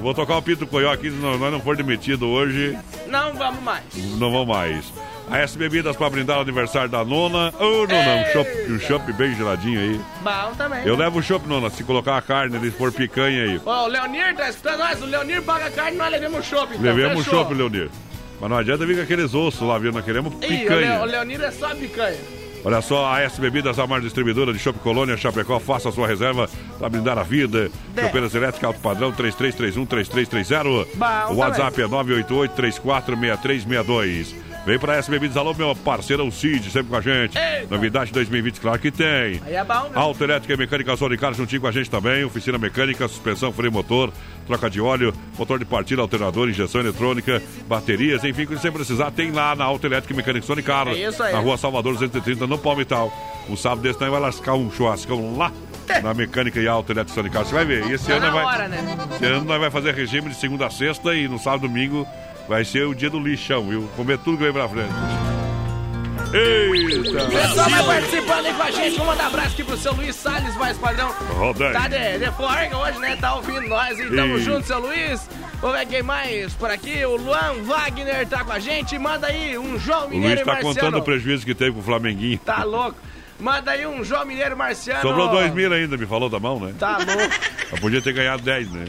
vou 0.00 0.12
tocar 0.12 0.36
o 0.36 0.42
Pito 0.42 0.66
Coió 0.66 0.92
aqui, 0.92 1.08
se 1.08 1.16
nós 1.16 1.38
nós 1.38 1.52
não 1.52 1.60
for 1.60 1.76
demitido 1.76 2.26
hoje, 2.26 2.76
Não 3.06 3.32
vamos 3.34 3.62
mais. 3.62 3.84
não 4.18 4.32
vão 4.32 4.44
mais. 4.44 4.92
A 5.30 5.38
S 5.38 5.56
Bebidas 5.56 5.96
pra 5.96 6.10
brindar 6.10 6.38
o 6.38 6.42
aniversário 6.42 6.88
da 6.88 7.02
nona. 7.04 7.52
Ô, 7.58 7.86
nona, 7.86 8.22
um 8.22 8.32
chopp, 8.32 8.50
um 8.72 8.78
chopp 8.78 9.12
bem 9.14 9.34
geladinho 9.34 9.80
aí. 9.80 10.00
Bom 10.22 10.54
também. 10.56 10.84
Eu 10.86 10.96
levo 10.96 11.18
o 11.18 11.22
chopp, 11.22 11.48
nona, 11.48 11.70
se 11.70 11.82
colocar 11.82 12.16
a 12.18 12.22
carne, 12.22 12.58
se 12.60 12.70
for 12.70 12.92
picanha 12.92 13.42
aí. 13.44 13.60
Ó, 13.64 13.84
o 13.84 13.86
Leonir 13.88 14.34
tá 14.36 14.48
escutando 14.50 14.78
nós, 14.80 15.00
o 15.02 15.06
Leonir 15.06 15.42
paga 15.42 15.70
carne, 15.70 15.96
nós 15.96 16.10
levamos 16.10 16.40
o 16.40 16.42
shopping. 16.42 16.74
Então, 16.74 16.84
Levemos 16.94 17.26
o 17.26 17.30
chopp, 17.30 17.54
Leonir. 17.54 17.88
Mas 18.40 18.50
não 18.50 18.58
adianta 18.58 18.84
vir 18.84 18.96
com 18.96 19.02
aqueles 19.02 19.34
ossos 19.34 19.66
lá, 19.66 19.78
viu? 19.78 19.92
Nós 19.92 20.04
queremos 20.04 20.32
Ih, 20.34 20.46
o, 20.46 20.50
Le- 20.50 20.58
picanha. 20.58 21.00
o 21.00 21.04
Leonir 21.04 21.40
é 21.40 21.50
só 21.50 21.74
picanha. 21.74 22.18
Olha 22.66 22.80
só, 22.80 23.12
a 23.12 23.20
S 23.20 23.38
Bebidas, 23.40 23.78
a 23.78 23.86
maior 23.86 24.00
distribuidora 24.00 24.50
de 24.52 24.58
Chopp 24.58 24.78
Colônia, 24.80 25.16
Chapecó, 25.18 25.60
faça 25.60 25.90
a 25.90 25.92
sua 25.92 26.06
reserva 26.06 26.48
para 26.78 26.88
brindar 26.88 27.18
a 27.18 27.22
vida. 27.22 27.70
Chopeiras 27.98 28.34
elétricas, 28.34 28.64
alto 28.68 28.80
padrão, 28.80 29.12
3331-3330. 29.12 30.86
Bom, 30.94 31.32
O 31.32 31.36
WhatsApp 31.36 31.82
é 31.82 31.86
988-346362. 31.86 34.34
Vem 34.66 34.78
pra 34.78 34.96
S 34.96 35.10
Bebidas, 35.10 35.36
alô, 35.36 35.52
meu 35.52 35.76
parceirão 35.76 36.30
Cid, 36.30 36.70
sempre 36.70 36.88
com 36.88 36.96
a 36.96 37.00
gente. 37.02 37.36
Novidade 37.70 38.10
2020, 38.12 38.60
claro 38.60 38.78
que 38.78 38.90
tem. 38.90 39.38
Aí 39.44 39.54
é 39.54 39.62
bom, 39.62 39.74
né? 39.84 39.90
Auto 39.94 40.24
Elétrica 40.24 40.54
e 40.54 40.56
Mecânica 40.56 40.96
Sonicar 40.96 41.34
juntinho 41.34 41.60
com 41.60 41.66
a 41.66 41.70
gente 41.72 41.90
também. 41.90 42.24
Oficina 42.24 42.56
mecânica, 42.56 43.06
suspensão, 43.06 43.52
freio 43.52 43.70
motor, 43.70 44.10
troca 44.46 44.70
de 44.70 44.80
óleo, 44.80 45.12
motor 45.38 45.58
de 45.58 45.66
partida, 45.66 46.00
alternador, 46.00 46.48
injeção 46.48 46.80
eletrônica, 46.80 47.42
baterias, 47.68 48.24
enfim, 48.24 48.44
o 48.44 48.46
que 48.46 48.54
você 48.56 48.70
precisar 48.70 49.10
tem 49.10 49.30
lá 49.32 49.54
na 49.54 49.64
Auto 49.64 49.86
Elétrica 49.86 50.14
e 50.14 50.16
Mecânica 50.16 50.46
Sonicar. 50.46 50.88
É 50.88 50.94
isso 50.94 51.22
aí. 51.22 51.34
Na 51.34 51.40
rua 51.40 51.58
Salvador 51.58 51.92
230, 51.92 52.46
no 52.46 52.56
Palmital. 52.56 53.12
Um 53.50 53.56
sábado 53.58 53.82
desse 53.82 53.98
também 53.98 54.12
vai 54.12 54.20
lascar 54.22 54.54
um 54.54 54.70
churrascão 54.70 55.36
lá 55.36 55.52
na 56.02 56.14
mecânica 56.14 56.58
e 56.58 56.66
Auto 56.66 56.90
Elétrica 56.90 57.14
Sonicar. 57.20 57.44
Você 57.44 57.54
vai 57.54 57.66
ver. 57.66 57.86
E 57.86 57.92
esse 57.92 58.06
Tá 58.06 58.14
ano 58.14 58.32
vai. 58.32 58.44
hora, 58.46 58.68
né? 58.68 58.78
Esse 59.14 59.26
ano 59.26 59.44
nós 59.44 59.60
vai 59.60 59.70
fazer 59.70 59.94
regime 59.94 60.30
de 60.30 60.36
segunda 60.36 60.66
a 60.66 60.70
sexta 60.70 61.14
e 61.14 61.28
no 61.28 61.38
sábado 61.38 61.66
e 61.66 61.68
domingo 61.68 62.06
vai 62.48 62.64
ser 62.64 62.86
o 62.86 62.94
dia 62.94 63.10
do 63.10 63.18
lixão, 63.18 63.68
viu? 63.68 63.88
Comer 63.96 64.18
tudo 64.18 64.38
que 64.38 64.44
vem 64.44 64.52
pra 64.52 64.68
frente. 64.68 64.92
Eita! 66.34 67.26
Pessoal 67.26 67.70
vai 67.70 67.84
participando 67.84 68.46
aí 68.46 68.54
com 68.54 68.62
a 68.62 68.70
gente. 68.72 68.96
Vamos 68.96 69.06
mandar 69.06 69.26
abraço 69.26 69.52
aqui 69.52 69.62
pro 69.62 69.76
seu 69.76 69.92
Luiz 69.94 70.16
Salles, 70.16 70.56
mais 70.56 70.76
padrão. 70.76 71.14
Rodeio. 71.30 71.72
Tá 71.72 71.86
de, 71.86 72.18
de 72.18 72.30
forga 72.32 72.76
hoje, 72.76 72.98
né? 72.98 73.16
Tá 73.16 73.36
ouvindo 73.36 73.68
nós 73.68 73.98
e 74.00 74.10
tamo 74.10 74.38
junto, 74.40 74.66
seu 74.66 74.80
Luiz. 74.80 75.28
Vamos 75.60 75.78
ver 75.78 75.86
quem 75.86 76.02
mais 76.02 76.52
por 76.54 76.70
aqui. 76.70 77.04
O 77.04 77.16
Luan 77.16 77.62
Wagner 77.62 78.26
tá 78.26 78.42
com 78.42 78.50
a 78.50 78.58
gente. 78.58 78.98
Manda 78.98 79.28
aí 79.28 79.56
um 79.56 79.78
João 79.78 80.06
O 80.06 80.10
Mineiro 80.10 80.34
Luiz 80.34 80.40
e 80.40 80.44
tá 80.44 80.60
contando 80.60 80.98
o 80.98 81.02
prejuízo 81.02 81.46
que 81.46 81.54
teve 81.54 81.72
com 81.72 81.80
o 81.80 81.82
Flamenguinho. 81.84 82.38
Tá 82.38 82.64
louco. 82.64 82.98
Manda 83.38 83.70
aí 83.70 83.86
um 83.86 84.02
João 84.02 84.26
Mineiro 84.26 84.56
Marciano. 84.56 85.02
Sobrou 85.02 85.28
dois 85.28 85.54
mil 85.54 85.72
ainda, 85.72 85.96
me 85.96 86.06
falou 86.06 86.28
da 86.28 86.40
mão, 86.40 86.58
né? 86.58 86.74
Tá 86.78 86.98
louco. 86.98 87.34
Eu 87.70 87.78
podia 87.78 88.02
ter 88.02 88.12
ganhado 88.12 88.42
10, 88.42 88.70
né? 88.72 88.84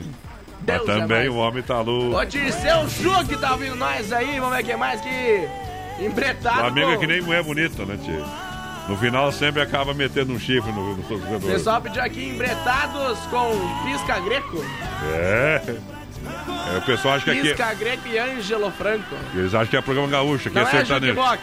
Deus 0.65 0.81
Mas 0.85 0.95
é 0.95 0.99
também 0.99 1.17
mais. 1.17 1.29
o 1.29 1.35
homem 1.37 1.63
tá 1.63 1.79
louco. 1.81 2.17
Ô, 2.17 2.25
Dirceu 2.25 2.89
Chu 2.89 3.25
que 3.27 3.37
tá 3.37 3.51
ouvindo 3.51 3.75
nós 3.75 4.11
aí. 4.11 4.39
Vamos 4.39 4.55
ver 4.57 4.63
quem 4.63 4.77
mais 4.77 4.99
que. 5.01 5.47
Embretado. 5.99 6.59
Flamengo 6.59 6.91
é 6.91 6.93
com- 6.95 6.99
que 7.01 7.07
nem 7.07 7.21
mulher 7.21 7.43
bonita, 7.43 7.85
né, 7.85 7.97
tio? 8.03 8.25
No 8.89 8.97
final 8.97 9.31
sempre 9.31 9.61
acaba 9.61 9.93
metendo 9.93 10.33
um 10.33 10.39
chifre 10.39 10.71
no, 10.71 10.95
no 10.95 11.01
O 11.01 11.03
torcedor. 11.03 11.39
pessoal 11.51 11.81
pediu 11.81 12.03
aqui 12.03 12.29
embretados 12.29 13.17
com 13.31 13.51
pisca 13.85 14.19
greco. 14.19 14.63
É. 15.13 15.61
É, 16.73 16.77
O 16.77 16.81
pessoal 16.81 17.15
acha 17.15 17.25
que 17.25 17.31
aqui. 17.31 17.41
Pisca 17.49 17.73
greco 17.73 18.07
e 18.07 18.17
Ângelo 18.19 18.71
Franco. 18.71 19.15
Eles 19.33 19.53
acham 19.53 19.67
que 19.67 19.77
é 19.77 19.81
programa 19.81 20.07
gaúcho, 20.09 20.47
aqui 20.49 20.55
Não 20.55 20.63
é 20.63 20.67
é 20.67 20.71
sertanejo. 20.71 21.13
jukebox. 21.13 21.41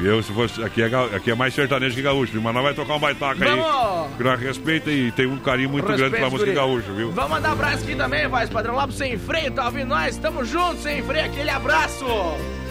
Eu, 0.00 0.22
se 0.22 0.32
fosse, 0.32 0.62
aqui 0.62 0.80
é, 0.80 0.86
aqui 0.86 1.30
é 1.30 1.34
mais 1.34 1.52
sertanejo 1.52 1.96
que 1.96 2.02
gaúcho, 2.02 2.40
mas 2.40 2.54
nós 2.54 2.62
vai 2.62 2.72
tocar 2.74 2.94
um 2.94 3.00
baitaca 3.00 3.44
aí. 3.44 4.16
Que 4.16 4.22
nós 4.22 4.40
respeita 4.40 4.90
e 4.90 5.10
tem 5.10 5.26
um 5.26 5.38
carinho 5.38 5.70
muito 5.70 5.86
Respeito, 5.86 6.10
grande 6.10 6.16
pela 6.16 6.30
música 6.30 6.52
gaúcha, 6.52 6.92
viu? 6.92 7.10
Vamos 7.10 7.30
mandar 7.30 7.48
um 7.48 7.52
abraço 7.52 7.82
aqui 7.82 7.96
também, 7.96 8.28
vai, 8.28 8.46
padrão 8.46 8.76
lá 8.76 8.86
pro 8.86 8.94
Sem 8.94 9.18
Freio, 9.18 9.50
tá 9.50 9.66
ouvindo 9.66 9.88
nós? 9.88 10.16
Tamo 10.16 10.44
junto, 10.44 10.80
Sem 10.80 11.02
Freio, 11.02 11.26
aquele 11.26 11.50
abraço! 11.50 12.06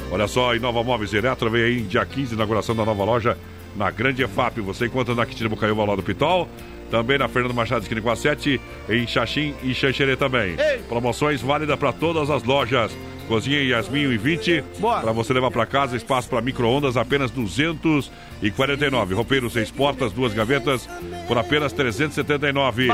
Olha 0.10 0.28
só, 0.28 0.56
em 0.56 0.60
Nova 0.60 0.82
Móveis 0.84 1.14
Eletro 1.14 1.49
vem 1.49 1.64
aí 1.64 1.82
dia 1.82 2.06
15, 2.06 2.34
inauguração 2.34 2.74
da 2.74 2.86
nova 2.86 3.04
loja 3.04 3.38
na 3.76 3.91
Grande 3.91 4.24
EFAP. 4.24 4.62
Você 4.62 4.86
encontra 4.86 5.14
na 5.14 5.26
Quintino 5.26 5.49
Bocaiúva 5.49 5.84
lá 5.84 5.95
do 5.98 6.04
Pitol, 6.04 6.48
também 6.90 7.18
na 7.18 7.28
Fernando 7.28 7.54
Machado 7.54 7.82
Esquina 7.82 8.02
com 8.02 8.10
a 8.10 8.16
7, 8.16 8.60
em 8.88 9.06
Xaxim 9.06 9.54
e 9.62 9.74
Xanxerê 9.74 10.16
também. 10.16 10.56
Promoções 10.88 11.41
válidas 11.41 11.78
para 11.78 11.91
todas 11.91 12.30
as 12.30 12.44
lojas. 12.44 12.95
Cozinha 13.28 13.62
Yasmin 13.62 14.06
1,20 14.18 14.64
para 14.80 15.12
você 15.12 15.34
levar 15.34 15.52
para 15.52 15.66
casa, 15.66 15.98
espaço 15.98 16.30
para 16.30 16.41
micro-ondas 16.41 16.95
apenas 16.95 17.30
249. 17.32 19.14
Roupeiro 19.14 19.49
seis 19.49 19.70
portas, 19.70 20.14
duas 20.14 20.34
gavetas 20.34 20.90
por 21.28 21.38
apenas 21.38 21.74
379. 21.74 22.88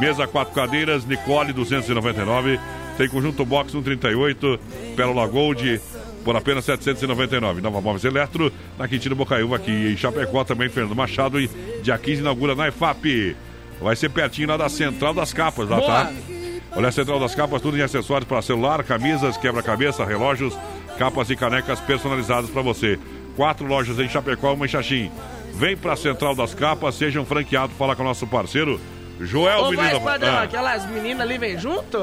Mesa 0.00 0.26
quatro 0.26 0.54
cadeiras, 0.54 1.06
Nicole 1.06 1.52
299. 1.52 2.58
Tem 2.96 3.08
conjunto 3.08 3.44
box 3.44 3.70
138, 3.72 4.58
Pérola 4.96 5.26
Gold 5.26 5.80
por 6.24 6.34
apenas 6.36 6.64
799. 6.64 7.60
Nova 7.60 7.80
Móveis 7.80 8.04
Eletro, 8.04 8.52
na 8.76 8.88
Quintino 8.88 9.14
Bocaiúva, 9.14 9.56
aqui 9.56 9.70
em 9.70 9.96
Chapecó, 9.96 10.42
também 10.44 10.68
Fernando 10.68 10.96
Machado, 10.96 11.40
e 11.40 11.48
dia 11.82 11.96
15 11.96 12.20
inaugura 12.20 12.54
na 12.54 12.68
EFAP. 12.68 13.36
Vai 13.80 13.94
ser 13.94 14.10
pertinho 14.10 14.48
lá 14.48 14.56
da 14.56 14.68
Central 14.68 15.14
das 15.14 15.32
Capas, 15.32 15.68
lá, 15.68 15.80
tá? 15.80 16.12
Olha 16.76 16.88
a 16.88 16.92
Central 16.92 17.18
das 17.18 17.34
Capas, 17.34 17.60
tudo 17.62 17.76
em 17.78 17.82
acessórios 17.82 18.28
para 18.28 18.42
celular, 18.42 18.82
camisas, 18.84 19.36
quebra-cabeça, 19.36 20.04
relógios, 20.04 20.56
capas 20.98 21.28
e 21.30 21.36
canecas 21.36 21.80
personalizadas 21.80 22.50
para 22.50 22.62
você. 22.62 22.98
Quatro 23.36 23.66
lojas 23.66 23.98
em 23.98 24.08
Chapecó, 24.08 24.52
uma 24.54 24.66
em 24.66 24.68
Xaxim. 24.68 25.10
Vem 25.54 25.76
para 25.76 25.94
a 25.94 25.96
Central 25.96 26.34
das 26.36 26.54
Capas, 26.54 26.94
seja 26.94 27.20
um 27.20 27.24
franqueado, 27.24 27.72
fala 27.74 27.96
com 27.96 28.02
o 28.02 28.06
nosso 28.06 28.26
parceiro, 28.26 28.80
Joel 29.20 29.62
Ô, 29.64 29.70
Menino. 29.70 29.82
vai, 29.82 30.00
padrão, 30.00 30.34
Ah. 30.36 30.42
aquelas 30.42 30.86
meninas 30.88 31.22
ali 31.22 31.38
vêm 31.38 31.58
junto? 31.58 31.98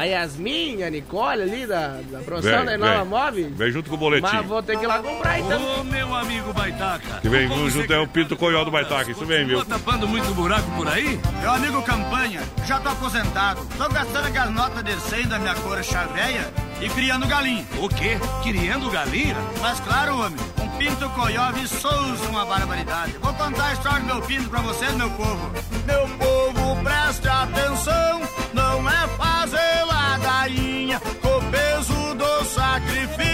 A 0.00 0.04
Yasmin, 0.04 0.82
a 0.82 0.88
Nicole 0.88 1.42
ali 1.42 1.66
da, 1.66 2.00
da 2.10 2.20
produção 2.20 2.64
da 2.64 2.70
Vem, 2.70 2.78
Nova 2.78 3.00
vem. 3.00 3.04
Móvel? 3.04 3.50
Vem 3.50 3.70
junto 3.70 3.90
com 3.90 3.96
o 3.96 3.98
boletim. 3.98 4.22
Mas 4.32 4.46
vou 4.46 4.62
ter 4.62 4.78
que 4.78 4.84
ir 4.84 4.86
lá 4.86 4.98
comprar 4.98 5.38
então. 5.38 5.80
Ô, 5.80 5.84
meu 5.84 6.14
amigo 6.14 6.54
Baitaca. 6.54 7.20
Que 7.20 7.28
vem 7.28 7.46
junto 7.46 7.70
você 7.70 7.92
é 7.92 7.98
o 7.98 8.06
Pinto 8.08 8.34
Coió 8.34 8.64
do 8.64 8.70
Baitaca, 8.70 9.10
isso 9.10 9.26
mesmo, 9.26 9.48
viu? 9.48 9.58
Tá 9.62 9.76
tapando 9.76 10.08
muito 10.08 10.32
buraco 10.32 10.70
por 10.70 10.88
aí? 10.88 11.20
Meu 11.42 11.50
amigo 11.50 11.82
Campanha, 11.82 12.40
já 12.64 12.80
tô 12.80 12.88
aposentado. 12.88 13.60
Tô 13.76 13.90
gastando 13.90 14.28
aquelas 14.28 14.54
notas 14.54 14.82
de 14.82 14.98
100 14.98 15.28
da 15.28 15.38
minha 15.38 15.54
cor 15.56 15.84
chaveia 15.84 16.50
e 16.80 16.88
criando 16.88 17.26
galinha. 17.26 17.66
O 17.78 17.86
quê? 17.86 18.16
Criando 18.42 18.90
galinha? 18.90 19.36
Mas 19.60 19.80
claro, 19.80 20.18
homem, 20.18 20.38
um 20.62 20.78
pinto 20.78 21.10
coió 21.10 21.52
viçoso 21.52 22.24
uma 22.30 22.46
barbaridade. 22.46 23.16
Vou 23.20 23.34
contar 23.34 23.66
a 23.66 23.72
história 23.74 24.00
do 24.00 24.06
meu 24.06 24.22
pinto 24.22 24.48
pra 24.48 24.62
vocês, 24.62 24.94
meu 24.94 25.10
povo. 25.10 25.50
Meu 25.86 26.08
povo, 26.16 26.59
preste 26.82 27.28
atenção, 27.28 28.20
não 28.52 28.88
é 28.88 29.08
fazer 29.16 29.84
ladainha. 29.86 31.00
Com 31.20 31.36
o 31.38 31.50
peso 31.50 32.14
do 32.14 32.44
sacrifício, 32.44 33.29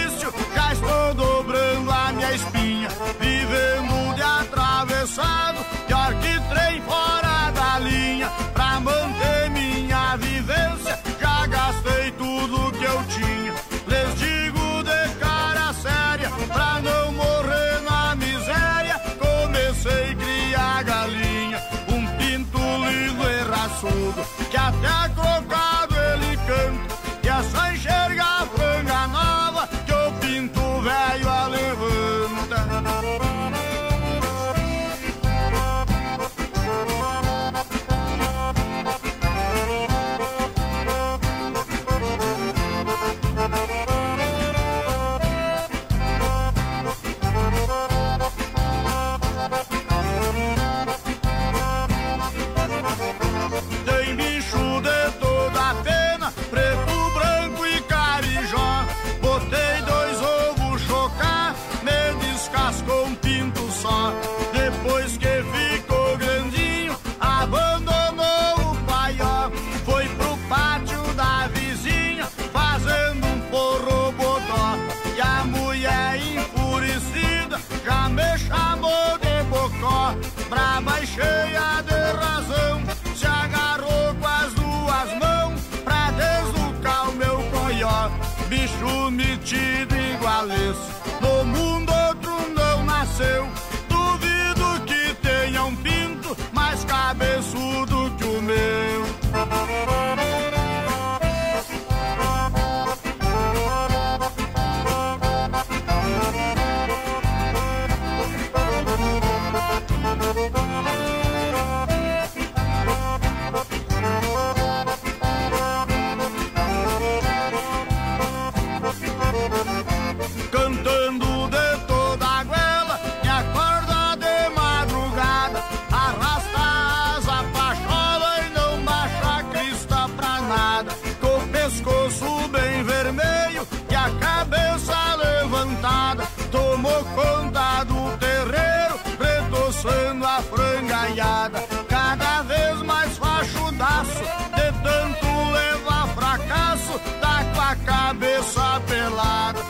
Cantando 120.66 121.48
de 121.48 121.86
toda 121.86 122.26
a 122.26 122.43
goela, 122.43 123.01
me 123.22 123.28
acorda 123.28 124.16
de 124.16 124.48
madrugada, 124.52 125.62
arrasta 125.93 126.59
a 126.59 127.14
asa, 127.14 127.44
pachola 127.52 128.40
e 128.40 128.51
não 128.51 128.84
baixa 128.84 129.38
a 129.38 129.43
crista 129.44 130.09
pra 130.16 130.40
nada. 130.40 130.90
Com 131.20 131.36
o 131.36 131.48
pescoço 131.52 132.48
bem 132.48 132.82
vermelho 132.82 133.64
e 133.88 133.94
a 133.94 134.10
cabeça 134.18 135.14
levantada, 135.14 136.26
tomou 136.51 137.05
conta 137.14 137.84
do 137.84 138.18
terreiro, 138.18 138.98
retoçando 139.20 140.26
a 140.26 140.43
frangaiada. 140.43 141.60
Cada 141.88 142.43
vez 142.43 142.82
mais 142.82 143.16
fachudaço, 143.16 144.24
de 144.56 144.72
tanto 144.82 145.52
levar 145.52 146.09
fracasso, 146.09 146.98
tá 147.20 147.44
com 147.55 147.60
a 147.60 147.76
cabeça 147.76 148.82
pelada, 148.88 149.60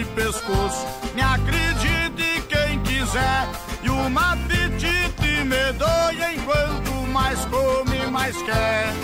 e 0.00 0.04
pescoço. 0.06 0.86
Me 1.14 1.22
acredite 1.22 2.42
quem 2.48 2.80
quiser, 2.82 3.48
e 3.82 3.90
uma 3.90 4.32
apetite 4.32 5.44
medonha 5.44 6.34
enquanto 6.34 6.92
mais 7.12 7.44
come, 7.46 8.06
mais 8.10 8.36
quer. 8.42 8.94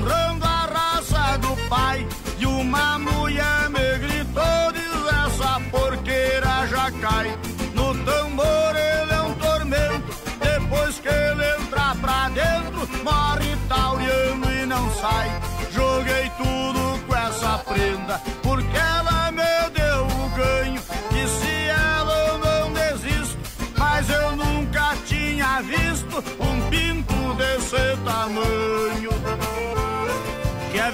Honrando 0.00 0.44
a 0.44 0.66
raça 0.66 1.38
do 1.38 1.68
pai. 1.68 2.06
E 2.38 2.46
uma 2.46 2.98
mulher 2.98 3.68
me 3.68 3.98
gritou, 3.98 4.72
diz 4.72 5.02
essa 5.26 5.60
porqueira 5.70 6.66
já 6.66 6.90
cai. 6.92 7.38
No 7.74 7.94
tambor 8.04 8.74
ele 8.76 9.12
é 9.12 9.22
um 9.22 9.34
tormento, 9.34 10.16
depois 10.40 10.98
que 10.98 11.08
ele 11.08 11.44
entra 11.60 11.94
pra 12.00 12.28
dentro, 12.30 12.88
morre 13.04 13.56
tauriano 13.68 14.52
e 14.52 14.66
não 14.66 14.90
sai. 14.94 15.30
Joguei 15.70 16.30
tudo 16.38 17.06
com 17.06 17.14
essa 17.14 17.58
prenda, 17.58 18.20
porque 18.42 18.76
ela 18.76 19.30
me 19.30 19.70
deu 19.74 20.06
o 20.06 20.28
ganho. 20.30 20.82
E 21.12 21.28
se 21.28 21.68
ela 21.68 22.38
não 22.38 22.72
desisto, 22.72 23.38
mas 23.76 24.08
eu 24.08 24.36
nunca 24.36 24.96
tinha 25.06 25.60
visto 25.62 26.24
um 26.40 26.70
pinto 26.70 27.34
desse 27.34 27.96
tamanho. 28.04 29.69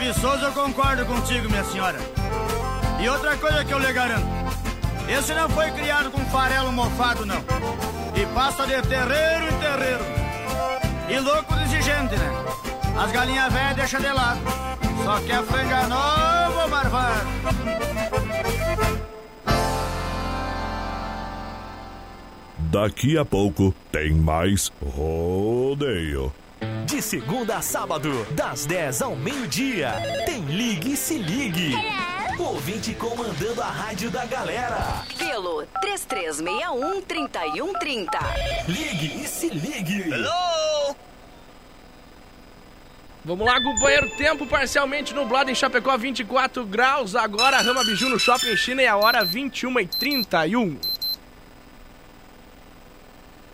Que 0.06 0.12
viçoso, 0.12 0.44
eu 0.44 0.52
concordo 0.52 1.04
contigo, 1.04 1.48
minha 1.48 1.64
senhora. 1.64 1.98
E 3.02 3.08
outra 3.08 3.36
coisa 3.38 3.64
que 3.64 3.74
eu 3.74 3.78
lhe 3.80 3.92
garanto: 3.92 4.24
esse 5.08 5.34
não 5.34 5.48
foi 5.48 5.68
criado 5.72 6.12
com 6.12 6.24
farelo 6.26 6.70
mofado, 6.70 7.26
não. 7.26 7.42
E 8.14 8.24
passa 8.32 8.64
de 8.68 8.80
terreiro 8.82 9.46
em 9.46 9.58
terreiro. 9.58 10.04
E 11.08 11.18
louco 11.18 11.52
exigente, 11.54 12.14
né? 12.14 12.44
As 12.96 13.10
galinhas 13.10 13.52
velhas 13.52 13.74
deixa 13.74 13.98
de 13.98 14.12
lado. 14.12 14.38
Só 15.02 15.18
que 15.18 15.32
a 15.32 15.42
franga 15.42 15.88
nova, 15.88 16.68
marvado. 16.68 17.26
Daqui 22.58 23.18
a 23.18 23.24
pouco 23.24 23.74
tem 23.90 24.12
mais 24.12 24.70
rodeio. 24.80 26.32
De 26.86 27.02
segunda 27.02 27.56
a 27.56 27.62
sábado, 27.62 28.24
das 28.30 28.64
10 28.64 29.02
ao 29.02 29.16
meio-dia, 29.16 29.92
tem 30.24 30.42
Ligue 30.44 30.92
e 30.92 30.96
Se 30.96 31.18
Ligue. 31.18 31.74
Ouvinte 32.38 32.94
comandando 32.94 33.60
a 33.62 33.66
rádio 33.66 34.10
da 34.10 34.24
galera. 34.24 35.04
Pelo 35.18 35.66
3361-3130. 35.84 38.08
Ligue 38.68 39.22
e 39.22 39.28
Se 39.28 39.48
Ligue. 39.48 40.04
Vamos 43.24 43.44
lá, 43.44 43.60
companheiro. 43.60 44.08
Tempo 44.16 44.46
parcialmente 44.46 45.12
nublado 45.12 45.50
em 45.50 45.54
Chapecó, 45.54 45.98
24 45.98 46.64
graus. 46.64 47.16
Agora, 47.16 47.60
Rama 47.60 47.82
Biju 47.84 48.08
no 48.08 48.20
Shopping 48.20 48.56
China 48.56 48.82
e 48.82 48.86
a 48.86 48.96
hora 48.96 49.26
21h31. 49.26 50.78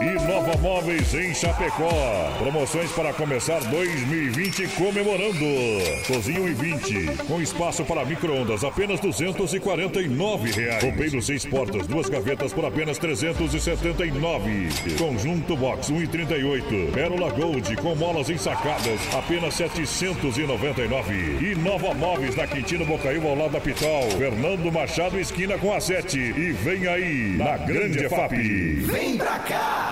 Inova 0.00 0.56
Móveis 0.58 1.12
em 1.14 1.34
Chapecó. 1.34 1.90
Promoções 2.38 2.90
para 2.92 3.12
começar 3.12 3.60
2020 3.60 4.66
comemorando. 4.68 5.44
Cozinha 6.06 6.40
1,20 6.40 7.26
com 7.26 7.40
espaço 7.40 7.84
para 7.84 8.04
micro-ondas 8.04 8.64
apenas 8.64 9.00
249 9.00 10.50
reais. 10.50 10.82
Roupeiro 10.82 11.20
seis 11.20 11.44
portas, 11.44 11.86
duas 11.86 12.08
gavetas 12.08 12.52
por 12.52 12.64
apenas 12.64 12.96
379. 12.98 14.68
Conjunto 14.98 15.56
Box 15.56 15.92
1,38. 15.92 16.92
Pérola 16.92 17.30
Gold 17.30 17.76
com 17.76 17.94
molas 17.94 18.30
ensacadas 18.30 19.00
apenas 19.14 19.54
799. 19.54 21.52
Inova 21.52 21.92
Móveis 21.94 22.34
na 22.34 22.46
Quintino 22.46 22.86
Bocaiúva 22.86 23.28
ao 23.28 23.36
lado 23.36 23.52
da 23.52 23.60
Pitol. 23.60 24.10
Fernando 24.12 24.72
Machado 24.72 25.18
esquina 25.20 25.58
com 25.58 25.72
a 25.72 25.80
7 25.80 26.18
e 26.18 26.52
vem 26.52 26.86
aí 26.86 27.36
na 27.36 27.56
Grande 27.58 28.04
EFAP. 28.04 28.32
Vem 28.86 29.16
pra 29.16 29.38
cá! 29.40 29.91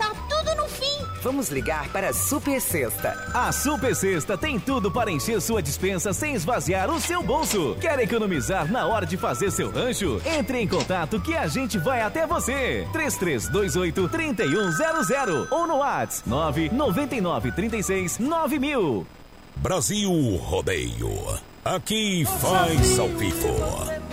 tá 0.00 0.12
tudo 0.28 0.54
no 0.56 0.66
fim. 0.68 1.06
Vamos 1.22 1.50
ligar 1.50 1.88
para 1.90 2.08
a 2.08 2.12
Super 2.14 2.60
Sexta. 2.60 3.10
A 3.34 3.52
Super 3.52 3.94
Sexta 3.94 4.36
tem 4.38 4.58
tudo 4.58 4.90
para 4.90 5.10
encher 5.10 5.38
sua 5.40 5.62
dispensa 5.62 6.12
sem 6.14 6.34
esvaziar 6.34 6.90
o 6.90 6.98
seu 6.98 7.22
bolso. 7.22 7.76
Quer 7.80 7.98
economizar 7.98 8.72
na 8.72 8.86
hora 8.86 9.04
de 9.04 9.18
fazer 9.18 9.50
seu 9.50 9.70
rancho? 9.70 10.20
Entre 10.24 10.58
em 10.58 10.66
contato 10.66 11.20
que 11.20 11.36
a 11.36 11.46
gente 11.46 11.76
vai 11.78 12.00
até 12.00 12.26
você. 12.26 12.88
3328-3100 12.92 15.48
ou 15.50 15.66
no 15.66 15.76
WhatsApp 15.76 16.30
999369000. 16.70 19.04
Brasil 19.56 20.10
Rodeio. 20.36 21.38
Aqui 21.62 22.24
faz 22.40 22.98
ao 22.98 23.08
vivo. 23.08 24.09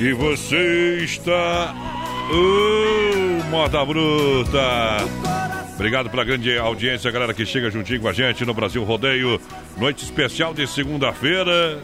E 0.00 0.14
você 0.14 1.00
está. 1.04 1.74
Oh, 2.32 3.50
moda 3.50 3.84
bruta! 3.84 4.96
Obrigado 5.74 6.08
pela 6.08 6.24
grande 6.24 6.56
audiência, 6.56 7.10
galera 7.10 7.34
que 7.34 7.44
chega 7.44 7.70
juntinho 7.70 8.00
com 8.00 8.08
a 8.08 8.12
gente 8.14 8.42
no 8.46 8.54
Brasil 8.54 8.82
Rodeio. 8.82 9.38
Noite 9.76 10.02
especial 10.02 10.54
de 10.54 10.66
segunda-feira. 10.66 11.78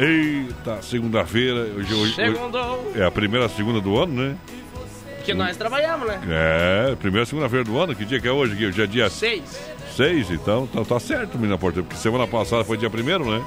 Eita, 0.00 0.82
segunda-feira. 0.82 1.60
Hoje, 1.76 1.94
hoje, 1.94 2.20
hoje 2.20 3.00
é 3.00 3.04
a 3.04 3.10
primeira 3.12 3.48
segunda 3.48 3.80
do 3.80 3.96
ano, 4.02 4.20
né? 4.20 4.36
Que 5.24 5.32
nós 5.32 5.56
trabalhamos, 5.56 6.08
né? 6.08 6.20
É, 6.28 6.96
primeira 6.96 7.24
segunda-feira 7.24 7.64
do 7.64 7.78
ano, 7.78 7.94
que 7.94 8.04
dia 8.04 8.18
que 8.18 8.26
é 8.26 8.32
hoje? 8.32 8.56
Gui? 8.56 8.66
Hoje 8.66 8.82
é 8.82 8.86
dia 8.88 9.08
Seis. 9.08 9.44
6, 9.96 10.32
então 10.32 10.66
tá, 10.66 10.84
tá 10.84 10.98
certo, 10.98 11.38
menina 11.38 11.56
porteira, 11.56 11.86
porque 11.86 12.02
semana 12.02 12.26
passada 12.26 12.64
foi 12.64 12.76
dia 12.76 12.90
primeiro, 12.90 13.30
né? 13.30 13.44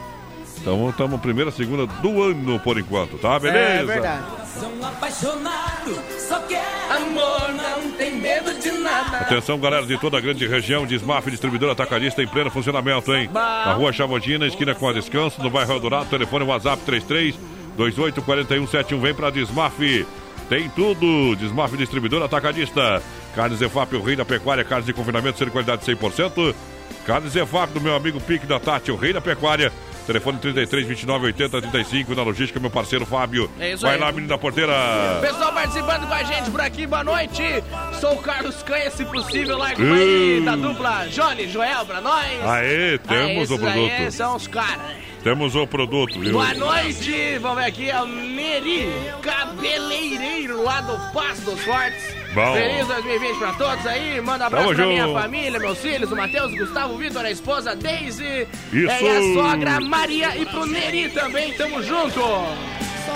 Então 0.59 0.89
estamos 0.89 1.19
primeira, 1.21 1.51
segunda 1.51 1.85
do 1.85 2.21
ano 2.21 2.59
por 2.59 2.77
enquanto, 2.77 3.17
tá? 3.17 3.39
Beleza? 3.39 3.59
É 3.59 3.85
verdade. 3.85 4.23
apaixonado, 4.83 6.01
só 6.17 6.39
quer 6.41 6.65
amor, 6.89 7.53
não 7.53 7.91
tem 7.91 8.15
medo 8.15 8.53
de 8.59 8.71
nada. 8.71 9.17
Atenção, 9.19 9.59
galera 9.59 9.85
de 9.85 9.97
toda 9.97 10.17
a 10.17 10.21
grande 10.21 10.45
região, 10.47 10.85
Desmaf, 10.85 11.29
distribuidor 11.29 11.71
atacadista 11.71 12.21
em 12.21 12.27
pleno 12.27 12.49
funcionamento, 12.49 13.13
hein? 13.13 13.29
Na 13.33 13.73
rua 13.73 13.93
Chavodina, 13.93 14.45
esquina 14.45 14.75
com 14.75 14.89
a 14.89 14.93
Descanso, 14.93 15.41
no 15.41 15.49
bairro 15.49 15.73
Eldorado, 15.73 16.09
telefone 16.09 16.43
WhatsApp 16.45 16.81
33 16.83 17.35
28 17.77 18.21
41 18.21 18.67
71. 18.67 18.99
Vem 18.99 19.13
pra 19.13 19.29
Desmaf. 19.29 19.79
Tem 20.49 20.69
tudo. 20.69 21.35
Desmaf, 21.35 21.75
distribuidor 21.77 22.23
atacadista. 22.23 23.01
Carnes 23.35 23.61
EFAP, 23.61 23.95
o 23.95 24.01
rei 24.01 24.15
da 24.15 24.25
pecuária, 24.25 24.63
carnes 24.63 24.87
de 24.87 24.93
confinamento, 24.93 25.37
ser 25.37 25.51
qualidade 25.51 25.85
100%. 25.85 26.55
Carnes 27.05 27.35
EFAP, 27.35 27.71
do 27.71 27.81
meu 27.81 27.95
amigo 27.95 28.19
Pique 28.19 28.47
da 28.47 28.59
Tati, 28.59 28.91
o 28.91 28.95
rei 28.95 29.13
da 29.13 29.21
pecuária. 29.21 29.71
Telefone 30.07 30.37
33 30.39 30.87
29 30.87 31.25
80 31.25 31.61
35 31.61 32.15
na 32.15 32.23
logística, 32.23 32.59
meu 32.61 32.69
parceiro 32.69 33.05
Fábio. 33.05 33.51
É 33.59 33.73
isso 33.73 33.81
Vai 33.81 33.95
aí. 33.95 33.99
lá, 33.99 34.09
menino 34.09 34.29
da 34.29 34.37
porteira. 34.37 34.73
Pessoal 35.19 35.51
participando 35.51 36.07
com 36.07 36.13
a 36.13 36.23
gente 36.23 36.49
por 36.49 36.61
aqui, 36.61 36.87
boa 36.87 37.03
noite. 37.03 37.43
Sou 37.99 38.13
o 38.13 38.17
Carlos 38.21 38.63
Canha, 38.63 38.89
se 38.89 39.03
possível, 39.03 39.57
uma 39.57 39.65
aí 39.67 40.41
da 40.45 40.55
dupla 40.55 41.07
Johnny 41.09 41.49
Joel 41.49 41.85
pra 41.85 41.99
nós. 41.99 42.25
Aê, 42.45 42.97
temos 42.99 43.51
Ah, 43.51 43.55
o 43.55 43.59
produto. 43.59 43.91
Aí 43.91 44.09
são 44.11 44.35
os 44.37 44.47
caras? 44.47 44.95
Temos 45.23 45.55
o 45.55 45.67
produto, 45.67 46.19
viu? 46.19 46.31
Boa 46.33 46.53
noite, 46.53 47.37
vamos 47.39 47.57
ver 47.57 47.65
aqui, 47.65 47.89
é 47.89 48.01
o 48.01 48.05
Neri, 48.07 48.87
cabeleireiro 49.21 50.63
lá 50.63 50.79
do 50.81 50.97
Passo 51.11 51.41
dos 51.41 51.59
Fortes. 51.61 52.15
Bom. 52.33 52.53
Feliz 52.53 52.87
2020 52.87 53.37
pra 53.37 53.53
todos 53.53 53.85
aí, 53.87 54.21
manda 54.21 54.43
um 54.43 54.47
abraço 54.47 54.65
Tamo 54.67 54.75
pra 54.77 54.85
minha 54.85 55.03
junto. 55.07 55.19
família, 55.19 55.59
meus 55.59 55.77
filhos, 55.79 56.11
o 56.11 56.15
Matheus, 56.15 56.53
o 56.53 56.57
Gustavo, 56.57 56.93
o 56.93 56.97
Vitor, 56.97 57.25
a 57.25 57.31
esposa 57.31 57.75
Daisy, 57.75 58.47
Isso. 58.71 58.89
é, 58.91 59.01
e 59.01 59.09
a 59.09 59.33
sogra 59.33 59.79
Maria 59.81 60.37
e 60.37 60.45
pro 60.45 60.65
Neri 60.65 61.09
também, 61.09 61.51
tamo 61.53 61.81
junto. 61.83 62.21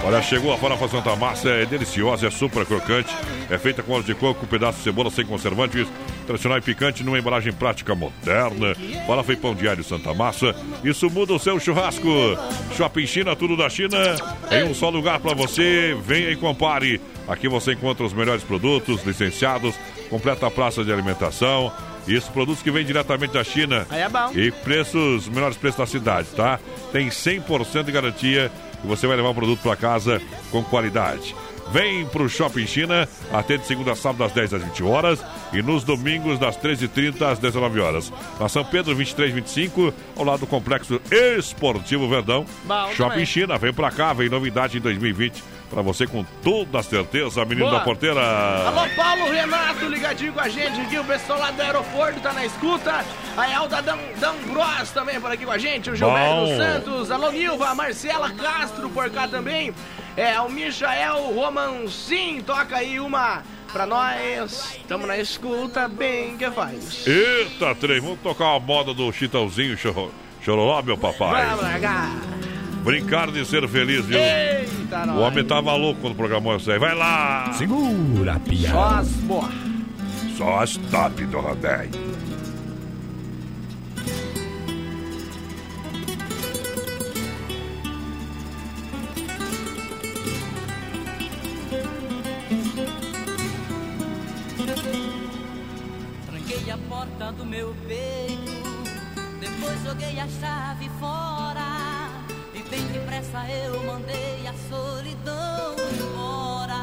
Olha, 0.04 0.22
chegou 0.22 0.52
a 0.52 0.58
farofa 0.58 0.88
Santa 0.88 1.16
Massa, 1.16 1.50
é 1.50 1.66
deliciosa, 1.66 2.28
é 2.28 2.32
super 2.32 2.66
crocante, 2.66 3.16
é 3.50 3.58
feita 3.58 3.84
com 3.84 3.94
óleo 3.94 4.04
de 4.04 4.16
coco, 4.16 4.48
pedaço 4.48 4.80
de 4.80 4.84
cebola 4.84 5.12
sem 5.12 5.26
conservantes, 5.26 5.88
tradicional 6.26 6.58
e 6.58 6.62
picante 6.62 7.04
numa 7.04 7.20
embalagem 7.20 7.54
prática 7.54 7.94
moderna. 7.94 8.76
Farofa 9.06 9.34
e 9.34 9.36
pão 9.36 9.54
diário 9.54 9.84
Santa 9.84 10.14
Massa, 10.14 10.56
isso 10.84 11.10
muda 11.10 11.34
o 11.34 11.40
seu 11.40 11.60
churrasco. 11.60 12.08
Shopping 12.76 13.06
China, 13.06 13.36
tudo 13.36 13.56
da 13.56 13.70
China, 13.70 13.98
em 14.52 14.64
um 14.64 14.74
só 14.74 14.90
lugar 14.90 15.20
para 15.20 15.36
você, 15.36 15.96
venha 16.04 16.32
e 16.32 16.36
compare. 16.36 17.00
Aqui 17.28 17.48
você 17.48 17.74
encontra 17.74 18.06
os 18.06 18.14
melhores 18.14 18.44
produtos, 18.44 19.04
licenciados, 19.04 19.76
completa 20.10 20.48
a 20.48 20.52
praça 20.52 20.84
de 20.84 20.92
alimentação. 20.92 21.72
Isso, 22.08 22.32
produtos 22.32 22.64
que 22.64 22.72
vêm 22.72 22.84
diretamente 22.84 23.34
da 23.34 23.44
China. 23.44 23.86
Aí 23.90 24.02
é 24.02 24.10
bom. 24.10 24.32
E 24.34 24.52
preços, 24.52 25.30
melhores 25.30 25.56
preços 25.56 25.78
da 25.78 25.86
cidade, 25.86 26.30
tá? 26.36 26.60
Tem 26.92 27.10
100% 27.10 27.84
de 27.84 27.92
garantia 27.92 28.52
e 28.84 28.88
você 28.88 29.08
vai 29.08 29.16
levar 29.16 29.30
o 29.30 29.36
produto 29.36 29.62
para 29.62 29.76
casa 29.76 30.22
com 30.52 30.64
qualidade. 30.64 31.36
Vem 31.72 32.06
pro 32.06 32.28
Shopping 32.28 32.68
China, 32.68 33.08
atende 33.32 33.66
segunda 33.66 33.94
a 33.94 33.96
sábado 33.96 34.20
das 34.20 34.34
10 34.34 34.56
às 34.56 34.64
20 34.64 34.84
horas 34.84 35.24
e 35.54 35.62
nos 35.62 35.86
domingos 35.86 36.38
das 36.38 36.58
13h30 36.58 37.22
às 37.22 37.40
19 37.40 37.80
horas. 37.80 38.12
Na 38.38 38.50
São 38.50 38.66
Pedro 38.66 38.94
2325, 38.94 39.94
ao 40.18 40.26
lado 40.26 40.42
do 40.42 40.48
Complexo 40.48 41.00
Esportivo 41.10 42.10
Verdão. 42.10 42.46
Bom 42.66 42.90
Shopping 42.94 43.10
também. 43.12 43.26
China, 43.26 43.58
vem 43.58 43.74
pra 43.74 43.90
cá, 43.90 44.12
vem 44.12 44.28
novidade 44.28 44.78
em 44.78 44.82
2020 44.82 45.61
para 45.72 45.82
você 45.82 46.06
com 46.06 46.24
toda 46.44 46.84
certeza, 46.84 47.44
menino 47.46 47.68
Boa. 47.68 47.80
da 47.80 47.84
porteira. 47.86 48.22
Alô, 48.22 48.82
Paulo 48.96 49.32
Renato, 49.32 49.86
ligadinho 49.88 50.34
com 50.34 50.42
a 50.42 50.50
gente 50.50 50.82
aqui. 50.82 51.00
O 51.00 51.04
pessoal 51.06 51.40
lá 51.40 51.50
do 51.52 51.62
aeroporto 51.62 52.20
tá 52.20 52.34
na 52.34 52.46
escuta. 52.46 53.06
A 53.38 53.50
Elda 53.50 53.82
Dan, 53.82 53.98
Dambros 54.20 54.92
também 54.92 55.20
por 55.22 55.32
aqui 55.32 55.46
com 55.46 55.52
a 55.52 55.58
gente. 55.58 55.90
O 55.90 55.96
Gilberto 55.96 56.36
Bom. 56.36 56.58
Santos. 56.58 57.10
Alô, 57.10 57.32
Nilva. 57.32 57.70
A 57.70 57.76
Marcela 57.76 58.30
Castro 58.32 58.90
por 58.90 59.10
cá 59.10 59.28
também. 59.30 59.74
É, 60.18 60.38
o 60.42 60.50
Michael 60.50 61.34
Romancin 61.34 62.42
toca 62.46 62.76
aí 62.76 63.00
uma 63.00 63.42
pra 63.72 63.86
nós. 63.86 64.78
Tamo 64.90 65.08
na 65.08 65.18
escuta, 65.18 65.88
bem 65.88 66.36
que 66.38 66.52
faz. 66.52 67.08
Eita, 67.08 67.74
trem, 67.76 68.02
vamos 68.02 68.20
tocar 68.20 68.58
a 68.58 68.60
moda 68.60 68.94
do 68.94 69.10
Chitãozinho 69.14 69.78
Choro- 69.78 70.12
Chororó, 70.44 70.82
meu 70.82 70.98
papai. 70.98 71.46
Vamos 71.46 71.62
largar. 71.64 72.10
Brincar 72.84 73.32
de 73.32 73.46
ser 73.46 73.68
feliz, 73.68 74.06
viu? 74.06 74.18
Eita, 74.20 75.04
O 75.04 75.06
nós. 75.08 75.18
homem 75.20 75.44
tava 75.44 75.74
louco 75.76 76.02
quando 76.02 76.16
programou 76.16 76.56
isso 76.58 76.72
aí. 76.72 76.80
Vai 76.80 76.96
lá! 76.96 77.54
Segura, 77.54 78.34
Só 78.34 78.40
piada. 78.40 79.00
as 79.00 79.08
boas. 79.10 79.54
Só 80.38 80.60
as 80.60 80.78
top 80.78 81.26
do 81.26 81.40
rodeio. 81.40 81.92
Tranquei 96.26 96.72
a 96.72 96.78
porta 96.90 97.32
do 97.34 97.46
meu 97.46 97.76
peito, 97.88 98.52
depois 99.40 99.82
joguei 99.84 100.20
a 100.20 100.28
chave 100.28 100.90
fora. 101.00 101.51
Bem 102.72 102.88
depressa 102.88 103.46
eu 103.50 103.84
mandei 103.84 104.48
a 104.48 104.54
solidão 104.70 105.76
embora. 105.94 106.74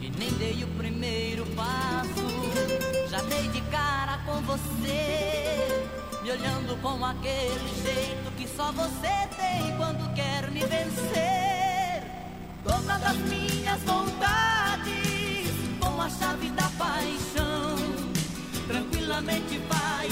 E 0.00 0.10
nem 0.18 0.32
dei 0.32 0.64
o 0.64 0.66
primeiro 0.76 1.46
passo, 1.54 3.08
já 3.08 3.22
dei 3.22 3.46
de 3.50 3.60
cara 3.70 4.18
com 4.26 4.40
você. 4.40 5.86
Me 6.24 6.32
olhando 6.32 6.76
com 6.82 7.04
aquele 7.04 7.72
jeito 7.84 8.32
que 8.36 8.48
só 8.48 8.72
você 8.72 9.28
tem 9.36 9.76
quando 9.76 10.12
quer 10.12 10.50
me 10.50 10.64
vencer. 10.66 12.02
Dona 12.64 12.98
das 12.98 13.16
minhas 13.18 13.80
vontades, 13.82 15.52
com 15.78 16.02
a 16.02 16.10
chave 16.10 16.48
da 16.48 16.68
paixão. 16.70 17.76
Tranquilamente 18.66 19.58
vai 19.68 20.08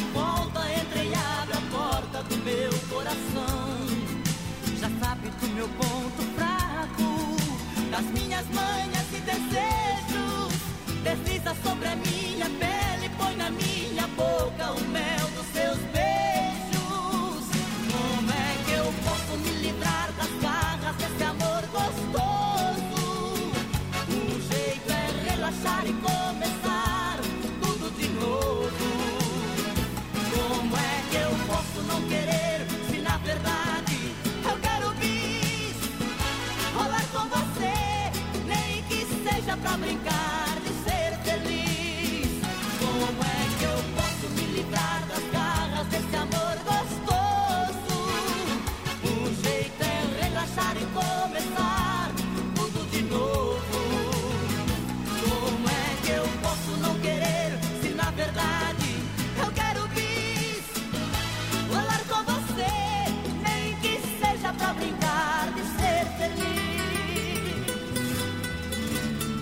do 2.32 2.44
meu 2.44 2.70
coração. 2.88 3.86
Já 4.80 4.90
sabe 5.00 5.28
do 5.28 5.48
meu 5.54 5.68
ponto 5.68 6.22
fraco, 6.34 7.36
das 7.90 8.04
minhas 8.06 8.46
manhas 8.48 9.06
e 9.12 9.20
desejos. 9.20 10.52
Desliza 11.02 11.54
sobre 11.62 11.88
a 11.88 11.96
minha 11.96 12.46
pele, 12.46 13.10
põe 13.18 13.36
na 13.36 13.50
minha 13.50 14.06
boca 14.16 14.72
o 14.72 14.80
mel 14.88 15.21
que 39.52 39.56
seja 39.56 39.56
pra 39.56 39.76
brincar 39.76 40.11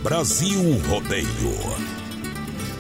Brasil 0.03 0.79
Rodeio. 0.89 1.27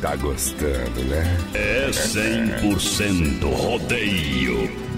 Tá 0.00 0.16
gostando, 0.16 1.04
né? 1.04 1.36
É 1.52 1.90
100% 1.90 3.44
rodeio. 3.44 4.89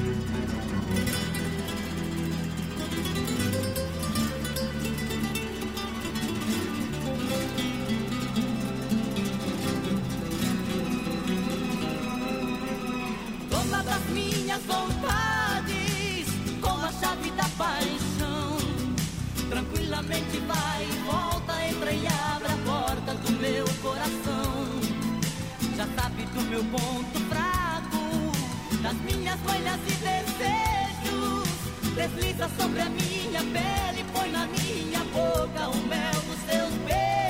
Meu 26.63 26.79
ponto 26.79 27.19
fraco, 27.29 28.83
das 28.83 28.95
minhas 29.03 29.39
manhas 29.41 29.81
e 29.87 29.95
desejos. 30.05 31.49
Desliza 31.95 32.49
sobre 32.59 32.81
a 32.83 32.89
minha 32.89 33.41
pele, 33.41 34.05
põe 34.13 34.31
na 34.31 34.47
minha 34.47 35.01
boca 35.13 35.69
o 35.69 35.87
mel 35.89 36.13
dos 36.13 36.39
seus 36.51 36.71
beijos. 36.87 37.22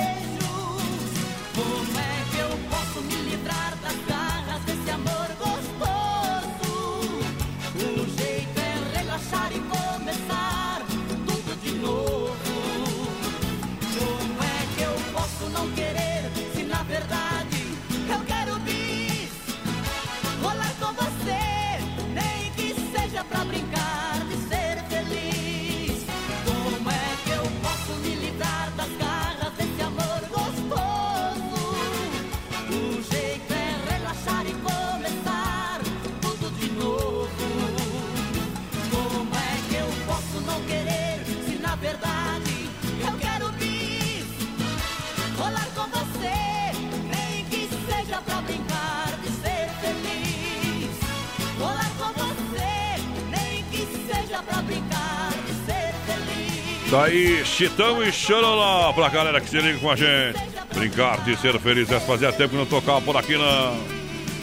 Tá 56.93 57.05
aí, 57.05 57.43
Chitão 57.43 58.03
e 58.03 58.11
Choroló 58.11 58.93
pra 58.93 59.09
galera 59.09 59.41
que 59.41 59.49
se 59.49 59.59
liga 59.59 59.79
com 59.79 59.89
a 59.89 59.95
gente. 59.95 60.39
Brincar 60.75 61.23
de 61.23 61.35
ser 61.37 61.59
feliz, 61.59 61.91
é 61.91 61.99
fazia 61.99 62.31
tempo 62.31 62.51
que 62.51 62.55
não 62.55 62.67
tocava 62.67 63.01
por 63.01 63.17
aqui 63.17 63.35
não. 63.35 63.75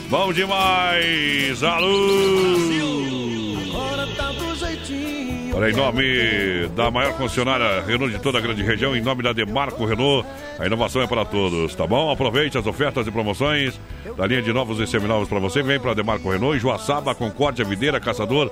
Bom 0.08 0.32
demais, 0.32 1.62
alô! 1.62 1.86
Olha, 5.54 5.70
em 5.70 5.76
nome 5.76 6.68
da 6.74 6.90
maior 6.90 7.12
concessionária 7.12 7.82
Renault 7.82 8.16
de 8.16 8.20
toda 8.20 8.38
a 8.38 8.40
grande 8.40 8.64
região, 8.64 8.96
em 8.96 9.00
nome 9.00 9.22
da 9.22 9.32
Demarco 9.32 9.84
Renault, 9.84 10.26
a 10.58 10.66
inovação 10.66 11.02
é 11.02 11.06
para 11.06 11.24
todos, 11.24 11.72
tá 11.76 11.86
bom? 11.86 12.10
Aproveite 12.10 12.58
as 12.58 12.66
ofertas 12.66 13.06
e 13.06 13.12
promoções 13.12 13.78
da 14.16 14.26
linha 14.26 14.42
de 14.42 14.52
novos 14.52 14.80
e 14.80 14.88
seminovos 14.88 15.28
para 15.28 15.38
você. 15.38 15.62
Vem 15.62 15.78
para 15.78 15.94
Demarco 15.94 16.28
Renault, 16.28 16.58
Joaçaba, 16.58 17.14
Concórdia, 17.14 17.64
Videira, 17.64 18.00
Caçador, 18.00 18.50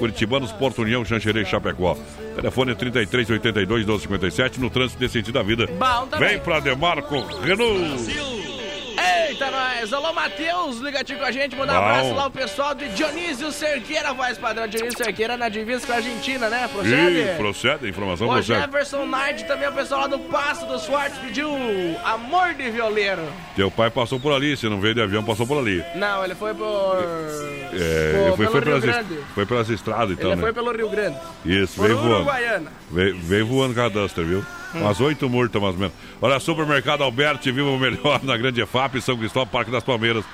Curitibanos, 0.00 0.50
Porto 0.50 0.80
União, 0.80 1.04
Xanxerê 1.04 1.42
e 1.42 1.44
Chapecó. 1.44 1.94
Telefone 2.34 2.74
33 2.74 3.30
82 3.30 3.80
1257 3.84 4.58
no 4.58 4.70
trânsito 4.70 4.98
desse 4.98 5.12
sentido 5.12 5.34
da 5.34 5.42
vida. 5.42 5.68
Vem 6.18 6.40
para 6.40 6.58
Demarco 6.58 7.20
Renault. 7.42 8.39
Eita, 9.30 9.48
nós! 9.48 9.92
Alô, 9.92 10.12
Matheus, 10.12 10.78
ligadinho 10.78 11.20
com 11.20 11.24
a 11.24 11.30
gente. 11.30 11.54
Mandar 11.54 11.74
um 11.74 11.84
abraço 11.84 12.12
lá 12.14 12.26
o 12.26 12.30
pessoal 12.32 12.74
de 12.74 12.88
Dionísio 12.88 13.52
Cerqueira, 13.52 14.12
voz 14.12 14.36
padrão. 14.36 14.66
Dionísio 14.66 14.98
Cerqueira 15.04 15.36
na 15.36 15.48
divisa 15.48 15.86
com 15.86 15.92
a 15.92 15.96
Argentina, 15.96 16.48
né? 16.48 16.66
Procede? 16.66 17.20
Ih, 17.20 17.36
procede, 17.36 17.88
informação 17.88 18.26
O 18.26 18.32
procede. 18.32 18.60
Jefferson 18.60 19.06
Knight 19.06 19.44
também, 19.44 19.68
o 19.68 19.72
pessoal 19.72 20.00
lá 20.00 20.06
do 20.08 20.18
Passo 20.18 20.66
dos 20.66 20.84
Fortes 20.84 21.16
pediu 21.18 21.48
Amor 22.04 22.54
de 22.54 22.70
Violeiro. 22.70 23.22
Teu 23.54 23.70
pai 23.70 23.88
passou 23.88 24.18
por 24.18 24.32
ali, 24.32 24.56
se 24.56 24.68
não 24.68 24.80
veio 24.80 24.96
de 24.96 25.02
avião, 25.02 25.22
passou 25.22 25.46
por 25.46 25.58
ali. 25.58 25.80
Não, 25.94 26.24
ele 26.24 26.34
foi 26.34 26.52
por. 26.52 26.98
É, 27.72 28.32
foi, 28.34 28.36
pelo 28.36 28.36
foi, 28.36 28.46
Rio 28.46 28.62
pelas, 28.64 28.82
Grande. 28.82 29.18
foi 29.32 29.46
pelas 29.46 29.70
estradas, 29.70 30.10
então, 30.10 30.32
ele 30.32 30.36
né? 30.40 30.42
foi 30.42 30.52
pelo 30.52 30.76
Rio 30.76 30.88
Grande. 30.88 31.16
Isso, 31.46 31.76
Por 31.76 31.86
veio 31.86 31.98
voando. 31.98 32.28
Veio, 32.90 33.16
veio 33.20 33.46
voando 33.46 33.74
com 33.76 33.80
a 33.80 33.88
Duster, 33.88 34.24
viu? 34.24 34.44
Hum. 34.74 34.80
Umas 34.82 35.00
oito 35.00 35.28
multas, 35.28 35.60
mais 35.60 35.74
ou 35.74 35.80
menos. 35.80 35.94
Olha, 36.20 36.38
Supermercado 36.40 37.02
Alberti, 37.02 37.50
viva 37.50 37.68
o 37.68 37.78
melhor 37.78 38.20
na 38.24 38.36
Grande 38.36 38.60
EFAP, 38.62 39.00
São 39.00 39.16
Cristóvão, 39.16 39.48
Parque 39.48 39.70
das 39.70 39.84
Palmeiras. 39.84 40.24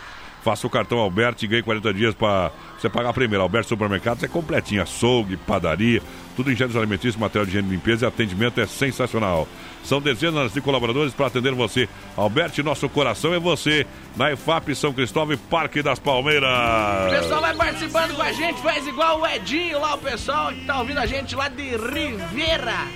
Faça 0.44 0.64
o 0.64 0.70
cartão 0.70 0.98
Alberti 0.98 1.44
e 1.44 1.48
ganhe 1.48 1.62
40 1.62 1.92
dias 1.92 2.14
para 2.14 2.52
você 2.78 2.88
pagar 2.88 3.12
primeiro. 3.12 3.42
Alberti 3.42 3.68
Supermercados 3.68 4.22
é 4.22 4.28
completinho, 4.28 4.80
açougue, 4.80 5.36
padaria, 5.36 6.00
tudo 6.36 6.52
em 6.52 6.54
gêneros 6.54 6.76
alimentícios, 6.76 7.16
material 7.16 7.44
de 7.46 7.50
higiene 7.50 7.66
e 7.66 7.70
limpeza 7.72 8.06
e 8.06 8.08
atendimento 8.08 8.60
é 8.60 8.66
sensacional. 8.66 9.48
São 9.82 10.00
dezenas 10.00 10.52
de 10.52 10.60
colaboradores 10.60 11.12
para 11.12 11.26
atender 11.26 11.52
você. 11.52 11.88
Alberti, 12.16 12.62
nosso 12.62 12.88
coração 12.88 13.34
é 13.34 13.40
você. 13.40 13.84
Na 14.16 14.30
EFAP, 14.30 14.72
São 14.76 14.92
Cristóvão 14.92 15.34
e 15.34 15.36
Parque 15.36 15.82
das 15.82 15.98
O 15.98 16.02
Palmeiras. 16.02 17.10
pessoal 17.10 17.40
vai 17.40 17.54
participando 17.56 18.14
com 18.14 18.22
a 18.22 18.30
gente, 18.30 18.60
faz 18.62 18.86
igual 18.86 19.20
o 19.22 19.26
Edinho 19.26 19.80
lá, 19.80 19.94
o 19.94 19.98
pessoal 19.98 20.52
que 20.52 20.64
tá 20.64 20.78
ouvindo 20.78 20.98
a 20.98 21.06
gente 21.06 21.34
lá 21.34 21.48
de 21.48 21.70
Rivera, 21.70 22.86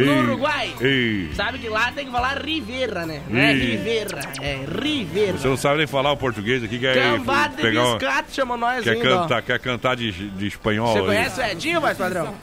no 0.00 0.22
Uruguai. 0.22 0.74
ei. 0.80 1.30
Sabe 1.34 1.58
que 1.58 1.68
lá 1.68 1.92
tem 1.92 2.06
que 2.06 2.10
falar 2.12 2.42
Rivera, 2.44 3.06
né? 3.06 3.20
Não 3.28 3.40
é 3.40 3.52
Ei. 3.52 3.70
Rivera, 3.76 4.20
é 4.40 4.58
Rivera. 4.82 5.38
Você 5.38 5.48
não 5.48 5.56
sabe 5.56 5.78
nem 5.78 5.86
falar 5.86 6.12
o 6.12 6.16
português 6.16 6.62
aqui, 6.64 6.78
quer 6.78 6.94
Cambada 6.94 7.62
de 7.62 7.70
biscate 7.70 8.32
chama 8.34 8.56
nós 8.56 8.84
Quer 8.84 8.90
ainda, 8.92 9.16
ó. 9.16 9.22
cantar, 9.22 9.42
quer 9.42 9.58
cantar 9.58 9.96
de, 9.96 10.10
de 10.10 10.46
espanhol. 10.46 10.92
Você 10.92 10.98
aí. 11.00 11.06
conhece 11.06 11.40
o 11.40 11.44
Edinho, 11.44 11.80
mais 11.82 11.96
padrão? 11.98 12.34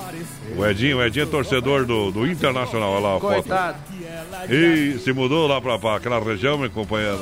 O 0.56 0.65
Edinho, 0.65 0.98
o 0.98 1.03
Edinho 1.03 1.23
é 1.23 1.26
torcedor 1.28 1.86
do, 1.86 2.11
do 2.11 2.28
Internacional, 2.28 2.91
olha 2.94 3.02
lá 3.02 3.18
a 3.18 3.19
foto. 3.19 3.34
Coitado. 3.34 3.78
E 4.49 4.98
se 4.99 5.14
mudou 5.14 5.48
lá 5.48 5.60
pra, 5.61 5.78
pra 5.78 5.95
aquela 5.98 6.19
região, 6.19 6.57
minha 6.57 6.69
companheira. 6.69 7.18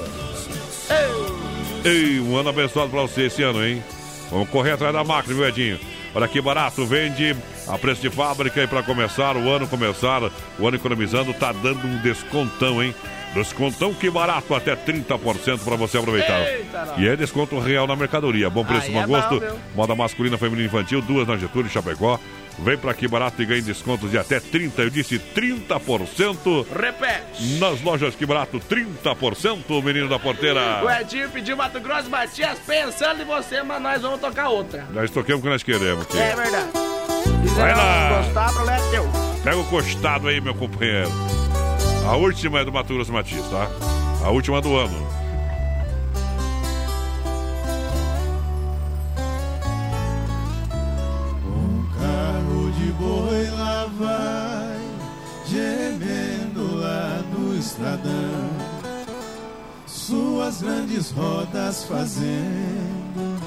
Ei, 1.84 2.20
um 2.20 2.36
ano 2.36 2.50
abençoado 2.50 2.90
pra 2.90 3.02
você 3.02 3.24
esse 3.24 3.42
ano, 3.42 3.66
hein? 3.66 3.82
Vamos 4.30 4.50
correr 4.50 4.72
atrás 4.72 4.94
da 4.94 5.04
máquina, 5.04 5.34
viu, 5.36 5.48
Edinho? 5.48 5.80
Olha 6.20 6.28
que 6.28 6.42
barato, 6.42 6.86
vende 6.86 7.34
a 7.66 7.78
preço 7.78 8.02
de 8.02 8.10
fábrica 8.10 8.62
e 8.62 8.68
pra 8.68 8.84
começar, 8.84 9.38
o 9.38 9.50
ano 9.50 9.66
começar, 9.66 10.22
o 10.60 10.68
ano 10.68 10.76
economizando, 10.76 11.34
tá 11.34 11.54
dando 11.54 11.88
um 11.88 11.98
descontão, 12.00 12.84
hein? 12.84 12.94
Descontão 13.34 13.94
que 13.94 14.10
barato, 14.10 14.54
até 14.54 14.76
30% 14.76 15.64
pra 15.64 15.78
você 15.78 15.98
aproveitar. 15.98 16.42
Eita, 16.42 16.96
e 16.98 17.08
é 17.08 17.16
desconto 17.16 17.58
real 17.58 17.88
na 17.88 17.96
mercadoria. 17.96 18.50
Bom 18.50 18.66
preço, 18.66 18.88
Aí 18.88 18.92
bom 18.94 19.02
é 19.02 19.08
gosto. 19.08 19.40
bom? 19.40 19.60
Moda 19.74 19.96
masculina, 19.96 20.38
feminina 20.38 20.64
e 20.64 20.66
infantil, 20.66 21.02
duas 21.02 21.26
na 21.26 21.38
Getúlio 21.38 21.70
Chapecó. 21.70 22.20
Vem 22.64 22.78
pra 22.78 22.92
aqui 22.92 23.08
barato 23.08 23.42
e 23.42 23.46
ganhe 23.46 23.62
descontos 23.62 24.12
de 24.12 24.18
até 24.18 24.40
30%. 24.40 24.74
Eu 24.78 24.90
disse 24.90 25.18
30%. 25.20 26.66
Repete. 26.76 27.58
Nas 27.60 27.82
lojas 27.82 28.16
que 28.16 28.26
barato, 28.26 28.60
30%, 28.60 29.70
o 29.70 29.82
menino 29.82 30.10
da 30.10 30.20
porteira. 30.20 30.84
O 30.84 30.90
Edinho 30.90 31.30
pediu 31.30 31.56
Mato 31.56 31.80
Grosso 31.80 32.10
Matias 32.10 32.60
pensando 32.60 33.22
em 33.22 33.26
você, 33.26 33.62
mas 33.64 33.82
nós 33.82 34.02
vamos 34.02 34.20
tocar 34.20 34.50
outra. 34.50 34.86
Nós 34.92 35.10
toquemos 35.10 35.40
o 35.40 35.44
que 35.44 35.50
nós 35.50 35.64
queremos. 35.64 36.04
Aqui. 36.04 36.18
É 36.18 36.36
verdade. 36.36 36.70
Vai 37.56 37.76
lá. 37.76 38.22
Gostar, 38.24 38.54
problema 38.54 38.78
é 38.78 38.92
teu. 38.92 39.10
Pega 39.44 39.58
o 39.58 39.66
costado 39.66 40.28
aí, 40.28 40.42
meu 40.42 40.54
companheiro. 40.54 41.10
A 42.06 42.16
última 42.16 42.60
é 42.60 42.66
do 42.66 42.72
Mato 42.72 42.94
Grosso 42.94 43.14
Matias, 43.14 43.48
tá? 43.50 43.70
A 44.24 44.30
última 44.30 44.62
do 44.62 44.76
ano. 44.76 45.19
Estradão, 57.80 58.50
suas 59.88 60.62
grandes 60.62 61.12
rodas 61.12 61.86
fazendo 61.86 63.40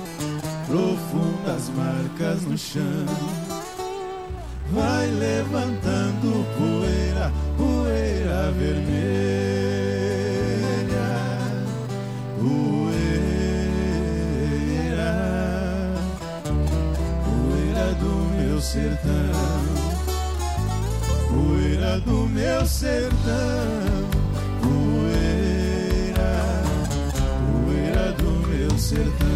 profundas 0.66 1.68
marcas 1.76 2.42
no 2.44 2.56
chão. 2.56 3.04
Vai 4.70 5.06
levantando 5.10 6.46
poeira, 6.56 7.30
poeira 7.58 8.50
vermelha, 8.52 9.02
poeira 12.40 13.12
poeira 17.22 17.94
do 18.00 18.14
meu 18.34 18.58
sertão, 18.62 19.12
poeira 21.28 22.00
do 22.00 22.26
meu 22.28 22.64
sertão, 22.64 24.01
sertão. 28.82 29.28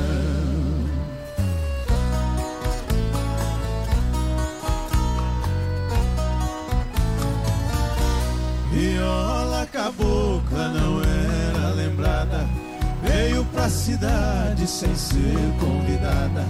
Viola 8.72 9.66
cabocla 9.72 10.68
não 10.68 11.00
era 11.00 11.68
lembrada, 11.74 12.46
veio 13.02 13.44
pra 13.46 13.68
cidade 13.70 14.66
sem 14.66 14.94
ser 14.94 15.54
convidada 15.60 16.44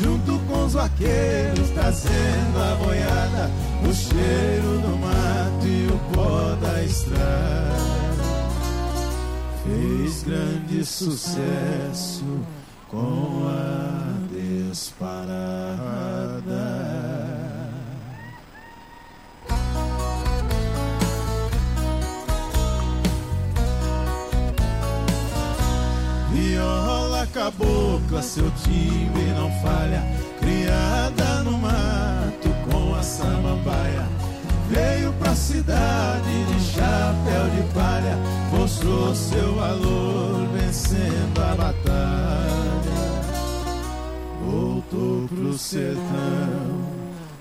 junto 0.00 0.38
com 0.46 0.64
os 0.64 0.74
vaqueiros 0.74 1.70
trazendo 1.70 2.60
a 2.60 2.74
boiada, 2.76 3.50
o 3.82 3.94
cheiro 3.94 4.78
do 4.80 4.96
mato 4.98 5.66
e 5.66 5.86
o 5.86 5.98
pó 6.12 6.54
da 6.60 6.82
estrada. 6.82 7.95
Fez 9.66 10.22
grande 10.22 10.84
sucesso 10.84 12.24
com 12.88 13.48
a 13.48 14.14
disparada. 14.30 15.66
Viola 26.32 27.26
cabocla, 27.32 28.22
seu 28.22 28.50
timbre 28.62 29.24
não 29.36 29.50
falha. 29.62 30.02
Criada 30.40 31.42
no 31.42 31.58
mato 31.58 32.48
com 32.70 32.94
a 32.94 33.02
samambaia. 33.02 34.15
Pra 35.26 35.34
cidade 35.34 36.44
de 36.44 36.60
chapéu 36.60 37.50
de 37.50 37.74
palha. 37.74 38.16
Mostrou 38.52 39.12
seu 39.12 39.56
valor 39.56 40.46
vencendo 40.52 41.42
a 41.42 41.54
batalha. 41.56 42.92
Voltou 44.40 45.26
pro 45.26 45.58
sertão 45.58 46.86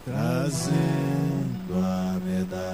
trazendo 0.03 1.75
a 1.75 2.17
medalha. 2.25 2.65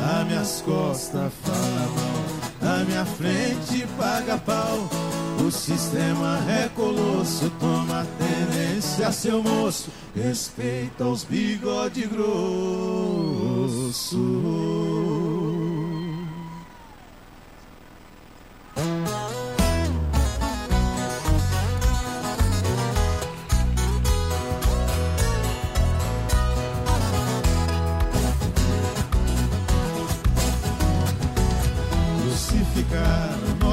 Na 0.00 0.24
minhas 0.24 0.60
costas 0.62 1.32
fala 1.44 1.88
mal, 1.94 2.24
na 2.60 2.84
minha 2.84 3.04
frente 3.06 3.86
paga 3.96 4.38
pau. 4.38 4.88
O 5.50 5.52
sistema 5.52 6.38
é 6.48 6.68
colosso, 6.76 7.50
toma 7.58 8.06
tenência, 8.16 9.10
seu 9.10 9.42
moço. 9.42 9.90
Respeita 10.14 11.04
os 11.04 11.24
bigode 11.24 12.06
grosso. 12.06 13.00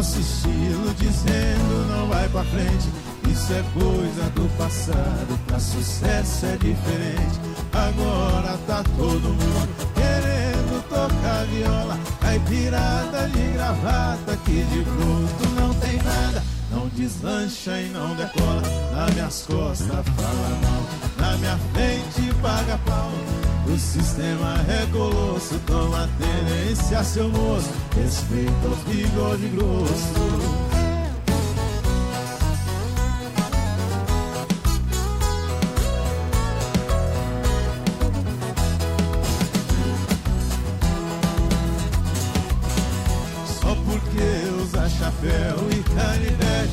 Nosso 0.07 0.19
estilo, 0.21 0.93
dizendo 0.95 1.87
não 1.89 2.07
vai 2.07 2.29
pra 2.29 2.43
frente. 2.45 2.89
Isso 3.29 3.51
é 3.53 3.63
coisa 3.73 4.29
do 4.31 4.57
passado, 4.57 5.39
pra 5.45 5.59
sucesso 5.59 6.45
é 6.45 6.55
diferente. 6.57 7.39
Agora 7.73 8.57
tá 8.65 8.83
todo 8.95 9.27
mundo 9.27 9.93
querendo 9.93 10.81
tocar 10.87 11.45
viola. 11.47 11.99
Caipirada 12.21 13.27
de 13.27 13.51
gravata, 13.51 14.37
que 14.45 14.63
de 14.63 14.81
bruto 14.81 15.49
não. 15.55 15.76
Não 16.71 16.87
deslancha 16.89 17.79
e 17.79 17.89
não 17.89 18.15
decola. 18.15 18.61
Nas 18.91 19.13
minhas 19.13 19.45
costas 19.47 19.87
fala 19.87 20.59
mal, 20.61 20.83
na 21.17 21.37
minha 21.37 21.57
frente 21.73 22.33
paga 22.41 22.77
pau. 22.85 23.11
O 23.67 23.77
sistema 23.77 24.55
é 24.69 24.85
colosso, 24.91 25.59
toma 25.65 26.07
tenência, 26.17 27.03
seu 27.03 27.29
moço. 27.29 27.69
Respeita 27.95 28.67
os 28.67 28.79
bigode 28.83 29.47
grosso. 29.49 30.67
Só 43.61 43.75
porque 43.75 44.61
usa 44.61 44.89
chapéu 44.89 45.69
e 45.71 45.83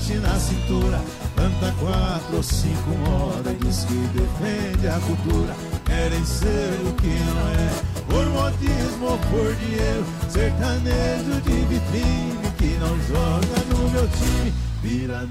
canivete 0.05 0.15
na 0.19 0.39
cintura 0.39 1.01
Canta 1.37 1.75
quatro 1.81 2.37
ou 2.37 2.43
cinco 2.43 2.91
modas 2.91 3.57
Diz 3.61 3.85
que 3.85 3.95
defende 3.95 4.89
a 4.89 5.01
cultura 5.01 5.55
Querem 5.85 6.25
ser 6.25 6.79
o 6.87 6.93
que 6.95 7.07
não 7.09 7.49
é 7.49 7.71
Por 8.09 8.27
modismo 8.27 9.07
ou 9.07 9.19
por 9.19 9.55
dinheiro 9.57 10.05
Sertanejo 10.29 11.41
de 11.43 11.65
vitrine 11.67 12.53
Que 12.59 12.79
não 12.79 12.97
joga 13.09 13.65
no 13.71 13.91
meu 13.91 14.09
time 14.09 14.55
Vira 14.83 15.23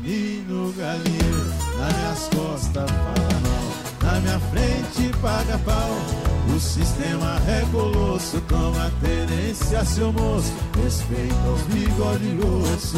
no 0.47 0.73
galinheiro 0.73 1.53
Nas 1.79 1.95
minhas 1.95 2.29
costas 2.35 2.89
fala 2.89 3.39
mal 3.43 4.13
Na 4.13 4.19
minha 4.19 4.39
frente 4.39 5.17
paga 5.21 5.57
pau 5.59 6.23
o 6.53 6.59
sistema 6.59 7.41
é 7.47 7.65
colosso, 7.71 8.39
toma 8.41 8.91
tenência, 9.01 9.83
seu 9.85 10.11
moço. 10.11 10.53
Respeita 10.83 11.49
os 11.49 11.61
bigode 11.63 12.27
grosso. 12.35 12.97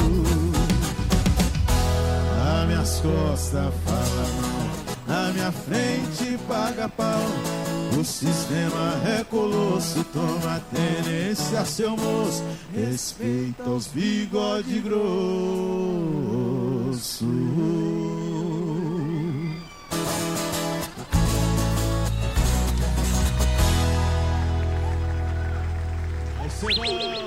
Minhas 2.85 2.99
costas 2.99 3.73
fala 3.83 4.27
mal, 4.37 4.69
na 5.07 5.33
minha 5.33 5.51
frente 5.51 6.37
paga 6.47 6.87
pau. 6.87 7.19
O 7.99 8.03
sistema 8.03 9.01
é 9.09 9.23
colosso, 9.23 10.03
toma 10.13 10.61
tenência, 10.71 11.65
seu 11.65 11.97
moço. 11.97 12.43
Respeita 12.75 13.67
os 13.71 13.87
bigode 13.87 14.81
grosso. 14.81 15.15
Brasil! 26.61 27.24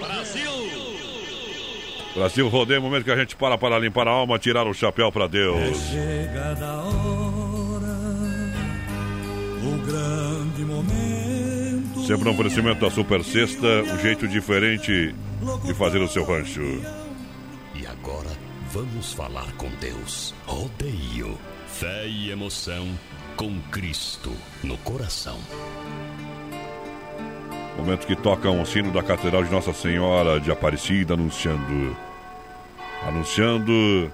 Brasil 2.19 2.49
rodeio, 2.49 2.83
momento 2.83 3.05
que 3.05 3.13
a 3.13 3.17
gente 3.17 3.37
para 3.37 3.57
para 3.57 3.79
limpar 3.79 4.09
a 4.09 4.11
alma, 4.11 4.41
tirar 4.41 4.67
o 4.67 4.75
chapéu 4.75 5.13
para 5.13 5.29
Deus. 5.29 5.79
Chega 5.89 6.53
da 6.57 6.83
hora, 6.83 7.95
o 9.63 9.87
grande 9.87 10.65
momento. 10.65 12.05
Sempre 12.05 12.29
um 12.29 12.33
oferecimento 12.33 12.81
da 12.81 12.91
Super 12.91 13.23
Sexta, 13.23 13.69
um 13.95 13.99
jeito 14.01 14.27
diferente 14.27 15.15
de 15.65 15.75
fazer 15.75 15.99
o 15.99 16.09
seu 16.09 16.25
rancho. 16.25 16.61
E 17.73 17.87
agora 17.87 18.31
vamos 18.73 19.13
falar 19.13 19.53
com 19.53 19.71
Deus. 19.81 20.35
Rodeio, 20.45 21.39
fé 21.69 22.09
e 22.09 22.33
emoção 22.33 22.89
com 23.37 23.61
Cristo 23.71 24.33
no 24.65 24.77
coração. 24.79 25.39
Momento 27.77 28.09
que 28.09 28.17
toca 28.17 28.51
um 28.51 28.65
sino 28.65 28.91
da 28.91 29.05
Catedral 29.05 29.45
de 29.45 29.53
Nossa 29.53 29.73
Senhora 29.73 30.41
de 30.41 30.51
Aparecida, 30.51 31.15
anunciando. 31.15 32.08
Anunciando 33.07 34.11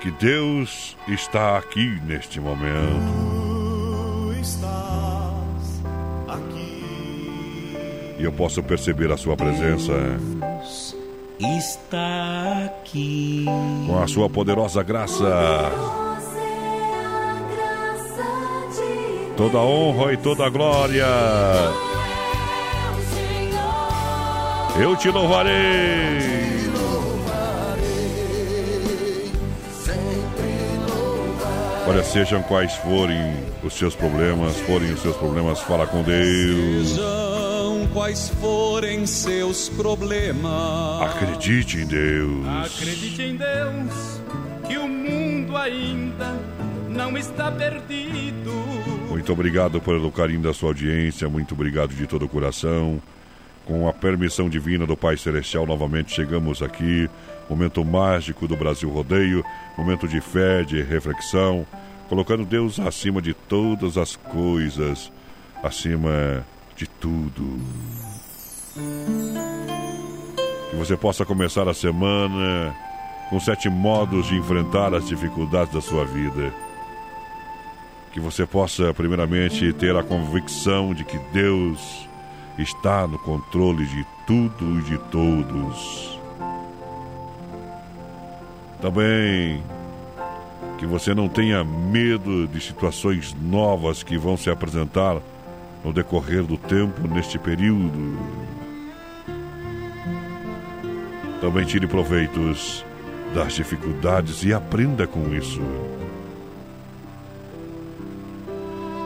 que 0.00 0.10
Deus 0.10 0.96
está 1.08 1.56
aqui 1.56 2.00
neste 2.04 2.40
momento. 2.40 3.12
Tu 4.32 4.40
estás 4.40 5.82
aqui. 6.28 7.76
E 8.18 8.24
eu 8.24 8.32
posso 8.32 8.62
perceber 8.62 9.10
a 9.12 9.16
sua 9.16 9.36
presença 9.36 9.92
Está 11.38 12.64
aqui. 12.66 13.44
com 13.86 14.02
a 14.02 14.06
sua 14.08 14.28
poderosa 14.28 14.82
graça. 14.82 15.70
Toda 19.36 19.58
honra 19.58 20.14
e 20.14 20.16
toda 20.16 20.48
glória. 20.48 21.06
Eu 24.78 24.96
te 24.96 25.10
louvarei. 25.10 26.36
Olha, 31.88 32.02
sejam 32.02 32.42
quais 32.42 32.74
forem 32.76 33.36
os 33.62 33.74
seus 33.74 33.94
problemas, 33.94 34.56
forem 34.60 34.92
os 34.92 35.00
seus 35.00 35.16
problemas, 35.16 35.60
fala 35.60 35.86
com 35.86 36.02
Deus. 36.02 36.88
Sejam 36.88 37.88
quais 37.92 38.28
forem 38.40 39.06
seus 39.06 39.68
problemas. 39.68 41.00
Acredite 41.02 41.78
em 41.78 41.86
Deus. 41.86 42.46
Acredite 42.64 43.22
em 43.22 43.36
Deus, 43.36 44.20
que 44.66 44.76
o 44.76 44.88
mundo 44.88 45.56
ainda 45.56 46.34
não 46.88 47.16
está 47.16 47.52
perdido. 47.52 48.52
Muito 49.08 49.32
obrigado 49.32 49.80
pelo 49.80 50.10
carinho 50.10 50.42
da 50.42 50.52
sua 50.52 50.70
audiência, 50.70 51.28
muito 51.28 51.54
obrigado 51.54 51.94
de 51.94 52.06
todo 52.06 52.24
o 52.24 52.28
coração. 52.28 53.00
Com 53.64 53.88
a 53.88 53.92
permissão 53.92 54.48
divina 54.48 54.86
do 54.86 54.96
Pai 54.96 55.16
Celestial, 55.16 55.66
novamente 55.66 56.14
chegamos 56.14 56.62
aqui. 56.62 57.08
Momento 57.48 57.84
mágico 57.84 58.46
do 58.46 58.56
Brasil 58.56 58.88
Rodeio, 58.90 59.44
momento 59.76 60.08
de 60.08 60.20
fé, 60.20 60.62
de 60.62 60.82
reflexão, 60.82 61.66
colocando 62.08 62.44
Deus 62.44 62.78
acima 62.80 63.20
de 63.20 63.34
todas 63.34 63.98
as 63.98 64.16
coisas, 64.16 65.12
acima 65.62 66.44
de 66.76 66.86
tudo. 66.86 67.60
Que 70.70 70.76
você 70.76 70.96
possa 70.96 71.24
começar 71.24 71.68
a 71.68 71.74
semana 71.74 72.74
com 73.30 73.40
sete 73.40 73.68
modos 73.68 74.26
de 74.26 74.36
enfrentar 74.36 74.94
as 74.94 75.06
dificuldades 75.06 75.72
da 75.72 75.80
sua 75.80 76.04
vida. 76.04 76.52
Que 78.12 78.20
você 78.20 78.46
possa, 78.46 78.94
primeiramente, 78.94 79.72
ter 79.72 79.94
a 79.96 80.02
convicção 80.02 80.94
de 80.94 81.04
que 81.04 81.18
Deus 81.32 82.08
está 82.58 83.06
no 83.06 83.18
controle 83.18 83.84
de 83.86 84.06
tudo 84.26 84.78
e 84.78 84.82
de 84.82 84.98
todos. 85.10 86.18
Também 88.80 89.62
que 90.78 90.86
você 90.86 91.14
não 91.14 91.28
tenha 91.28 91.64
medo 91.64 92.46
de 92.46 92.60
situações 92.60 93.34
novas 93.40 94.02
que 94.02 94.18
vão 94.18 94.36
se 94.36 94.50
apresentar 94.50 95.20
no 95.82 95.92
decorrer 95.92 96.42
do 96.42 96.56
tempo 96.56 97.08
neste 97.08 97.38
período. 97.38 98.18
Também 101.40 101.64
tire 101.64 101.86
proveitos 101.86 102.84
das 103.34 103.54
dificuldades 103.54 104.42
e 104.44 104.52
aprenda 104.52 105.06
com 105.06 105.34
isso. 105.34 105.60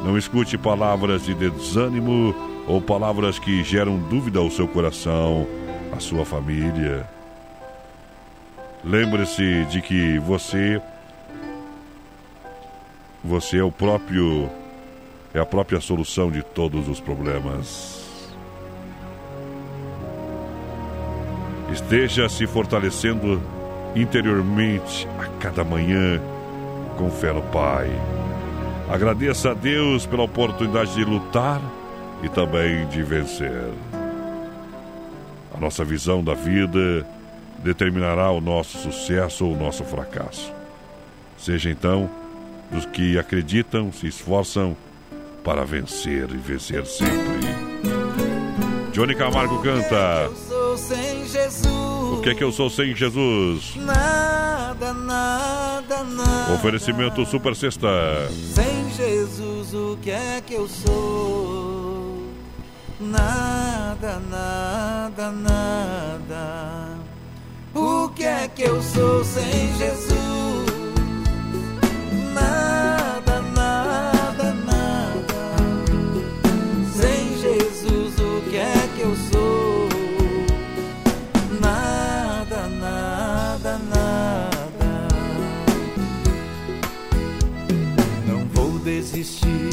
Não 0.05 0.17
escute 0.17 0.57
palavras 0.57 1.25
de 1.25 1.35
desânimo 1.35 2.35
ou 2.67 2.81
palavras 2.81 3.39
que 3.39 3.63
geram 3.63 3.99
dúvida 3.99 4.39
ao 4.39 4.51
seu 4.51 4.67
coração, 4.67 5.47
à 5.93 6.01
sua 6.01 6.25
família. 6.25 7.07
Lembre-se 8.85 9.65
de 9.67 9.83
que 9.83 10.19
você 10.21 10.81
você 13.23 13.59
é 13.59 13.63
o 13.63 13.71
próprio 13.71 14.49
é 15.35 15.39
a 15.39 15.45
própria 15.45 15.81
solução 15.81 16.31
de 16.31 16.43
todos 16.43 16.89
os 16.89 16.99
problemas. 16.99 18.09
Esteja 21.71 22.29
se 22.29 22.47
fortalecendo 22.47 23.41
interiormente 23.95 25.07
a 25.19 25.27
cada 25.39 25.63
manhã 25.63 26.21
com 26.97 27.11
fé 27.11 27.33
no 27.33 27.43
Pai. 27.43 27.89
Agradeça 28.91 29.51
a 29.51 29.55
Deus 29.55 30.07
pela 30.07 30.25
oportunidade 30.25 30.95
de 30.95 31.05
lutar 31.05 31.61
e 32.23 32.29
também 32.29 32.87
de 32.89 33.03
vencer. 33.03 33.71
A 35.55 35.61
nossa 35.61 35.85
visão 35.85 36.25
da 36.25 36.35
vida 36.35 37.07
determinará 37.63 38.31
o 38.31 38.41
nosso 38.41 38.79
sucesso 38.79 39.47
ou 39.47 39.55
o 39.55 39.57
nosso 39.57 39.85
fracasso. 39.85 40.53
Seja 41.39 41.71
então 41.71 42.11
dos 42.71 42.87
que 42.87 43.19
acreditam, 43.19 43.93
se 43.93 44.07
esforçam 44.07 44.77
para 45.43 45.65
vencer 45.65 46.31
e 46.31 46.37
vencer 46.37 46.87
sempre. 46.87 47.51
Johnny 48.93 49.15
Camargo 49.15 49.63
canta. 49.63 50.31
O 52.13 52.21
que 52.23 52.31
é 52.31 52.35
que 52.35 52.45
eu 52.45 52.53
sou 52.53 52.69
sem 52.69 52.95
Jesus? 52.95 53.75
Nada, 53.77 54.93
nada, 54.93 56.05
nada. 56.05 56.55
Oferecimento 56.55 57.25
Super 57.25 57.57
Sexta. 57.57 57.89
Sem 58.31 58.91
Jesus, 58.91 59.73
o 59.73 59.99
que 60.03 60.11
é 60.11 60.43
que 60.45 60.55
eu 60.55 60.69
sou? 60.69 62.27
Nada, 63.01 64.21
nada, 64.29 65.31
nada. 65.31 66.80
Que 68.21 68.27
é 68.27 68.51
que 68.55 68.65
eu 68.65 68.83
sou 68.83 69.25
sem 69.25 69.75
Jesus? 69.79 70.71
Nada, 72.35 73.41
nada, 73.57 74.55
nada. 74.67 75.57
Sem 76.93 77.39
Jesus, 77.39 78.19
o 78.19 78.43
que 78.51 78.57
é 78.59 78.89
que 78.95 79.01
eu 79.01 79.17
sou? 79.33 79.89
Nada, 81.63 82.69
nada, 82.69 83.79
nada. 83.89 85.09
Não 88.29 88.47
vou 88.53 88.79
desistir, 88.81 89.71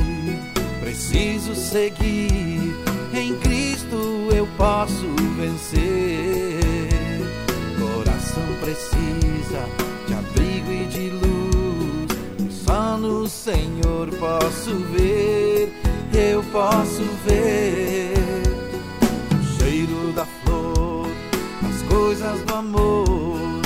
preciso 0.80 1.54
seguir. 1.54 2.74
Em 3.14 3.38
Cristo 3.40 4.30
eu 4.34 4.48
posso 4.56 5.06
vencer. 5.36 6.67
De 9.48 10.14
abrigo 10.14 10.72
e 10.72 10.86
de 10.88 11.10
luz. 11.10 12.52
Só 12.52 12.98
no 12.98 13.30
Senhor 13.30 14.10
posso 14.20 14.76
ver, 14.92 15.72
eu 16.14 16.44
posso 16.52 17.02
ver 17.26 18.14
o 19.32 19.58
cheiro 19.58 20.12
da 20.12 20.26
flor, 20.26 21.08
as 21.66 21.82
coisas 21.84 22.42
do 22.42 22.56
amor. 22.56 23.62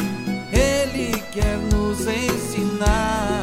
Ele 0.53 1.19
quer 1.31 1.57
nos 1.73 2.01
ensinar 2.01 3.41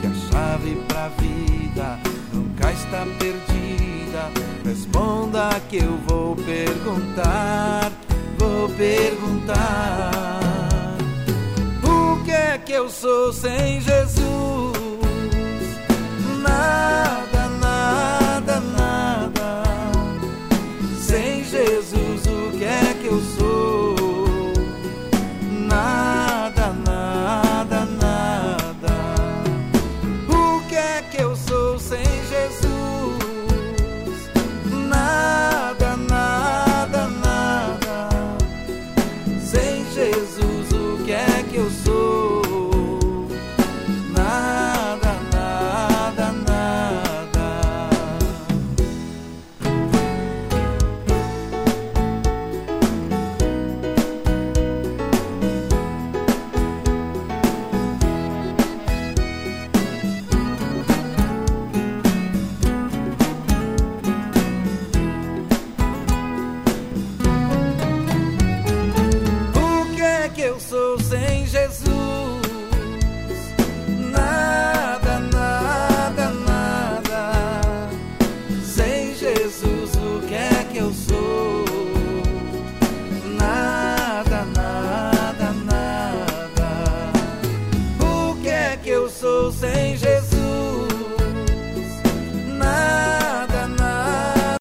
que 0.00 0.06
a 0.06 0.14
chave 0.30 0.76
pra 0.88 1.08
vida 1.08 1.98
nunca 2.32 2.72
está 2.72 3.06
perdida. 3.18 4.30
Responda 4.64 5.60
que 5.68 5.76
eu 5.76 5.98
vou 6.06 6.34
perguntar, 6.36 7.92
vou 8.38 8.70
perguntar. 8.70 10.45
Que 12.64 12.72
eu 12.72 12.88
sou 12.88 13.32
sem 13.32 13.80
Jesus? 13.80 14.26
Nada, 16.42 17.35